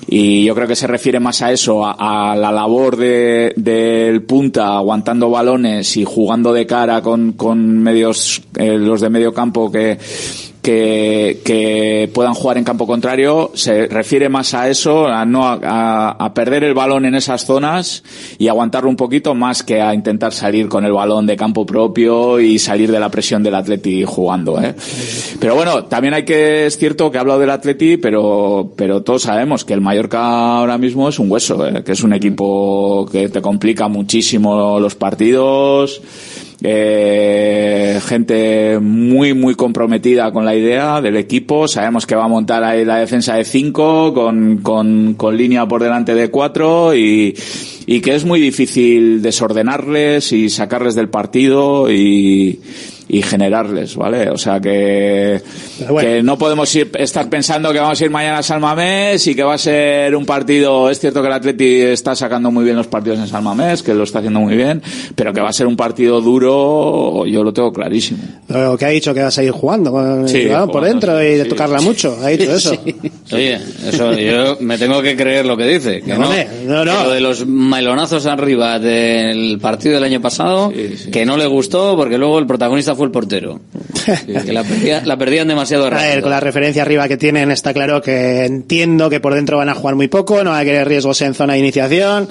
y 0.07 0.45
yo 0.45 0.55
creo 0.55 0.69
que 0.69 0.77
se 0.77 0.87
refiere 0.87 1.21
más 1.21 1.43
a 1.43 1.53
eso, 1.53 1.85
a, 1.85 2.37
la 2.37 2.53
labor 2.53 2.97
de, 2.97 3.53
del 3.57 4.23
punta 4.23 4.77
aguantando 4.77 5.31
balones 5.31 5.97
y 5.97 6.05
jugando 6.05 6.53
de 6.53 6.67
cara 6.67 7.03
con, 7.03 7.33
con 7.33 7.81
medios, 7.81 8.43
eh, 8.57 8.79
los 8.79 9.01
de 9.01 9.11
medio 9.11 9.33
campo 9.33 9.71
que, 9.71 9.99
que, 10.65 11.43
que 11.45 12.11
puedan 12.15 12.33
jugar 12.33 12.57
en 12.57 12.65
campo 12.65 12.87
contrario, 12.87 13.51
se 13.55 13.87
refiere 13.87 14.31
más 14.31 14.55
a 14.55 14.71
eso, 14.71 15.07
a 15.07 15.27
no 15.27 15.47
a, 15.47 16.09
a- 16.19 16.33
perder 16.35 16.65
el 16.65 16.73
balón 16.73 17.05
en 17.05 17.15
esas 17.15 17.45
zonas 17.45 18.03
y 18.39 18.49
aguantarlo 18.49 18.89
un 18.89 18.97
poquito 18.97 19.35
más 19.35 19.63
que 19.63 19.83
a 19.83 19.93
intentar 19.93 20.33
salir 20.33 20.69
con 20.69 20.87
el 20.87 20.93
balón 20.93 21.27
de 21.27 21.37
campo 21.37 21.67
propio 21.67 22.41
y 22.41 22.59
salir 22.59 22.91
de 22.91 22.99
la 22.99 23.11
presión 23.11 23.43
del 23.43 23.55
Atleti 23.55 24.05
jugando, 24.05 24.59
¿eh? 24.59 24.75
Pero 25.39 25.55
bueno, 25.55 25.85
también 25.85 26.15
hay 26.15 26.25
que, 26.25 26.65
es 26.67 26.79
cierto 26.79 27.11
que 27.11 27.19
he 27.19 27.21
hablado 27.21 27.41
del 27.41 27.51
Atleti, 27.51 27.99
pero, 27.99 28.73
pero 28.75 29.03
todos 29.03 29.23
sabemos 29.23 29.67
que 29.67 29.75
el 29.75 29.83
Mallorca 29.83 30.57
ahora 30.57 30.79
mismo 30.79 31.11
es 31.11 31.19
un 31.19 31.31
hueso, 31.31 31.67
¿eh? 31.69 31.85
que 31.85 31.93
es 31.93 32.03
un 32.03 32.15
equipo 32.15 33.07
que 33.13 33.29
te 33.29 33.43
complica 33.43 33.87
muchísimo 33.89 34.81
los 34.81 34.95
partidos, 34.95 36.01
eh, 36.67 38.01
gente 38.07 38.79
muy 38.81 39.35
muy 39.35 39.55
comprometida 39.55 40.33
con 40.33 40.47
la 40.47 40.57
idea 40.57 41.03
del 41.03 41.17
equipo. 41.17 41.69
Sabemos 41.69 42.07
que 42.07 42.17
va 42.17 42.25
a 42.25 42.29
montar 42.29 42.65
ahí 42.65 42.87
la 42.87 42.97
defensa 42.97 43.35
de 43.35 43.45
cinco 43.45 44.15
con, 44.15 44.59
con, 44.59 45.13
con 45.15 45.37
línea 45.37 45.69
por 45.69 45.83
delante 45.83 46.15
de 46.15 46.31
cuatro 46.31 46.95
y, 46.95 47.37
y 47.87 48.01
que 48.01 48.15
es 48.15 48.25
muy 48.25 48.41
difícil 48.41 49.21
desordenarles 49.21 50.33
y 50.33 50.49
sacarles 50.49 50.95
del 50.95 51.11
partido 51.11 51.93
y, 51.93 52.61
y 53.09 53.23
generarles, 53.23 53.97
¿vale? 53.97 54.31
O 54.31 54.39
sea 54.39 54.61
que, 54.61 55.41
que 56.01 56.23
no 56.23 56.39
podemos 56.39 56.75
ir, 56.75 56.91
estar 56.99 57.29
pensando 57.29 57.73
que 57.73 57.79
vamos 57.79 58.01
a 58.01 58.05
ir 58.05 58.11
mañana 58.11 58.39
a 58.39 58.43
San 58.43 58.61
Mamés 58.61 59.27
y 59.27 59.35
que 59.35 59.43
va 59.43 59.55
a 59.55 59.59
ser 59.59 60.17
un 60.17 60.25
partido, 60.25 60.91
es 60.91 61.01
cierto 61.01 61.21
que 61.21 61.29
el 61.29 61.35
Atleti 61.35 61.81
está 61.81 62.15
sacando 62.15 62.51
muy 62.51 62.65
bien 62.65 62.77
los 62.77 62.87
partidos 62.87 63.19
en 63.19 63.29
San 63.29 63.45
Mamés, 63.45 63.83
que 63.83 63.95
lo 63.95 64.05
está 64.05 64.21
haciendo 64.21 64.41
muy 64.41 64.57
bien, 64.57 64.83
pero 65.15 65.33
que 65.33 65.41
va 65.41 65.51
a 65.51 65.53
ser 65.53 65.67
un 65.67 65.77
partido 65.77 66.21
duro, 66.21 67.27
yo 67.27 67.45
lo 67.45 67.53
tengo 67.53 67.73
clarísimo. 67.73 68.23
Lo 68.49 68.77
que 68.79 68.85
ha 68.87 68.89
dicho 68.89 69.13
que 69.13 69.23
vas 69.23 69.37
a 69.39 69.43
ir 69.43 69.51
jugando 69.51 69.85
Sí, 70.27 70.47
balón 70.47 70.71
por 70.71 70.81
jugando, 70.81 70.81
dentro 70.81 71.23
y 71.23 71.37
de 71.37 71.45
tocarla 71.45 71.81
mucho. 71.81 72.17
Ha 72.23 72.29
dicho 72.29 72.55
eso. 72.55 72.73
Oye, 73.33 73.59
eso 73.87 74.13
yo 74.15 74.57
me 74.61 74.79
tengo 74.79 75.03
que 75.03 75.17
creer 75.17 75.47
lo 75.47 75.57
que 75.57 75.67
dice. 75.67 76.01
Que 76.03 76.15
no, 76.15 76.31
no, 76.67 76.85
no. 76.85 76.99
que 76.99 77.05
lo 77.05 77.11
de 77.11 77.21
los 77.21 77.47
melonazos 77.47 78.27
arriba 78.27 78.79
del 78.79 79.59
partido 79.61 79.95
del 79.95 80.05
año 80.05 80.21
pasado, 80.21 80.73
que 81.13 81.27
no 81.27 81.37
le 81.37 81.47
gustó 81.47 81.97
porque 81.97 82.19
luego 82.19 82.39
el 82.39 82.47
protagonista 82.47 82.94
fue 82.95 83.07
el 83.07 83.13
portero. 83.13 83.61
que 84.27 84.53
la, 84.53 84.63
perdía- 84.65 85.03
la 85.05 85.17
perdían 85.17 85.49
demasiado 85.49 85.87
A 85.87 85.91
ver, 85.91 85.99
rápido. 85.99 86.23
con 86.23 86.31
la 86.31 86.41
referencia 86.41 86.83
arriba 86.83 87.09
que 87.09 87.17
tienen 87.17 87.51
está 87.51 87.73
claro 87.73 88.03
que 88.03 88.45
entiendo 88.45 89.09
que 89.11 89.21
por 89.21 89.35
dentro 89.35 89.57
van 89.57 89.69
a 89.69 89.75
jugar 89.75 89.95
muy 89.95 90.09
poco, 90.09 90.45
no 90.45 90.51
va 90.51 90.59
a 90.59 90.65
querer 90.65 90.87
riesgos 90.87 91.21
en 91.23 91.35
zona 91.35 91.55
de 91.55 91.61
iniciación 91.61 92.29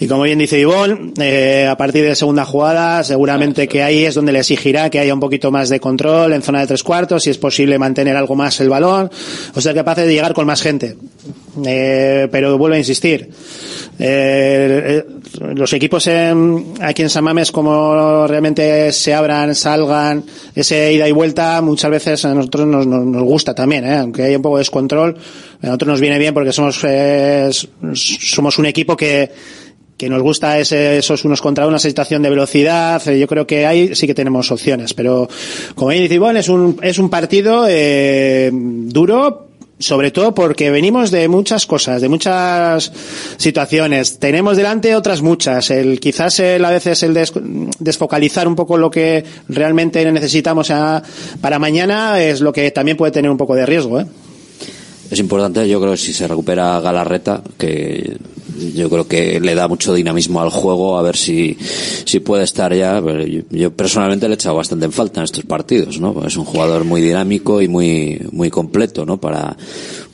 y 0.00 0.06
como 0.06 0.22
bien 0.22 0.38
dice 0.38 0.58
Ivón, 0.58 1.12
eh, 1.20 1.66
a 1.70 1.76
partir 1.76 2.04
de 2.04 2.14
segunda 2.14 2.44
jugada 2.44 3.04
seguramente 3.04 3.68
que 3.68 3.82
ahí 3.82 4.04
es 4.04 4.14
donde 4.14 4.32
le 4.32 4.40
exigirá 4.40 4.90
que 4.90 4.98
haya 4.98 5.14
un 5.14 5.20
poquito 5.20 5.50
más 5.50 5.68
de 5.68 5.78
control 5.80 6.32
en 6.32 6.42
zona 6.42 6.60
de 6.60 6.66
tres 6.66 6.82
cuartos, 6.82 7.22
si 7.22 7.30
es 7.30 7.38
posible 7.38 7.78
mantener 7.78 8.16
algo 8.16 8.34
más 8.34 8.60
el 8.60 8.68
balón, 8.68 9.10
o 9.54 9.60
sea 9.60 9.74
capaz 9.74 9.94
de 9.96 10.06
llegar 10.12 10.34
con 10.34 10.46
más 10.46 10.60
gente. 10.62 10.96
Eh, 11.64 12.28
pero 12.30 12.58
vuelvo 12.58 12.74
a 12.74 12.78
insistir, 12.78 13.30
eh, 13.98 15.02
eh, 15.04 15.04
los 15.54 15.72
equipos 15.72 16.06
en- 16.06 16.74
aquí 16.80 17.02
en 17.02 17.08
San 17.10 17.24
Mames 17.24 17.50
como 17.50 18.26
realmente 18.26 18.92
se 18.92 19.14
abran, 19.14 19.54
salgan, 19.54 20.22
ese 20.54 20.92
ida 20.92 21.08
y 21.08 21.12
vuelta 21.12 21.62
muchas 21.62 21.90
veces 21.90 22.24
a 22.26 22.34
nosotros 22.34 22.66
nos, 22.66 22.86
nos, 22.86 23.06
nos 23.06 23.22
gusta 23.22 23.54
también, 23.54 23.84
¿eh? 23.86 23.96
aunque 23.96 24.24
haya 24.24 24.36
un 24.36 24.42
poco 24.42 24.56
de 24.56 24.60
descontrol, 24.60 25.16
a 25.62 25.66
nosotros 25.66 25.88
nos 25.88 26.00
viene 26.00 26.18
bien 26.18 26.34
porque 26.34 26.52
somos 26.52 26.78
eh, 26.84 27.48
somos 27.94 28.58
un 28.58 28.66
equipo 28.66 28.96
que 28.96 29.30
que 29.96 30.10
nos 30.10 30.20
gusta 30.20 30.58
ese, 30.58 30.98
esos 30.98 31.24
unos 31.24 31.40
contra 31.40 31.66
una 31.66 31.78
situación 31.78 32.20
de 32.22 32.28
velocidad, 32.28 33.00
eh, 33.08 33.18
yo 33.18 33.26
creo 33.26 33.46
que 33.46 33.64
ahí 33.64 33.94
sí 33.94 34.06
que 34.06 34.12
tenemos 34.12 34.52
opciones, 34.52 34.92
pero 34.92 35.26
como 35.74 35.90
dice 35.92 36.12
Ivonne, 36.16 36.40
es 36.40 36.50
un, 36.50 36.78
es 36.82 36.98
un 36.98 37.08
partido 37.08 37.64
duro, 38.52 39.45
sobre 39.78 40.10
todo 40.10 40.34
porque 40.34 40.70
venimos 40.70 41.10
de 41.10 41.28
muchas 41.28 41.66
cosas, 41.66 42.00
de 42.00 42.08
muchas 42.08 42.90
situaciones. 43.36 44.18
Tenemos 44.18 44.56
delante 44.56 44.94
otras 44.96 45.22
muchas. 45.22 45.70
El, 45.70 46.00
quizás 46.00 46.40
el, 46.40 46.64
a 46.64 46.70
veces 46.70 47.02
el 47.02 47.12
des- 47.14 47.32
desfocalizar 47.78 48.48
un 48.48 48.56
poco 48.56 48.78
lo 48.78 48.90
que 48.90 49.24
realmente 49.48 50.10
necesitamos 50.10 50.72
para 51.40 51.58
mañana 51.58 52.20
es 52.22 52.40
lo 52.40 52.52
que 52.52 52.70
también 52.70 52.96
puede 52.96 53.12
tener 53.12 53.30
un 53.30 53.36
poco 53.36 53.54
de 53.54 53.66
riesgo. 53.66 54.00
¿eh? 54.00 54.06
Es 55.10 55.18
importante, 55.20 55.68
yo 55.68 55.80
creo 55.80 55.96
si 55.96 56.12
se 56.12 56.26
recupera 56.26 56.80
Galarreta, 56.80 57.42
que 57.58 58.16
yo 58.74 58.88
creo 58.90 59.06
que 59.06 59.40
le 59.40 59.54
da 59.54 59.68
mucho 59.68 59.94
dinamismo 59.94 60.40
al 60.40 60.50
juego, 60.50 60.98
a 60.98 61.02
ver 61.02 61.16
si, 61.16 61.56
si 62.04 62.20
puede 62.20 62.44
estar 62.44 62.74
ya. 62.74 63.00
Yo, 63.00 63.42
yo 63.50 63.72
personalmente 63.72 64.28
le 64.28 64.34
he 64.34 64.36
echado 64.36 64.56
bastante 64.56 64.86
en 64.86 64.92
falta 64.92 65.20
en 65.20 65.24
estos 65.24 65.44
partidos, 65.44 66.00
¿no? 66.00 66.24
Es 66.26 66.36
un 66.36 66.44
jugador 66.44 66.84
muy 66.84 67.00
dinámico 67.00 67.60
y 67.62 67.68
muy, 67.68 68.20
muy 68.32 68.50
completo, 68.50 69.04
¿no? 69.04 69.18
Para, 69.18 69.56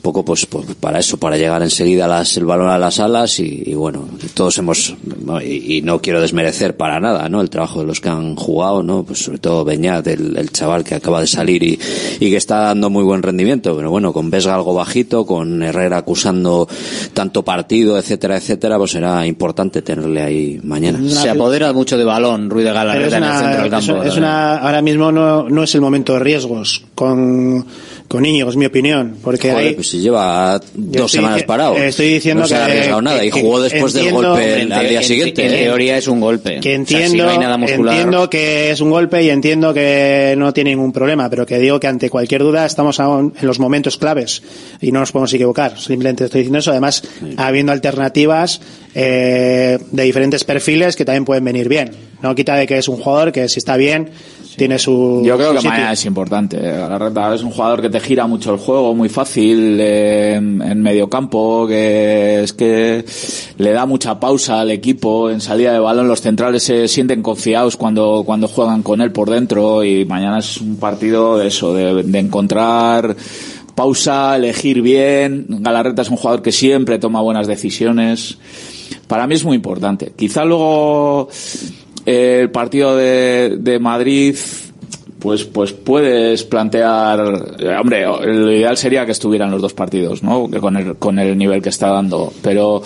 poco 0.03 0.25
pues, 0.25 0.45
pues 0.45 0.65
para 0.79 0.99
eso, 0.99 1.17
para 1.17 1.37
llegar 1.37 1.63
enseguida 1.63 2.07
las, 2.07 2.35
el 2.35 2.43
balón 2.43 2.69
a 2.69 2.77
las 2.77 2.99
alas 2.99 3.39
y, 3.39 3.73
bueno, 3.73 4.05
todos 4.33 4.57
hemos, 4.57 4.95
y, 5.43 5.77
y 5.77 5.81
no 5.81 6.01
quiero 6.01 6.19
desmerecer 6.19 6.75
para 6.75 6.99
nada, 6.99 7.29
¿no? 7.29 7.39
El 7.39 7.49
trabajo 7.49 7.79
de 7.79 7.85
los 7.87 8.01
que 8.01 8.09
han 8.09 8.35
jugado, 8.35 8.83
¿no? 8.83 9.03
Pues 9.03 9.19
sobre 9.19 9.37
todo 9.37 9.63
Beñat, 9.63 10.05
el, 10.07 10.37
el 10.37 10.51
chaval 10.51 10.83
que 10.83 10.95
acaba 10.95 11.21
de 11.21 11.27
salir 11.27 11.63
y, 11.63 11.79
y 12.19 12.29
que 12.29 12.35
está 12.35 12.59
dando 12.59 12.89
muy 12.89 13.03
buen 13.05 13.23
rendimiento, 13.23 13.75
pero 13.77 13.89
bueno, 13.89 14.11
con 14.11 14.29
Vesga 14.29 14.53
algo 14.53 14.73
bajito, 14.73 15.25
con 15.25 15.63
Herrera 15.63 15.99
acusando 15.99 16.67
tanto 17.13 17.43
partido, 17.43 17.97
etcétera, 17.97 18.32
etcétera, 18.37 18.77
pues 18.77 18.91
será 18.91 19.25
importante 19.25 19.81
tenerle 19.81 20.21
ahí 20.21 20.59
mañana. 20.63 20.99
Se 21.09 21.29
apodera 21.29 21.73
mucho 21.73 21.97
de 21.97 22.03
balón 22.03 22.49
Ruiz 22.49 22.65
de 22.65 22.73
Galarreta 22.73 23.17
en 23.17 23.23
el 23.23 23.31
centro 23.31 23.57
del 23.63 23.65
es- 23.65 23.87
campo. 23.87 24.03
es 24.03 24.17
una- 24.17 24.57
ahora 24.57 24.81
mismo 24.81 25.11
no, 25.11 25.49
no 25.49 25.63
es 25.63 25.75
el 25.75 25.81
momento 25.81 26.13
de 26.13 26.19
riesgos 26.19 26.83
con, 26.95 27.65
con 28.13 28.25
Íñigo, 28.25 28.49
es 28.51 28.55
mi 28.55 28.65
opinión. 28.67 29.17
Porque 29.23 29.49
Joder, 29.51 29.67
ahí- 29.69 29.73
pues 29.73 29.89
si 29.89 29.99
lleva 29.99 30.61
dos 30.75 31.11
semanas 31.11 31.41
parado. 31.43 31.75
estoy 31.75 32.09
diciendo 32.13 32.41
no 32.43 32.47
se 32.47 32.55
ha 32.55 32.65
que- 32.67 32.71
arriesgado 32.71 33.01
nada 33.01 33.25
y 33.25 33.31
que- 33.31 33.41
jugó 33.41 33.59
después 33.59 33.91
del 33.93 34.11
golpe 34.11 34.61
en 34.61 34.71
al 34.71 34.87
día 34.87 34.99
te- 34.99 35.05
siguiente. 35.05 35.45
En 35.47 35.53
¿eh? 35.53 35.63
teoría 35.63 35.97
es 35.97 36.07
un 36.07 36.19
golpe. 36.19 36.59
que 36.59 36.75
O 36.75 36.85
sea, 36.85 36.85
si 36.85 36.93
entiendo, 37.03 37.23
no 37.25 37.29
hay 37.31 37.37
nada 37.39 37.57
muscular. 37.57 37.95
entiendo 37.95 38.29
que 38.29 38.69
es 38.71 38.79
un 38.81 38.91
golpe 38.91 39.23
y 39.23 39.29
entiendo 39.31 39.73
que 39.73 40.35
no 40.37 40.53
tiene 40.53 40.69
ningún 40.69 40.91
problema, 40.93 41.29
pero 41.29 41.45
que 41.45 41.57
digo 41.57 41.79
que 41.79 41.87
ante 41.87 42.09
cualquier 42.09 42.43
duda 42.43 42.65
estamos 42.65 42.99
aún 42.99 43.33
en 43.39 43.47
los 43.47 43.59
momentos 43.59 43.97
claves 43.97 44.43
y 44.79 44.91
no 44.91 44.99
nos 44.99 45.11
podemos 45.11 45.33
equivocar. 45.33 45.79
Simplemente 45.79 46.25
estoy 46.25 46.41
diciendo 46.41 46.59
eso. 46.59 46.69
Además, 46.71 47.01
habiendo 47.37 47.71
alternativas 47.71 48.61
eh, 48.95 49.79
de 49.91 50.03
diferentes 50.03 50.43
perfiles 50.43 50.95
que 50.95 51.05
también 51.05 51.25
pueden 51.25 51.43
venir 51.43 51.67
bien. 51.69 51.91
No 52.21 52.35
quita 52.35 52.55
de 52.55 52.67
que 52.67 52.77
es 52.77 52.87
un 52.87 52.97
jugador 52.97 53.31
que 53.31 53.49
si 53.49 53.59
está 53.59 53.75
bien 53.77 54.09
tiene 54.55 54.77
su. 54.77 55.21
Yo 55.25 55.35
creo 55.35 55.49
su 55.49 55.53
que 55.55 55.59
sitio. 55.61 55.71
mañana 55.71 55.93
es 55.93 56.05
importante. 56.05 56.59
Galarreta 56.59 57.33
es 57.33 57.43
un 57.43 57.51
jugador 57.51 57.81
que 57.81 57.89
te 57.89 57.99
gira 57.99 58.27
mucho 58.27 58.53
el 58.53 58.59
juego, 58.59 58.93
muy 58.93 59.09
fácil 59.09 59.77
eh, 59.79 60.35
en, 60.35 60.61
en 60.61 60.81
medio 60.81 61.09
campo, 61.09 61.65
que 61.67 62.43
es 62.43 62.53
que 62.53 63.03
le 63.57 63.71
da 63.71 63.85
mucha 63.85 64.19
pausa 64.19 64.61
al 64.61 64.71
equipo 64.71 65.29
en 65.29 65.41
salida 65.41 65.73
de 65.73 65.79
balón. 65.79 66.07
Los 66.07 66.21
centrales 66.21 66.63
se 66.63 66.87
sienten 66.87 67.21
confiados 67.23 67.77
cuando, 67.77 68.23
cuando 68.25 68.47
juegan 68.47 68.83
con 68.83 69.01
él 69.01 69.11
por 69.11 69.29
dentro 69.29 69.83
y 69.83 70.05
mañana 70.05 70.39
es 70.39 70.57
un 70.61 70.77
partido 70.77 71.37
de 71.37 71.47
eso, 71.47 71.73
de, 71.73 72.03
de 72.03 72.19
encontrar 72.19 73.15
pausa, 73.75 74.35
elegir 74.35 74.81
bien. 74.81 75.47
Galarreta 75.49 76.03
es 76.03 76.09
un 76.09 76.17
jugador 76.17 76.41
que 76.41 76.51
siempre 76.51 76.99
toma 76.99 77.21
buenas 77.21 77.47
decisiones. 77.47 78.37
Para 79.13 79.27
mí 79.27 79.35
es 79.35 79.45
muy 79.45 79.55
importante. 79.55 80.13
Quizá 80.15 80.43
luego 80.43 81.29
eh, 82.03 82.39
el 82.41 82.49
partido 82.49 82.95
de, 82.95 83.57
de 83.59 83.77
Madrid 83.77 84.35
pues 85.19 85.43
pues 85.43 85.71
puedes 85.71 86.43
plantear 86.45 87.19
eh, 87.59 87.77
hombre 87.79 88.07
lo 88.07 88.51
ideal 88.51 88.75
sería 88.75 89.05
que 89.05 89.11
estuvieran 89.11 89.51
los 89.51 89.61
dos 89.61 89.75
partidos 89.75 90.23
no 90.23 90.49
con 90.59 90.75
el 90.77 90.95
con 90.95 91.19
el 91.19 91.37
nivel 91.37 91.61
que 91.61 91.69
está 91.69 91.89
dando 91.89 92.33
pero 92.41 92.81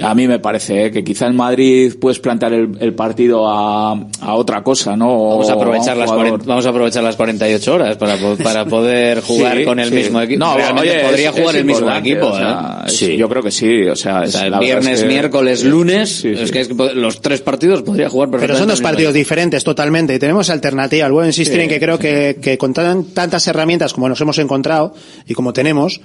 A 0.00 0.14
mí 0.14 0.26
me 0.26 0.38
parece 0.38 0.86
¿eh? 0.86 0.90
que 0.90 1.04
quizá 1.04 1.26
en 1.26 1.36
Madrid 1.36 1.92
puedes 2.00 2.18
plantear 2.18 2.54
el, 2.54 2.70
el 2.80 2.94
partido 2.94 3.46
a, 3.46 3.92
a, 4.20 4.34
otra 4.34 4.62
cosa, 4.62 4.96
¿no? 4.96 5.28
Vamos 5.28 5.50
a, 5.50 5.52
aprovechar 5.52 5.96
las 5.98 6.08
jugador- 6.10 6.28
40 6.30 6.46
vamos 6.46 6.64
a 6.66 6.68
aprovechar 6.70 7.02
las 7.04 7.16
48 7.16 7.74
horas 7.74 7.96
para, 7.98 8.16
para 8.42 8.64
poder 8.66 9.20
jugar 9.20 9.58
Sí, 9.58 9.64
con 9.64 9.78
el 9.78 9.90
sí. 9.90 9.94
mismo 9.94 10.20
equipo. 10.22 10.38
No, 10.44 10.56
Realmente 10.56 10.90
oye, 10.90 11.00
podría 11.04 11.28
es- 11.28 11.34
jugar 11.36 11.54
es 11.54 11.60
el 11.60 11.64
mismo 11.66 11.94
equipo. 11.94 12.26
o 12.28 12.36
sea, 12.36 12.84
¿eh? 12.86 12.88
es- 12.88 13.00
Yo 13.18 13.28
creo 13.28 13.42
que 13.42 13.50
sí, 13.50 13.82
o 13.86 13.94
sea, 13.96 14.22
O 14.22 14.60
viernes, 14.60 14.94
es 14.94 15.02
que- 15.02 15.08
miércoles, 15.08 15.62
lunes, 15.64 16.24
es 16.24 16.50
que, 16.50 16.60
es 16.62 16.68
que 16.68 16.74
po- 16.74 16.92
los 16.94 17.20
tres 17.20 17.42
partidos 17.42 17.82
podría 17.82 18.08
jugar 18.08 18.28
Pero 18.30 18.40
perfectamente. 18.40 18.58
son 18.60 18.68
dos 18.68 18.80
partidos 18.80 19.12
diferentes 19.12 19.62
totalmente 19.62 20.14
y 20.14 20.18
tenemos 20.18 20.48
alternativas. 20.48 21.10
Vuelvo 21.10 21.24
a 21.24 21.26
insistir 21.26 21.56
Sí, 21.56 21.62
en 21.64 21.68
que 21.68 21.78
creo 21.78 21.98
que, 21.98 22.38
que 22.40 22.56
con 22.56 22.72
tan- 22.72 23.04
tantas 23.12 23.46
herramientas 23.46 23.92
como 23.92 24.08
nos 24.08 24.20
hemos 24.22 24.38
encontrado 24.38 24.94
y 25.26 25.34
como 25.34 25.52
tenemos, 25.52 26.00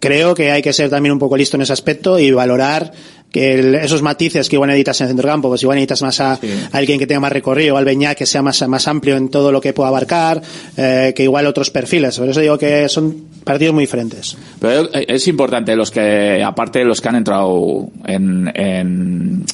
creo 0.00 0.34
que 0.34 0.50
hay 0.50 0.60
que 0.60 0.72
ser 0.74 0.90
también 0.90 1.12
un 1.14 1.18
poco 1.18 1.36
listo 1.36 1.56
en 1.56 1.62
ese 1.62 1.72
aspecto 1.72 2.18
y 2.18 2.30
valorar 2.30 2.92
que 3.34 3.54
el- 3.54 3.74
esos 3.74 4.00
matices 4.00 4.48
que 4.48 4.54
igual 4.54 4.68
necesitas 4.68 5.00
en 5.00 5.06
el 5.06 5.10
centro 5.10 5.28
campo, 5.28 5.48
pues 5.48 5.60
igual 5.64 5.74
necesitas 5.74 6.02
más 6.02 6.20
a, 6.20 6.34
a 6.34 6.38
alguien 6.72 7.00
que 7.00 7.06
tenga 7.08 7.18
más 7.18 7.32
recorrido, 7.32 7.76
al 7.76 7.84
Beñá 7.84 8.14
que 8.14 8.26
sea 8.26 8.42
más, 8.42 8.66
más 8.68 8.86
amplio 8.86 9.16
en 9.16 9.28
todo 9.28 9.50
lo 9.50 9.60
que 9.60 9.72
pueda 9.72 9.88
abarcar, 9.88 10.40
eh, 10.76 11.12
que 11.16 11.24
igual 11.24 11.46
otros 11.48 11.70
perfiles. 11.70 12.16
Por 12.16 12.28
eso 12.28 12.38
digo 12.40 12.56
que 12.56 12.88
son 12.88 13.24
partidos 13.42 13.74
muy 13.74 13.82
diferentes. 13.82 14.36
Pero 14.60 14.88
es 14.92 15.26
importante 15.26 15.74
los 15.74 15.90
que, 15.90 16.42
aparte 16.44 16.78
de 16.78 16.84
los 16.84 17.00
que 17.00 17.08
han 17.08 17.16
entrado 17.16 17.88
en, 18.06 18.52
en 18.54 19.44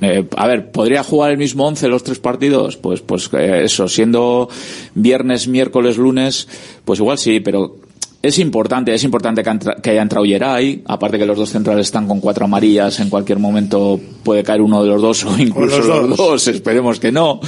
eh, 0.00 0.24
a 0.36 0.46
ver, 0.48 0.72
¿podría 0.72 1.04
jugar 1.04 1.30
el 1.30 1.38
mismo 1.38 1.64
11 1.68 1.86
los 1.88 2.02
tres 2.02 2.18
partidos? 2.18 2.76
Pues, 2.76 3.00
pues 3.02 3.30
eh, 3.34 3.62
eso, 3.64 3.86
siendo 3.86 4.48
viernes, 4.94 5.46
miércoles, 5.46 5.96
lunes, 5.96 6.48
pues 6.84 6.98
igual 6.98 7.18
sí, 7.18 7.38
pero 7.38 7.76
es 8.20 8.38
importante, 8.40 8.92
es 8.92 9.04
importante 9.04 9.42
que, 9.44 9.50
entra- 9.50 9.76
que 9.80 9.90
haya 9.90 10.02
entrado 10.02 10.24
Yeray, 10.26 10.82
aparte 10.86 11.18
que 11.18 11.26
los 11.26 11.36
dos 11.38 11.50
centrales 11.50 11.86
están 11.86 12.08
con 12.08 12.20
cuatro 12.20 12.46
amarillas, 12.46 12.98
en 13.00 13.10
cualquier 13.10 13.38
momento 13.38 14.00
puede 14.24 14.42
caer 14.42 14.60
uno 14.60 14.82
de 14.82 14.88
los 14.90 15.00
dos 15.00 15.24
o 15.26 15.38
incluso 15.38 15.78
los 15.78 15.86
los 15.86 16.08
dos. 16.10 16.16
dos, 16.16 16.48
esperemos 16.48 16.98
que 16.98 17.12
no, 17.12 17.40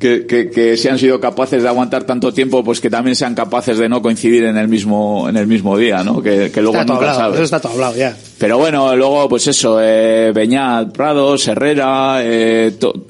que, 0.00 0.26
que, 0.26 0.50
que 0.50 0.76
si 0.76 0.88
han 0.88 0.98
sido 0.98 1.20
capaces 1.20 1.62
de 1.62 1.68
aguantar 1.68 2.02
tanto 2.04 2.32
tiempo, 2.34 2.64
pues 2.64 2.80
que 2.80 2.90
también 2.90 3.14
sean 3.14 3.34
capaces 3.36 3.78
de 3.78 3.88
no 3.88 4.02
coincidir 4.02 4.42
en 4.44 4.56
el 4.56 4.66
mismo, 4.68 5.28
en 5.28 5.36
el 5.36 5.46
mismo 5.46 5.76
día, 5.78 6.02
¿no? 6.02 6.20
Que, 6.20 6.50
que 6.50 6.62
luego 6.62 6.78
está 6.78 6.92
nunca 6.92 7.10
hablado, 7.12 7.18
sabes. 7.20 7.34
eso 7.36 7.44
está 7.44 7.60
todo 7.60 7.72
hablado 7.74 7.96
ya. 7.96 8.16
Pero 8.38 8.58
bueno, 8.58 8.94
luego, 8.96 9.28
pues 9.28 9.46
eso, 9.46 9.78
eh, 9.80 10.32
Beñat, 10.34 10.92
Prados, 10.92 11.46
Herrera, 11.48 12.20
eh, 12.22 12.72
to- 12.78 13.06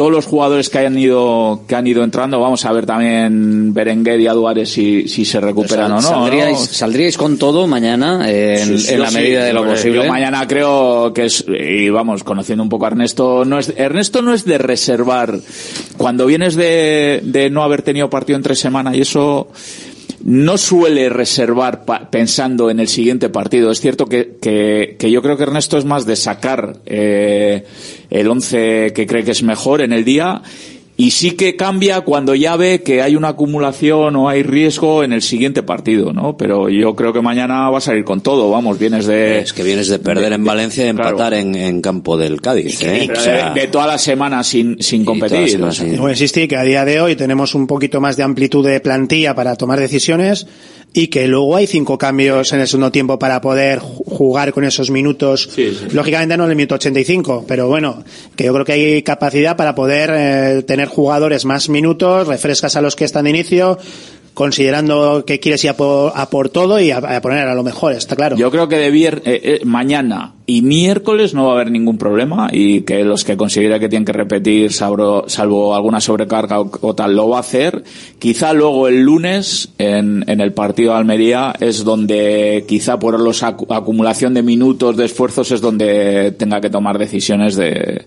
todos 0.00 0.12
los 0.12 0.24
jugadores 0.24 0.70
que 0.70 0.78
hayan 0.78 0.98
ido, 0.98 1.60
que 1.68 1.76
han 1.76 1.86
ido 1.86 2.02
entrando, 2.02 2.40
vamos 2.40 2.64
a 2.64 2.72
ver 2.72 2.86
también 2.86 3.74
Berenguer 3.74 4.18
y 4.18 4.28
Aduares 4.28 4.72
si, 4.72 5.06
si 5.08 5.26
se 5.26 5.38
recuperan 5.40 5.92
o 5.92 5.96
no. 5.96 6.00
¿Saldríais, 6.00 6.58
¿no? 6.58 6.64
¿Saldríais 6.64 7.18
con 7.18 7.36
todo 7.36 7.66
mañana 7.66 8.22
eh, 8.26 8.62
en, 8.62 8.78
Sí, 8.78 8.96
la 8.96 9.10
sí, 9.10 9.16
medida 9.16 9.44
de 9.44 9.52
lo 9.52 9.62
posible? 9.62 10.02
Yo 10.02 10.08
mañana 10.08 10.48
creo 10.48 11.12
que 11.12 11.26
es, 11.26 11.44
y 11.46 11.90
vamos, 11.90 12.24
conociendo 12.24 12.62
un 12.62 12.70
poco 12.70 12.86
a 12.86 12.88
Ernesto, 12.88 13.44
no 13.44 13.58
es, 13.58 13.74
Ernesto 13.76 14.22
no 14.22 14.32
es 14.32 14.46
de 14.46 14.56
reservar, 14.56 15.38
cuando 15.98 16.24
vienes 16.24 16.56
de, 16.56 17.20
de 17.22 17.50
no 17.50 17.62
haber 17.62 17.82
tenido 17.82 18.08
partido 18.08 18.38
entre 18.38 18.54
semana 18.54 18.96
y 18.96 19.02
eso, 19.02 19.48
no 20.24 20.58
suele 20.58 21.08
reservar 21.08 21.84
pensando 22.10 22.70
en 22.70 22.80
el 22.80 22.88
siguiente 22.88 23.28
partido. 23.28 23.70
Es 23.70 23.80
cierto 23.80 24.06
que, 24.06 24.36
que, 24.40 24.96
que 24.98 25.10
yo 25.10 25.22
creo 25.22 25.36
que 25.36 25.44
Ernesto 25.44 25.78
es 25.78 25.84
más 25.84 26.06
de 26.06 26.16
sacar 26.16 26.76
eh, 26.86 27.64
el 28.10 28.28
once 28.28 28.92
que 28.94 29.06
cree 29.06 29.24
que 29.24 29.30
es 29.30 29.42
mejor 29.42 29.80
en 29.80 29.92
el 29.92 30.04
día 30.04 30.42
y 30.96 31.12
sí 31.12 31.30
que 31.30 31.56
cambia 31.56 32.02
cuando 32.02 32.34
ya 32.34 32.56
ve 32.56 32.82
que 32.82 33.00
hay 33.00 33.16
una 33.16 33.28
acumulación 33.28 34.16
o 34.16 34.28
hay 34.28 34.42
riesgo 34.42 35.02
en 35.02 35.14
el 35.14 35.22
siguiente 35.22 35.62
partido, 35.62 36.12
¿no? 36.12 36.36
Pero 36.36 36.68
yo 36.68 36.94
creo 36.94 37.14
que 37.14 37.22
mañana 37.22 37.70
va 37.70 37.78
a 37.78 37.80
salir 37.80 38.04
con 38.04 38.20
todo, 38.20 38.50
vamos, 38.50 38.78
vienes 38.78 39.06
de... 39.06 39.38
Es 39.38 39.54
que 39.54 39.62
vienes 39.62 39.88
de 39.88 39.98
perder 39.98 40.34
en 40.34 40.44
Valencia 40.44 40.84
y 40.84 40.88
empatar 40.88 41.32
en, 41.32 41.54
en 41.54 41.80
campo 41.80 42.18
del 42.18 42.42
Cádiz. 42.42 42.82
¿eh? 42.82 43.08
O 43.16 43.18
sea, 43.18 43.54
de, 43.54 43.60
de 43.62 43.66
toda 43.68 43.86
la 43.86 43.96
semana 43.96 44.44
sin, 44.44 44.82
sin 44.82 45.06
competir. 45.06 45.48
semana 45.48 45.70
o 45.70 45.72
sea. 45.72 45.84
sin- 45.86 45.92
Debo 45.94 46.10
insistir 46.10 46.46
que 46.48 46.56
a 46.56 46.64
día 46.64 46.84
de 46.84 47.00
hoy 47.00 47.16
tenemos 47.16 47.54
un 47.54 47.66
poquito 47.66 48.00
más 48.02 48.18
de 48.18 48.22
amplitud 48.24 48.66
de 48.66 48.78
plantilla 48.80 49.34
para 49.34 49.56
tomar 49.56 49.80
decisiones 49.80 50.46
y 50.92 51.06
que 51.06 51.28
luego 51.28 51.54
hay 51.56 51.66
cinco 51.66 51.96
cambios 51.98 52.52
en 52.52 52.60
el 52.60 52.66
segundo 52.68 52.90
tiempo 52.90 53.18
para 53.18 53.40
poder 53.40 53.78
ju- 53.80 54.02
jugar 54.06 54.52
con 54.52 54.64
esos 54.64 54.90
minutos. 54.90 55.48
Lógicamente 55.92 56.36
no 56.36 56.44
en 56.44 56.50
el 56.50 56.56
minuto 56.56 56.74
85, 56.74 57.44
pero 57.46 57.68
bueno, 57.68 58.02
que 58.34 58.44
yo 58.44 58.52
creo 58.52 58.64
que 58.64 58.72
hay 58.72 59.02
capacidad 59.02 59.56
para 59.56 59.74
poder 59.74 60.10
eh, 60.12 60.62
tener 60.66 60.88
jugadores 60.88 61.44
más 61.44 61.68
minutos, 61.68 62.26
refrescas 62.26 62.74
a 62.76 62.80
los 62.80 62.96
que 62.96 63.04
están 63.04 63.24
de 63.24 63.30
inicio, 63.30 63.78
considerando 64.34 65.24
que 65.26 65.40
quieres 65.40 65.62
ir 65.64 65.70
a 65.70 65.76
por, 65.76 66.12
a 66.14 66.30
por 66.30 66.48
todo 66.48 66.80
y 66.80 66.90
a, 66.90 66.98
a 66.98 67.20
poner 67.20 67.46
a 67.48 67.54
lo 67.54 67.62
mejor, 67.62 67.92
está 67.92 68.16
claro. 68.16 68.36
Yo 68.36 68.50
creo 68.50 68.68
que 68.68 68.76
de 68.76 68.90
vier- 68.92 69.22
eh, 69.24 69.40
eh, 69.42 69.60
mañana 69.64 70.34
y 70.46 70.62
miércoles 70.62 71.34
no 71.34 71.44
va 71.46 71.50
a 71.52 71.54
haber 71.56 71.70
ningún 71.70 71.98
problema 71.98 72.48
y 72.50 72.80
que 72.82 73.04
los 73.04 73.24
que 73.24 73.36
considera 73.36 73.78
que 73.78 73.88
tienen 73.88 74.04
que 74.04 74.12
repetir 74.12 74.72
salvo, 74.72 75.24
salvo 75.28 75.74
alguna 75.74 76.00
sobrecarga 76.00 76.60
o, 76.60 76.94
tal 76.94 77.14
lo 77.14 77.28
va 77.28 77.36
a 77.38 77.40
hacer. 77.40 77.84
Quizá 78.18 78.52
luego 78.52 78.88
el 78.88 79.02
lunes 79.02 79.68
en, 79.78 80.24
en 80.26 80.40
el 80.40 80.52
partido 80.52 80.92
de 80.92 80.98
Almería 80.98 81.54
es 81.60 81.84
donde 81.84 82.64
quizá 82.66 82.98
por 82.98 83.20
la 83.20 83.76
acumulación 83.76 84.34
de 84.34 84.42
minutos, 84.42 84.96
de 84.96 85.04
esfuerzos 85.04 85.50
es 85.52 85.60
donde 85.60 86.32
tenga 86.32 86.60
que 86.60 86.70
tomar 86.70 86.98
decisiones 86.98 87.56
de, 87.56 88.06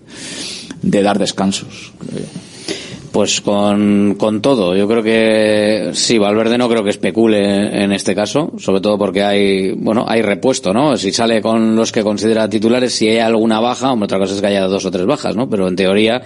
de 0.82 1.02
dar 1.02 1.18
descansos. 1.18 1.92
Pues 3.14 3.40
con, 3.42 4.16
con 4.18 4.42
todo. 4.42 4.74
Yo 4.74 4.88
creo 4.88 5.00
que 5.00 5.90
sí, 5.92 6.18
Valverde 6.18 6.58
no 6.58 6.68
creo 6.68 6.82
que 6.82 6.90
especule 6.90 7.84
en 7.84 7.92
este 7.92 8.12
caso, 8.12 8.50
sobre 8.58 8.80
todo 8.80 8.98
porque 8.98 9.22
hay, 9.22 9.70
bueno, 9.70 10.04
hay 10.08 10.20
repuesto, 10.20 10.74
¿no? 10.74 10.96
Si 10.96 11.12
sale 11.12 11.40
con 11.40 11.76
los 11.76 11.92
que 11.92 12.02
considera 12.02 12.50
titulares, 12.50 12.92
si 12.92 13.06
hay 13.06 13.18
alguna 13.18 13.60
baja, 13.60 13.92
otra 13.92 14.18
cosa 14.18 14.34
es 14.34 14.40
que 14.40 14.48
haya 14.48 14.66
dos 14.66 14.84
o 14.84 14.90
tres 14.90 15.06
bajas, 15.06 15.36
¿no? 15.36 15.48
Pero 15.48 15.68
en 15.68 15.76
teoría, 15.76 16.22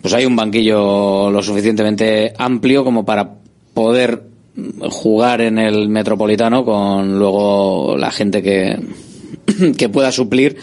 pues 0.00 0.14
hay 0.14 0.24
un 0.24 0.34
banquillo 0.34 1.30
lo 1.30 1.42
suficientemente 1.42 2.32
amplio 2.38 2.84
como 2.84 3.04
para 3.04 3.34
poder 3.74 4.22
jugar 4.88 5.42
en 5.42 5.58
el 5.58 5.90
Metropolitano 5.90 6.64
con 6.64 7.18
luego 7.18 7.98
la 7.98 8.10
gente 8.10 8.42
que, 8.42 8.80
que 9.76 9.90
pueda 9.90 10.10
suplir 10.10 10.56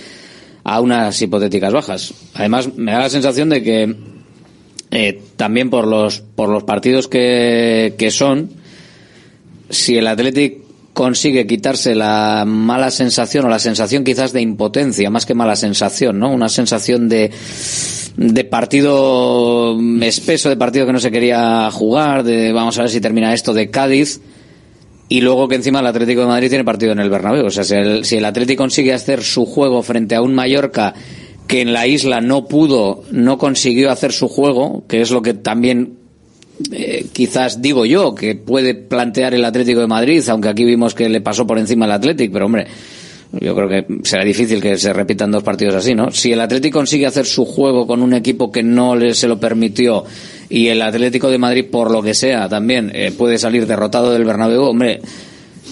a 0.63 0.81
unas 0.81 1.22
hipotéticas 1.22 1.72
bajas. 1.72 2.15
Además, 2.34 2.76
me 2.76 2.93
da 2.93 2.97
la 2.97 3.09
sensación 3.09 3.49
de 3.49 3.61
que 3.61 4.14
eh, 4.91 5.22
también 5.36 5.70
por 5.70 5.88
los 5.88 6.22
por 6.22 6.49
los 6.49 6.64
partidos 6.64 7.07
que, 7.07 7.95
que 7.98 8.12
son 8.12 8.49
si 9.70 9.98
el 9.98 10.07
Athletic 10.07 10.60
consigue 10.94 11.48
quitarse 11.48 11.95
la 11.95 12.45
mala 12.48 12.91
sensación 12.91 13.45
o 13.45 13.49
la 13.49 13.60
sensación 13.60 14.03
quizás 14.03 14.32
de 14.32 14.41
impotencia 14.41 15.10
más 15.10 15.26
que 15.26 15.34
mala 15.34 15.56
sensación 15.56 16.20
no 16.20 16.32
una 16.32 16.49
sensación 16.49 17.10
de 17.10 17.32
de 18.16 18.44
partido 18.45 19.78
espeso 20.02 20.49
de 20.49 20.56
partido 20.56 20.86
que 20.86 20.94
no 20.94 20.99
se 20.99 21.12
quería 21.12 21.70
jugar 21.72 22.24
de 22.24 22.53
vamos 22.53 22.78
a 22.78 22.84
ver 22.84 22.91
si 22.91 23.02
termina 23.02 23.34
esto 23.34 23.53
de 23.53 23.70
Cádiz 23.70 24.22
y 25.07 25.22
luego 25.22 25.48
que 25.48 25.56
encima 25.56 25.80
el 25.80 25.88
Atlético 25.88 26.22
de 26.22 26.28
Madrid 26.28 26.49
tiene 26.49 26.64
partido 26.64 26.91
en 26.91 26.99
el 26.99 27.10
Bernabéu. 27.10 27.45
O 27.45 27.52
sea 27.52 27.64
si 27.64 27.76
el, 27.76 28.06
si 28.06 28.18
el 28.18 28.26
Atlético 28.26 28.64
consigue 28.64 28.94
hacer 28.94 29.24
su 29.24 29.45
juego 29.45 29.84
frente 29.84 30.16
a 30.16 30.22
un 30.22 30.34
Mallorca 30.34 30.94
que 31.47 31.61
en 31.61 31.73
la 31.73 31.88
isla 31.88 32.22
no 32.22 32.47
pudo, 32.47 33.03
no 33.11 33.38
consiguió 33.38 33.91
hacer 33.91 34.11
su 34.11 34.27
juego, 34.27 34.84
que 34.88 35.01
es 35.01 35.11
lo 35.11 35.22
que 35.22 35.34
también 35.34 36.05
eh, 36.72 37.05
quizás 37.11 37.61
digo 37.61 37.85
yo, 37.85 38.15
que 38.15 38.35
puede 38.35 38.73
plantear 38.76 39.34
el 39.34 39.45
Atlético 39.45 39.81
de 39.81 39.88
Madrid, 39.88 40.23
aunque 40.30 40.49
aquí 40.49 40.63
vimos 40.63 40.95
que 40.95 41.09
le 41.09 41.22
pasó 41.22 41.45
por 41.45 41.59
encima 41.59 41.85
el 41.85 41.91
Atlético, 41.91 42.34
pero 42.34 42.45
hombre, 42.45 42.65
yo 43.34 43.53
creo 43.55 43.67
que 43.67 43.85
será 44.03 44.23
difícil 44.23 44.61
que 44.61 44.77
se 44.77 44.93
repitan 44.93 45.31
dos 45.31 45.43
partidos 45.43 45.76
así, 45.76 45.93
¿no? 45.93 46.11
Si 46.11 46.31
el 46.31 46.39
Atlético 46.39 46.80
consigue 46.80 47.05
hacer 47.05 47.26
su 47.26 47.45
juego 47.45 47.85
con 47.85 48.01
un 48.01 48.13
equipo 48.13 48.51
que 48.51 48.63
no 48.63 48.95
le, 48.95 49.13
se 49.13 49.27
lo 49.27 49.39
permitió 49.39 50.05
y 50.49 50.67
el 50.67 50.81
Atlético 50.81 51.30
de 51.30 51.38
Madrid, 51.38 51.65
por 51.69 51.91
lo 51.91 52.01
que 52.01 52.13
sea, 52.13 52.47
también 52.47 52.91
eh, 52.93 53.11
puede 53.15 53.38
salir 53.38 53.67
derrotado 53.67 54.13
del 54.13 54.23
Bernabéu, 54.23 54.63
hombre, 54.63 55.01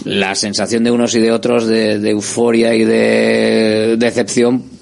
la 0.04 0.36
sensación 0.36 0.84
de 0.84 0.92
unos 0.92 1.16
y 1.16 1.20
de 1.20 1.32
otros 1.32 1.66
de, 1.66 2.00
de 2.00 2.10
euforia 2.10 2.76
y 2.76 2.84
de 2.84 3.96
decepción 3.98 4.74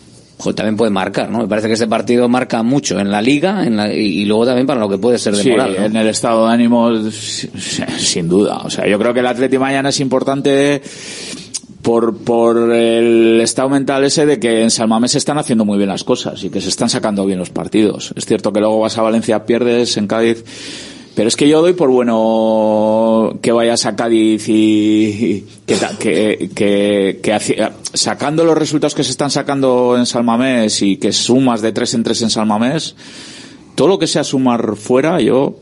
también 0.56 0.76
puede 0.78 0.92
marcar, 0.92 1.30
¿no? 1.30 1.40
Me 1.40 1.48
parece 1.48 1.68
que 1.68 1.74
este 1.74 1.88
partido 1.88 2.28
marca 2.30 2.62
mucho 2.64 3.00
en 3.00 3.10
la 3.12 3.22
liga 3.22 3.66
en 3.66 3.78
la- 3.78 3.94
y, 3.94 4.22
y 4.22 4.26
luego 4.26 4.46
también 4.46 4.68
para 4.68 4.80
lo 4.80 4.90
que 4.90 4.98
puede 4.98 5.18
ser 5.18 5.36
de 5.36 5.44
Sí, 5.44 5.50
moral. 5.52 5.76
¿no? 5.80 5.86
en 5.86 5.96
el 5.96 6.08
estado 6.08 6.48
de 6.48 6.54
ánimo, 6.54 7.10
si- 7.12 7.50
sin 7.98 8.28
duda. 8.28 8.58
O 8.64 8.70
sea, 8.70 8.88
yo 8.88 8.98
creo 9.00 9.14
que 9.14 9.20
el 9.22 9.28
Atleti 9.28 9.58
mañana 9.58 9.90
es 9.90 10.00
importante 10.00 10.82
por, 11.82 12.18
por 12.18 12.72
el 12.72 13.40
estado 13.42 13.70
mental 13.70 14.04
ese 14.04 14.26
de 14.26 14.40
que 14.40 14.62
en 14.62 14.70
Salmamés 14.72 15.12
se 15.12 15.18
están 15.18 15.38
haciendo 15.38 15.66
muy 15.66 15.78
bien 15.78 15.90
las 15.90 16.04
cosas 16.04 16.44
y 16.44 16.50
que 16.50 16.62
se 16.62 16.70
están 16.70 16.90
sacando 16.90 17.26
bien 17.26 17.40
los 17.40 17.50
partidos. 17.50 18.14
Es 18.16 18.26
cierto 18.26 18.52
que 18.54 18.60
luego 18.60 18.80
vas 18.82 18.98
a 18.98 19.02
Valencia, 19.02 19.46
pierdes 19.46 19.98
en 19.98 20.08
Cádiz. 20.08 20.44
Pero 21.16 21.28
es 21.28 21.36
que 21.36 21.50
yo 21.50 21.62
doy 21.62 21.74
por 21.74 21.90
bueno 21.90 23.38
que 23.42 23.52
vayas 23.52 23.86
a 23.86 23.96
Cádiz 23.96 24.48
y 24.48 25.46
que, 25.66 26.50
que, 26.56 27.72
sacando 27.94 28.46
los 28.46 28.58
resultados 28.58 28.96
que 28.96 29.04
se 29.04 29.12
están 29.12 29.30
sacando 29.30 29.98
en 29.98 30.06
Salmamés 30.06 30.82
y 30.82 30.98
que 30.98 31.12
sumas 31.12 31.62
de 31.62 31.74
tres 31.74 31.94
en 31.96 32.04
tres 32.04 32.22
en 32.22 32.30
Salmamés, 32.30 32.96
todo 33.76 33.90
lo 33.90 34.00
que 34.00 34.08
sea 34.08 34.24
sumar 34.24 34.78
fuera, 34.78 35.20
yo 35.20 35.58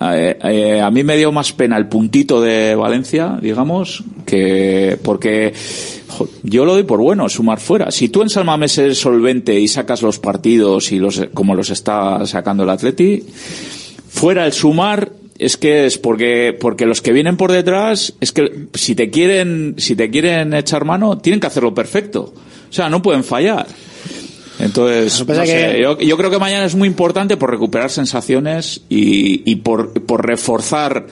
eh, 0.00 0.38
eh, 0.42 0.80
a 0.80 0.90
mí 0.90 1.04
me 1.04 1.16
dio 1.16 1.30
más 1.30 1.52
pena 1.52 1.76
el 1.76 1.86
puntito 1.86 2.40
de 2.40 2.74
Valencia, 2.74 3.38
digamos, 3.40 4.02
que 4.24 4.98
porque 5.02 5.52
yo 6.42 6.64
lo 6.64 6.72
doy 6.72 6.84
por 6.84 7.00
bueno 7.00 7.28
sumar 7.28 7.60
fuera. 7.60 7.90
Si 7.90 8.08
tú 8.08 8.22
en 8.22 8.30
San 8.30 8.46
Mamés 8.46 8.76
eres 8.78 8.98
solvente 8.98 9.58
y 9.58 9.68
sacas 9.68 10.00
los 10.02 10.18
partidos 10.18 10.92
y 10.92 10.98
los 10.98 11.28
como 11.34 11.54
los 11.54 11.70
está 11.70 12.26
sacando 12.26 12.64
el 12.64 12.70
Atleti, 12.70 13.24
fuera 14.10 14.44
el 14.46 14.52
sumar 14.52 15.12
es 15.38 15.56
que 15.56 15.86
es 15.86 15.96
porque 15.96 16.54
porque 16.60 16.84
los 16.84 17.00
que 17.00 17.12
vienen 17.12 17.36
por 17.38 17.50
detrás 17.50 18.12
es 18.20 18.32
que 18.32 18.66
si 18.74 18.94
te 18.94 19.08
quieren 19.10 19.76
si 19.78 19.96
te 19.96 20.10
quieren 20.10 20.52
echar 20.52 20.84
mano 20.84 21.16
tienen 21.18 21.40
que 21.40 21.46
hacerlo 21.46 21.74
perfecto. 21.74 22.34
O 22.68 22.72
sea, 22.72 22.88
no 22.90 23.00
pueden 23.02 23.24
fallar. 23.24 23.66
Entonces, 24.58 25.14
no 25.40 25.46
sé, 25.46 25.52
que- 25.76 25.82
yo, 25.82 25.98
yo 25.98 26.16
creo 26.18 26.30
que 26.30 26.38
mañana 26.38 26.66
es 26.66 26.74
muy 26.74 26.86
importante 26.86 27.36
por 27.38 27.50
recuperar 27.50 27.90
sensaciones 27.90 28.82
y, 28.90 29.50
y 29.50 29.56
por, 29.56 29.92
por 30.04 30.26
reforzar 30.26 31.06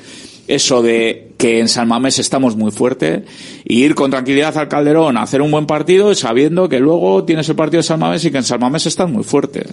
eso 0.47 0.83
de 0.83 1.31
que 1.39 1.61
en 1.61 1.69
San 1.69 1.89
Mamés 1.89 2.19
estamos 2.19 2.57
muy 2.57 2.71
fuerte 2.71 3.25
y 3.65 3.83
ir 3.85 3.95
con 3.95 4.11
tranquilidad 4.11 4.57
al 4.59 4.69
Calderón 4.69 5.17
a 5.17 5.23
hacer 5.23 5.41
un 5.41 5.51
buen 5.51 5.67
partido 5.67 6.15
sabiendo 6.15 6.69
que 6.69 6.79
luego 6.81 7.25
tienes 7.25 7.49
el 7.49 7.57
partido 7.57 7.79
de 7.79 7.85
San 7.85 8.01
Mamés 8.01 8.25
y 8.27 8.31
que 8.31 8.39
en 8.39 8.45
San 8.45 8.61
Mamés 8.61 8.85
estás 8.87 9.09
muy 9.11 9.25
fuerte. 9.25 9.65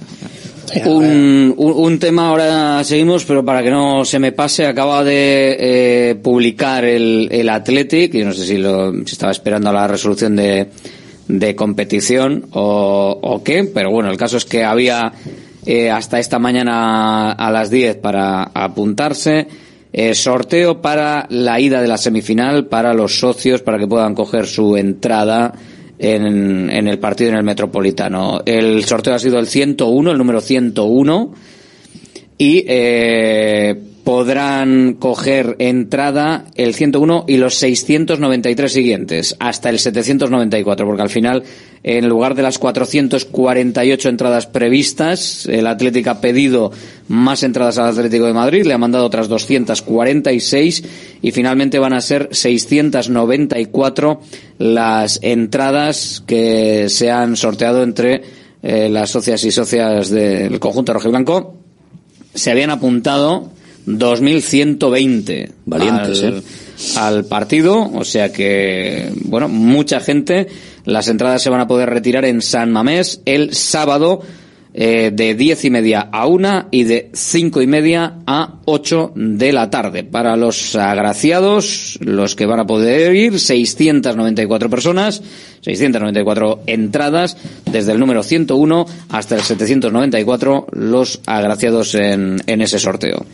Un, 0.85 1.53
un, 1.57 1.73
un 1.73 1.99
tema 1.99 2.27
ahora 2.30 2.84
seguimos, 2.84 3.23
pero 3.26 3.43
para 3.45 3.64
que 3.64 3.72
no 3.72 4.03
se 4.06 4.19
me 4.19 4.31
pase, 4.31 4.65
acaba 4.65 5.03
de 5.03 5.56
eh, 5.60 6.15
publicar 6.15 6.84
el, 6.85 7.30
el 7.31 7.47
Athletic, 7.49 8.14
y 8.15 8.23
no 8.23 8.34
sé 8.34 8.45
si, 8.45 8.57
lo, 8.57 8.91
si 9.06 9.14
estaba 9.14 9.31
esperando 9.31 9.72
la 9.72 9.88
resolución 9.88 10.35
de, 10.35 10.68
de 11.27 11.56
competición 11.56 12.47
o, 12.52 13.18
o 13.22 13.43
qué, 13.43 13.64
pero 13.64 13.89
bueno, 13.91 14.10
el 14.10 14.18
caso 14.18 14.38
es 14.38 14.45
que 14.45 14.64
había 14.64 15.14
eh, 15.65 15.89
hasta 15.89 16.19
esta 16.19 16.39
mañana 16.39 17.31
a 17.31 17.52
las 17.52 17.69
10 17.69 17.97
para 17.97 18.43
apuntarse. 18.53 19.47
eh, 19.97 20.14
sorteo 20.14 20.81
para 20.81 21.26
la 21.30 21.57
ida 21.60 21.81
de 21.81 21.88
la 21.88 21.97
semifinal 21.97 22.65
para 22.68 22.93
los 22.93 23.18
socios 23.18 23.61
para 23.61 23.77
que 23.80 23.88
puedan 23.88 24.14
coger 24.14 24.45
su 24.45 24.76
entrada 24.76 25.53
en, 25.97 26.69
en 26.69 26.88
el 26.88 26.99
partido 26.99 27.31
en 27.31 27.38
el 27.38 27.43
Metropolitano. 27.43 28.41
El 28.45 28.84
sorteo 28.85 29.13
ha 29.13 29.19
sido 29.19 29.39
el 29.39 29.47
101, 29.47 30.11
el 30.11 30.17
número 30.17 30.41
101, 30.41 31.34
y 32.38 32.65
eh, 32.67 33.80
podrán 34.06 34.94
coger 34.94 35.56
entrada 35.57 36.45
el 36.53 36.76
101 36.76 37.26
y 37.27 37.38
los 37.38 37.56
693 37.56 38.72
siguientes, 38.72 39.36
hasta 39.40 39.72
el 39.72 39.80
794, 39.80 40.86
porque 40.86 41.02
al 41.02 41.10
final, 41.10 41.41
en 41.82 42.07
lugar 42.07 42.36
de 42.36 42.44
las 42.44 42.60
448 42.60 44.07
entradas 44.07 44.45
previstas, 44.45 45.48
el 45.48 45.65
Atlético 45.65 46.11
ha 46.11 46.22
pedido 46.22 46.72
más 47.07 47.41
entradas 47.41 47.80
al 47.80 47.90
Atlético 47.90 48.27
de 48.27 48.34
Madrid, 48.34 48.64
le 48.68 48.76
ha 48.76 48.77
mandado 48.77 49.07
otras 49.07 49.27
246 49.27 50.84
y 51.23 51.32
finalmente 51.32 51.80
van 51.80 51.94
a 51.94 52.02
ser 52.02 52.30
694 52.32 54.22
las 54.60 55.19
entradas 55.23 56.23
que 56.27 56.90
se 56.90 57.10
han 57.10 57.36
sorteado 57.36 57.82
entre 57.82 58.22
eh, 58.61 58.88
las 58.88 59.10
socias 59.10 59.44
y 59.45 59.52
socias 59.52 60.11
del 60.11 60.60
conjunto 60.60 60.94
rojiblanco. 60.94 61.56
Se 62.36 62.52
habían 62.52 62.69
apuntado 62.69 63.49
2.120 63.86 65.52
Valientes, 65.66 66.24
al, 66.24 66.34
¿eh? 66.38 66.41
al 66.98 67.26
partido, 67.26 67.91
o 67.94 68.03
sea 68.03 68.32
que, 68.32 69.12
bueno, 69.24 69.48
mucha 69.48 69.99
gente. 69.99 70.48
Las 70.86 71.07
entradas 71.07 71.41
se 71.41 71.49
van 71.49 71.62
a 71.62 71.68
poder 71.68 71.90
retirar 71.90 72.26
en 72.26 72.41
San 72.41 72.72
Mamés 72.72 73.22
el 73.26 73.53
sábado 73.56 74.22
eh, 74.78 75.12
de 75.14 75.36
diez 75.36 75.64
y 75.64 75.70
media 75.70 76.10
a 76.12 76.28
una 76.28 76.68
y 76.70 76.84
de 76.84 77.10
cinco 77.14 77.62
y 77.62 77.68
media 77.68 78.16
a 78.28 78.56
ocho 78.66 79.14
de 79.16 79.53
la 79.53 79.70
tarde. 79.70 80.03
Para 80.03 80.36
los 80.36 80.76
agraciados, 80.76 81.98
los 82.02 82.36
que 82.36 82.45
van 82.45 82.60
a 82.60 82.68
poder 82.68 83.16
ir, 83.16 83.40
694 83.40 84.70
personas, 84.70 85.24
694 85.62 86.64
entradas, 86.68 87.38
desde 87.72 87.94
el 87.94 87.99
número 87.99 88.22
101 88.22 88.86
hasta 89.07 89.36
el 89.36 89.44
794, 89.44 90.68
los 90.74 91.22
agraciados 91.26 91.95
en, 91.95 92.41
en 92.45 92.62
ese 92.62 92.78
sorteo. 92.78 93.26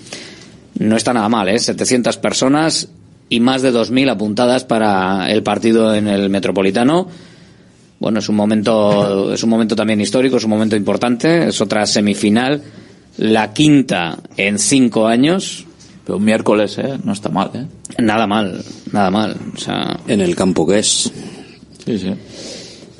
No 0.81 0.97
está 0.97 1.13
nada 1.13 1.29
mal, 1.29 1.47
¿eh? 1.47 1.59
700 1.59 2.17
personas 2.17 2.89
y 3.29 3.39
más 3.39 3.61
de 3.61 3.71
2.000 3.71 4.11
apuntadas 4.11 4.63
para 4.63 5.31
el 5.31 5.43
partido 5.43 5.93
en 5.93 6.07
el 6.07 6.29
Metropolitano. 6.29 7.07
Bueno, 7.99 8.17
es 8.17 8.27
un 8.29 8.35
momento, 8.35 9.31
es 9.31 9.43
un 9.43 9.49
momento 9.51 9.75
también 9.75 10.01
histórico, 10.01 10.37
es 10.37 10.43
un 10.43 10.49
momento 10.49 10.75
importante, 10.75 11.49
es 11.49 11.61
otra 11.61 11.85
semifinal, 11.85 12.63
la 13.17 13.53
quinta 13.53 14.17
en 14.35 14.57
cinco 14.57 15.05
años. 15.05 15.65
Pero 16.03 16.17
un 16.17 16.25
miércoles, 16.25 16.79
¿eh? 16.79 16.97
No 17.03 17.13
está 17.13 17.29
mal, 17.29 17.51
¿eh? 17.53 17.65
Nada 17.99 18.25
mal, 18.25 18.63
nada 18.91 19.11
mal. 19.11 19.37
O 19.53 19.59
sea, 19.59 19.99
En 20.07 20.19
el 20.19 20.35
campo 20.35 20.65
que 20.65 20.79
es. 20.79 21.11
Sí, 21.85 21.99
sí. 21.99 22.15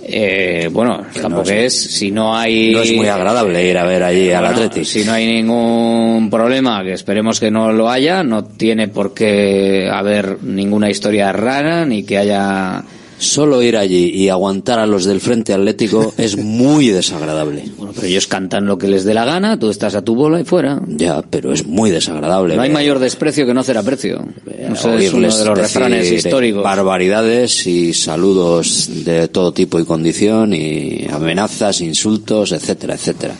Eh, 0.03 0.69
bueno, 0.71 1.05
tampoco 1.21 1.49
no 1.49 1.55
es, 1.55 1.73
si 1.73 2.11
no 2.11 2.35
hay... 2.35 2.71
No 2.71 2.81
es 2.81 2.95
muy 2.95 3.07
agradable 3.07 3.67
ir 3.67 3.77
a 3.77 3.85
ver 3.85 4.03
allí 4.03 4.31
al 4.31 4.45
Bueno, 4.45 4.61
Atleti. 4.63 4.85
Si 4.85 5.03
no 5.03 5.13
hay 5.13 5.27
ningún 5.27 6.29
problema, 6.29 6.83
que 6.83 6.93
esperemos 6.93 7.39
que 7.39 7.51
no 7.51 7.71
lo 7.71 7.89
haya, 7.89 8.23
no 8.23 8.43
tiene 8.43 8.87
por 8.87 9.13
qué 9.13 9.89
haber 9.91 10.41
ninguna 10.43 10.89
historia 10.89 11.31
rara, 11.31 11.85
ni 11.85 12.03
que 12.03 12.17
haya... 12.17 12.83
Solo 13.21 13.61
ir 13.61 13.77
allí 13.77 14.09
y 14.09 14.29
aguantar 14.29 14.79
a 14.79 14.87
los 14.87 15.05
del 15.05 15.21
Frente 15.21 15.53
Atlético 15.53 16.11
es 16.17 16.37
muy 16.37 16.89
desagradable. 16.89 17.65
Bueno, 17.77 17.93
pero 17.93 18.07
ellos 18.07 18.25
cantan 18.25 18.65
lo 18.65 18.79
que 18.79 18.87
les 18.87 19.03
dé 19.03 19.13
la 19.13 19.25
gana, 19.25 19.59
tú 19.59 19.69
estás 19.69 19.93
a 19.93 20.01
tu 20.01 20.15
bola 20.15 20.41
y 20.41 20.43
fuera. 20.43 20.81
Ya, 20.87 21.21
pero 21.21 21.53
es 21.53 21.67
muy 21.67 21.91
desagradable. 21.91 22.55
No 22.55 22.63
hay 22.63 22.71
mayor 22.71 22.97
desprecio 22.97 23.45
que 23.45 23.53
no 23.53 23.59
hacer 23.59 23.77
aprecio. 23.77 24.25
Eso 24.47 24.93
es 24.97 25.13
uno 25.13 25.27
de 25.27 25.45
los 25.45 25.57
refranes 25.57 26.11
históricos. 26.11 26.63
Barbaridades 26.63 27.67
y 27.67 27.93
saludos 27.93 28.89
de 29.05 29.27
todo 29.27 29.53
tipo 29.53 29.79
y 29.79 29.85
condición 29.85 30.53
y 30.55 31.05
amenazas, 31.11 31.81
insultos, 31.81 32.51
etcétera, 32.51 32.95
etcétera. 32.95 33.35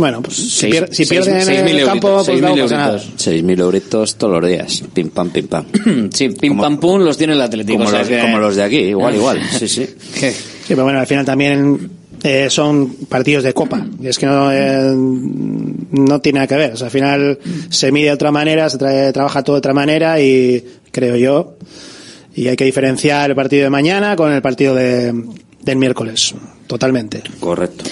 Bueno, 0.00 0.22
pues 0.22 0.36
si, 0.36 0.50
Seis- 0.50 0.74
pier- 0.74 0.88
si 0.90 1.04
seis- 1.04 1.08
pierden 1.08 1.48
en 1.68 1.68
el 1.68 1.84
campo, 1.84 2.22
pues 2.24 2.40
no 2.40 2.56
pasa 2.56 2.76
nada. 2.76 2.92
euritos. 2.94 3.12
Seis 3.16 3.42
mil 3.42 3.60
euritos 3.60 4.16
todos 4.16 4.40
los 4.40 4.50
días. 4.50 4.82
Pim 4.92 5.10
pam, 5.10 5.30
pim 5.30 5.46
pam. 5.46 5.64
sí, 6.12 6.30
pim 6.30 6.58
pam 6.58 6.78
pum 6.80 7.00
los 7.02 7.16
tiene 7.16 7.34
el 7.34 7.40
Atlético. 7.42 7.78
Como, 7.78 7.88
o 7.88 7.90
sea 7.90 8.00
los, 8.00 8.08
que- 8.08 8.20
como 8.20 8.38
los 8.38 8.56
de 8.56 8.62
aquí, 8.64 8.76
igual, 8.78 9.14
igual. 9.20 9.40
Sí, 9.58 9.68
sí. 9.68 9.86
Sí, 10.70 10.74
pero 10.76 10.84
bueno, 10.84 11.00
al 11.00 11.06
final 11.08 11.24
también 11.24 11.90
eh, 12.22 12.46
son 12.48 12.90
partidos 13.08 13.42
de 13.42 13.52
copa. 13.52 13.84
Y 14.00 14.06
es 14.06 14.18
que 14.18 14.26
no, 14.26 14.52
eh, 14.52 14.92
no 14.94 16.20
tiene 16.20 16.36
nada 16.38 16.46
que 16.46 16.54
ver. 16.56 16.72
O 16.74 16.76
sea, 16.76 16.86
al 16.86 16.90
final 16.92 17.38
se 17.70 17.90
mide 17.90 18.06
de 18.06 18.12
otra 18.12 18.30
manera, 18.30 18.70
se 18.70 18.78
trae- 18.78 19.12
trabaja 19.12 19.42
todo 19.42 19.56
de 19.56 19.58
otra 19.58 19.72
manera 19.74 20.20
y 20.20 20.64
creo 20.92 21.16
yo. 21.16 21.56
Y 22.36 22.46
hay 22.46 22.54
que 22.56 22.64
diferenciar 22.64 23.30
el 23.30 23.36
partido 23.36 23.64
de 23.64 23.70
mañana 23.70 24.14
con 24.14 24.32
el 24.32 24.40
partido 24.40 24.74
de, 24.76 25.12
del 25.62 25.76
miércoles. 25.76 26.32
Totalmente. 26.68 27.20
Correcto. 27.40 27.84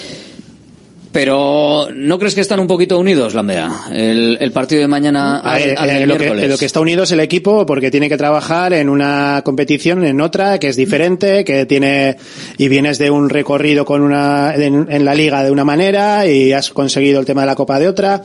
Pero 1.11 1.87
¿no 1.91 2.19
crees 2.19 2.35
que 2.35 2.41
están 2.41 2.59
un 2.59 2.67
poquito 2.67 2.99
unidos, 2.99 3.33
Lambea? 3.33 3.85
El, 3.91 4.37
el 4.39 4.51
partido 4.51 4.81
de 4.81 4.87
mañana 4.87 5.39
al, 5.39 5.61
Eh, 5.61 5.75
al 5.75 5.89
eh, 5.89 5.93
del 5.93 6.07
lo, 6.09 6.13
que, 6.15 6.19
miércoles. 6.19 6.49
lo 6.49 6.57
que 6.57 6.65
está 6.65 6.79
unido 6.81 7.03
es 7.03 7.11
el 7.11 7.19
equipo 7.19 7.65
porque 7.65 7.89
tiene 7.89 8.09
que 8.09 8.17
trabajar 8.17 8.73
en 8.73 8.89
una 8.89 9.41
competición, 9.43 10.05
en 10.05 10.21
otra, 10.21 10.59
que 10.59 10.67
es 10.67 10.75
diferente, 10.75 11.43
que 11.43 11.65
tiene, 11.65 12.17
y 12.59 12.67
vienes 12.67 12.99
de 12.99 13.09
un 13.09 13.29
recorrido 13.29 13.85
con 13.85 14.03
una, 14.03 14.53
en, 14.53 14.85
en 14.89 15.03
la 15.03 15.15
liga 15.15 15.43
de 15.43 15.49
una 15.49 15.65
manera 15.65 16.27
y 16.27 16.53
has 16.53 16.69
conseguido 16.69 17.19
el 17.19 17.25
tema 17.25 17.41
de 17.41 17.47
la 17.47 17.55
copa 17.55 17.79
de 17.79 17.87
otra. 17.87 18.21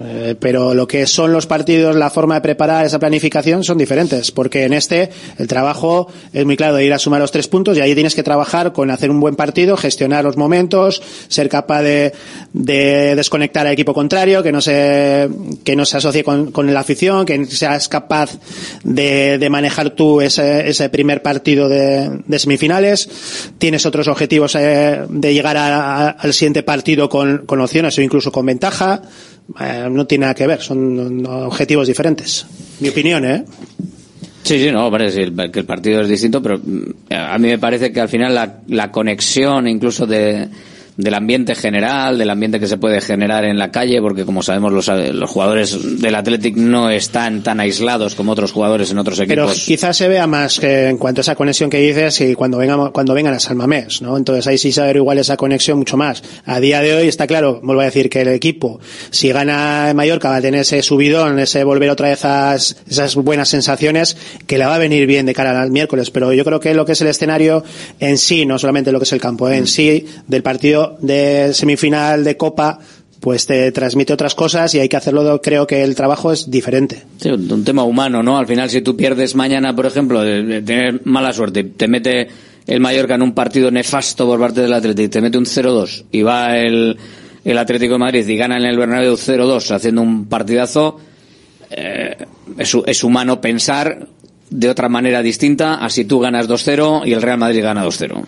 Eh, 0.00 0.34
pero 0.40 0.72
lo 0.72 0.88
que 0.88 1.06
son 1.06 1.32
los 1.34 1.46
partidos, 1.46 1.94
la 1.96 2.08
forma 2.08 2.36
de 2.36 2.40
preparar 2.40 2.86
esa 2.86 2.98
planificación 2.98 3.62
son 3.62 3.76
diferentes, 3.76 4.30
porque 4.32 4.64
en 4.64 4.72
este 4.72 5.10
el 5.38 5.46
trabajo 5.46 6.08
es 6.32 6.46
muy 6.46 6.56
claro 6.56 6.76
de 6.76 6.86
ir 6.86 6.92
a 6.94 6.98
sumar 6.98 7.20
los 7.20 7.30
tres 7.30 7.46
puntos 7.46 7.76
y 7.76 7.82
ahí 7.82 7.92
tienes 7.94 8.14
que 8.14 8.22
trabajar 8.22 8.72
con 8.72 8.90
hacer 8.90 9.10
un 9.10 9.20
buen 9.20 9.36
partido, 9.36 9.76
gestionar 9.76 10.24
los 10.24 10.38
momentos, 10.38 11.02
ser 11.28 11.50
capaz 11.50 11.82
de, 11.82 12.12
de 12.54 13.14
desconectar 13.14 13.66
al 13.66 13.74
equipo 13.74 13.92
contrario, 13.92 14.42
que 14.42 14.50
no 14.50 14.62
se, 14.62 15.28
que 15.62 15.76
no 15.76 15.84
se 15.84 15.98
asocie 15.98 16.24
con, 16.24 16.52
con 16.52 16.72
la 16.72 16.80
afición, 16.80 17.26
que 17.26 17.44
seas 17.44 17.88
capaz 17.88 18.38
de, 18.84 19.36
de 19.36 19.50
manejar 19.50 19.90
tú 19.90 20.22
ese, 20.22 20.68
ese 20.70 20.88
primer 20.88 21.20
partido 21.22 21.68
de, 21.68 22.18
de 22.26 22.38
semifinales. 22.38 23.10
Tienes 23.58 23.84
otros 23.84 24.08
objetivos 24.08 24.54
eh, 24.54 25.02
de 25.08 25.34
llegar 25.34 25.58
a- 25.58 26.08
al 26.08 26.32
siguiente 26.32 26.62
partido 26.62 27.10
con, 27.10 27.44
con 27.44 27.60
opciones 27.60 27.98
o 27.98 28.00
incluso 28.02 28.32
con 28.32 28.46
ventaja. 28.46 29.02
Eh, 29.60 29.88
no 29.90 30.06
tiene 30.06 30.22
nada 30.22 30.34
que 30.34 30.46
ver, 30.46 30.60
son 30.60 31.26
objetivos 31.26 31.86
diferentes. 31.86 32.46
Mi 32.80 32.88
opinión, 32.88 33.24
¿eh? 33.24 33.44
Sí, 34.42 34.58
sí, 34.58 34.70
no, 34.72 34.90
parece 34.90 35.32
que 35.52 35.60
el 35.60 35.66
partido 35.66 36.00
es 36.02 36.08
distinto, 36.08 36.42
pero 36.42 36.58
mm, 36.58 37.12
a 37.12 37.38
mí 37.38 37.48
me 37.48 37.58
parece 37.58 37.92
que 37.92 38.00
al 38.00 38.08
final 38.08 38.34
la, 38.34 38.60
la 38.68 38.90
conexión 38.90 39.68
incluso 39.68 40.06
de, 40.06 40.48
del 40.96 41.14
ambiente 41.14 41.54
general, 41.54 42.18
del 42.18 42.30
ambiente 42.30 42.60
que 42.60 42.66
se 42.66 42.76
puede 42.76 43.00
generar 43.00 43.44
en 43.44 43.58
la 43.58 43.70
calle, 43.70 44.00
porque 44.00 44.24
como 44.24 44.42
sabemos 44.42 44.72
los, 44.72 44.88
los 44.88 45.30
jugadores 45.30 46.00
del 46.00 46.14
Athletic 46.14 46.56
no 46.56 46.90
están 46.90 47.42
tan 47.42 47.60
aislados 47.60 48.14
como 48.14 48.32
otros 48.32 48.52
jugadores 48.52 48.90
en 48.90 48.98
otros 48.98 49.18
Pero 49.26 49.44
equipos. 49.44 49.64
quizás 49.64 49.96
se 49.96 50.08
vea 50.08 50.26
más 50.26 50.60
que 50.60 50.88
en 50.88 50.98
cuanto 50.98 51.20
a 51.20 51.22
esa 51.22 51.34
conexión 51.34 51.70
que 51.70 51.78
dices 51.78 52.20
y 52.20 52.34
cuando 52.34 52.58
vengan, 52.58 52.90
cuando 52.90 53.14
vengan 53.14 53.34
a 53.34 53.40
San 53.40 53.56
Mamés, 53.56 54.02
¿no? 54.02 54.16
Entonces 54.16 54.46
ahí 54.46 54.58
sí 54.58 54.70
se 54.70 54.82
ver 54.82 54.96
igual 54.96 55.18
esa 55.18 55.36
conexión 55.36 55.78
mucho 55.78 55.96
más. 55.96 56.22
A 56.44 56.60
día 56.60 56.80
de 56.80 56.94
hoy 56.94 57.08
está 57.08 57.26
claro, 57.26 57.60
vuelvo 57.62 57.82
a 57.82 57.86
decir 57.86 58.10
que 58.10 58.20
el 58.20 58.28
equipo, 58.28 58.80
si 59.10 59.30
gana 59.30 59.90
en 59.90 59.96
Mallorca, 59.96 60.28
va 60.28 60.36
a 60.36 60.40
tener 60.40 60.60
ese 60.60 60.82
subidón, 60.82 61.38
ese 61.38 61.64
volver 61.64 61.90
otra 61.90 62.08
vez 62.08 62.24
a 62.24 62.54
esas, 62.54 63.14
buenas 63.14 63.48
sensaciones, 63.48 64.16
que 64.46 64.58
le 64.58 64.66
va 64.66 64.74
a 64.74 64.78
venir 64.78 65.06
bien 65.06 65.26
de 65.26 65.34
cara 65.34 65.60
al 65.60 65.70
miércoles. 65.70 66.10
Pero 66.10 66.32
yo 66.32 66.44
creo 66.44 66.60
que 66.60 66.74
lo 66.74 66.84
que 66.84 66.92
es 66.92 67.00
el 67.00 67.08
escenario 67.08 67.64
en 68.00 68.18
sí, 68.18 68.46
no 68.46 68.58
solamente 68.58 68.92
lo 68.92 68.98
que 68.98 69.04
es 69.04 69.12
el 69.12 69.20
campo, 69.20 69.48
¿eh? 69.48 69.56
en 69.56 69.66
sí, 69.66 70.06
del 70.26 70.42
de 71.00 71.52
semifinal 71.54 72.24
de 72.24 72.36
Copa, 72.36 72.78
pues 73.22 73.46
te 73.46 73.70
transmite 73.70 74.12
otras 74.12 74.34
cosas 74.34 74.74
y 74.74 74.80
hay 74.80 74.88
que 74.88 74.96
hacerlo, 74.96 75.40
creo 75.40 75.64
que 75.64 75.84
el 75.84 75.94
trabajo 75.94 76.32
es 76.32 76.50
diferente. 76.50 77.04
Un 77.24 77.64
tema 77.64 77.84
humano, 77.84 78.20
¿no? 78.20 78.36
Al 78.36 78.48
final, 78.48 78.68
si 78.68 78.82
tú 78.82 78.96
pierdes 78.96 79.36
mañana, 79.36 79.74
por 79.76 79.86
ejemplo, 79.86 80.22
de, 80.22 80.60
tener 80.62 81.00
mala 81.04 81.32
suerte, 81.32 81.62
te 81.62 81.86
mete 81.86 82.26
el 82.66 82.80
Mallorca 82.80 83.14
en 83.14 83.22
un 83.22 83.32
partido 83.32 83.70
nefasto 83.70 84.26
por 84.26 84.40
parte 84.40 84.60
del 84.60 84.72
Atlético, 84.72 85.08
te 85.08 85.20
mete 85.20 85.38
un 85.38 85.44
0-2 85.44 86.04
y 86.10 86.22
va 86.22 86.58
el, 86.58 86.96
el 87.44 87.58
Atlético 87.58 87.92
de 87.92 87.98
Madrid 87.98 88.26
y 88.26 88.36
gana 88.36 88.56
en 88.56 88.64
el 88.64 88.76
Bernabéu 88.76 89.14
0-2 89.14 89.70
haciendo 89.70 90.02
un 90.02 90.26
partidazo, 90.26 90.98
eh, 91.70 92.16
es, 92.58 92.76
es 92.86 93.04
humano 93.04 93.40
pensar 93.40 94.08
de 94.50 94.68
otra 94.68 94.88
manera 94.88 95.22
distinta 95.22 95.76
a 95.76 95.88
si 95.90 96.04
tú 96.04 96.18
ganas 96.18 96.48
2-0 96.48 97.06
y 97.06 97.12
el 97.12 97.22
Real 97.22 97.38
Madrid 97.38 97.62
gana 97.62 97.84
2-0. 97.86 98.24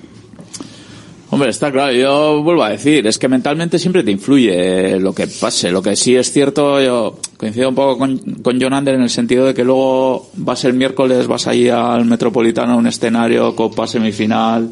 Hombre, 1.31 1.51
está 1.51 1.73
claro, 1.73 1.93
yo 1.93 2.43
vuelvo 2.45 2.63
a 2.63 2.71
decir, 2.71 3.07
es 3.09 3.19
que 3.19 3.29
mentalmente 3.29 3.79
siempre 3.79 4.05
te 4.05 4.13
influye 4.13 5.01
lo 5.01 5.13
que 5.13 5.27
pase. 5.27 5.73
Lo 5.73 5.83
que 5.83 5.97
sí 5.97 6.15
es 6.15 6.31
cierto, 6.31 6.81
yo 6.81 7.17
coincido 7.37 7.69
un 7.71 7.75
poco 7.75 7.99
con, 7.99 8.19
con 8.19 8.61
John 8.61 8.73
Ander 8.73 8.95
en 8.95 9.03
el 9.03 9.11
sentido 9.11 9.47
de 9.47 9.55
que 9.55 9.65
luego 9.65 10.29
vas 10.35 10.65
el 10.65 10.75
miércoles, 10.75 11.27
vas 11.27 11.49
ahí 11.49 11.69
al 11.69 12.05
Metropolitano 12.05 12.75
a 12.75 12.77
un 12.77 12.87
escenario, 12.87 13.57
Copa 13.57 13.87
semifinal. 13.89 14.71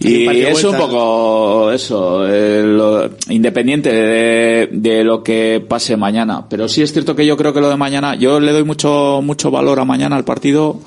Y 0.00 0.24
de 0.44 0.50
es 0.50 0.64
un 0.64 0.70
poco 0.88 1.70
eso, 1.70 2.26
eh, 2.26 2.62
lo- 2.64 3.10
independiente 3.28 3.92
de, 3.92 4.68
de 4.72 5.04
lo 5.04 5.22
que 5.22 5.62
pase 5.68 5.96
mañana. 5.98 6.46
Pero 6.48 6.66
sí 6.66 6.82
es 6.82 6.92
cierto 6.92 7.14
que 7.14 7.26
yo 7.26 7.36
creo 7.36 7.52
que 7.52 7.60
lo 7.60 7.68
de 7.68 7.76
mañana, 7.76 8.14
yo 8.14 8.40
le 8.40 8.52
doy 8.52 8.64
mucho, 8.64 9.20
mucho 9.22 9.50
valor 9.50 9.78
a 9.80 9.84
mañana 9.84 10.16
al 10.16 10.24
partido 10.24 10.80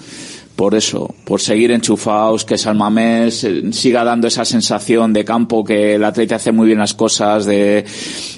por 0.55 0.73
eso, 0.73 1.13
por 1.25 1.41
seguir 1.41 1.71
enchufados, 1.71 2.45
que 2.45 2.57
Salmamés 2.57 3.43
eh, 3.43 3.73
siga 3.73 4.03
dando 4.03 4.27
esa 4.27 4.45
sensación 4.45 5.11
de 5.11 5.25
campo 5.25 5.63
que 5.63 5.95
el 5.95 6.03
atleta 6.03 6.35
hace 6.35 6.51
muy 6.51 6.67
bien 6.67 6.79
las 6.79 6.93
cosas, 6.93 7.45
de, 7.45 7.83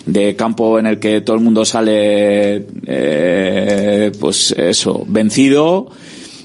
de 0.05 0.35
campo 0.35 0.79
en 0.79 0.87
el 0.87 0.99
que 0.99 1.21
todo 1.21 1.35
el 1.35 1.43
mundo 1.43 1.63
sale, 1.63 2.65
eh, 2.85 4.11
pues 4.19 4.51
eso, 4.57 5.03
vencido. 5.07 5.89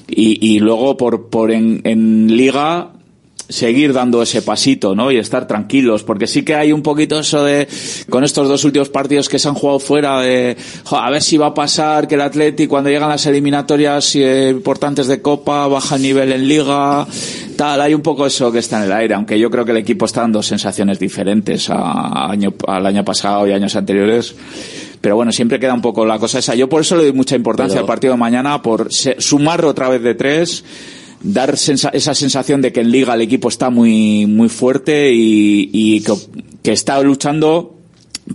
Y, 0.07 0.55
y 0.55 0.59
luego 0.59 0.95
por, 0.95 1.29
por 1.29 1.51
en, 1.51 1.81
en 1.85 2.37
liga 2.37 2.91
seguir 3.53 3.93
dando 3.93 4.23
ese 4.23 4.41
pasito, 4.41 4.95
¿no? 4.95 5.11
Y 5.11 5.17
estar 5.17 5.45
tranquilos, 5.45 6.01
porque 6.03 6.25
sí 6.25 6.41
que 6.43 6.55
hay 6.55 6.71
un 6.71 6.81
poquito 6.81 7.19
eso 7.19 7.43
de, 7.43 7.67
con 8.09 8.23
estos 8.23 8.47
dos 8.47 8.63
últimos 8.63 8.89
partidos 8.89 9.29
que 9.29 9.37
se 9.37 9.47
han 9.47 9.53
jugado 9.53 9.77
fuera, 9.77 10.21
de, 10.21 10.57
jo, 10.83 10.97
a 10.97 11.11
ver 11.11 11.21
si 11.21 11.37
va 11.37 11.47
a 11.47 11.53
pasar 11.53 12.07
que 12.07 12.15
el 12.15 12.21
Atleti 12.21 12.65
cuando 12.65 12.89
llegan 12.89 13.09
las 13.09 13.27
eliminatorias 13.27 14.15
eh, 14.15 14.49
importantes 14.49 15.05
de 15.05 15.21
Copa 15.21 15.67
baja 15.67 15.97
el 15.97 16.01
nivel 16.01 16.31
en 16.31 16.47
Liga, 16.47 17.05
tal, 17.55 17.79
hay 17.79 17.93
un 17.93 18.01
poco 18.01 18.25
eso 18.25 18.51
que 18.51 18.57
está 18.57 18.79
en 18.79 18.85
el 18.85 18.91
aire, 18.91 19.13
aunque 19.13 19.37
yo 19.37 19.51
creo 19.51 19.65
que 19.65 19.71
el 19.71 19.77
equipo 19.77 20.05
está 20.05 20.21
dando 20.21 20.41
sensaciones 20.41 20.97
diferentes 20.97 21.69
a 21.69 22.31
año, 22.31 22.55
al 22.65 22.87
año 22.87 23.05
pasado 23.05 23.47
y 23.47 23.51
años 23.51 23.75
anteriores. 23.75 24.33
Pero 24.99 25.15
bueno, 25.15 25.31
siempre 25.31 25.59
queda 25.59 25.75
un 25.75 25.81
poco 25.81 26.05
la 26.05 26.17
cosa 26.17 26.39
esa. 26.39 26.55
Yo 26.55 26.67
por 26.69 26.81
eso 26.81 26.95
le 26.95 27.03
doy 27.03 27.13
mucha 27.13 27.35
importancia 27.35 27.75
Pero- 27.75 27.81
al 27.83 27.87
partido 27.87 28.13
de 28.13 28.17
mañana, 28.19 28.61
por 28.63 28.87
sumar 28.91 29.63
otra 29.65 29.89
vez 29.89 30.01
de 30.01 30.15
tres, 30.15 30.63
dar 31.23 31.57
sensa- 31.57 31.89
esa 31.93 32.13
sensación 32.13 32.61
de 32.61 32.71
que 32.73 32.81
en 32.81 32.91
liga 32.91 33.13
el 33.13 33.21
equipo 33.21 33.47
está 33.49 33.69
muy 33.69 34.25
muy 34.27 34.49
fuerte 34.49 35.11
y, 35.13 35.69
y 35.73 36.01
que, 36.01 36.13
que 36.61 36.71
está 36.73 37.01
luchando 37.01 37.75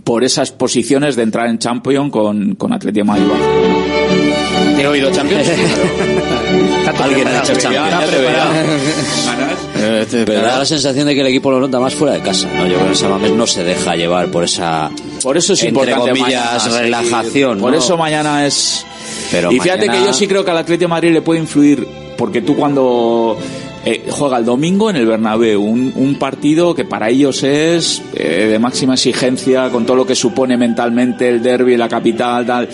por 0.05 0.25
esas 0.25 0.51
posiciones 0.53 1.15
de 1.17 1.23
entrar 1.23 1.49
en 1.49 1.59
Champion 1.59 2.11
con, 2.11 2.55
con 2.57 2.73
Atlético 2.73 3.07
Madrid. 3.07 3.25
¿Te 4.77 4.83
he 4.83 4.87
oído 4.87 5.11
Champions? 5.11 5.49
Alguien 7.01 7.29
ha 7.29 7.39
hecho 7.41 7.53
Ya, 7.55 7.71
ya 7.73 7.91
Champions. 7.91 8.11
te 10.11 10.17
veo. 10.17 10.25
Pero 10.27 10.43
da 10.43 10.59
la 10.59 10.65
sensación 10.65 11.07
de 11.07 11.15
que 11.15 11.21
el 11.21 11.27
equipo 11.29 11.51
lo 11.51 11.61
nota 11.61 11.79
más 11.79 11.95
fuera 11.95 12.15
de 12.15 12.21
casa. 12.21 12.49
¿no? 12.53 12.67
Yo 12.67 12.75
creo 12.77 12.89
que 12.89 12.95
Samamés 12.97 13.33
no 13.33 13.47
se 13.47 13.63
deja 13.63 13.95
llevar 13.95 14.31
por 14.31 14.43
esa 14.45 14.91
Por 15.23 15.37
eso 15.37 15.53
es 15.53 15.63
entre 15.63 15.91
importante 15.93 16.19
comillas, 16.21 16.65
mañana, 16.67 16.81
relajación. 16.81 17.61
Por 17.61 17.71
¿no? 17.73 17.79
eso 17.79 17.97
mañana 17.97 18.47
es. 18.47 18.85
Pero 19.31 19.53
y 19.53 19.61
fíjate 19.61 19.87
mañana- 19.87 20.01
que 20.01 20.07
yo 20.07 20.13
sí 20.13 20.27
creo 20.27 20.45
que 20.45 20.51
al 20.51 20.59
Atlético 20.59 20.85
de 20.85 20.89
Madrid 20.89 21.13
le 21.13 21.23
puede 21.23 21.39
influir, 21.41 21.87
porque 22.19 22.43
tú 22.43 22.57
cuando 22.57 23.39
eh, 23.85 24.07
juega 24.11 24.39
el 24.39 24.45
domingo 24.45 24.91
en 24.91 24.97
el 24.97 25.07
Bernabéu, 25.07 25.63
un, 25.63 25.93
un 25.95 26.19
partido 26.19 26.75
que 26.75 26.85
para 26.85 27.09
ellos 27.09 27.45
es 27.45 28.03
eh, 28.13 28.49
de 28.51 28.59
máxima 28.59 28.95
exigencia, 28.95 29.71
con 29.71 29.87
todo 29.87 29.97
lo 29.99 30.07
que 30.07 30.17
supone 30.17 30.57
mentalmente 30.57 31.29
el 31.29 31.41
derby, 31.41 31.77
la 31.77 31.89
capital, 31.89 32.45
tal. 32.45 32.69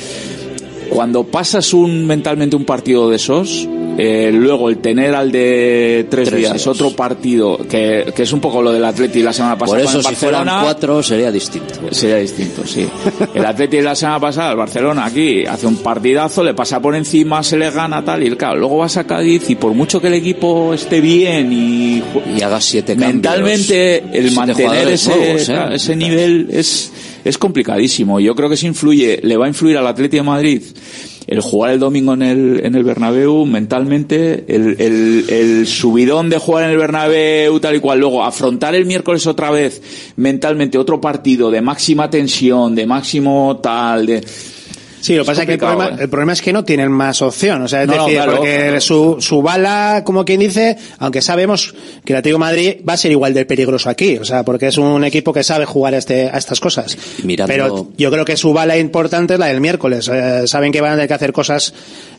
Cuando 0.89 1.25
pasas 1.25 1.75
un 1.75 2.07
mentalmente 2.07 2.57
un 2.57 2.65
partido 2.65 3.11
de 3.11 3.17
esos, 3.17 3.69
eh, 3.97 4.31
luego 4.33 4.69
el 4.69 4.79
tener 4.79 5.15
al 5.15 5.31
de 5.31 6.07
tres, 6.11 6.29
Tres 6.29 6.41
días, 6.41 6.53
días. 6.55 6.67
otro 6.67 6.91
partido, 6.91 7.59
que, 7.69 8.13
que 8.15 8.23
es 8.23 8.33
un 8.33 8.41
poco 8.41 8.63
lo 8.63 8.73
del 8.73 8.85
Atleti 8.85 9.23
la 9.23 9.33
semana 9.33 9.57
pasada 9.57 9.79
Por 9.79 9.89
eso, 9.89 9.99
el 9.99 10.05
si 10.05 10.15
fueran 10.15 10.49
cuatro, 10.63 11.03
sería 11.03 11.31
distinto. 11.31 11.75
Sería 11.91 12.17
distinto, 12.17 12.67
sí. 12.67 12.87
El 13.35 13.45
Atleti 13.45 13.81
la 13.81 13.95
semana 13.95 14.21
pasada, 14.21 14.51
el 14.53 14.57
Barcelona 14.57 15.07
aquí, 15.07 15.45
hace 15.47 15.67
un 15.67 15.77
partidazo, 15.77 16.43
le 16.43 16.55
pasa 16.55 16.81
por 16.81 16.95
encima, 16.95 17.43
se 17.43 17.57
le 17.57 17.71
gana 17.71 18.05
tal, 18.05 18.23
y 18.27 18.31
claro, 18.37 18.59
luego 18.59 18.79
vas 18.79 18.97
a 18.97 19.05
Cádiz 19.05 19.49
y 19.51 19.55
por 19.55 19.73
mucho 19.75 20.01
que 20.01 20.09
el 20.09 20.15
equipo 20.15 20.75
esté 20.75 21.01
bien 21.01 21.53
y, 21.53 22.03
Y 22.37 22.43
haga 22.43 22.61
siete 22.61 22.95
mentalmente 22.97 24.01
cambios, 24.03 24.25
el 24.25 24.33
mantener 24.33 24.89
ese, 24.89 25.17
nuevos, 25.17 25.49
¿eh? 25.49 25.59
ese 25.73 25.97
nivel 25.97 26.49
es, 26.51 26.93
es 27.25 27.39
complicadísimo. 27.39 28.21
Yo 28.21 28.35
creo 28.35 28.49
que 28.49 28.55
eso 28.57 28.67
influye, 28.67 29.21
le 29.23 29.37
va 29.37 29.47
a 29.47 29.49
influir 29.49 29.77
al 29.77 29.87
Atleti 29.87 30.17
de 30.17 30.23
Madrid 30.23 30.63
el 31.27 31.41
jugar 31.41 31.73
el 31.73 31.79
domingo 31.79 32.15
en 32.15 32.23
el, 32.23 32.61
en 32.65 32.75
el 32.75 32.85
Bernabéu 32.85 33.47
mentalmente, 33.47 34.45
el, 34.49 34.77
el, 34.81 35.25
el 35.29 35.67
subidón 35.67 36.31
de 36.31 36.39
jugar 36.39 36.65
en 36.65 36.71
el 36.71 36.77
Bernabéu 36.77 37.59
tal 37.61 37.77
y 37.77 37.81
cual, 37.81 38.01
luego 38.01 38.25
afrontar 38.25 38.75
el 38.75 38.87
miércoles 38.87 39.27
otra 39.27 39.51
vez 39.51 39.83
mentalmente 40.17 40.79
otro 40.79 41.01
partido 41.01 41.51
de 41.51 41.61
máxima 41.61 42.11
tensión, 42.11 42.75
de 42.75 42.87
máximo 42.87 43.59
tal, 43.63 44.07
de... 44.07 44.25
Sí, 45.05 45.15
lo 45.17 45.23
que 45.23 45.27
pasa 45.27 45.43
es 45.43 45.47
que 45.47 45.53
el 45.53 45.59
problema, 45.59 45.89
¿eh? 45.89 45.97
el 46.01 46.09
problema 46.09 46.33
es 46.33 46.41
que 46.41 46.51
no 46.51 46.65
tienen 46.65 46.91
más 46.91 47.21
opción. 47.21 47.61
O 47.61 47.69
sea, 47.69 47.83
es 47.83 47.89
No, 47.89 47.95
no, 47.97 48.05
decir, 48.07 48.17
claro, 48.23 48.37
porque. 48.37 48.81
Su, 48.81 49.17
su 49.21 49.43
bala, 49.43 50.01
como 50.03 50.25
quien 50.25 50.41
dice, 50.41 50.79
aunque 50.99 51.21
sabemos 51.21 51.75
que 52.07 52.15
el 52.15 52.19
Atlético 52.21 52.37
de 52.37 52.41
Madrid 52.41 52.75
va 52.89 52.95
a 52.95 52.97
ser 52.97 53.11
igual 53.11 53.35
de 53.35 53.45
peligroso 53.45 53.91
aquí. 53.91 54.17
O 54.17 54.25
sea, 54.25 54.45
porque 54.45 54.69
es 54.69 54.79
un 54.79 55.05
equipo 55.05 55.33
que 55.35 55.45
sabe 55.45 55.67
jugar 55.67 55.93
a, 55.93 55.99
este, 55.99 56.31
a 56.31 56.39
estas 56.39 56.59
cosas. 56.59 56.97
Mirando- 57.23 57.53
Pero 57.53 57.89
yo 57.99 58.11
creo 58.11 58.25
que 58.25 58.39
su 58.39 58.55
bala 58.55 58.79
importante 58.79 59.35
es 59.35 59.39
la 59.41 59.47
del 59.47 59.61
miércoles. 59.61 60.09
Eh, 60.11 60.45
saben 60.47 60.73
que 60.73 60.81
van 60.81 60.93
a 60.93 60.95
tener 60.95 61.09
que 61.09 61.15
hacer 61.15 61.33
cosas, 61.35 61.75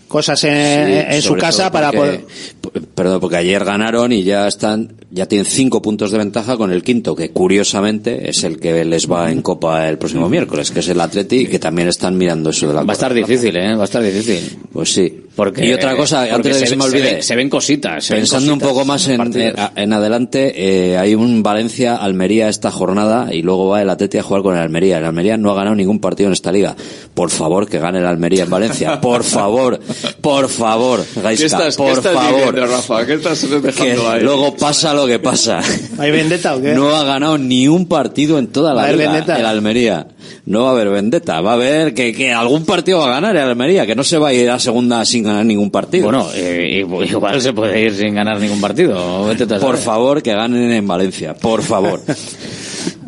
cosas 0.07 0.43
en, 0.43 0.51
Sí, 0.87 1.15
en 1.15 1.21
su 1.21 1.35
casa 1.35 1.71
para 1.71 1.91
porque- 1.91 2.19
poder. 2.61 2.85
Perdón, 2.95 3.19
porque 3.19 3.37
ayer 3.37 3.63
ganaron 3.63 4.11
y 4.11 4.23
ya 4.23 4.47
están, 4.47 4.93
ya 5.11 5.25
tienen 5.27 5.45
cinco 5.45 5.81
puntos 5.81 6.11
de 6.11 6.17
ventaja 6.17 6.57
con 6.57 6.71
el 6.71 6.81
quinto, 6.83 7.15
que 7.15 7.29
curiosamente 7.29 8.29
es 8.29 8.43
el 8.43 8.59
que 8.59 8.83
les 8.85 9.09
va 9.09 9.31
en 9.31 9.41
Copa 9.41 9.87
el 9.87 9.97
próximo 9.97 10.27
miércoles, 10.29 10.71
que 10.71 10.79
es 10.79 10.89
el 10.89 10.99
Atleti, 10.99 11.37
y 11.41 11.45
que 11.47 11.59
también 11.59 11.87
están 11.87 12.17
mirando 12.17 12.49
eso 12.49 12.67
de 12.67 12.73
la 12.73 12.83
Va 12.83 12.91
a 12.91 12.93
estar 12.93 13.13
difícil, 13.13 13.55
¿eh? 13.55 13.75
Va 13.75 13.81
a 13.83 13.85
estar 13.85 14.01
difícil. 14.03 14.57
Pues 14.73 14.93
sí. 14.93 15.21
Porque, 15.35 15.65
y 15.65 15.73
otra 15.73 15.97
cosa, 15.97 16.19
porque 16.21 16.33
antes 16.33 16.55
de 16.55 16.59
que 16.61 16.65
se, 16.65 16.69
se, 16.71 16.75
me 16.77 16.83
se 16.83 16.89
olvide, 16.89 17.13
ven- 17.15 17.23
se 17.23 17.35
ven 17.35 17.49
cositas. 17.49 18.05
se 18.05 18.13
ven 18.13 18.21
pensando 18.21 18.53
un 18.53 18.59
poco 18.59 18.85
más 18.85 19.05
en, 19.09 19.17
partidos. 19.17 19.53
en, 19.75 19.83
en 19.83 19.93
adelante, 19.93 20.53
eh, 20.93 20.97
hay 20.97 21.13
un 21.13 21.43
Valencia-Almería 21.43 22.47
esta 22.47 22.71
jornada 22.71 23.33
y 23.33 23.41
luego 23.41 23.67
va 23.67 23.81
el 23.81 23.89
Atleti 23.89 24.17
a 24.17 24.23
jugar 24.23 24.43
con 24.43 24.55
el 24.55 24.61
Almería. 24.61 24.97
El 24.97 25.03
Almería 25.05 25.35
no 25.35 25.51
ha 25.51 25.55
ganado 25.55 25.75
ningún 25.75 25.99
partido 25.99 26.27
en 26.27 26.33
esta 26.33 26.53
liga. 26.53 26.75
Por 27.13 27.29
favor, 27.31 27.67
que 27.67 27.79
gane 27.79 27.99
el 27.99 28.05
Almería 28.05 28.43
en 28.45 28.49
Valencia. 28.49 29.01
Por 29.01 29.23
favor, 29.25 29.77
por 30.21 30.49
favor, 30.49 31.05
Gaisca, 31.15 31.41
¿Qué 31.41 31.45
estás, 31.45 31.75
por 31.75 31.87
qué 31.87 31.93
estás 31.93 32.13
favor. 32.13 32.35
diciendo, 32.35 32.65
Rafa? 32.67 33.05
¿Qué 33.05 33.13
estás 33.13 33.39
Que 33.45 33.59
dejando 33.59 34.09
ahí? 34.09 34.21
luego 34.23 34.55
pasa 34.55 34.93
lo 34.93 35.05
que 35.07 35.19
pasa. 35.19 35.61
¿Hay 35.97 36.11
vendetta 36.11 36.55
o 36.55 36.61
qué? 36.61 36.73
No 36.73 36.95
ha 36.95 37.03
ganado 37.03 37.37
ni 37.37 37.67
un 37.67 37.87
partido 37.87 38.37
en 38.39 38.47
toda 38.47 38.73
¿Va 38.73 38.83
a 38.83 38.85
la 38.87 38.91
liga 38.93 39.11
vendetta? 39.11 39.39
el 39.39 39.45
Almería. 39.45 40.07
No 40.45 40.63
va 40.63 40.69
a 40.69 40.71
haber 40.73 40.89
vendetta, 40.89 41.41
va 41.41 41.51
a 41.51 41.53
haber 41.55 41.93
que, 41.93 42.13
que 42.13 42.31
algún 42.31 42.65
partido 42.65 42.99
va 42.99 43.07
a 43.07 43.11
ganar 43.11 43.35
el 43.35 43.41
Almería, 43.43 43.85
que 43.85 43.95
no 43.95 44.03
se 44.03 44.17
va 44.17 44.29
a 44.29 44.33
ir 44.33 44.49
a 44.49 44.59
segunda 44.59 45.03
sin 45.05 45.23
ganar 45.23 45.45
ningún 45.45 45.71
partido. 45.71 46.05
Bueno, 46.05 46.27
eh, 46.35 46.83
igual 47.07 47.41
se 47.41 47.53
puede 47.53 47.81
ir 47.81 47.95
sin 47.95 48.13
ganar 48.15 48.39
ningún 48.39 48.61
partido. 48.61 49.27
Por 49.59 49.77
favor, 49.77 50.21
que 50.21 50.33
ganen 50.33 50.71
en 50.71 50.87
Valencia, 50.87 51.33
por 51.35 51.61
favor. 51.61 52.01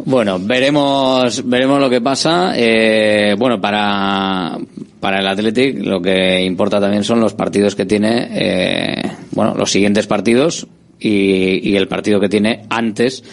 Bueno, 0.05 0.39
veremos, 0.39 1.45
veremos 1.45 1.81
lo 1.81 1.89
que 1.89 1.99
pasa. 1.99 2.53
Eh, 2.55 3.35
bueno, 3.37 3.59
para, 3.59 4.57
para 4.99 5.19
el 5.19 5.27
Athletic 5.27 5.83
lo 5.85 6.01
que 6.01 6.43
importa 6.43 6.79
también 6.79 7.03
son 7.03 7.19
los 7.19 7.33
partidos 7.33 7.75
que 7.75 7.85
tiene, 7.85 8.27
eh, 8.31 9.11
bueno, 9.31 9.55
los 9.55 9.71
siguientes 9.71 10.07
partidos 10.07 10.67
y, 10.99 11.75
el 11.75 11.87
partido 11.87 12.19
que 12.19 12.29
tiene 12.29 12.63
antes 12.69 13.23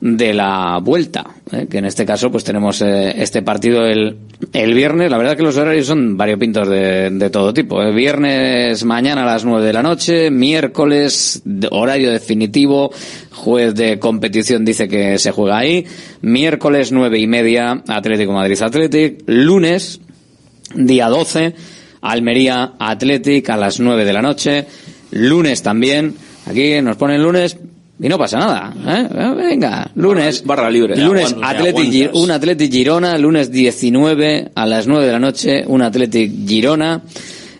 de 0.00 0.32
la 0.32 0.78
vuelta, 0.82 1.26
¿eh? 1.52 1.66
que 1.70 1.78
en 1.78 1.84
este 1.84 2.06
caso 2.06 2.30
pues 2.30 2.42
tenemos 2.42 2.80
eh, 2.80 3.14
este 3.16 3.42
partido 3.42 3.84
el, 3.84 4.16
el 4.52 4.74
viernes. 4.74 5.10
La 5.10 5.18
verdad 5.18 5.36
que 5.36 5.42
los 5.42 5.58
horarios 5.58 5.86
son 5.86 6.16
variopintos 6.16 6.68
de, 6.68 7.10
de 7.10 7.30
todo 7.30 7.52
tipo. 7.52 7.82
¿eh? 7.82 7.92
Viernes 7.92 8.82
mañana 8.84 9.24
a 9.24 9.26
las 9.26 9.44
9 9.44 9.66
de 9.66 9.72
la 9.74 9.82
noche, 9.82 10.30
miércoles 10.30 11.42
horario 11.70 12.12
definitivo, 12.12 12.90
juez 13.30 13.74
de 13.74 13.98
competición 13.98 14.64
dice 14.64 14.88
que 14.88 15.18
se 15.18 15.32
juega 15.32 15.58
ahí, 15.58 15.84
miércoles 16.22 16.92
nueve 16.92 17.18
y 17.18 17.26
media 17.26 17.82
Atlético 17.86 18.32
Madrid 18.32 18.60
Athletic, 18.62 19.22
lunes 19.26 20.00
día 20.74 21.08
12 21.08 21.54
Almería 22.02 22.72
Athletic 22.78 23.50
a 23.50 23.56
las 23.56 23.78
9 23.80 24.04
de 24.04 24.12
la 24.12 24.22
noche, 24.22 24.66
lunes 25.10 25.62
también, 25.62 26.14
aquí 26.46 26.80
nos 26.80 26.96
ponen 26.96 27.22
lunes 27.22 27.58
y 28.02 28.08
no 28.08 28.16
pasa 28.16 28.38
nada, 28.38 28.74
¿eh? 28.86 29.08
Venga, 29.36 29.90
lunes. 29.94 30.42
Barra 30.44 30.70
libre. 30.70 30.96
Lunes, 30.96 31.36
Athletic, 31.42 32.14
un 32.14 32.30
Athletic 32.30 32.72
Girona, 32.72 33.18
lunes 33.18 33.50
19 33.50 34.52
a 34.54 34.66
las 34.66 34.86
9 34.86 35.04
de 35.06 35.12
la 35.12 35.18
noche, 35.18 35.64
un 35.66 35.82
Athletic 35.82 36.48
Girona, 36.48 37.02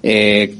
eh, 0.02 0.54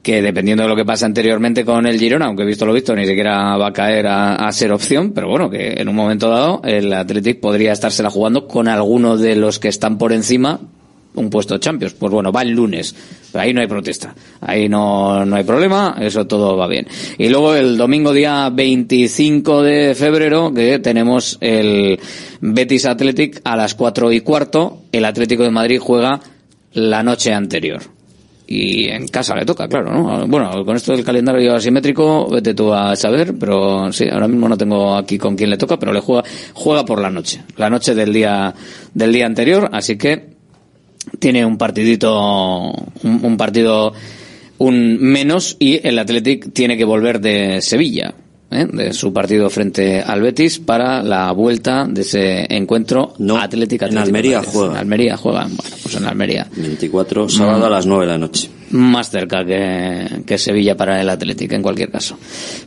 que 0.00 0.22
dependiendo 0.22 0.62
de 0.62 0.68
lo 0.68 0.76
que 0.76 0.84
pase 0.84 1.04
anteriormente 1.04 1.64
con 1.64 1.84
el 1.86 1.98
Girona, 1.98 2.26
aunque 2.26 2.44
visto 2.44 2.64
lo 2.64 2.72
visto, 2.72 2.94
ni 2.94 3.06
siquiera 3.06 3.56
va 3.56 3.68
a 3.68 3.72
caer 3.72 4.06
a, 4.06 4.36
a 4.36 4.52
ser 4.52 4.70
opción, 4.70 5.10
pero 5.12 5.28
bueno, 5.28 5.50
que 5.50 5.72
en 5.78 5.88
un 5.88 5.96
momento 5.96 6.28
dado 6.28 6.60
el 6.62 6.92
Athletic 6.92 7.40
podría 7.40 7.72
estársela 7.72 8.10
jugando 8.10 8.46
con 8.46 8.68
alguno 8.68 9.16
de 9.16 9.34
los 9.34 9.58
que 9.58 9.66
están 9.66 9.98
por 9.98 10.12
encima, 10.12 10.60
un 11.14 11.30
puesto 11.30 11.54
de 11.54 11.60
Champions. 11.60 11.94
Pues 11.94 12.12
bueno, 12.12 12.32
va 12.32 12.42
el 12.42 12.50
lunes. 12.50 12.94
Pero 13.32 13.42
ahí 13.42 13.52
no 13.52 13.60
hay 13.60 13.66
protesta. 13.66 14.14
Ahí 14.40 14.68
no, 14.68 15.24
no 15.24 15.36
hay 15.36 15.44
problema. 15.44 15.96
Eso 16.00 16.26
todo 16.26 16.56
va 16.56 16.66
bien. 16.66 16.86
Y 17.18 17.28
luego 17.28 17.54
el 17.54 17.76
domingo 17.76 18.12
día 18.12 18.50
25 18.50 19.62
de 19.62 19.94
febrero 19.94 20.52
que 20.52 20.78
tenemos 20.78 21.38
el 21.40 21.98
Betis 22.40 22.86
Athletic 22.86 23.40
a 23.44 23.56
las 23.56 23.74
4 23.74 24.12
y 24.12 24.20
cuarto. 24.20 24.82
El 24.92 25.04
Atlético 25.04 25.42
de 25.42 25.50
Madrid 25.50 25.78
juega 25.80 26.20
la 26.72 27.02
noche 27.02 27.32
anterior. 27.32 27.82
Y 28.46 28.88
en 28.88 29.08
casa 29.08 29.34
le 29.34 29.46
toca, 29.46 29.66
claro, 29.66 29.90
¿no? 29.90 30.26
Bueno, 30.26 30.64
con 30.66 30.76
esto 30.76 30.92
del 30.92 31.02
calendario 31.02 31.54
asimétrico, 31.54 32.28
vete 32.28 32.52
tú 32.52 32.74
a 32.74 32.94
saber, 32.94 33.34
pero 33.40 33.90
sí, 33.90 34.06
ahora 34.10 34.28
mismo 34.28 34.48
no 34.50 34.58
tengo 34.58 34.94
aquí 34.96 35.16
con 35.16 35.34
quién 35.34 35.48
le 35.48 35.56
toca, 35.56 35.78
pero 35.78 35.94
le 35.94 36.00
juega, 36.00 36.24
juega 36.52 36.84
por 36.84 37.00
la 37.00 37.08
noche, 37.08 37.42
la 37.56 37.70
noche 37.70 37.94
del 37.94 38.12
día, 38.12 38.54
del 38.92 39.14
día 39.14 39.24
anterior, 39.24 39.70
así 39.72 39.96
que 39.96 40.33
tiene 41.18 41.44
un 41.44 41.58
partidito, 41.58 42.72
un, 43.02 43.20
un 43.22 43.36
partido 43.36 43.92
un 44.58 44.98
menos 45.00 45.56
y 45.58 45.86
el 45.86 45.98
Athletic 45.98 46.52
tiene 46.52 46.76
que 46.76 46.84
volver 46.84 47.20
de 47.20 47.60
Sevilla, 47.60 48.14
¿eh? 48.50 48.66
de 48.70 48.92
su 48.92 49.12
partido 49.12 49.50
frente 49.50 50.00
al 50.00 50.22
Betis 50.22 50.58
para 50.58 51.02
la 51.02 51.30
vuelta 51.32 51.86
de 51.88 52.02
ese 52.02 52.46
encuentro 52.54 53.14
no, 53.18 53.36
Athletic 53.38 53.82
en 53.82 53.98
Almería 53.98 54.42
juega. 54.42 54.72
En 54.72 54.78
Almería 54.78 55.16
juega, 55.16 55.44
bueno, 55.44 55.76
pues 55.82 55.94
en 55.96 56.04
Almería. 56.04 56.46
24, 56.56 57.28
sábado 57.28 57.66
a 57.66 57.70
las 57.70 57.86
9 57.86 58.06
de 58.06 58.12
la 58.12 58.18
noche. 58.18 58.50
Más 58.70 59.10
cerca 59.10 59.44
que, 59.44 60.22
que 60.26 60.38
Sevilla 60.38 60.76
para 60.76 61.00
el 61.00 61.08
Athletic 61.08 61.52
en 61.52 61.62
cualquier 61.62 61.90
caso. 61.90 62.16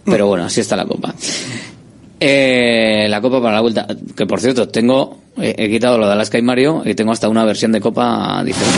Pero 0.06 0.28
bueno, 0.28 0.46
así 0.46 0.62
está 0.62 0.76
la 0.76 0.86
copa. 0.86 1.14
Eh, 2.20 3.06
la 3.10 3.22
copa 3.22 3.42
para 3.42 3.56
la 3.56 3.62
vuelta, 3.62 3.86
que 4.16 4.26
por 4.26 4.40
cierto, 4.42 4.68
tengo, 4.70 5.18
he, 5.40 5.54
he 5.58 5.70
quitado 5.70 5.98
lo 6.00 6.08
de 6.08 6.14
Alaska 6.14 6.38
y 6.40 6.42
Mario 6.42 6.82
y 6.84 6.96
tengo 6.96 7.12
hasta 7.12 7.30
una 7.30 7.46
versión 7.46 7.72
de 7.72 7.80
copa 7.80 8.42
diferente. 8.44 8.78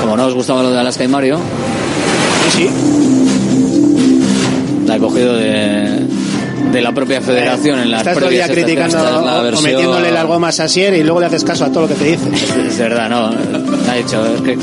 Como 0.00 0.16
no 0.16 0.26
os 0.26 0.34
gustaba 0.34 0.62
lo 0.62 0.70
de 0.70 0.78
Alaska 0.80 1.04
y 1.04 1.08
Mario, 1.08 1.38
sí, 2.56 2.68
la 4.86 4.96
he 4.96 4.98
cogido 4.98 5.34
de, 5.36 6.06
de 6.72 6.80
la 6.80 6.92
propia 6.92 7.20
federación 7.20 7.80
en 7.80 7.90
las 7.90 8.00
Estás 8.00 8.16
previas 8.16 8.50
criticando 8.50 8.96
la 8.98 9.40
o 9.40 9.42
versión- 9.44 9.62
metiéndole 9.70 10.10
la 10.10 10.24
goma 10.24 10.48
a 10.48 10.52
Sasier 10.52 10.94
y 10.94 11.02
luego 11.02 11.20
le 11.20 11.26
haces 11.26 11.44
caso 11.44 11.66
a 11.66 11.68
todo 11.70 11.82
lo 11.82 11.88
que 11.88 11.94
te 11.94 12.04
dice. 12.04 12.28
Es 12.66 12.78
verdad, 12.78 13.08
no. 13.10 13.26
Ha 13.90 13.94
dicho, 13.96 14.24
es 14.26 14.40
que. 14.40 14.58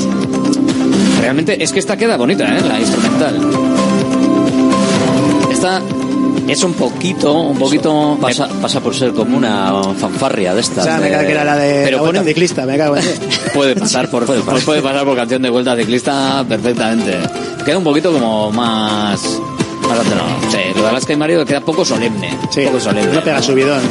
Realmente, 1.28 1.62
es 1.62 1.72
que 1.72 1.78
esta 1.78 1.94
queda 1.94 2.16
bonita, 2.16 2.44
¿eh? 2.56 2.58
La 2.66 2.80
instrumental. 2.80 3.38
Esta 5.52 5.82
es 6.48 6.62
un 6.64 6.72
poquito, 6.72 7.34
un 7.34 7.58
poquito. 7.58 8.16
Pasa, 8.18 8.48
pasa 8.62 8.80
por 8.80 8.94
ser 8.94 9.12
como 9.12 9.36
una 9.36 9.74
fanfarria 9.98 10.52
de 10.54 10.56
O 10.56 10.60
estas. 10.60 10.84
sea, 10.84 10.96
me 10.96 11.04
de- 11.04 11.10
cago 11.10 11.26
que 11.26 11.32
era 11.32 11.44
la 11.44 11.56
de 11.56 11.82
Pero 11.84 11.96
la 11.98 12.02
vuelta 12.04 12.24
ciclista, 12.24 12.64
me 12.64 12.78
cago 12.78 12.96
en. 12.96 13.04
Puede 13.54 13.76
pasar 13.76 14.08
por 14.08 14.24
puede 14.24 14.40
pasar. 14.40 15.04
por 15.04 15.16
canción 15.16 15.42
de 15.42 15.50
vuelta 15.50 15.76
ciclista 15.76 16.42
perfectamente. 16.48 17.18
Queda 17.66 17.76
un 17.76 17.84
poquito 17.84 18.10
como 18.10 18.50
más. 18.50 19.20
Más 19.82 19.98
no, 20.06 20.50
sí, 20.50 20.58
lo 20.76 20.82
de 20.82 20.88
Alaska 20.88 21.12
y 21.12 21.16
Mario 21.16 21.44
queda 21.44 21.60
poco 21.60 21.84
solemne. 21.84 22.34
poco 22.64 22.80
solemne. 22.80 23.12
No 23.14 23.22
pega 23.22 23.42
subidón. 23.42 23.82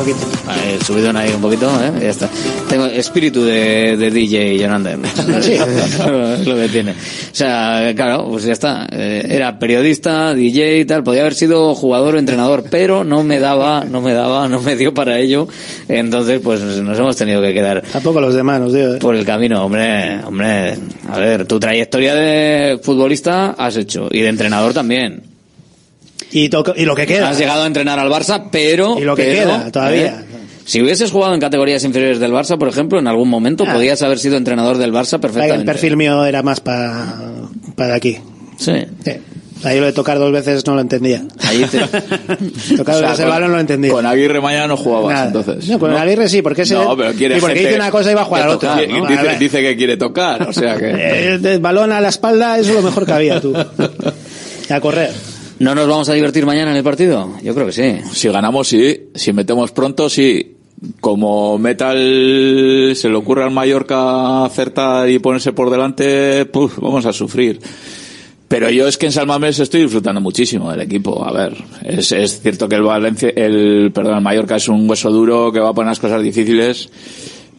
Poquito. 0.00 0.26
El 0.66 0.82
subidón 0.82 1.14
ahí 1.18 1.30
un 1.34 1.42
poquito, 1.42 1.68
¿eh? 1.82 1.92
Ya 2.00 2.08
está. 2.08 2.26
Tengo 2.70 2.86
espíritu 2.86 3.44
de, 3.44 3.98
de 3.98 4.10
DJ 4.10 4.58
Jonander. 4.58 4.98
Sí. 5.42 5.52
es 5.52 6.46
lo 6.46 6.56
que 6.56 6.68
tiene. 6.70 6.92
O 6.92 6.94
sea, 7.32 7.92
claro, 7.94 8.26
pues 8.30 8.44
ya 8.44 8.52
está. 8.52 8.86
Eh, 8.90 9.26
Era 9.28 9.58
periodista, 9.58 10.32
DJ 10.32 10.78
y 10.80 10.84
tal. 10.86 11.02
Podía 11.04 11.20
haber 11.20 11.34
sido 11.34 11.74
jugador 11.74 12.14
o 12.14 12.18
entrenador, 12.18 12.64
pero 12.70 13.04
no 13.04 13.22
me 13.24 13.38
daba, 13.40 13.84
no 13.84 14.00
me 14.00 14.14
daba, 14.14 14.48
no 14.48 14.60
me 14.62 14.74
dio 14.74 14.94
para 14.94 15.18
ello. 15.18 15.48
Entonces, 15.88 16.40
pues 16.42 16.62
nos 16.62 16.98
hemos 16.98 17.16
tenido 17.16 17.42
que 17.42 17.52
quedar 17.52 17.82
Tampoco 17.92 18.22
los 18.22 18.34
demás, 18.34 18.58
nos. 18.60 18.74
¿eh? 18.74 18.96
por 19.00 19.14
el 19.14 19.26
camino, 19.26 19.62
hombre, 19.64 20.20
hombre. 20.24 20.78
A 21.10 21.18
ver, 21.18 21.44
tu 21.46 21.60
trayectoria 21.60 22.14
de 22.14 22.80
futbolista 22.82 23.50
has 23.50 23.76
hecho 23.76 24.08
y 24.10 24.20
de 24.20 24.28
entrenador 24.28 24.72
también. 24.72 25.29
Y, 26.32 26.48
toco- 26.48 26.74
y 26.76 26.84
lo 26.84 26.94
que 26.94 27.06
queda. 27.06 27.30
Has 27.30 27.38
llegado 27.38 27.62
a 27.64 27.66
entrenar 27.66 27.98
al 27.98 28.08
Barça, 28.10 28.44
pero. 28.50 28.98
Y 28.98 29.02
lo 29.02 29.16
que 29.16 29.24
pero, 29.24 29.40
queda, 29.58 29.70
todavía. 29.72 30.06
¿eh? 30.06 30.24
Si 30.64 30.80
hubieses 30.80 31.10
jugado 31.10 31.34
en 31.34 31.40
categorías 31.40 31.82
inferiores 31.84 32.20
del 32.20 32.32
Barça, 32.32 32.56
por 32.56 32.68
ejemplo, 32.68 32.98
en 33.00 33.08
algún 33.08 33.28
momento 33.28 33.64
Ah. 33.66 33.72
podías 33.72 34.00
haber 34.02 34.18
sido 34.20 34.36
entrenador 34.36 34.78
del 34.78 34.92
Barça 34.92 35.14
El 35.14 35.20
perfectamente. 35.20 35.64
perfil 35.64 35.96
mío 35.96 36.24
era 36.24 36.42
más 36.42 36.60
para 36.60 37.16
para 37.74 37.94
aquí. 37.96 38.18
Sí. 38.58 38.72
Ahí 39.64 39.78
lo 39.78 39.84
de 39.86 39.92
tocar 39.92 40.18
dos 40.18 40.32
veces 40.32 40.64
no 40.66 40.74
lo 40.74 40.80
entendía. 40.80 41.22
Ahí 41.42 41.64
te... 41.70 41.78
Tocar 42.76 42.94
O 42.94 42.98
sea, 42.98 43.08
dos 43.08 43.10
veces 43.10 43.18
el 43.20 43.28
balón 43.28 43.48
no 43.50 43.54
lo 43.56 43.60
entendía. 43.60 43.92
Con 43.92 44.06
Aguirre 44.06 44.40
mañana 44.40 44.68
no 44.68 44.76
jugabas, 44.78 45.12
Nada. 45.12 45.26
entonces. 45.26 45.68
No, 45.68 45.78
con 45.78 45.90
el 45.90 45.98
Aguirre 45.98 46.28
sí, 46.30 46.40
porque 46.40 46.62
ese- 46.62 46.74
No, 46.74 46.96
pero 46.96 47.12
quiere 47.12 47.36
y 47.36 47.40
porque 47.40 47.58
dice 47.60 47.74
una 47.74 47.90
cosa 47.90 48.10
y 48.10 48.14
va 48.14 48.22
a 48.22 48.24
jugar 48.24 48.42
que 48.42 48.48
al 48.48 48.54
otro, 48.54 48.70
¿no? 48.74 49.36
Dice, 49.38 49.60
que 49.60 49.76
quiere 49.76 49.96
tocar, 49.98 50.48
o 50.48 50.52
sea 50.52 50.76
que... 50.76 50.90
Eh, 50.96 51.38
El 51.42 51.58
balón 51.60 51.92
a 51.92 52.00
la 52.00 52.08
espalda, 52.08 52.58
eso 52.58 52.70
es 52.70 52.76
lo 52.76 52.82
mejor 52.82 53.04
que 53.04 53.12
había, 53.12 53.40
tú. 53.40 53.52
Y 54.70 54.72
a 54.72 54.80
correr. 54.80 55.10
¿No 55.60 55.74
nos 55.74 55.86
vamos 55.86 56.08
a 56.08 56.14
divertir 56.14 56.46
mañana 56.46 56.70
en 56.70 56.78
el 56.78 56.82
partido? 56.82 57.34
Yo 57.42 57.54
creo 57.54 57.66
que 57.66 57.72
sí. 57.72 57.98
Si 58.14 58.28
ganamos, 58.28 58.66
sí. 58.66 59.08
Si 59.14 59.30
metemos 59.34 59.72
pronto, 59.72 60.08
sí. 60.08 60.56
Como 61.02 61.58
Metal 61.58 62.92
se 62.96 63.10
le 63.10 63.14
ocurre 63.14 63.44
al 63.44 63.50
Mallorca 63.50 64.46
acertar 64.46 65.10
y 65.10 65.18
ponerse 65.18 65.52
por 65.52 65.68
delante, 65.68 66.46
puf, 66.46 66.78
vamos 66.78 67.04
a 67.04 67.12
sufrir. 67.12 67.60
Pero 68.48 68.70
yo 68.70 68.88
es 68.88 68.96
que 68.96 69.04
en 69.04 69.12
San 69.12 69.28
Mamés 69.28 69.58
estoy 69.58 69.82
disfrutando 69.82 70.22
muchísimo 70.22 70.70
del 70.70 70.80
equipo. 70.80 71.22
A 71.22 71.30
ver, 71.30 71.54
es, 71.84 72.10
es 72.12 72.40
cierto 72.40 72.66
que 72.66 72.76
el 72.76 72.82
Valencia, 72.82 73.30
el, 73.36 73.92
perdón, 73.94 74.16
el 74.16 74.22
Mallorca 74.22 74.56
es 74.56 74.66
un 74.66 74.88
hueso 74.88 75.10
duro 75.10 75.52
que 75.52 75.60
va 75.60 75.68
a 75.68 75.74
poner 75.74 75.90
las 75.90 76.00
cosas 76.00 76.22
difíciles. 76.22 76.88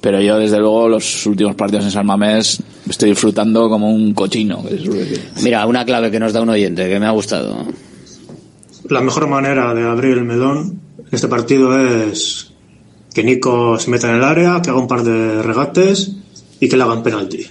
Pero 0.02 0.20
yo, 0.22 0.40
desde 0.40 0.58
luego, 0.58 0.90
los 0.90 1.28
últimos 1.28 1.56
partidos 1.56 1.86
en 1.86 1.92
San 1.92 2.08
Mamés 2.08 2.64
estoy 2.90 3.12
disfrutando 3.12 3.70
como 3.70 3.94
un 3.94 4.16
cochino. 4.16 4.64
Mira, 5.44 5.68
una 5.68 5.86
clave 5.86 6.10
que 6.10 6.20
nos 6.20 6.34
da 6.34 6.42
un 6.42 6.50
oyente 6.50 6.90
que 6.90 7.00
me 7.00 7.06
ha 7.06 7.12
gustado. 7.12 7.64
La 8.92 9.00
mejor 9.00 9.26
manera 9.30 9.74
de 9.74 9.86
abrir 9.86 10.18
el 10.18 10.26
melón 10.26 10.82
en 11.00 11.06
este 11.10 11.30
partido 11.30 11.80
es 11.80 12.52
que 13.14 13.24
Nico 13.24 13.80
se 13.80 13.90
meta 13.90 14.10
en 14.10 14.18
el 14.18 14.24
área, 14.26 14.62
que 14.62 14.70
haga 14.70 14.82
un 14.82 14.88
par 14.90 15.04
de 15.04 15.42
regates 15.42 16.12
y 16.60 16.68
que 16.68 16.76
le 16.76 16.84
hagan 16.84 17.02
penalti. 17.02 17.48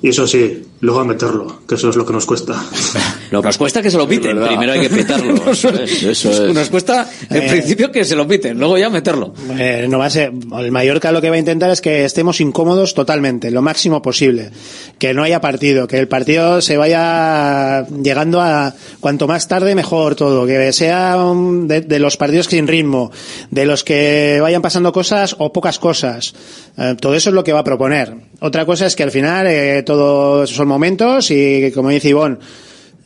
Y 0.00 0.08
eso 0.08 0.26
sí, 0.26 0.62
luego 0.80 1.00
a 1.00 1.04
meterlo, 1.04 1.60
que 1.68 1.74
eso 1.74 1.90
es 1.90 1.96
lo 1.96 2.04
que 2.06 2.12
nos 2.12 2.26
cuesta. 2.26 2.54
Nos 3.30 3.58
cuesta 3.58 3.80
que 3.80 3.92
se 3.92 3.96
lo 3.96 4.08
piten. 4.08 4.42
Primero 4.44 4.72
hay 4.72 4.88
que. 4.88 5.00
Eso 5.50 5.68
es. 5.68 6.52
Nos 6.52 6.68
cuesta, 6.68 7.08
en 7.28 7.42
Eh. 7.42 7.48
principio, 7.48 7.92
que 7.92 8.04
se 8.04 8.16
lo 8.16 8.26
piten. 8.26 8.58
Luego 8.58 8.76
ya 8.76 8.90
meterlo. 8.90 9.32
Eh, 9.56 9.86
no 9.88 9.98
va 9.98 10.06
a 10.06 10.10
ser. 10.10 10.32
El 10.58 10.72
Mallorca 10.72 11.12
lo 11.12 11.20
que 11.20 11.30
va 11.30 11.36
a 11.36 11.38
intentar 11.38 11.70
es 11.70 11.80
que 11.80 12.04
estemos 12.04 12.40
incómodos 12.40 12.92
totalmente, 12.92 13.52
lo 13.52 13.62
máximo 13.62 14.02
posible. 14.02 14.50
Que 14.98 15.14
no 15.14 15.22
haya 15.22 15.40
partido, 15.40 15.86
que 15.86 15.98
el 16.00 16.08
partido 16.08 16.60
se 16.60 16.76
vaya 16.76 17.86
llegando 18.02 18.40
a 18.40 18.74
cuanto 18.98 19.28
más 19.28 19.46
tarde 19.46 19.76
mejor 19.76 20.16
todo, 20.16 20.44
que 20.44 20.72
sea 20.72 21.16
de, 21.16 21.82
de 21.82 21.98
los 22.00 22.16
partidos 22.16 22.46
sin 22.46 22.66
ritmo, 22.66 23.12
de 23.52 23.64
los 23.64 23.84
que 23.84 24.38
vayan 24.42 24.60
pasando 24.60 24.92
cosas 24.92 25.36
o 25.38 25.52
pocas 25.52 25.78
cosas. 25.78 26.34
Eh, 26.76 26.96
todo 27.00 27.14
eso 27.14 27.30
es 27.30 27.34
lo 27.34 27.44
que 27.44 27.52
va 27.52 27.60
a 27.60 27.64
proponer. 27.64 28.12
Otra 28.40 28.64
cosa 28.64 28.86
es 28.86 28.96
que 28.96 29.02
al 29.02 29.10
final 29.10 29.46
eh, 29.46 29.82
todos 29.84 30.50
son 30.50 30.66
momentos 30.66 31.30
y, 31.30 31.70
como 31.72 31.90
dice 31.90 32.08
Ivonne, 32.08 32.38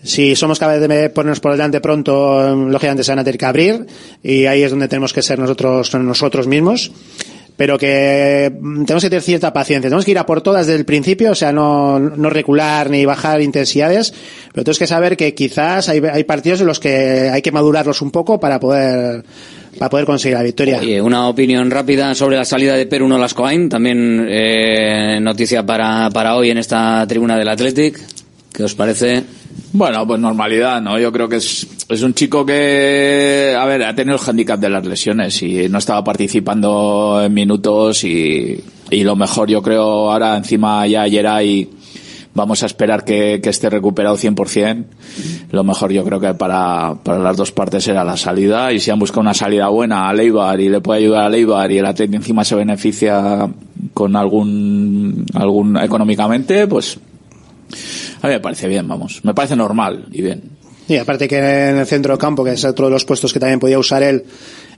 si 0.03 0.37
somos 0.37 0.59
capaces 0.59 0.87
de 0.87 1.11
ponernos 1.11 1.41
por 1.41 1.53
delante 1.53 1.81
pronto, 1.81 2.55
lógicamente 2.55 3.03
se 3.03 3.11
van 3.11 3.21
a 3.21 3.25
tener 3.25 3.39
que 3.39 3.47
abrir 3.47 3.87
y 4.23 4.45
ahí 4.47 4.63
es 4.63 4.71
donde 4.71 4.87
tenemos 4.87 5.13
que 5.13 5.23
ser 5.23 5.39
nosotros 5.39 5.95
nosotros 5.95 6.47
mismos. 6.47 6.93
Pero 7.57 7.79
que 7.79 8.53
mm, 8.53 8.85
tenemos 8.85 9.03
que 9.03 9.11
tener 9.11 9.23
cierta 9.23 9.53
paciencia. 9.53 9.89
Tenemos 9.89 10.05
que 10.05 10.11
ir 10.11 10.19
a 10.19 10.27
por 10.27 10.43
todas 10.43 10.67
desde 10.67 10.79
el 10.79 10.85
principio, 10.85 11.33
o 11.33 11.35
sea, 11.35 11.53
no, 11.53 11.99
no 11.99 12.31
recular 12.31 12.91
ni 12.91 13.05
bajar 13.05 13.41
intensidades, 13.41 14.13
pero 14.53 14.65
tenemos 14.65 14.79
que 14.79 14.87
saber 14.87 15.17
que 15.17 15.35
quizás 15.35 15.89
hay, 15.89 16.03
hay 16.13 16.25
partidos 16.25 16.61
en 16.61 16.67
los 16.67 16.81
que 16.81 17.31
hay 17.33 17.43
que 17.43 17.53
madurarlos 17.53 18.03
un 18.03 18.11
poco 18.11 18.41
para 18.41 18.59
poder 18.61 19.25
para 19.79 19.91
poder 19.91 20.07
conseguir 20.07 20.37
la 20.37 20.45
victoria. 20.45 20.81
Una 21.03 21.29
opinión 21.29 21.69
rápida 21.71 22.15
sobre 22.15 22.37
la 22.37 22.45
salida 22.45 22.77
de 22.77 22.87
Perú 22.87 23.09
Nolascoain, 23.09 23.69
también 23.69 24.25
eh, 24.29 25.19
noticia 25.21 25.67
para, 25.67 26.11
para 26.11 26.37
hoy 26.37 26.51
en 26.51 26.59
esta 26.59 27.05
tribuna 27.09 27.37
del 27.37 27.49
Athletic. 27.49 28.01
¿Qué 28.53 28.63
os 28.63 28.75
parece? 28.77 29.25
Bueno, 29.73 30.07
pues 30.07 30.21
normalidad, 30.21 30.81
¿no? 30.81 30.99
Yo 30.99 31.11
creo 31.13 31.29
que 31.29 31.37
es, 31.37 31.67
es 31.89 32.03
un 32.03 32.15
chico 32.15 32.47
que, 32.47 33.57
a 33.59 33.65
ver, 33.65 33.83
ha 33.85 33.95
tenido 33.95 34.17
el 34.17 34.23
handicap 34.25 34.59
de 34.61 34.71
las 34.71 34.85
lesiones 34.87 35.43
y 35.43 35.69
no 35.69 35.79
estaba 35.79 36.05
participando 36.05 37.21
en 37.25 37.35
minutos 37.35 38.05
y, 38.05 38.63
y 38.91 39.03
lo 39.03 39.17
mejor 39.17 39.49
yo 39.49 39.63
creo 39.63 40.13
ahora 40.13 40.37
encima 40.37 40.87
ya 40.87 41.03
ayer 41.03 41.27
hay 41.27 41.71
vamos 42.35 42.63
a 42.63 42.67
esperar 42.67 43.05
que, 43.05 43.41
que 43.43 43.51
esté 43.51 43.71
recuperado 43.71 44.17
100%. 44.17 44.85
Lo 45.53 45.65
mejor 45.65 45.93
yo 45.93 46.05
creo 46.05 46.21
que 46.21 46.35
para, 46.35 46.97
para 47.03 47.19
las 47.19 47.37
dos 47.37 47.53
partes 47.53 47.87
era 47.89 48.05
la 48.05 48.17
salida 48.17 48.73
y 48.73 48.81
si 48.81 48.91
han 48.91 48.99
buscado 48.99 49.21
una 49.21 49.35
salida 49.35 49.69
buena 49.69 50.09
a 50.09 50.13
Leibar 50.13 50.61
y 50.61 50.69
le 50.69 50.81
puede 50.81 51.01
ayudar 51.01 51.25
a 51.25 51.29
Leibar 51.29 51.71
y 51.71 51.79
el 51.79 51.87
Atleti 51.87 52.17
encima 52.17 52.45
se 52.45 52.57
beneficia 52.57 53.49
con 53.93 54.17
algún, 54.17 55.25
algún 55.35 55.77
económicamente, 55.77 56.67
pues 56.67 56.99
a 58.21 58.27
mí 58.27 58.33
me 58.33 58.41
parece 58.41 58.69
bien, 58.69 58.87
vamos. 58.89 59.21
Me 59.25 59.35
parece 59.35 59.57
normal 59.57 60.07
y 60.13 60.23
bien. 60.23 60.43
Y 60.87 60.97
aparte 60.97 61.27
que 61.27 61.39
en 61.39 61.79
el 61.79 61.87
centro 61.87 62.13
del 62.13 62.21
campo, 62.21 62.45
que 62.45 62.53
es 62.53 62.65
otro 62.65 62.87
de 62.87 62.93
los 62.93 63.05
puestos 63.05 63.33
que 63.33 63.41
también 63.41 63.59
podía 63.59 63.79
usar 63.79 64.03
él, 64.03 64.25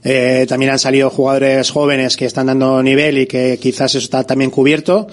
eh, 0.03 0.45
también 0.47 0.71
han 0.71 0.79
salido 0.79 1.09
jugadores 1.09 1.69
jóvenes 1.69 2.15
que 2.15 2.25
están 2.25 2.47
dando 2.47 2.81
nivel 2.81 3.17
y 3.17 3.25
que 3.25 3.59
quizás 3.61 3.91
eso 3.91 4.05
está 4.05 4.23
también 4.23 4.49
cubierto. 4.49 5.07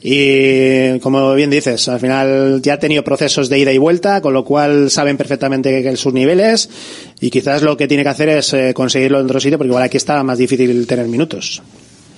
Y 0.00 1.00
como 1.00 1.34
bien 1.34 1.50
dices, 1.50 1.88
al 1.88 1.98
final 1.98 2.60
ya 2.62 2.74
ha 2.74 2.78
tenido 2.78 3.02
procesos 3.02 3.48
de 3.48 3.58
ida 3.58 3.72
y 3.72 3.78
vuelta, 3.78 4.20
con 4.20 4.34
lo 4.34 4.44
cual 4.44 4.88
saben 4.88 5.16
perfectamente 5.16 5.96
sus 5.96 6.12
niveles 6.12 6.68
y 7.20 7.30
quizás 7.30 7.62
lo 7.62 7.76
que 7.76 7.88
tiene 7.88 8.04
que 8.04 8.10
hacer 8.10 8.28
es 8.28 8.52
eh, 8.52 8.72
conseguirlo 8.72 9.18
en 9.18 9.24
otro 9.24 9.40
sitio 9.40 9.58
porque 9.58 9.68
igual 9.68 9.82
aquí 9.82 9.96
está 9.96 10.22
más 10.22 10.38
difícil 10.38 10.86
tener 10.86 11.08
minutos. 11.08 11.60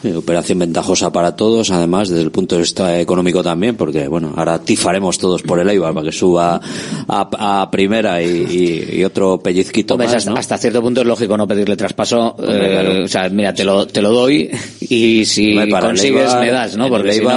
Sí, 0.01 0.13
operación 0.13 0.61
ventajosa 0.61 1.11
para 1.11 1.35
todos, 1.35 1.73
además, 1.73 2.09
desde 2.09 2.23
el 2.23 2.31
punto 2.31 2.55
de 2.55 2.61
vista 2.61 3.01
económico 3.01 3.43
también, 3.43 3.75
porque, 3.77 4.07
bueno, 4.07 4.33
ahora 4.37 4.61
tifaremos 4.61 5.19
todos 5.19 5.43
por 5.43 5.59
el 5.59 5.69
Eibar 5.69 5.93
para 5.93 6.07
que 6.07 6.13
suba 6.13 6.61
a, 7.09 7.61
a 7.63 7.71
primera 7.71 8.23
y, 8.23 8.29
y, 8.93 8.99
y 9.01 9.05
otro 9.05 9.39
pellizquito 9.41 9.95
Hombre, 9.95 10.07
más, 10.07 10.17
hasta, 10.17 10.31
¿no? 10.31 10.37
hasta 10.37 10.57
cierto 10.57 10.81
punto 10.83 11.01
es 11.01 11.07
lógico 11.09 11.37
no 11.37 11.49
pedirle 11.49 11.77
traspaso. 11.77 12.37
Hombre, 12.39 12.67
eh, 12.67 12.71
claro. 12.71 13.05
O 13.05 13.09
sea, 13.09 13.29
mira, 13.29 13.53
te 13.53 13.65
lo, 13.65 13.89
te 13.89 14.01
lo 14.01 14.11
doy 14.13 14.49
y 14.81 15.25
si 15.25 15.59
Hombre, 15.59 15.81
consigues 15.81 16.31
Eibar- 16.31 16.41
me 16.43 16.51
das, 16.53 16.77
¿no? 16.77 16.89
Porque 16.89 17.21
no... 17.21 17.29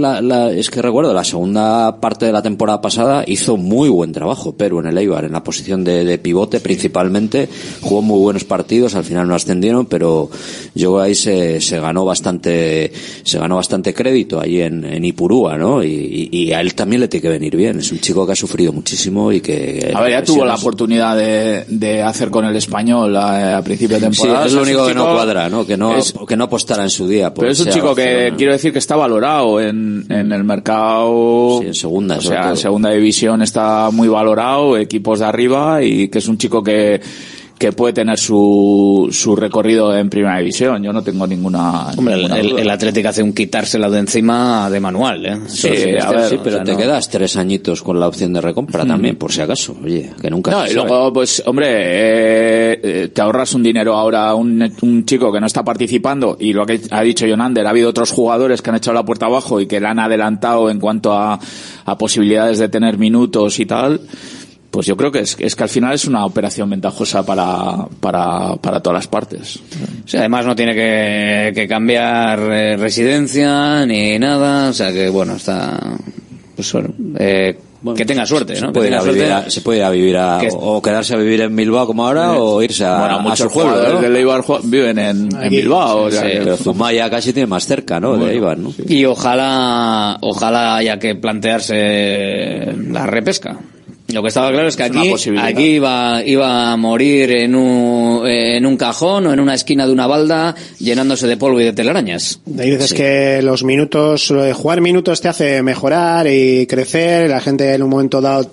La- 0.00 0.20
la- 0.20 0.50
es 0.50 0.68
que 0.68 0.82
recuerdo, 0.82 1.14
la 1.14 1.22
segunda 1.22 2.00
parte 2.00 2.26
de 2.26 2.32
la 2.32 2.42
temporada 2.42 2.80
pasada 2.80 3.22
hizo 3.26 3.56
muy 3.56 3.88
buen 3.88 4.10
trabajo 4.10 4.52
Perú 4.56 4.80
en 4.80 4.86
el 4.86 4.98
Eibar, 4.98 5.26
en 5.26 5.32
la 5.32 5.44
posición 5.44 5.84
de, 5.84 6.04
de 6.04 6.18
pivote 6.18 6.58
principalmente, 6.58 7.48
jugó 7.82 8.02
muy 8.02 8.18
buenos 8.18 8.42
partidos, 8.42 8.96
al 8.96 9.04
final 9.04 9.28
no 9.28 9.36
ascendieron, 9.36 9.86
pero 9.86 10.28
yo 10.74 10.98
ahí 11.00 11.14
se, 11.14 11.60
se 11.60 11.78
ganó 11.78 11.99
bastante, 12.04 12.92
se 13.22 13.38
ganó 13.38 13.56
bastante 13.56 13.92
crédito 13.94 14.40
ahí 14.40 14.60
en, 14.60 14.84
en 14.84 15.04
Ipurúa, 15.04 15.56
¿no? 15.56 15.82
Y, 15.82 16.52
a 16.52 16.60
él 16.60 16.74
también 16.74 17.00
le 17.00 17.08
tiene 17.08 17.22
que 17.22 17.28
venir 17.28 17.56
bien, 17.56 17.78
es 17.78 17.92
un 17.92 18.00
chico 18.00 18.26
que 18.26 18.32
ha 18.32 18.36
sufrido 18.36 18.72
muchísimo 18.72 19.30
y 19.32 19.40
que... 19.40 19.92
A 19.94 20.00
ver, 20.02 20.10
ya 20.12 20.24
tuvo 20.24 20.44
la 20.44 20.54
oportunidad 20.56 21.16
de, 21.16 21.64
de 21.68 22.02
hacer 22.02 22.30
con 22.30 22.44
el 22.44 22.56
español 22.56 23.16
a, 23.16 23.58
a 23.58 23.62
principio 23.62 23.98
de 24.00 24.10
Sí, 24.12 24.22
temporada. 24.22 24.46
es 24.46 24.52
lo 24.52 24.62
único 24.62 24.86
que 24.86 24.94
no 24.94 25.12
cuadra, 25.12 25.48
¿no? 25.48 25.66
Que 25.66 25.76
no, 25.76 25.96
es- 25.96 26.14
que 26.26 26.36
no 26.36 26.44
apostara 26.44 26.82
en 26.82 26.90
su 26.90 27.06
día. 27.06 27.32
por 27.32 27.42
Pero 27.42 27.52
es 27.52 27.60
un 27.60 27.68
chico 27.68 27.94
que 27.94 28.32
quiero 28.36 28.52
decir 28.52 28.72
que 28.72 28.78
está 28.80 28.96
valorado 28.96 29.60
en, 29.60 30.04
en 30.08 30.32
el 30.32 30.44
mercado. 30.44 31.58
Sí, 31.60 31.66
en 31.68 31.74
segunda, 31.74 32.16
O 32.18 32.20
sea, 32.20 32.50
en 32.50 32.56
segunda 32.56 32.90
división 32.90 33.42
está 33.42 33.90
muy 33.92 34.08
valorado, 34.08 34.76
equipos 34.76 35.20
de 35.20 35.24
arriba 35.26 35.82
y 35.82 36.08
que 36.08 36.18
es 36.18 36.28
un 36.28 36.38
chico 36.38 36.62
que, 36.62 37.00
que 37.60 37.72
puede 37.72 37.92
tener 37.92 38.18
su, 38.18 39.08
su 39.12 39.36
recorrido 39.36 39.94
en 39.94 40.08
primera 40.08 40.38
división. 40.38 40.82
Yo 40.82 40.94
no 40.94 41.02
tengo 41.02 41.26
ninguna. 41.26 41.88
Hombre, 41.94 42.14
el, 42.14 42.20
ninguna 42.22 42.40
el, 42.40 42.48
duda. 42.48 42.62
el 42.62 42.70
Atlético 42.70 43.08
hace 43.10 43.22
un 43.22 43.34
quitárselo 43.34 43.90
de 43.90 43.98
encima 43.98 44.70
de 44.70 44.80
manual, 44.80 45.26
¿eh? 45.26 45.38
Sí, 45.46 45.68
Eso 45.68 45.76
sí 45.76 45.84
que 45.90 45.98
a 46.00 46.04
es 46.04 46.10
ver, 46.10 46.28
Sí, 46.30 46.36
pero 46.42 46.56
o 46.56 46.58
sea, 46.58 46.64
te 46.64 46.72
no- 46.72 46.78
quedas 46.78 47.10
tres 47.10 47.36
añitos 47.36 47.82
con 47.82 48.00
la 48.00 48.08
opción 48.08 48.32
de 48.32 48.40
recompra 48.40 48.86
también, 48.86 49.16
por 49.16 49.30
si 49.30 49.42
acaso. 49.42 49.76
Oye, 49.84 50.10
que 50.18 50.30
nunca 50.30 50.50
No, 50.52 50.62
se 50.64 50.70
y 50.72 50.74
sabe. 50.74 50.88
luego, 50.88 51.12
pues, 51.12 51.42
hombre, 51.44 51.66
eh, 51.68 52.80
eh, 52.82 53.08
te 53.12 53.20
ahorras 53.20 53.52
un 53.54 53.62
dinero 53.62 53.94
ahora 53.94 54.30
a 54.30 54.34
un, 54.34 54.72
un 54.80 55.04
chico 55.04 55.30
que 55.30 55.38
no 55.38 55.46
está 55.46 55.62
participando 55.62 56.38
y 56.40 56.54
lo 56.54 56.64
que 56.64 56.80
ha 56.90 57.02
dicho 57.02 57.26
Jonander, 57.26 57.66
ha 57.66 57.70
habido 57.70 57.90
otros 57.90 58.10
jugadores 58.10 58.62
que 58.62 58.70
han 58.70 58.76
echado 58.76 58.94
la 58.94 59.04
puerta 59.04 59.26
abajo 59.26 59.60
y 59.60 59.66
que 59.66 59.80
le 59.80 59.86
han 59.86 59.98
adelantado 59.98 60.70
en 60.70 60.80
cuanto 60.80 61.12
a, 61.12 61.38
a 61.84 61.98
posibilidades 61.98 62.58
de 62.58 62.70
tener 62.70 62.96
minutos 62.96 63.60
y 63.60 63.66
tal. 63.66 64.00
Pues 64.70 64.86
yo 64.86 64.96
creo 64.96 65.10
que 65.10 65.18
es, 65.20 65.36
es 65.40 65.56
que 65.56 65.62
al 65.64 65.68
final 65.68 65.94
es 65.94 66.04
una 66.04 66.24
operación 66.24 66.70
ventajosa 66.70 67.26
para, 67.26 67.86
para, 68.00 68.54
para 68.56 68.80
todas 68.80 68.98
las 68.98 69.08
partes. 69.08 69.58
Sí, 70.06 70.16
además 70.16 70.46
no 70.46 70.54
tiene 70.54 70.74
que, 70.74 71.52
que 71.54 71.66
cambiar 71.66 72.38
eh, 72.52 72.76
residencia 72.76 73.84
ni 73.86 74.18
nada, 74.18 74.68
o 74.68 74.72
sea 74.72 74.92
que 74.92 75.08
bueno, 75.08 75.34
está... 75.34 75.76
Pues 76.54 76.72
bueno, 76.72 76.90
eh, 77.18 77.58
que 77.96 78.04
tenga 78.04 78.26
suerte, 78.26 78.54
se 78.54 78.60
¿no? 78.60 78.72
puede, 78.72 78.90
que 78.90 78.94
ir 78.94 78.96
a 78.96 79.00
tenga 79.00 79.12
vivir 79.12 79.26
suerte. 79.28 79.46
a, 79.48 79.50
se 79.50 79.60
puede 79.62 79.78
ir 79.78 79.84
a 79.84 79.90
vivir 79.90 80.16
a, 80.18 80.38
Que- 80.40 80.48
o 80.52 80.76
o 80.76 80.82
quedarse 80.82 81.14
a 81.14 81.16
vivir 81.16 81.40
en 81.40 81.56
Bilbao 81.56 81.86
como 81.86 82.06
ahora 82.06 82.32
o 82.34 82.62
irse 82.62 82.84
a, 82.84 82.98
bueno, 82.98 83.14
a 83.16 83.18
muchos 83.22 83.38
su 83.38 83.48
pueblo, 83.50 83.72
jugadores 83.72 83.94
¿no? 83.94 84.00
del 84.02 84.16
Eibar 84.16 84.42
ju- 84.42 84.60
viven 84.64 84.98
en, 84.98 85.28
en 85.42 85.50
Bilbao. 85.50 86.02
o 86.04 86.10
sea 86.10 86.20
Sí, 86.22 86.28
pero 86.44 86.56
Zumaya 86.58 87.08
casi 87.10 87.32
tiene 87.32 87.46
más 87.46 87.66
cerca, 87.66 87.98
¿no? 87.98 88.16
de 88.18 88.32
Eibar, 88.34 88.58
¿no? 88.58 88.72
Y 88.86 89.04
ojalá, 89.06 90.18
ojalá 90.20 90.76
haya 90.76 90.98
que 90.98 91.14
plantearse 91.16 92.72
la 92.88 93.06
repesca. 93.06 93.56
Lo 94.12 94.22
que 94.22 94.28
estaba 94.28 94.50
claro 94.50 94.68
es 94.68 94.76
que 94.76 94.84
Es 94.84 95.26
una 95.26 95.46
aquí, 95.46 95.62
iba, 95.62 96.22
iba 96.24 96.72
a 96.72 96.76
morir 96.76 97.30
en 97.32 97.54
un, 97.54 98.26
en 98.26 98.66
un 98.66 98.76
cajón 98.76 99.26
o 99.26 99.32
en 99.32 99.40
una 99.40 99.54
esquina 99.54 99.86
de 99.86 99.92
una 99.92 100.06
balda 100.06 100.54
llenándose 100.78 101.26
de 101.26 101.36
polvo 101.36 101.60
y 101.60 101.64
de 101.64 101.72
telarañas. 101.72 102.40
Hay 102.58 102.70
veces 102.70 102.94
que 102.94 103.42
los 103.42 103.64
minutos, 103.64 104.32
jugar 104.54 104.80
minutos 104.80 105.20
te 105.20 105.28
hace 105.28 105.62
mejorar 105.62 106.26
y 106.26 106.66
crecer, 106.66 107.30
la 107.30 107.40
gente 107.40 107.74
en 107.74 107.82
un 107.82 107.90
momento 107.90 108.20
dado 108.20 108.50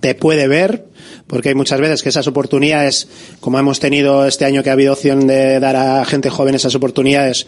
te 0.00 0.14
puede 0.14 0.46
ver, 0.46 0.84
porque 1.26 1.50
hay 1.50 1.54
muchas 1.54 1.80
veces 1.80 2.02
que 2.02 2.10
esas 2.10 2.26
oportunidades, 2.26 3.08
como 3.40 3.58
hemos 3.58 3.80
tenido 3.80 4.26
este 4.26 4.44
año 4.44 4.62
que 4.62 4.70
ha 4.70 4.74
habido 4.74 4.92
opción 4.92 5.26
de 5.26 5.58
dar 5.58 5.76
a 5.76 6.04
gente 6.04 6.30
joven 6.30 6.54
esas 6.54 6.74
oportunidades, 6.74 7.46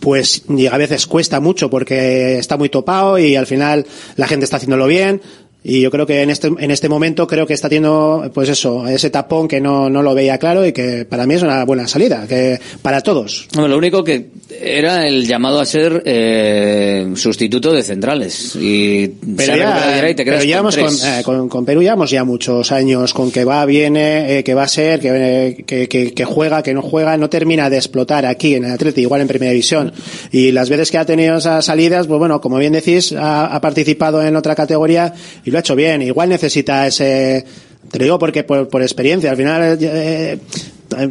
pues 0.00 0.44
a 0.70 0.76
veces 0.78 1.06
cuesta 1.06 1.40
mucho 1.40 1.68
porque 1.68 2.38
está 2.38 2.56
muy 2.56 2.68
topado 2.68 3.18
y 3.18 3.36
al 3.36 3.46
final 3.46 3.86
la 4.16 4.26
gente 4.26 4.44
está 4.44 4.56
haciéndolo 4.56 4.86
bien. 4.86 5.20
Y 5.62 5.80
yo 5.80 5.90
creo 5.90 6.06
que 6.06 6.22
en 6.22 6.30
este, 6.30 6.48
en 6.48 6.70
este 6.70 6.88
momento 6.88 7.26
creo 7.26 7.46
que 7.46 7.52
está 7.52 7.68
teniendo, 7.68 8.30
pues 8.32 8.48
eso, 8.48 8.86
ese 8.88 9.10
tapón 9.10 9.46
que 9.46 9.60
no, 9.60 9.90
no 9.90 10.02
lo 10.02 10.14
veía 10.14 10.38
claro 10.38 10.64
y 10.64 10.72
que 10.72 11.04
para 11.04 11.26
mí 11.26 11.34
es 11.34 11.42
una 11.42 11.64
buena 11.64 11.86
salida, 11.86 12.26
que 12.26 12.58
para 12.80 13.02
todos. 13.02 13.46
Hombre, 13.54 13.68
lo 13.68 13.76
único 13.76 14.02
que 14.02 14.28
era 14.58 15.06
el 15.06 15.26
llamado 15.26 15.60
a 15.60 15.66
ser 15.66 16.02
eh, 16.06 17.12
sustituto 17.14 17.72
de 17.72 17.82
centrales. 17.82 18.56
Y 18.56 19.08
Pero, 19.36 19.56
ya, 19.56 20.08
y 20.08 20.14
te 20.14 20.24
pero 20.24 20.42
llevamos 20.42 20.76
con 20.76 20.94
eh, 20.94 21.22
con, 21.22 21.48
con 21.48 21.64
Perú 21.64 21.82
llevamos 21.82 22.10
ya 22.10 22.24
muchos 22.24 22.72
años 22.72 23.12
con 23.12 23.30
que 23.30 23.44
va, 23.44 23.64
viene, 23.66 24.38
eh, 24.38 24.44
que 24.44 24.54
va 24.54 24.62
a 24.62 24.68
ser, 24.68 25.00
que, 25.00 25.10
eh, 25.12 25.64
que, 25.66 25.88
que, 25.88 26.14
que 26.14 26.24
juega, 26.24 26.62
que 26.62 26.72
no 26.72 26.82
juega, 26.82 27.16
no 27.16 27.28
termina 27.28 27.68
de 27.68 27.76
explotar 27.76 28.24
aquí 28.24 28.54
en 28.54 28.64
el 28.64 28.72
Atleti, 28.72 29.02
igual 29.02 29.20
en 29.20 29.28
Primera 29.28 29.52
División. 29.52 29.92
Y 30.32 30.52
las 30.52 30.70
veces 30.70 30.90
que 30.90 30.98
ha 30.98 31.04
tenido 31.04 31.36
esas 31.36 31.64
salidas, 31.66 32.06
pues 32.06 32.18
bueno, 32.18 32.40
como 32.40 32.56
bien 32.56 32.72
decís, 32.72 33.12
ha, 33.12 33.46
ha 33.46 33.60
participado 33.60 34.22
en 34.22 34.36
otra 34.36 34.54
categoría 34.54 35.12
y 35.44 35.49
lo 35.50 35.58
ha 35.58 35.60
hecho 35.60 35.76
bien. 35.76 36.02
Igual 36.02 36.28
necesita 36.28 36.86
ese, 36.86 37.44
te 37.90 37.98
lo 37.98 38.04
digo 38.04 38.18
porque 38.18 38.44
por, 38.44 38.68
por 38.68 38.82
experiencia, 38.82 39.30
al 39.30 39.36
final 39.36 39.78
eh, 39.80 40.38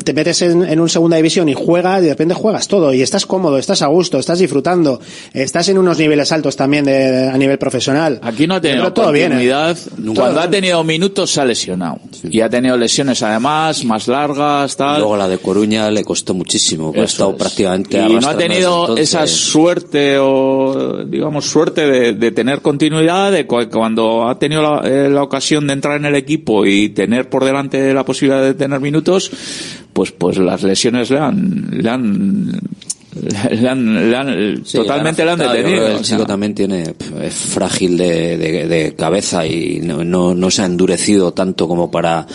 te 0.04 0.14
metes 0.14 0.42
en, 0.42 0.64
en 0.64 0.80
un 0.80 0.90
segunda 0.90 1.18
división 1.18 1.50
y 1.50 1.54
juegas 1.54 2.02
y 2.02 2.06
de 2.06 2.10
repente 2.10 2.34
juegas 2.34 2.68
todo 2.68 2.94
y 2.94 3.02
estás 3.02 3.26
cómodo, 3.26 3.58
estás 3.58 3.82
a 3.82 3.88
gusto, 3.88 4.20
estás 4.20 4.40
disfrutando, 4.40 5.00
estás 5.34 5.70
en 5.70 5.78
unos 5.78 5.98
niveles 5.98 6.32
altos 6.32 6.56
también 6.56 6.86
de, 6.86 7.30
a 7.30 7.38
nivel 7.38 7.58
profesional. 7.58 8.20
Aquí 8.22 8.46
no 8.48 8.56
ha 8.56 8.62
tenido 8.62 8.84
Pero 8.84 8.94
todo 8.94 9.12
viene. 9.12 9.30
continuidad. 9.36 9.78
Cuando 10.16 10.40
ha 10.42 10.50
tenido 10.50 10.84
minutos 10.84 11.32
se 11.32 11.42
ha 11.42 11.46
lesionado. 11.46 12.00
Y 12.30 12.42
ha 12.42 12.50
tenido 12.50 12.78
lesiones 12.78 13.22
además, 13.24 13.84
más 13.86 14.08
largas, 14.08 14.76
tal. 14.76 15.00
Luego 15.00 15.18
la 15.18 15.28
de 15.28 15.38
Coruña 15.38 15.90
le 15.90 16.04
costó 16.04 16.34
muchísimo, 16.34 16.94
ha 16.96 17.00
estado 17.02 17.32
es. 17.32 17.38
prácticamente 17.38 17.98
y 18.00 18.16
no 18.16 18.28
ha 18.30 18.38
tenido 18.38 18.82
entonces. 18.82 19.10
esa 19.10 19.26
suerte 19.28 20.18
o 20.20 21.04
digamos 21.06 21.46
suerte 21.46 21.88
de, 21.88 22.14
de 22.14 22.32
tener 22.32 22.62
continuidad 22.62 23.32
de 23.32 23.46
cu- 23.48 23.70
cuando 23.72 24.28
ha 24.28 24.38
tenido 24.38 24.62
la, 24.62 24.82
eh, 24.88 25.10
la 25.10 25.24
ocasión 25.24 25.68
de 25.68 25.74
entrar 25.74 25.98
en 25.98 26.06
el 26.06 26.16
equipo 26.16 26.66
y 26.66 26.90
tener 26.90 27.30
por 27.30 27.46
delante 27.46 27.94
la 27.94 28.04
posibilidad 28.04 28.42
de 28.44 28.54
tener 28.54 28.80
minutos 28.80 29.32
pues 29.94 30.12
pues 30.12 30.38
las 30.38 30.64
lesiones 30.64 31.10
le 31.10 31.20
han 31.20 31.68
le 31.72 31.90
han 31.90 32.52
le 33.60 33.68
han, 33.68 34.10
le 34.12 34.16
han- 34.16 34.62
Sí, 34.64 34.78
totalmente 34.78 35.26
le 35.26 35.32
han 35.32 35.42
afectado. 35.42 35.58
Detenido 35.58 35.86
o 35.86 35.88
El 35.98 36.06
sea. 36.06 36.18
chico 36.18 36.28
también 36.28 36.54
tiene, 36.54 36.84
es 37.24 37.34
frágil 37.34 37.98
de, 37.98 38.38
de- 38.38 38.68
de 38.68 38.96
cabeza 38.96 39.46
y 39.48 39.80
no, 39.84 40.04
no, 40.04 40.36
no 40.36 40.52
se 40.52 40.62
ha 40.62 40.66
endurecido 40.66 41.34
tanto 41.34 41.68
como 41.68 41.90
para, 41.90 42.28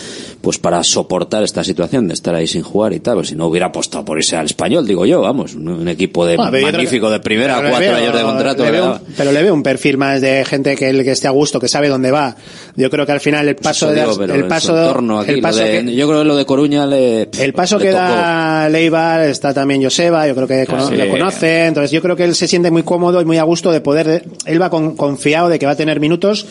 pues 0.45 0.59
para 0.59 0.83
soportar 0.83 1.41
esta 1.41 1.63
situación 1.63 2.07
de 2.07 2.13
estar 2.13 2.35
ahí 2.35 2.45
sin 2.45 2.61
jugar 2.61 2.93
y 2.93 2.99
tal, 2.99 3.15
pues 3.15 3.29
si 3.29 3.35
no 3.35 3.47
hubiera 3.47 3.65
apostado 3.65 4.05
por 4.05 4.19
irse 4.19 4.35
al 4.35 4.45
español, 4.45 4.85
digo 4.85 5.03
yo, 5.07 5.21
vamos, 5.21 5.55
un, 5.55 5.67
un 5.67 5.87
equipo 5.87 6.23
de 6.23 6.37
magnífico 6.37 7.09
de 7.09 7.19
primera, 7.19 7.55
pero 7.55 7.63
le 7.67 7.71
cuatro 7.71 7.87
veo- 7.89 7.97
años 7.97 8.13
de 8.15 8.21
contrato. 8.21 8.99
pero 9.17 9.31
le 9.31 9.41
veo 9.41 9.53
un 9.55 9.63
perfil 9.63 9.97
más 9.97 10.21
de 10.21 10.45
gente 10.45 10.75
que, 10.75 11.03
que 11.03 11.11
esté 11.11 11.27
a 11.27 11.31
gusto, 11.31 11.59
que 11.59 11.67
sabe 11.67 11.89
dónde 11.89 12.11
va. 12.11 12.35
Yo 12.75 12.91
creo 12.91 13.07
que 13.07 13.11
al 13.11 13.19
final 13.21 13.47
el 13.47 13.55
paso 13.55 13.87
Pues 13.87 13.97
Eso 13.99 14.17
de 14.27 14.35
el 14.35 14.45
paso 14.47 14.77
entorno 14.79 15.19
aquí, 15.19 15.31
el 15.31 15.41
paso 15.41 15.59
de- 15.63 15.83
que, 15.83 15.95
yo 15.95 16.07
creo 16.07 16.19
que 16.19 16.25
lo 16.25 16.35
de 16.35 16.45
Coruña 16.45 16.85
le 16.85 17.27
el 17.39 17.53
paso 17.53 17.79
le 17.79 17.85
que 17.85 17.91
tocó. 17.91 18.03
da 18.03 18.69
Leibar 18.69 19.21
está 19.21 19.51
también 19.51 19.81
Joseba, 19.83 20.27
yo 20.27 20.35
creo 20.35 20.47
que 20.47 20.67
cono- 20.67 20.89
sí. 20.89 20.95
lo 20.95 21.09
conoce, 21.09 21.65
entonces 21.65 21.89
yo 21.89 22.03
creo 22.03 22.15
que 22.15 22.23
él 22.25 22.35
se 22.35 22.47
siente 22.47 22.69
muy 22.69 22.83
cómodo 22.83 23.19
y 23.19 23.25
muy 23.25 23.39
a 23.39 23.43
gusto 23.43 23.71
de 23.71 23.81
poder, 23.81 24.25
él 24.45 24.61
va 24.61 24.69
con- 24.69 24.95
confiado 24.95 25.49
de 25.49 25.57
que 25.57 25.65
va 25.65 25.71
a 25.71 25.75
tener 25.75 25.99
minutos 25.99 26.45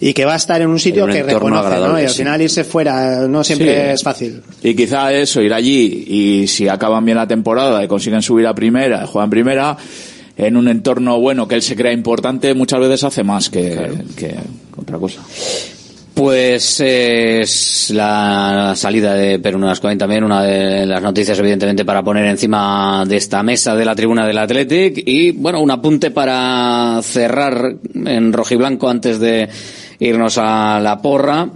y 0.00 0.12
que 0.12 0.26
va 0.26 0.34
a 0.34 0.36
estar 0.36 0.60
en 0.60 0.68
un 0.68 0.78
sitio 0.78 1.04
En 1.04 1.10
un 1.10 1.16
que 1.16 1.22
reconoce, 1.22 1.76
¿no? 1.78 1.98
Y 1.98 2.02
al 2.02 2.10
sí. 2.10 2.18
final 2.18 2.42
irse 2.42 2.64
fuera 2.64 3.26
no 3.26 3.37
siempre 3.44 3.74
Sí. 3.74 3.92
es 3.94 4.02
fácil. 4.02 4.42
Y 4.62 4.74
quizá 4.74 5.12
eso, 5.12 5.40
ir 5.42 5.52
allí 5.52 6.04
y 6.06 6.46
si 6.46 6.68
acaban 6.68 7.04
bien 7.04 7.16
la 7.16 7.26
temporada 7.26 7.82
y 7.82 7.88
consiguen 7.88 8.22
subir 8.22 8.46
a 8.46 8.54
primera, 8.54 9.06
juegan 9.06 9.30
primera, 9.30 9.76
en 10.36 10.56
un 10.56 10.68
entorno 10.68 11.18
bueno 11.18 11.48
que 11.48 11.56
él 11.56 11.62
se 11.62 11.74
crea 11.76 11.92
importante, 11.92 12.54
muchas 12.54 12.80
veces 12.80 13.04
hace 13.04 13.24
más 13.24 13.50
que, 13.50 13.90
que 14.16 14.34
otra 14.76 14.98
cosa. 14.98 15.20
Pues 16.14 16.80
eh, 16.80 17.42
es 17.42 17.90
la 17.90 18.72
salida 18.74 19.14
de 19.14 19.38
Perú 19.38 19.56
Nolascoain 19.60 19.96
también, 19.96 20.24
una 20.24 20.42
de 20.42 20.84
las 20.84 21.00
noticias 21.00 21.38
evidentemente 21.38 21.84
para 21.84 22.02
poner 22.02 22.24
encima 22.24 23.04
de 23.06 23.16
esta 23.16 23.40
mesa 23.44 23.76
de 23.76 23.84
la 23.84 23.94
tribuna 23.94 24.26
del 24.26 24.38
Athletic 24.38 25.00
y 25.06 25.30
bueno, 25.30 25.60
un 25.62 25.70
apunte 25.70 26.10
para 26.10 26.98
cerrar 27.02 27.76
en 27.94 28.32
rojiblanco 28.32 28.88
antes 28.88 29.20
de 29.20 29.48
irnos 30.00 30.38
a 30.38 30.80
la 30.80 31.00
porra. 31.00 31.50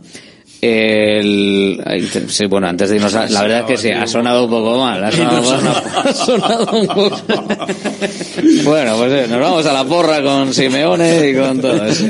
El, 0.65 1.83
sí, 2.29 2.47
bueno, 2.47 2.69
antes 2.69 2.89
de 2.89 2.95
irnos 2.95 3.13
a, 3.17 3.29
la 3.29 3.43
verdad 3.43 3.61
es 3.61 3.67
que 3.67 3.77
sí, 3.77 3.91
ha 3.91 4.07
sonado 4.07 4.45
un 4.45 4.51
poco 4.51 4.79
mal, 4.79 5.03
ha 5.03 5.11
sonado, 5.11 5.53
ha 6.05 6.13
sonado 6.13 6.79
un 6.79 6.87
poco 6.87 7.21
bueno, 8.63 8.97
pues 8.97 9.13
eh, 9.13 9.27
nos 9.29 9.41
vamos 9.41 9.67
a 9.67 9.73
la 9.73 9.83
porra 9.83 10.23
con 10.23 10.55
Simeone 10.55 11.31
y 11.31 11.35
con 11.35 11.61
todo 11.61 11.85
eso. 11.85 12.05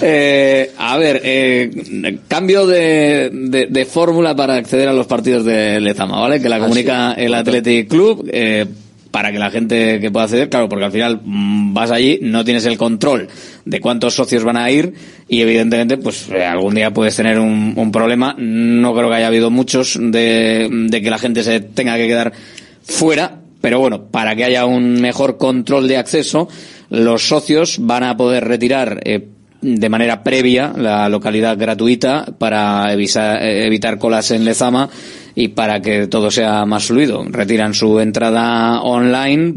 Eh, 0.00 0.72
a 0.78 0.96
ver, 0.96 1.20
eh, 1.22 2.20
cambio 2.26 2.66
de, 2.66 3.28
de, 3.34 3.66
de 3.66 3.84
fórmula 3.84 4.34
para 4.34 4.54
acceder 4.54 4.88
a 4.88 4.94
los 4.94 5.06
partidos 5.06 5.44
de 5.44 5.78
Lezama, 5.78 6.20
¿vale? 6.20 6.40
Que 6.40 6.48
la 6.48 6.58
comunica 6.58 7.12
el 7.12 7.34
Athletic 7.34 7.86
Club. 7.86 8.26
Eh, 8.32 8.64
para 9.10 9.32
que 9.32 9.38
la 9.38 9.50
gente 9.50 10.00
que 10.00 10.10
pueda 10.10 10.24
acceder, 10.24 10.48
claro, 10.48 10.68
porque 10.68 10.84
al 10.84 10.92
final 10.92 11.20
mm, 11.24 11.74
vas 11.74 11.90
allí, 11.90 12.18
no 12.22 12.44
tienes 12.44 12.64
el 12.66 12.78
control 12.78 13.28
de 13.64 13.80
cuántos 13.80 14.14
socios 14.14 14.44
van 14.44 14.56
a 14.56 14.70
ir 14.70 14.94
y 15.28 15.40
evidentemente, 15.40 15.96
pues 15.96 16.28
eh, 16.30 16.44
algún 16.44 16.74
día 16.74 16.92
puedes 16.92 17.16
tener 17.16 17.38
un, 17.38 17.74
un 17.76 17.92
problema. 17.92 18.34
No 18.38 18.94
creo 18.94 19.08
que 19.08 19.16
haya 19.16 19.26
habido 19.26 19.50
muchos 19.50 19.98
de, 20.00 20.88
que 20.90 21.10
la 21.10 21.18
gente 21.18 21.42
se 21.42 21.60
tenga 21.60 21.96
que 21.96 22.06
quedar 22.06 22.32
fuera, 22.82 23.40
pero 23.60 23.78
bueno, 23.78 24.06
para 24.06 24.34
que 24.36 24.44
haya 24.44 24.64
un 24.64 25.00
mejor 25.00 25.38
control 25.38 25.88
de 25.88 25.96
acceso, 25.96 26.48
los 26.88 27.28
socios 27.28 27.78
van 27.80 28.04
a 28.04 28.16
poder 28.16 28.46
retirar 28.46 29.00
eh, 29.04 29.28
de 29.62 29.88
manera 29.88 30.22
previa 30.22 30.72
la 30.76 31.08
localidad 31.08 31.58
gratuita 31.58 32.26
para 32.38 32.92
evitar 32.92 33.98
colas 33.98 34.30
en 34.30 34.44
Lezama 34.44 34.88
y 35.34 35.48
para 35.48 35.80
que 35.80 36.06
todo 36.06 36.30
sea 36.30 36.64
más 36.66 36.86
fluido. 36.86 37.24
Retiran 37.28 37.74
su 37.74 38.00
entrada 38.00 38.82
online 38.82 39.54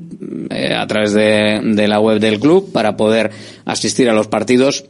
eh, 0.49 0.73
a 0.73 0.85
través 0.87 1.13
de, 1.13 1.61
de 1.63 1.87
la 1.87 1.99
web 1.99 2.19
del 2.19 2.39
club 2.39 2.71
para 2.71 2.97
poder 2.97 3.31
asistir 3.65 4.09
a 4.09 4.13
los 4.13 4.27
partidos 4.27 4.85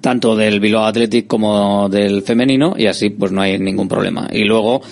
tanto 0.00 0.36
del 0.36 0.60
Bilbao 0.60 0.84
Athletic 0.84 1.26
como 1.26 1.88
del 1.88 2.22
femenino 2.22 2.74
y 2.76 2.86
así 2.86 3.10
pues 3.10 3.32
no 3.32 3.40
hay 3.40 3.58
ningún 3.58 3.88
problema. 3.88 4.28
Y 4.30 4.44
luego 4.44 4.82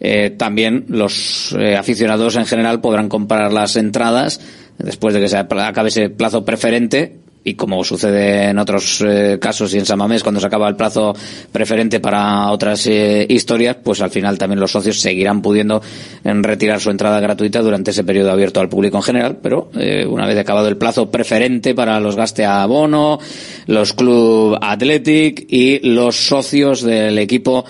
eh, 0.00 0.30
también 0.30 0.84
los 0.88 1.54
eh, 1.58 1.76
aficionados 1.76 2.36
en 2.36 2.46
general 2.46 2.80
podrán 2.80 3.08
comprar 3.08 3.52
las 3.52 3.76
entradas 3.76 4.40
después 4.78 5.14
de 5.14 5.20
que 5.20 5.28
se 5.28 5.36
acabe 5.36 5.88
ese 5.88 6.10
plazo 6.10 6.44
preferente 6.44 7.16
y 7.46 7.54
como 7.54 7.84
sucede 7.84 8.50
en 8.50 8.58
otros 8.58 9.04
eh, 9.06 9.38
casos 9.40 9.72
y 9.72 9.78
en 9.78 9.86
San 9.86 9.98
Mamés 9.98 10.24
cuando 10.24 10.40
se 10.40 10.48
acaba 10.48 10.68
el 10.68 10.74
plazo 10.74 11.14
preferente 11.52 12.00
para 12.00 12.50
otras 12.50 12.88
eh, 12.88 13.24
historias, 13.28 13.76
pues 13.84 14.00
al 14.00 14.10
final 14.10 14.36
también 14.36 14.58
los 14.58 14.72
socios 14.72 14.98
seguirán 14.98 15.42
pudiendo 15.42 15.80
en 16.24 16.42
retirar 16.42 16.80
su 16.80 16.90
entrada 16.90 17.20
gratuita 17.20 17.62
durante 17.62 17.92
ese 17.92 18.02
periodo 18.02 18.32
abierto 18.32 18.58
al 18.58 18.68
público 18.68 18.96
en 18.96 19.04
general, 19.04 19.38
pero 19.40 19.70
eh, 19.78 20.04
una 20.04 20.26
vez 20.26 20.36
acabado 20.36 20.66
el 20.66 20.76
plazo 20.76 21.08
preferente 21.08 21.72
para 21.72 22.00
los 22.00 22.16
gaste 22.16 22.44
abono, 22.44 23.20
los 23.68 23.92
club 23.92 24.58
athletic 24.60 25.46
y 25.48 25.78
los 25.88 26.16
socios 26.16 26.82
del 26.82 27.16
equipo 27.16 27.64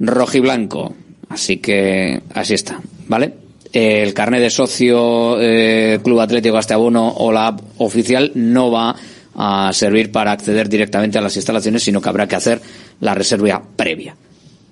rojiblanco. 0.00 0.94
Así 1.30 1.56
que 1.56 2.20
así 2.34 2.52
está, 2.52 2.78
¿vale? 3.08 3.32
El 3.72 4.14
carnet 4.14 4.40
de 4.40 4.50
socio 4.50 5.40
eh, 5.40 5.98
Club 6.04 6.20
Atlético 6.20 6.54
Gasteabono 6.54 7.08
o 7.08 7.32
la 7.32 7.48
app 7.48 7.60
oficial 7.78 8.30
no 8.34 8.70
va 8.70 8.94
a 9.36 9.72
servir 9.72 10.12
para 10.12 10.32
acceder 10.32 10.68
directamente 10.68 11.18
a 11.18 11.20
las 11.20 11.36
instalaciones, 11.36 11.82
sino 11.82 12.00
que 12.00 12.08
habrá 12.08 12.26
que 12.26 12.36
hacer 12.36 12.60
la 13.00 13.14
reserva 13.14 13.62
previa. 13.76 14.16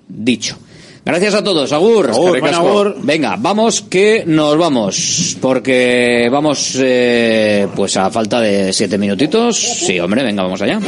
Dicho. 0.07 0.57
Gracias 1.05 1.33
a 1.33 1.43
todos, 1.43 1.71
Agur. 1.73 2.11
Agur. 2.11 2.95
Venga, 3.01 3.35
vamos 3.37 3.81
que 3.81 4.23
nos 4.25 4.57
vamos, 4.57 5.37
porque 5.41 6.29
vamos 6.31 6.77
eh, 6.79 7.67
pues 7.75 7.97
a 7.97 8.09
falta 8.09 8.39
de 8.39 8.71
siete 8.71 8.97
minutitos. 8.97 9.57
Sí, 9.57 9.99
hombre, 9.99 10.23
venga, 10.23 10.43
vamos 10.43 10.61
allá. 10.61 10.79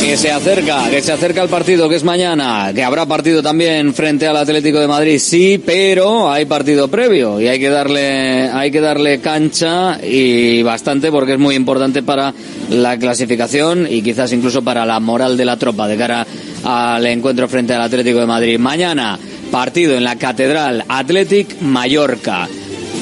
Que 0.00 0.16
se 0.16 0.30
acerca, 0.32 0.90
que 0.90 1.02
se 1.02 1.12
acerca 1.12 1.42
el 1.42 1.48
partido, 1.48 1.88
que 1.88 1.96
es 1.96 2.04
mañana, 2.04 2.72
que 2.74 2.82
habrá 2.82 3.06
partido 3.06 3.42
también 3.42 3.94
frente 3.94 4.26
al 4.26 4.36
Atlético 4.36 4.80
de 4.80 4.88
Madrid, 4.88 5.18
sí, 5.18 5.62
pero 5.64 6.30
hay 6.30 6.46
partido 6.46 6.88
previo 6.88 7.40
y 7.40 7.46
hay 7.46 7.60
que 7.60 7.68
darle, 7.68 8.48
hay 8.48 8.70
que 8.70 8.80
darle 8.80 9.20
cancha 9.20 9.98
y 10.02 10.62
bastante 10.62 11.12
porque 11.12 11.34
es 11.34 11.38
muy 11.38 11.54
importante 11.54 12.02
para 12.02 12.34
la 12.70 12.98
clasificación 12.98 13.86
y 13.88 14.02
quizás 14.02 14.32
incluso 14.32 14.62
para 14.62 14.84
la 14.84 15.00
moral 15.00 15.36
de 15.36 15.44
la 15.44 15.56
tropa 15.56 15.86
de 15.86 15.96
cara 15.96 16.26
al 16.64 17.06
encuentro 17.06 17.48
frente 17.48 17.74
al 17.74 17.82
Atlético 17.82 18.20
de 18.20 18.26
Madrid. 18.26 18.58
Mañana, 18.58 19.18
partido 19.50 19.96
en 19.96 20.04
la 20.04 20.16
Catedral 20.16 20.84
Athletic 20.88 21.60
Mallorca 21.60 22.48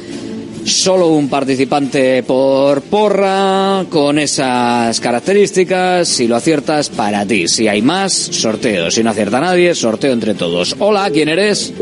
Solo 0.64 1.10
un 1.10 1.28
participante 1.28 2.24
por 2.24 2.82
porra, 2.82 3.84
con 3.88 4.18
esas 4.18 4.98
características. 4.98 6.08
Si 6.08 6.26
lo 6.26 6.34
aciertas, 6.34 6.88
para 6.88 7.24
ti. 7.24 7.46
Si 7.46 7.68
hay 7.68 7.82
más, 7.82 8.12
sorteo. 8.12 8.90
Si 8.90 9.04
no 9.04 9.10
acierta 9.10 9.38
nadie, 9.38 9.76
sorteo 9.76 10.12
entre 10.12 10.34
todos. 10.34 10.74
Hola, 10.80 11.08
¿quién 11.12 11.28
eres? 11.28 11.72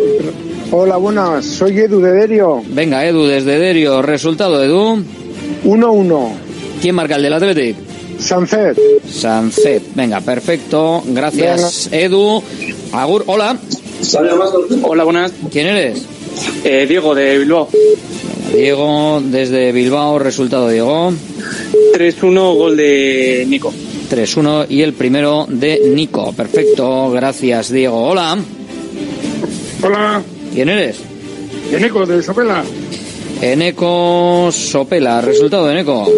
Hola, 0.71 0.99
buenas. 0.99 1.47
Soy 1.47 1.79
Edu 1.79 2.03
de 2.03 2.13
Derio. 2.13 2.63
Venga, 2.69 3.07
Edu, 3.07 3.25
desde 3.25 3.59
Derio. 3.59 4.03
Resultado, 4.03 4.63
Edu. 4.63 5.03
1-1. 5.65 6.29
¿Quién 6.83 6.95
marca 6.95 7.17
el 7.17 7.23
del 7.23 7.33
Athletic? 7.33 7.88
Sancet. 8.19 8.79
Sancet. 9.09 9.83
Venga, 9.95 10.21
perfecto. 10.21 11.03
Gracias, 11.07 11.89
Edu. 11.93 12.43
Agur, 12.93 13.25
hola. 13.27 13.57
Hola, 14.83 15.05
buenas. 15.05 15.33
¿Quién 15.51 15.67
eres? 15.67 16.07
Eh, 16.65 16.87
Diego 16.89 17.15
de 17.15 17.39
Bilbao. 17.39 17.69
Diego, 18.53 19.21
desde 19.23 19.73
Bilbao, 19.73 20.19
resultado 20.19 20.69
Diego. 20.69 21.13
3-1, 21.95 22.57
gol 22.57 22.77
de 22.77 23.45
Nico. 23.49 23.73
3-1 24.11 24.67
y 24.69 24.83
el 24.83 24.95
primero 24.95 25.47
de 25.49 25.93
Nico. 25.95 26.33
Perfecto, 26.33 27.11
gracias 27.11 27.71
Diego. 27.71 28.03
Hola. 28.09 28.39
Hola, 29.83 30.23
¿Quién 30.53 30.69
eres? 30.71 30.99
Eneco 31.73 32.07
de 32.07 32.23
Sopela. 32.23 32.65
Eneco 33.41 34.51
Sopela. 34.51 35.21
Resultado 35.21 35.67
de 35.67 35.73
Eneco. 35.73 36.09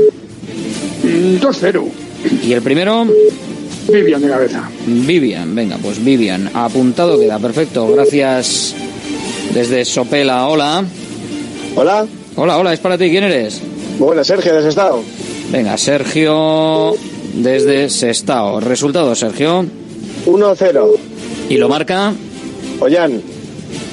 Mm, 1.02 1.36
2-0. 1.40 1.84
¿Y 2.44 2.52
el 2.52 2.62
primero? 2.62 3.06
Vivian 3.90 4.20
de 4.22 4.28
cabeza. 4.28 4.68
Vivian. 4.86 5.54
Venga, 5.54 5.78
pues 5.82 6.02
Vivian. 6.04 6.50
Apuntado 6.54 7.18
queda. 7.18 7.38
Perfecto. 7.38 7.88
Gracias 7.92 8.74
desde 9.54 9.84
Sopela. 9.84 10.48
Hola. 10.48 10.84
Hola. 11.76 12.06
Hola, 12.36 12.58
hola. 12.58 12.72
Es 12.72 12.80
para 12.80 12.98
ti. 12.98 13.10
¿Quién 13.10 13.24
eres? 13.24 13.60
Buenas, 13.98 14.26
Sergio 14.26 14.54
de 14.54 14.62
Sestao. 14.62 15.02
Venga, 15.50 15.76
Sergio 15.76 16.94
desde 17.34 17.88
Sestao. 17.90 18.60
Resultado, 18.60 19.14
Sergio. 19.14 19.64
1-0. 20.26 20.96
¿Y 21.48 21.56
lo 21.56 21.68
marca? 21.68 22.12
Ollán. 22.78 23.20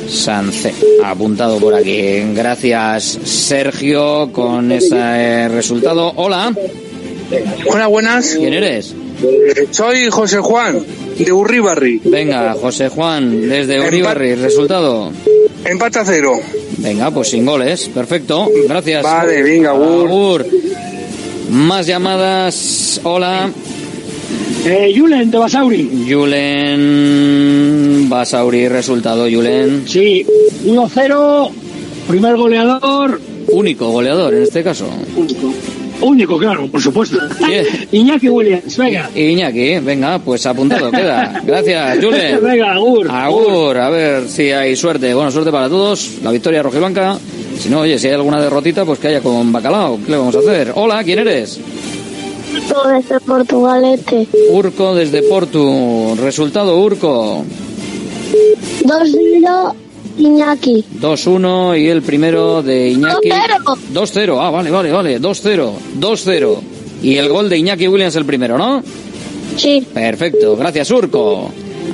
Sance. 0.07 0.73
Apuntado 1.03 1.57
por 1.57 1.73
aquí. 1.73 2.21
Gracias, 2.33 3.03
Sergio, 3.23 4.31
con 4.31 4.71
ese 4.71 5.49
resultado. 5.49 6.13
Hola. 6.15 6.53
Hola, 7.69 7.87
buenas. 7.87 8.35
¿Quién 8.37 8.53
eres? 8.53 8.95
Soy 9.71 10.09
José 10.09 10.37
Juan, 10.37 10.79
de 11.17 11.31
Urribarri. 11.33 11.99
Venga, 12.03 12.53
José 12.53 12.89
Juan, 12.89 13.49
desde 13.49 13.85
Uribarri. 13.85 14.35
Resultado. 14.35 15.11
Empate 15.65 15.99
a 15.99 16.05
cero. 16.05 16.33
Venga, 16.77 17.11
pues 17.11 17.29
sin 17.29 17.45
goles. 17.45 17.89
Perfecto. 17.89 18.49
Gracias. 18.67 19.03
Vale, 19.03 19.43
venga, 19.43 19.71
agur. 19.71 20.07
Agur. 20.07 20.45
Más 21.49 21.85
llamadas. 21.87 23.01
Hola. 23.03 23.49
Eh, 24.65 24.93
Julen 24.95 25.31
de 25.31 25.37
Basauri. 25.37 26.05
Julen 26.09 28.07
Basauri, 28.09 28.67
resultado, 28.67 29.27
Julen. 29.29 29.87
Sí, 29.87 30.25
1-0, 30.65 31.51
primer 32.07 32.35
goleador. 32.35 33.21
Único 33.49 33.89
goleador 33.89 34.33
en 34.33 34.43
este 34.43 34.63
caso. 34.63 34.87
Único. 35.15 35.53
Único, 36.01 36.37
claro, 36.37 36.67
por 36.67 36.81
supuesto. 36.81 37.17
Iñaki 37.91 38.29
Williams, 38.29 38.77
venga. 38.77 39.09
Iñaki, 39.15 39.79
venga, 39.79 40.19
pues 40.19 40.45
apuntado 40.45 40.91
queda. 40.91 41.41
Gracias, 41.43 41.97
Julen. 42.03 42.43
venga, 42.43 42.71
agur. 42.73 43.09
Agur, 43.09 43.77
a 43.77 43.89
ver 43.89 44.29
si 44.29 44.51
hay 44.51 44.75
suerte. 44.75 45.13
Buena 45.13 45.31
suerte 45.31 45.51
para 45.51 45.67
todos. 45.69 46.19
La 46.23 46.31
victoria 46.31 46.61
rojiblanca. 46.61 47.17
Si 47.59 47.69
no, 47.69 47.79
oye, 47.79 47.97
si 47.97 48.07
hay 48.07 48.13
alguna 48.13 48.39
derrotita, 48.39 48.85
pues 48.85 48.99
que 48.99 49.07
haya 49.07 49.21
con 49.21 49.51
bacalao. 49.51 49.99
¿Qué 50.05 50.11
le 50.11 50.17
vamos 50.17 50.35
a 50.35 50.39
hacer? 50.39 50.71
Hola, 50.75 51.03
¿quién 51.03 51.19
eres? 51.19 51.59
desde 52.87 53.19
Portugalete. 53.19 54.27
Urco 54.51 54.93
desde 54.95 55.23
Portu. 55.23 56.15
Resultado, 56.21 56.77
Urco. 56.79 57.43
2-0 58.83 59.73
Iñaki. 60.17 60.83
2-1 60.99 61.79
y 61.79 61.87
el 61.87 62.01
primero 62.01 62.61
de 62.63 62.89
Iñaki. 62.89 63.29
2-0. 63.29 64.37
Ah, 64.39 64.49
vale, 64.49 64.71
vale, 64.71 64.91
vale. 64.91 65.21
2-0. 65.21 65.71
2-0. 65.99 66.57
Y 67.03 67.15
el 67.17 67.29
gol 67.29 67.49
de 67.49 67.57
Iñaki 67.57 67.87
Williams 67.87 68.15
el 68.15 68.25
primero, 68.25 68.57
¿no? 68.57 68.81
Sí. 69.55 69.85
Perfecto. 69.93 70.55
Gracias, 70.55 70.89
Urco. 70.91 71.51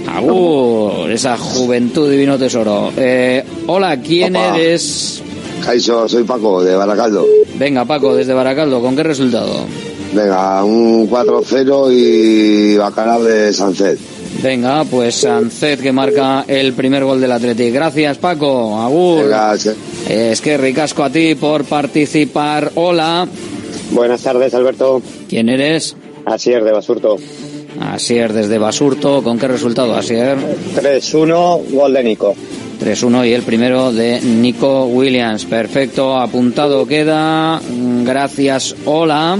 Agur, 0.08 1.10
esa 1.12 1.38
juventud 1.38 2.10
divino 2.10 2.38
tesoro. 2.38 2.92
Eh, 2.98 3.44
hola, 3.68 3.98
¿quién 4.02 4.36
Opa. 4.36 4.58
eres? 4.58 5.22
Jaiso, 5.62 6.08
soy 6.10 6.24
Paco, 6.24 6.64
de 6.64 6.76
Baracaldo. 6.76 7.26
Venga, 7.56 7.86
Paco, 7.86 8.16
desde 8.16 8.34
Baracaldo, 8.34 8.82
¿con 8.82 8.96
qué 8.96 9.04
resultado? 9.04 9.66
Venga, 10.14 10.64
un 10.64 11.10
4-0 11.10 11.92
y 11.92 12.78
bacalao 12.78 13.24
de 13.24 13.52
Sancet. 13.52 13.98
Venga, 14.44 14.84
pues 14.84 15.16
Sancet 15.16 15.82
que 15.82 15.92
marca 15.92 16.46
el 16.48 16.74
primer 16.74 17.04
gol 17.04 17.20
del 17.20 17.32
Athletic. 17.32 17.74
Gracias, 17.74 18.18
Paco. 18.18 18.80
Agur. 18.80 19.26
Sí. 19.58 19.72
Es 20.08 20.42
que 20.42 20.58
ricasco 20.58 21.04
a 21.04 21.10
ti 21.10 21.34
por 21.36 21.66
participar. 21.66 22.72
Hola. 22.76 23.28
Buenas 23.92 24.22
tardes, 24.22 24.54
Alberto. 24.54 25.02
¿Quién 25.28 25.50
eres? 25.50 25.96
Asier 26.26 26.64
de 26.64 26.72
Basurto. 26.72 27.18
Asier 27.80 28.34
desde 28.34 28.58
Basurto. 28.60 29.24
¿Con 29.24 29.40
qué 29.40 29.48
resultado, 29.48 29.96
Asier? 29.96 30.38
3-1, 30.76 31.72
gol 31.72 31.94
de 31.94 32.04
Nico. 32.04 32.36
3-1 32.84 33.28
y 33.28 33.34
el 33.34 33.42
primero 33.44 33.92
de 33.92 34.22
Nico 34.22 34.86
Williams. 34.86 35.46
Perfecto, 35.46 36.18
apuntado 36.18 36.86
queda. 36.86 37.60
Gracias. 38.04 38.76
Hola. 38.86 39.38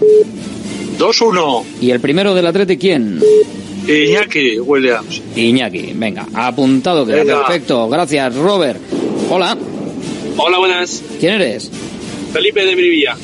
2-1. 0.98 1.62
¿Y 1.80 1.92
el 1.92 2.00
primero 2.00 2.34
del 2.34 2.46
Atleti 2.46 2.76
quién? 2.76 3.20
Iñaki 3.88 4.58
Williams. 4.58 5.22
Iñaki, 5.36 5.92
venga, 5.94 6.26
apuntado 6.34 7.06
queda. 7.06 7.22
Venga. 7.24 7.46
Perfecto, 7.46 7.88
gracias 7.88 8.34
Robert. 8.34 8.78
Hola, 9.30 9.56
Hola, 10.36 10.58
buenas. 10.58 11.02
¿quién 11.18 11.32
eres? 11.34 11.70
Felipe 12.32 12.64
de 12.64 12.76
Mirivilla. 12.76 13.16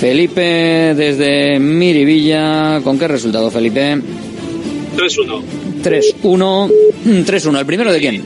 Felipe 0.00 0.94
desde 0.94 1.58
Mirivilla. 1.58 2.80
¿Con 2.82 2.98
qué 2.98 3.06
resultado, 3.06 3.50
Felipe? 3.50 3.98
3-1. 4.96 5.42
3-1. 5.82 6.70
3-1. 7.04 7.58
¿El 7.58 7.66
primero 7.66 7.92
de 7.92 8.00
quién? 8.00 8.24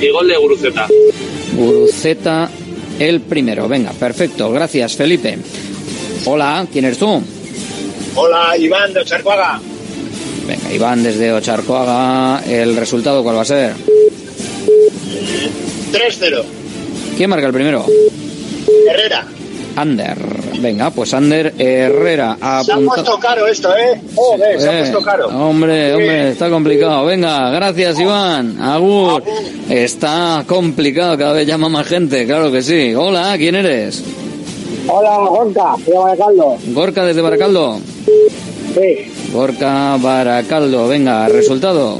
Y 0.00 0.10
gol 0.10 0.28
de 0.28 0.36
Guruceta. 0.36 0.86
Guruceta, 1.56 2.50
el 2.98 3.20
primero. 3.20 3.68
Venga, 3.68 3.92
perfecto. 3.92 4.50
Gracias, 4.52 4.96
Felipe. 4.96 5.38
Hola, 6.26 6.66
¿quién 6.70 6.84
eres 6.84 6.98
tú? 6.98 7.22
Hola, 8.14 8.56
Iván 8.58 8.92
de 8.92 9.00
Ocharcoaga. 9.00 9.60
Venga, 10.46 10.74
Iván 10.74 11.02
desde 11.02 11.32
Ocharcoaga. 11.32 12.42
¿El 12.46 12.76
resultado 12.76 13.22
cuál 13.22 13.36
va 13.36 13.42
a 13.42 13.46
ser? 13.46 13.72
3-0. 15.92 16.44
¿Quién 17.16 17.30
marca 17.30 17.46
el 17.46 17.52
primero? 17.52 17.86
Herrera. 18.88 19.26
Ander. 19.76 20.16
Venga, 20.60 20.90
pues 20.90 21.14
Ander 21.14 21.54
Herrera. 21.58 22.36
Se 22.38 22.44
ha 22.44 22.58
apunta- 22.58 22.94
puesto 22.94 23.18
caro 23.18 23.46
esto, 23.46 23.74
¿eh? 23.76 24.00
Joder, 24.14 24.60
se 24.60 24.68
ha 24.68 24.76
Eh, 24.78 24.78
puesto 24.82 25.02
caro. 25.02 25.28
Hombre, 25.28 25.92
hombre, 25.94 26.30
está 26.30 26.50
complicado. 26.50 27.04
Venga, 27.06 27.50
gracias 27.50 27.98
Iván. 28.00 28.60
Agur. 28.60 29.22
Está 29.68 30.44
complicado, 30.46 31.16
cada 31.16 31.32
vez 31.34 31.46
llama 31.46 31.68
más 31.68 31.86
gente, 31.86 32.26
claro 32.26 32.50
que 32.52 32.62
sí. 32.62 32.94
Hola, 32.94 33.34
¿quién 33.38 33.54
eres? 33.54 34.02
Hola, 34.88 35.16
Gorka, 35.28 35.76
de 35.86 35.92
Baracaldo. 35.96 36.56
Gorka 36.74 37.04
desde 37.04 37.20
Baracaldo. 37.22 37.78
Sí. 38.74 39.12
Gorka 39.32 39.96
Baracaldo. 39.98 40.88
Venga, 40.88 41.28
resultado. 41.28 41.98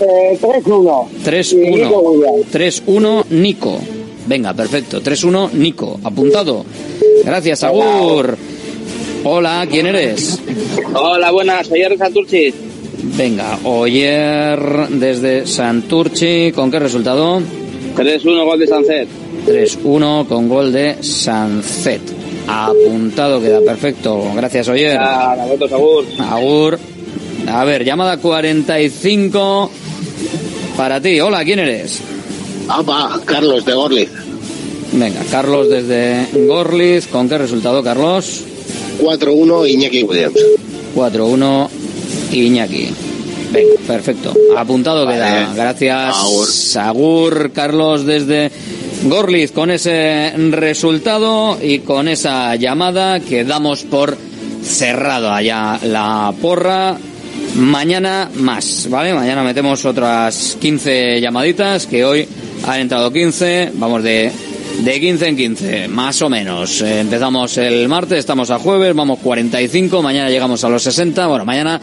Eh, 0.00 0.38
3-1. 0.40 1.08
3-1. 1.24 2.44
3-1 2.50 3.24
Nico. 3.30 3.78
Venga, 4.26 4.54
perfecto. 4.54 5.02
3-1 5.02 5.52
Nico. 5.52 5.98
Apuntado. 6.02 6.64
Gracias, 7.24 7.62
Agur. 7.64 8.36
Hola, 9.24 9.66
¿quién 9.70 9.86
eres? 9.86 10.40
Hola, 10.94 11.30
buenas. 11.30 11.66
Soy 11.66 11.80
Ernesto 11.80 12.04
Santurchi. 12.04 12.54
Venga, 13.16 13.58
Oyer 13.64 14.88
desde 14.90 15.46
Santurchi. 15.46 16.52
¿Con 16.52 16.70
qué 16.70 16.78
resultado? 16.78 17.40
3-1, 17.96 18.44
gol 18.44 18.58
de 18.58 18.66
Sancet. 18.66 19.08
3-1 19.46 20.26
con 20.26 20.48
gol 20.48 20.72
de 20.72 21.02
Sancet. 21.02 22.00
Apuntado 22.46 23.40
queda 23.40 23.60
perfecto. 23.60 24.22
Gracias, 24.34 24.68
Oyer. 24.68 24.98
Ah, 24.98 25.32
Alberto 25.32 25.68
Sagur. 25.68 26.04
Agur. 26.18 26.78
A 27.46 27.64
ver, 27.64 27.84
llamada 27.84 28.16
45 28.16 29.70
para 30.76 31.00
ti. 31.00 31.20
Hola, 31.20 31.44
¿quién 31.44 31.58
eres? 31.58 32.02
Apa, 32.68 33.20
Carlos 33.24 33.64
de 33.64 33.74
Gorliz. 33.74 34.10
Venga, 34.92 35.20
Carlos 35.30 35.68
desde 35.68 36.28
Gorliz. 36.46 37.06
¿Con 37.08 37.28
qué 37.28 37.38
resultado, 37.38 37.82
Carlos? 37.82 38.42
4-1, 39.00 39.68
Iñaki 39.68 40.02
Williams. 40.04 40.38
4-1 40.94 41.68
Iñaki. 42.32 42.88
Venga, 43.52 43.74
perfecto. 43.86 44.34
Apuntado 44.56 45.06
queda. 45.06 45.52
Gracias. 45.54 46.76
Agur. 46.76 47.52
Carlos 47.52 48.06
desde 48.06 48.50
Gorliz 49.04 49.52
con 49.52 49.70
ese 49.70 50.32
resultado 50.50 51.58
y 51.60 51.80
con 51.80 52.08
esa 52.08 52.56
llamada 52.56 53.20
que 53.20 53.44
damos 53.44 53.82
por 53.82 54.16
cerrado 54.62 55.32
allá 55.32 55.78
la 55.82 56.32
porra. 56.40 56.96
Mañana 57.56 58.30
más, 58.34 58.88
¿vale? 58.88 59.12
Mañana 59.12 59.42
metemos 59.44 59.84
otras 59.84 60.56
15 60.60 61.20
llamaditas 61.20 61.86
que 61.86 62.04
hoy 62.04 62.26
han 62.66 62.80
entrado 62.80 63.12
15. 63.12 63.72
Vamos 63.74 64.02
de 64.02 64.32
de 64.82 65.00
15 65.00 65.28
en 65.28 65.36
15, 65.36 65.88
más 65.88 66.20
o 66.22 66.28
menos. 66.28 66.80
Eh, 66.80 67.00
empezamos 67.00 67.56
el 67.58 67.88
martes, 67.88 68.18
estamos 68.18 68.50
a 68.50 68.58
jueves, 68.58 68.94
vamos 68.94 69.18
45, 69.20 70.02
mañana 70.02 70.30
llegamos 70.30 70.64
a 70.64 70.68
los 70.68 70.82
60. 70.82 71.26
Bueno, 71.26 71.44
mañana, 71.44 71.80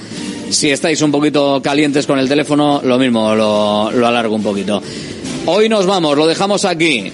si 0.50 0.70
estáis 0.70 1.02
un 1.02 1.12
poquito 1.12 1.62
calientes 1.64 2.06
con 2.06 2.20
el 2.20 2.28
teléfono, 2.28 2.82
lo 2.84 3.00
mismo, 3.00 3.34
lo, 3.34 3.92
lo 3.92 4.08
alargo 4.08 4.36
un 4.36 4.44
poquito. 4.44 4.82
Hoy 5.46 5.70
nos 5.70 5.86
vamos, 5.86 6.18
lo 6.18 6.28
dejamos 6.28 6.66
aquí. 6.66 7.12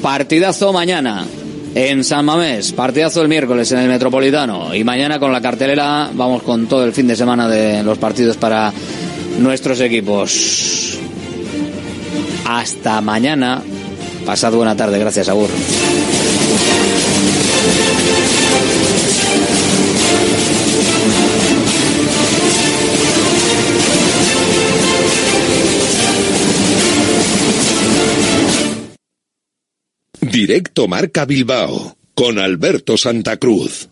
Partidazo 0.00 0.72
mañana 0.72 1.26
en 1.74 2.04
San 2.04 2.24
Mamés, 2.24 2.72
partidazo 2.72 3.22
el 3.22 3.28
miércoles 3.28 3.70
en 3.72 3.78
el 3.78 3.88
Metropolitano 3.88 4.74
y 4.74 4.84
mañana 4.84 5.18
con 5.18 5.32
la 5.32 5.40
cartelera 5.40 6.10
vamos 6.12 6.42
con 6.42 6.66
todo 6.66 6.84
el 6.84 6.92
fin 6.92 7.06
de 7.06 7.16
semana 7.16 7.48
de 7.48 7.82
los 7.82 7.98
partidos 7.98 8.36
para 8.36 8.72
nuestros 9.38 9.80
equipos. 9.80 11.01
Hasta 12.44 13.00
mañana. 13.00 13.62
Pasad 14.26 14.52
buena 14.52 14.76
tarde, 14.76 14.98
gracias, 14.98 15.28
Agur. 15.28 15.50
Directo 30.20 30.88
Marca 30.88 31.26
Bilbao 31.26 31.96
con 32.14 32.38
Alberto 32.38 32.96
Santa 32.96 33.36
Cruz. 33.36 33.91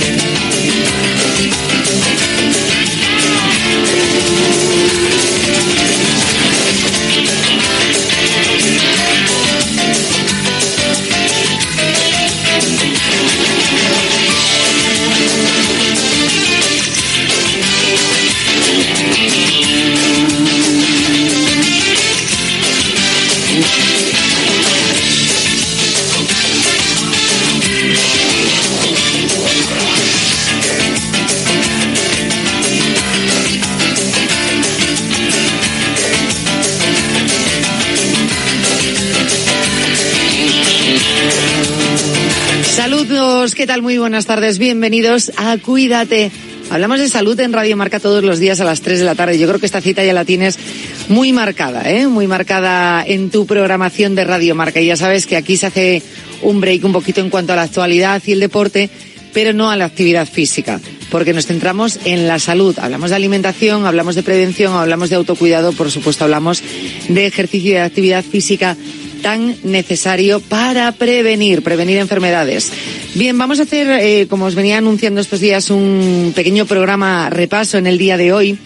¿Qué 43.61 43.67
tal? 43.67 43.83
Muy 43.83 43.99
buenas 43.99 44.25
tardes, 44.25 44.57
bienvenidos 44.57 45.31
a 45.37 45.55
Cuídate. 45.59 46.31
Hablamos 46.71 46.99
de 46.99 47.07
salud 47.07 47.39
en 47.39 47.53
Radio 47.53 47.77
Marca 47.77 47.99
todos 47.99 48.23
los 48.23 48.39
días 48.39 48.59
a 48.59 48.63
las 48.63 48.81
3 48.81 48.97
de 48.97 49.05
la 49.05 49.13
tarde. 49.13 49.37
Yo 49.37 49.47
creo 49.47 49.59
que 49.59 49.67
esta 49.67 49.81
cita 49.81 50.03
ya 50.03 50.13
la 50.13 50.25
tienes 50.25 50.57
muy 51.09 51.31
marcada, 51.31 51.87
¿eh? 51.87 52.07
Muy 52.07 52.25
marcada 52.25 53.05
en 53.05 53.29
tu 53.29 53.45
programación 53.45 54.15
de 54.15 54.23
Radio 54.23 54.55
Marca. 54.55 54.81
Y 54.81 54.87
ya 54.87 54.95
sabes 54.95 55.27
que 55.27 55.37
aquí 55.37 55.57
se 55.57 55.67
hace 55.67 56.01
un 56.41 56.59
break 56.59 56.83
un 56.85 56.91
poquito 56.91 57.21
en 57.21 57.29
cuanto 57.29 57.53
a 57.53 57.55
la 57.55 57.61
actualidad 57.61 58.19
y 58.25 58.31
el 58.31 58.39
deporte, 58.39 58.89
pero 59.31 59.53
no 59.53 59.69
a 59.69 59.75
la 59.75 59.85
actividad 59.85 60.27
física, 60.27 60.81
porque 61.11 61.31
nos 61.31 61.45
centramos 61.45 61.99
en 62.03 62.27
la 62.27 62.39
salud. 62.39 62.79
Hablamos 62.79 63.11
de 63.11 63.15
alimentación, 63.15 63.85
hablamos 63.85 64.15
de 64.15 64.23
prevención, 64.23 64.73
hablamos 64.73 65.11
de 65.11 65.17
autocuidado, 65.17 65.71
por 65.73 65.91
supuesto 65.91 66.23
hablamos 66.23 66.63
de 67.09 67.27
ejercicio 67.27 67.69
y 67.69 67.73
de 67.73 67.81
actividad 67.81 68.25
física 68.25 68.75
tan 69.21 69.55
necesario 69.63 70.39
para 70.39 70.91
prevenir, 70.91 71.63
prevenir 71.63 71.97
enfermedades. 71.97 72.71
Bien, 73.15 73.37
vamos 73.37 73.59
a 73.59 73.63
hacer, 73.63 73.87
eh, 74.01 74.27
como 74.29 74.45
os 74.45 74.55
venía 74.55 74.77
anunciando 74.77 75.21
estos 75.21 75.39
días, 75.39 75.69
un 75.69 76.33
pequeño 76.35 76.65
programa 76.65 77.29
repaso 77.29 77.77
en 77.77 77.87
el 77.87 77.97
día 77.97 78.17
de 78.17 78.33
hoy 78.33 78.57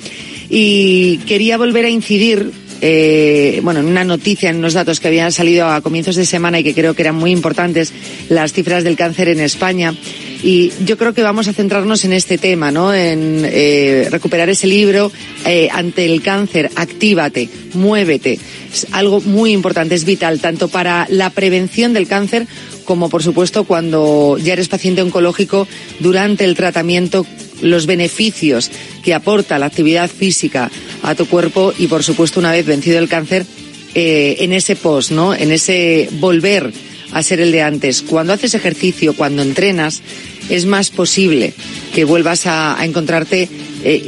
y 0.49 1.17
quería 1.25 1.57
volver 1.57 1.85
a 1.85 1.89
incidir 1.89 2.51
eh, 2.81 3.61
bueno, 3.63 3.79
en 3.79 3.87
una 3.87 4.03
noticia, 4.03 4.49
en 4.49 4.57
unos 4.57 4.73
datos 4.73 4.99
que 4.99 5.07
habían 5.07 5.31
salido 5.31 5.67
a 5.67 5.81
comienzos 5.81 6.15
de 6.15 6.25
semana 6.25 6.59
y 6.59 6.63
que 6.63 6.73
creo 6.73 6.93
que 6.93 7.01
eran 7.01 7.15
muy 7.15 7.31
importantes, 7.31 7.93
las 8.29 8.53
cifras 8.53 8.83
del 8.83 8.95
cáncer 8.95 9.29
en 9.29 9.39
España. 9.39 9.95
Y 10.43 10.71
yo 10.85 10.97
creo 10.97 11.13
que 11.13 11.23
vamos 11.23 11.47
a 11.47 11.53
centrarnos 11.53 12.05
en 12.05 12.13
este 12.13 12.37
tema, 12.37 12.71
¿no? 12.71 12.93
En 12.93 13.41
eh, 13.45 14.07
recuperar 14.11 14.49
ese 14.49 14.67
libro 14.67 15.11
eh, 15.45 15.69
ante 15.71 16.05
el 16.05 16.21
cáncer, 16.21 16.69
actívate, 16.75 17.49
muévete. 17.73 18.39
Es 18.71 18.87
algo 18.91 19.21
muy 19.21 19.51
importante, 19.51 19.95
es 19.95 20.05
vital, 20.05 20.39
tanto 20.39 20.67
para 20.67 21.07
la 21.09 21.29
prevención 21.29 21.93
del 21.93 22.07
cáncer 22.07 22.47
como, 22.85 23.09
por 23.09 23.23
supuesto, 23.23 23.63
cuando 23.63 24.37
ya 24.37 24.53
eres 24.53 24.67
paciente 24.67 25.01
oncológico 25.01 25.67
durante 25.99 26.45
el 26.45 26.55
tratamiento 26.55 27.25
los 27.61 27.85
beneficios 27.85 28.69
que 29.03 29.13
aporta 29.13 29.57
la 29.57 29.65
actividad 29.65 30.09
física 30.09 30.69
a 31.01 31.15
tu 31.15 31.25
cuerpo 31.25 31.73
y, 31.77 31.87
por 31.87 32.03
supuesto, 32.03 32.39
una 32.39 32.51
vez 32.51 32.65
vencido 32.65 32.99
el 32.99 33.09
cáncer, 33.09 33.45
eh, 33.97 34.43
en 34.43 34.51
ese 34.51 34.75
post, 34.75 35.11
¿no? 35.11 35.33
En 35.33 35.51
ese 35.51 36.09
volver 36.19 36.71
a 37.15 37.23
ser 37.23 37.39
el 37.39 37.53
de 37.53 37.61
antes. 37.61 38.01
Cuando 38.01 38.33
haces 38.33 38.55
ejercicio, 38.55 39.15
cuando 39.15 39.41
entrenas, 39.41 40.01
es 40.49 40.65
más 40.65 40.89
posible 40.89 41.53
que 41.93 42.03
vuelvas 42.03 42.45
a, 42.45 42.77
encontrarte, 42.83 43.47
eh, 43.85 44.05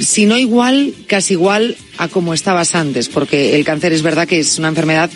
si 0.00 0.26
no 0.26 0.36
igual, 0.36 0.92
casi 1.06 1.34
igual 1.34 1.76
a 1.96 2.08
como 2.08 2.34
estabas 2.34 2.74
antes, 2.74 3.08
porque 3.08 3.54
el 3.54 3.64
cáncer 3.64 3.92
es 3.92 4.02
verdad 4.02 4.26
que 4.26 4.40
es 4.40 4.58
una 4.58 4.66
enfermedad 4.66 5.08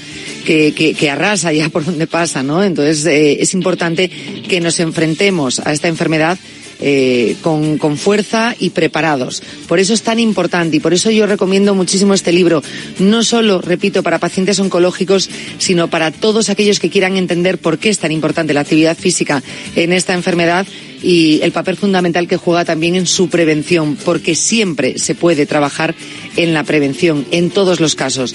que, 0.47 0.73
que, 0.75 0.95
que 0.95 1.11
arrasa 1.11 1.53
ya 1.53 1.69
por 1.71 1.85
donde 1.85 2.07
pasa, 2.07 2.45
¿no? 2.45 2.63
Entonces 2.63 3.05
eh, 3.07 3.43
es 3.43 3.53
importante 3.53 4.09
que 4.49 4.61
nos 4.61 4.79
enfrentemos 4.79 5.59
a 5.59 5.73
esta 5.73 5.89
enfermedad 5.89 6.39
eh, 6.87 7.37
con, 7.41 7.79
con, 7.79 7.97
fuerza 7.97 8.55
y 8.59 8.71
preparados. 8.71 9.43
Por 9.67 9.79
eso 9.79 9.95
es 9.95 10.03
tan 10.03 10.19
importante 10.19 10.77
y 10.77 10.81
por 10.81 10.93
eso 10.93 11.11
yo 11.11 11.27
recomiendo 11.27 11.75
muchísimo 11.75 12.13
este 12.13 12.31
libro, 12.31 12.63
no 12.99 13.25
solo, 13.25 13.63
repito, 13.63 14.03
para 14.03 14.19
pacientes 14.19 14.59
oncológicos, 14.59 15.31
sino 15.57 15.89
para 15.89 16.11
todos 16.11 16.51
aquellos 16.51 16.81
que 16.81 16.91
quieran 16.91 17.17
entender 17.17 17.57
por 17.57 17.79
qué 17.79 17.89
es 17.89 18.01
tan 18.01 18.13
importante 18.13 18.53
la 18.53 18.61
actividad 18.61 18.99
física 18.99 19.43
en 19.77 19.95
esta 19.95 20.13
enfermedad 20.13 20.67
y 21.03 21.41
el 21.43 21.53
papel 21.53 21.77
fundamental 21.79 22.29
que 22.29 22.37
juega 22.37 22.67
también 22.67 22.97
en 22.97 23.07
su 23.07 23.31
prevención, 23.31 23.97
porque 24.05 24.35
siempre 24.35 24.99
se 24.99 25.15
puede 25.15 25.47
trabajar 25.47 25.95
en 26.37 26.53
la 26.53 26.65
prevención, 26.65 27.25
en 27.31 27.49
todos 27.49 27.81
los 27.81 27.95
casos 27.95 28.35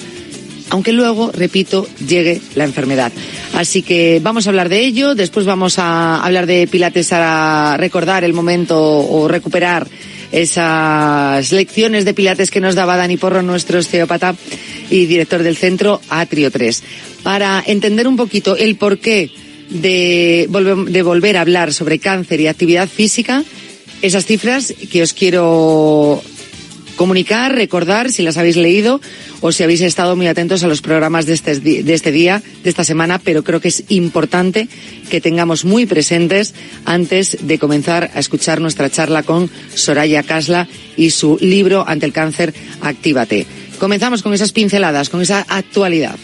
aunque 0.70 0.92
luego, 0.92 1.30
repito, 1.32 1.86
llegue 2.06 2.40
la 2.54 2.64
enfermedad. 2.64 3.12
Así 3.54 3.82
que 3.82 4.20
vamos 4.22 4.46
a 4.46 4.50
hablar 4.50 4.68
de 4.68 4.80
ello, 4.80 5.14
después 5.14 5.44
vamos 5.44 5.78
a 5.78 6.24
hablar 6.24 6.46
de 6.46 6.66
Pilates 6.66 7.12
a 7.12 7.76
recordar 7.76 8.24
el 8.24 8.32
momento 8.32 8.78
o 8.80 9.28
recuperar 9.28 9.88
esas 10.32 11.50
lecciones 11.52 12.04
de 12.04 12.14
Pilates 12.14 12.50
que 12.50 12.60
nos 12.60 12.76
daba 12.76 12.96
Dani 12.96 13.16
Porro, 13.16 13.42
nuestro 13.42 13.80
osteópata 13.80 14.36
y 14.88 15.06
director 15.06 15.42
del 15.42 15.56
centro 15.56 16.00
Atrio 16.08 16.50
3. 16.50 16.82
Para 17.24 17.62
entender 17.66 18.06
un 18.06 18.16
poquito 18.16 18.56
el 18.56 18.76
porqué 18.76 19.30
de, 19.70 20.48
de 20.88 21.02
volver 21.02 21.36
a 21.36 21.40
hablar 21.40 21.72
sobre 21.72 21.98
cáncer 21.98 22.40
y 22.40 22.46
actividad 22.46 22.88
física, 22.88 23.44
esas 24.02 24.24
cifras 24.24 24.72
que 24.90 25.02
os 25.02 25.12
quiero 25.12 26.22
comunicar, 27.00 27.54
recordar 27.54 28.12
si 28.12 28.22
las 28.22 28.36
habéis 28.36 28.58
leído 28.58 29.00
o 29.40 29.52
si 29.52 29.62
habéis 29.62 29.80
estado 29.80 30.16
muy 30.16 30.26
atentos 30.26 30.62
a 30.64 30.68
los 30.68 30.82
programas 30.82 31.24
de 31.24 31.32
este, 31.32 31.58
de 31.58 31.94
este 31.94 32.12
día, 32.12 32.42
de 32.62 32.68
esta 32.68 32.84
semana, 32.84 33.18
pero 33.18 33.42
creo 33.42 33.58
que 33.58 33.68
es 33.68 33.84
importante 33.88 34.68
que 35.08 35.22
tengamos 35.22 35.64
muy 35.64 35.86
presentes 35.86 36.52
antes 36.84 37.38
de 37.40 37.58
comenzar 37.58 38.10
a 38.14 38.20
escuchar 38.20 38.60
nuestra 38.60 38.90
charla 38.90 39.22
con 39.22 39.48
Soraya 39.74 40.24
Casla 40.24 40.68
y 40.94 41.08
su 41.08 41.38
libro 41.40 41.88
Ante 41.88 42.04
el 42.04 42.12
cáncer, 42.12 42.52
Actívate. 42.82 43.46
Comenzamos 43.78 44.22
con 44.22 44.34
esas 44.34 44.52
pinceladas, 44.52 45.08
con 45.08 45.22
esa 45.22 45.46
actualidad. 45.48 46.18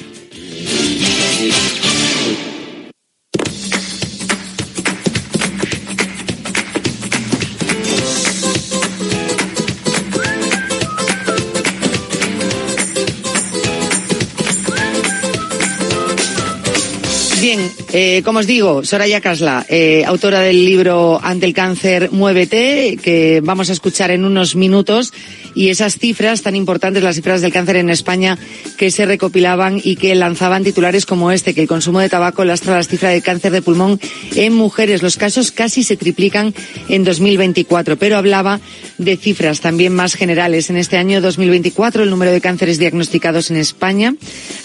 Bien, 17.47 17.71
eh, 17.99 18.21
como 18.27 18.41
os 18.41 18.47
digo, 18.47 18.85
Soraya 18.85 19.23
Casla, 19.23 19.65
eh, 19.71 20.05
autora 20.05 20.41
del 20.41 20.67
libro 20.67 21.19
Ante 21.23 21.47
el 21.47 21.55
cáncer, 21.55 22.11
muévete, 22.13 22.99
que 23.03 23.41
vamos 23.43 23.71
a 23.71 23.73
escuchar 23.73 24.11
en 24.11 24.27
unos 24.27 24.55
minutos, 24.55 25.15
y 25.55 25.71
esas 25.71 25.97
cifras 25.97 26.43
tan 26.43 26.55
importantes, 26.55 27.03
las 27.03 27.17
cifras 27.17 27.41
del 27.41 27.55
cáncer 27.55 27.77
en 27.77 27.89
España, 27.89 28.37
que 28.77 28.91
se 28.91 29.07
recopilaban 29.07 29.81
y 29.83 29.97
que 29.97 30.15
lanzaban 30.15 30.63
titulares 30.63 31.07
como 31.07 31.33
este, 31.33 31.55
que 31.55 31.63
el 31.63 31.69
consumo 31.69 32.01
de 32.01 32.11
tabaco 32.11 32.45
lastra 32.45 32.75
las 32.75 32.89
cifras 32.89 33.15
de 33.15 33.23
cáncer 33.23 33.53
de 33.53 33.63
pulmón 33.63 33.99
en 34.35 34.53
mujeres. 34.53 35.03
Los 35.03 35.17
casos 35.17 35.51
casi 35.51 35.83
se 35.83 35.97
triplican 35.97 36.53
en 36.91 37.05
2024, 37.05 37.97
pero 37.97 38.19
hablaba 38.19 38.61
de 38.99 39.17
cifras 39.17 39.63
también 39.63 39.95
más 39.95 40.15
generales. 40.15 40.69
En 40.69 40.77
este 40.77 40.99
año 40.99 41.23
2024, 41.23 42.03
el 42.03 42.11
número 42.11 42.33
de 42.33 42.43
cánceres 42.43 42.79
diagnosticados 42.79 43.51
en 43.51 43.57
España 43.57 44.15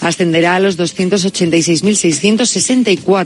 ascenderá 0.00 0.56
a 0.56 0.60
los 0.60 0.78
286.664, 0.78 3.21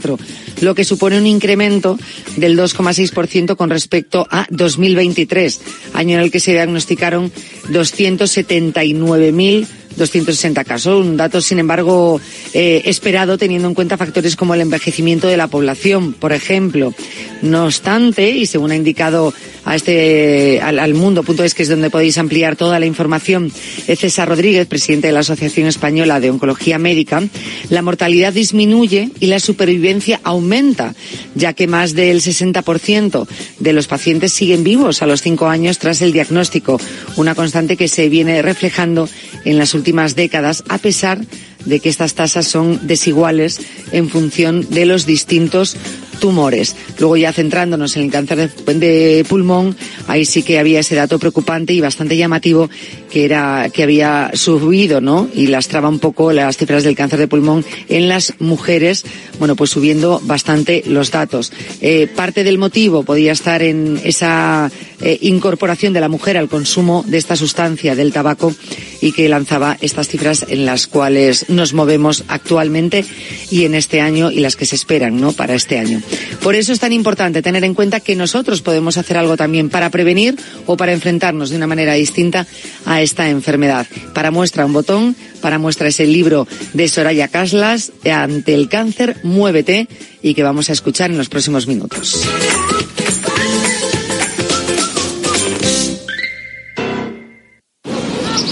lo 0.61 0.75
que 0.75 0.83
supone 0.83 1.17
un 1.17 1.27
incremento 1.27 1.97
del 2.35 2.57
2,6% 2.57 3.55
con 3.55 3.69
respecto 3.69 4.27
a 4.29 4.47
2023, 4.49 5.61
año 5.93 6.17
en 6.17 6.23
el 6.23 6.31
que 6.31 6.39
se 6.39 6.51
diagnosticaron 6.53 7.31
279.000 7.69 9.67
260 9.95 10.63
casos. 10.63 11.05
Un 11.05 11.17
dato, 11.17 11.41
sin 11.41 11.59
embargo, 11.59 12.19
eh, 12.53 12.81
esperado 12.85 13.37
teniendo 13.37 13.67
en 13.67 13.73
cuenta 13.73 13.97
factores 13.97 14.35
como 14.35 14.53
el 14.53 14.61
envejecimiento 14.61 15.27
de 15.27 15.37
la 15.37 15.47
población, 15.47 16.13
por 16.13 16.33
ejemplo. 16.33 16.93
No 17.41 17.65
obstante, 17.65 18.29
y 18.29 18.45
según 18.45 18.71
ha 18.71 18.75
indicado 18.75 19.33
a 19.63 19.75
este, 19.75 20.59
al, 20.61 20.79
al 20.79 20.93
mundo.es, 20.93 21.53
que 21.53 21.63
es 21.63 21.69
donde 21.69 21.89
podéis 21.89 22.17
ampliar 22.17 22.55
toda 22.55 22.79
la 22.79 22.85
información, 22.85 23.51
es 23.87 23.99
César 23.99 24.29
Rodríguez, 24.29 24.67
presidente 24.67 25.07
de 25.07 25.13
la 25.13 25.19
Asociación 25.19 25.67
Española 25.67 26.19
de 26.19 26.29
Oncología 26.29 26.79
Médica, 26.79 27.23
la 27.69 27.81
mortalidad 27.81 28.33
disminuye 28.33 29.09
y 29.19 29.27
la 29.27 29.39
supervivencia 29.39 30.19
aumenta, 30.23 30.95
ya 31.35 31.53
que 31.53 31.67
más 31.67 31.93
del 31.93 32.21
60% 32.21 33.27
de 33.59 33.73
los 33.73 33.87
pacientes 33.87 34.33
siguen 34.33 34.63
vivos 34.63 35.01
a 35.01 35.07
los 35.07 35.21
cinco 35.21 35.47
años 35.47 35.79
tras 35.79 36.01
el 36.01 36.13
diagnóstico, 36.13 36.79
una 37.15 37.35
constante 37.35 37.77
que 37.77 37.87
se 37.87 38.09
viene 38.09 38.41
reflejando 38.41 39.09
en 39.45 39.57
las 39.57 39.73
últimas 39.77 40.15
décadas, 40.15 40.63
a 40.67 40.77
pesar 40.77 41.21
de 41.65 41.79
que 41.79 41.89
estas 41.89 42.13
tasas 42.13 42.47
son 42.47 42.87
desiguales 42.87 43.61
en 43.91 44.09
función 44.09 44.67
de 44.69 44.85
los 44.85 45.05
distintos 45.05 45.77
tumores. 46.19 46.75
Luego 46.99 47.17
ya 47.17 47.33
centrándonos 47.33 47.95
en 47.95 48.03
el 48.03 48.11
cáncer 48.11 48.49
de, 48.49 49.25
pulmón, 49.27 49.75
ahí 50.07 50.25
sí 50.25 50.43
que 50.43 50.59
había 50.59 50.79
ese 50.79 50.95
dato 50.95 51.19
preocupante 51.19 51.73
y 51.73 51.81
bastante 51.81 52.17
llamativo 52.17 52.69
que 53.11 53.25
era 53.25 53.69
que 53.73 53.83
había 53.83 54.31
subido, 54.33 55.01
¿no? 55.01 55.29
Y 55.33 55.47
lastraba 55.47 55.89
un 55.89 55.99
poco 55.99 56.33
las 56.33 56.57
cifras 56.57 56.83
del 56.83 56.95
cáncer 56.95 57.19
de 57.19 57.27
pulmón 57.27 57.63
en 57.89 58.09
las 58.09 58.33
mujeres, 58.39 59.05
bueno, 59.39 59.55
pues 59.55 59.69
subiendo 59.69 60.21
bastante 60.23 60.83
los 60.85 61.11
datos. 61.11 61.51
Eh, 61.81 62.07
parte 62.07 62.43
del 62.43 62.57
motivo 62.57 63.03
podía 63.03 63.31
estar 63.31 63.61
en 63.61 63.99
esa 64.03 64.71
eh, 65.01 65.17
incorporación 65.21 65.93
de 65.93 66.01
la 66.01 66.09
mujer 66.09 66.37
al 66.37 66.49
consumo 66.49 67.03
de 67.07 67.17
esta 67.17 67.35
sustancia 67.35 67.95
del 67.95 68.11
tabaco 68.11 68.53
y 69.01 69.11
que 69.11 69.29
lanzaba 69.29 69.77
estas 69.81 70.07
cifras 70.07 70.45
en 70.49 70.65
las 70.65 70.87
cuales 70.87 71.49
nos 71.49 71.73
movemos 71.73 72.23
actualmente 72.27 73.05
y 73.51 73.65
en 73.65 73.75
este 73.75 74.01
año 74.01 74.31
y 74.31 74.39
las 74.39 74.55
que 74.55 74.65
se 74.65 74.75
esperan, 74.75 75.19
¿no? 75.19 75.33
Para 75.33 75.55
este 75.55 75.79
año. 75.79 76.01
Por 76.41 76.55
eso 76.55 76.73
es 76.73 76.79
tan 76.79 76.93
importante 76.93 77.41
tener 77.41 77.63
en 77.63 77.73
cuenta 77.73 77.99
que 77.99 78.15
nosotros 78.15 78.61
podemos 78.61 78.97
hacer 78.97 79.17
algo 79.17 79.37
también 79.37 79.69
para 79.69 79.89
prevenir 79.89 80.37
o 80.65 80.77
para 80.77 80.93
enfrentarnos 80.93 81.49
de 81.49 81.57
una 81.57 81.67
manera 81.67 81.93
distinta 81.93 82.47
a 82.85 83.01
esta 83.01 83.29
enfermedad. 83.29 83.87
Para 84.13 84.31
muestra 84.31 84.65
un 84.65 84.73
botón, 84.73 85.15
para 85.41 85.59
muestra 85.59 85.87
es 85.87 85.99
el 85.99 86.13
libro 86.13 86.47
de 86.73 86.87
Soraya 86.87 87.27
Caslas, 87.27 87.91
Ante 88.05 88.53
el 88.53 88.69
cáncer, 88.69 89.17
muévete, 89.23 89.87
y 90.21 90.33
que 90.33 90.43
vamos 90.43 90.69
a 90.69 90.73
escuchar 90.73 91.11
en 91.11 91.17
los 91.17 91.29
próximos 91.29 91.67
minutos. 91.67 92.21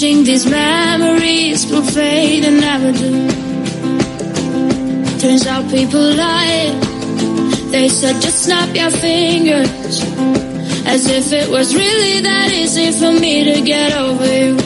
Wishing 0.00 0.22
these 0.22 0.46
memories 0.46 1.66
will 1.68 1.82
fade 1.82 2.44
and 2.44 2.60
never 2.60 2.92
do. 2.92 3.28
Turns 5.18 5.44
out 5.44 5.68
people 5.72 6.14
lie. 6.14 6.70
They 7.72 7.88
said 7.88 8.22
just 8.22 8.44
snap 8.44 8.72
your 8.76 8.90
fingers. 8.90 10.00
As 10.86 11.10
if 11.10 11.32
it 11.32 11.50
was 11.50 11.74
really 11.74 12.20
that 12.20 12.52
easy 12.52 12.92
for 12.92 13.10
me 13.10 13.42
to 13.52 13.60
get 13.60 13.92
over 13.96 14.24
you. 14.24 14.56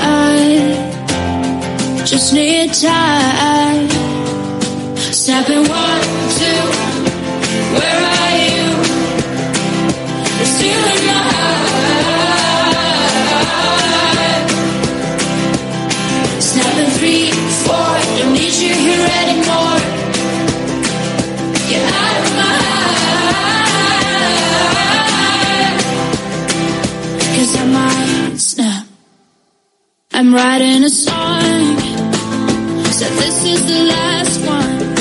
I 0.00 2.02
just 2.04 2.32
need 2.34 2.74
time. 2.74 3.88
Snapping 5.22 5.68
one, 5.68 6.02
two, 6.40 6.62
where 7.78 8.00
are 8.18 8.36
you? 8.48 8.66
You're 10.60 11.06
my 11.06 11.27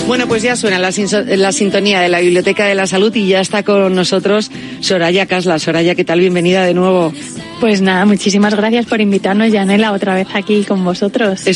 Bueno, 0.06 0.27
pues 0.27 0.44
ya 0.44 0.56
suena 0.56 0.77
la, 0.77 0.91
la, 1.35 1.52
sintonía 1.52 2.02
de 2.02 2.10
la 2.10 2.19
Biblioteca 2.19 2.65
de 2.65 2.76
la 2.76 2.85
Salud 2.85 3.14
y 3.15 3.27
ya 3.27 3.41
está 3.41 3.64
con 3.64 3.95
nosotros 3.95 4.52
Soraya 4.80 5.26
Casla. 5.26 5.57
Soraya, 5.57 5.95
¿qué 5.95 6.06
tal? 6.06 6.19
Bienvenida 6.19 6.64
de 6.64 6.76
nuevo. 6.76 7.11
Pues 7.60 7.81
nada, 7.81 8.06
muchísimas 8.06 8.53
gracias 8.53 8.85
por 8.85 9.02
invitarnos, 9.02 9.52
Yanela, 9.52 9.91
otra 9.91 10.14
vez 10.14 10.27
aquí 10.35 10.64
con 10.64 10.85
vosotros. 10.85 11.48
Es 11.48 11.48
un 11.48 11.53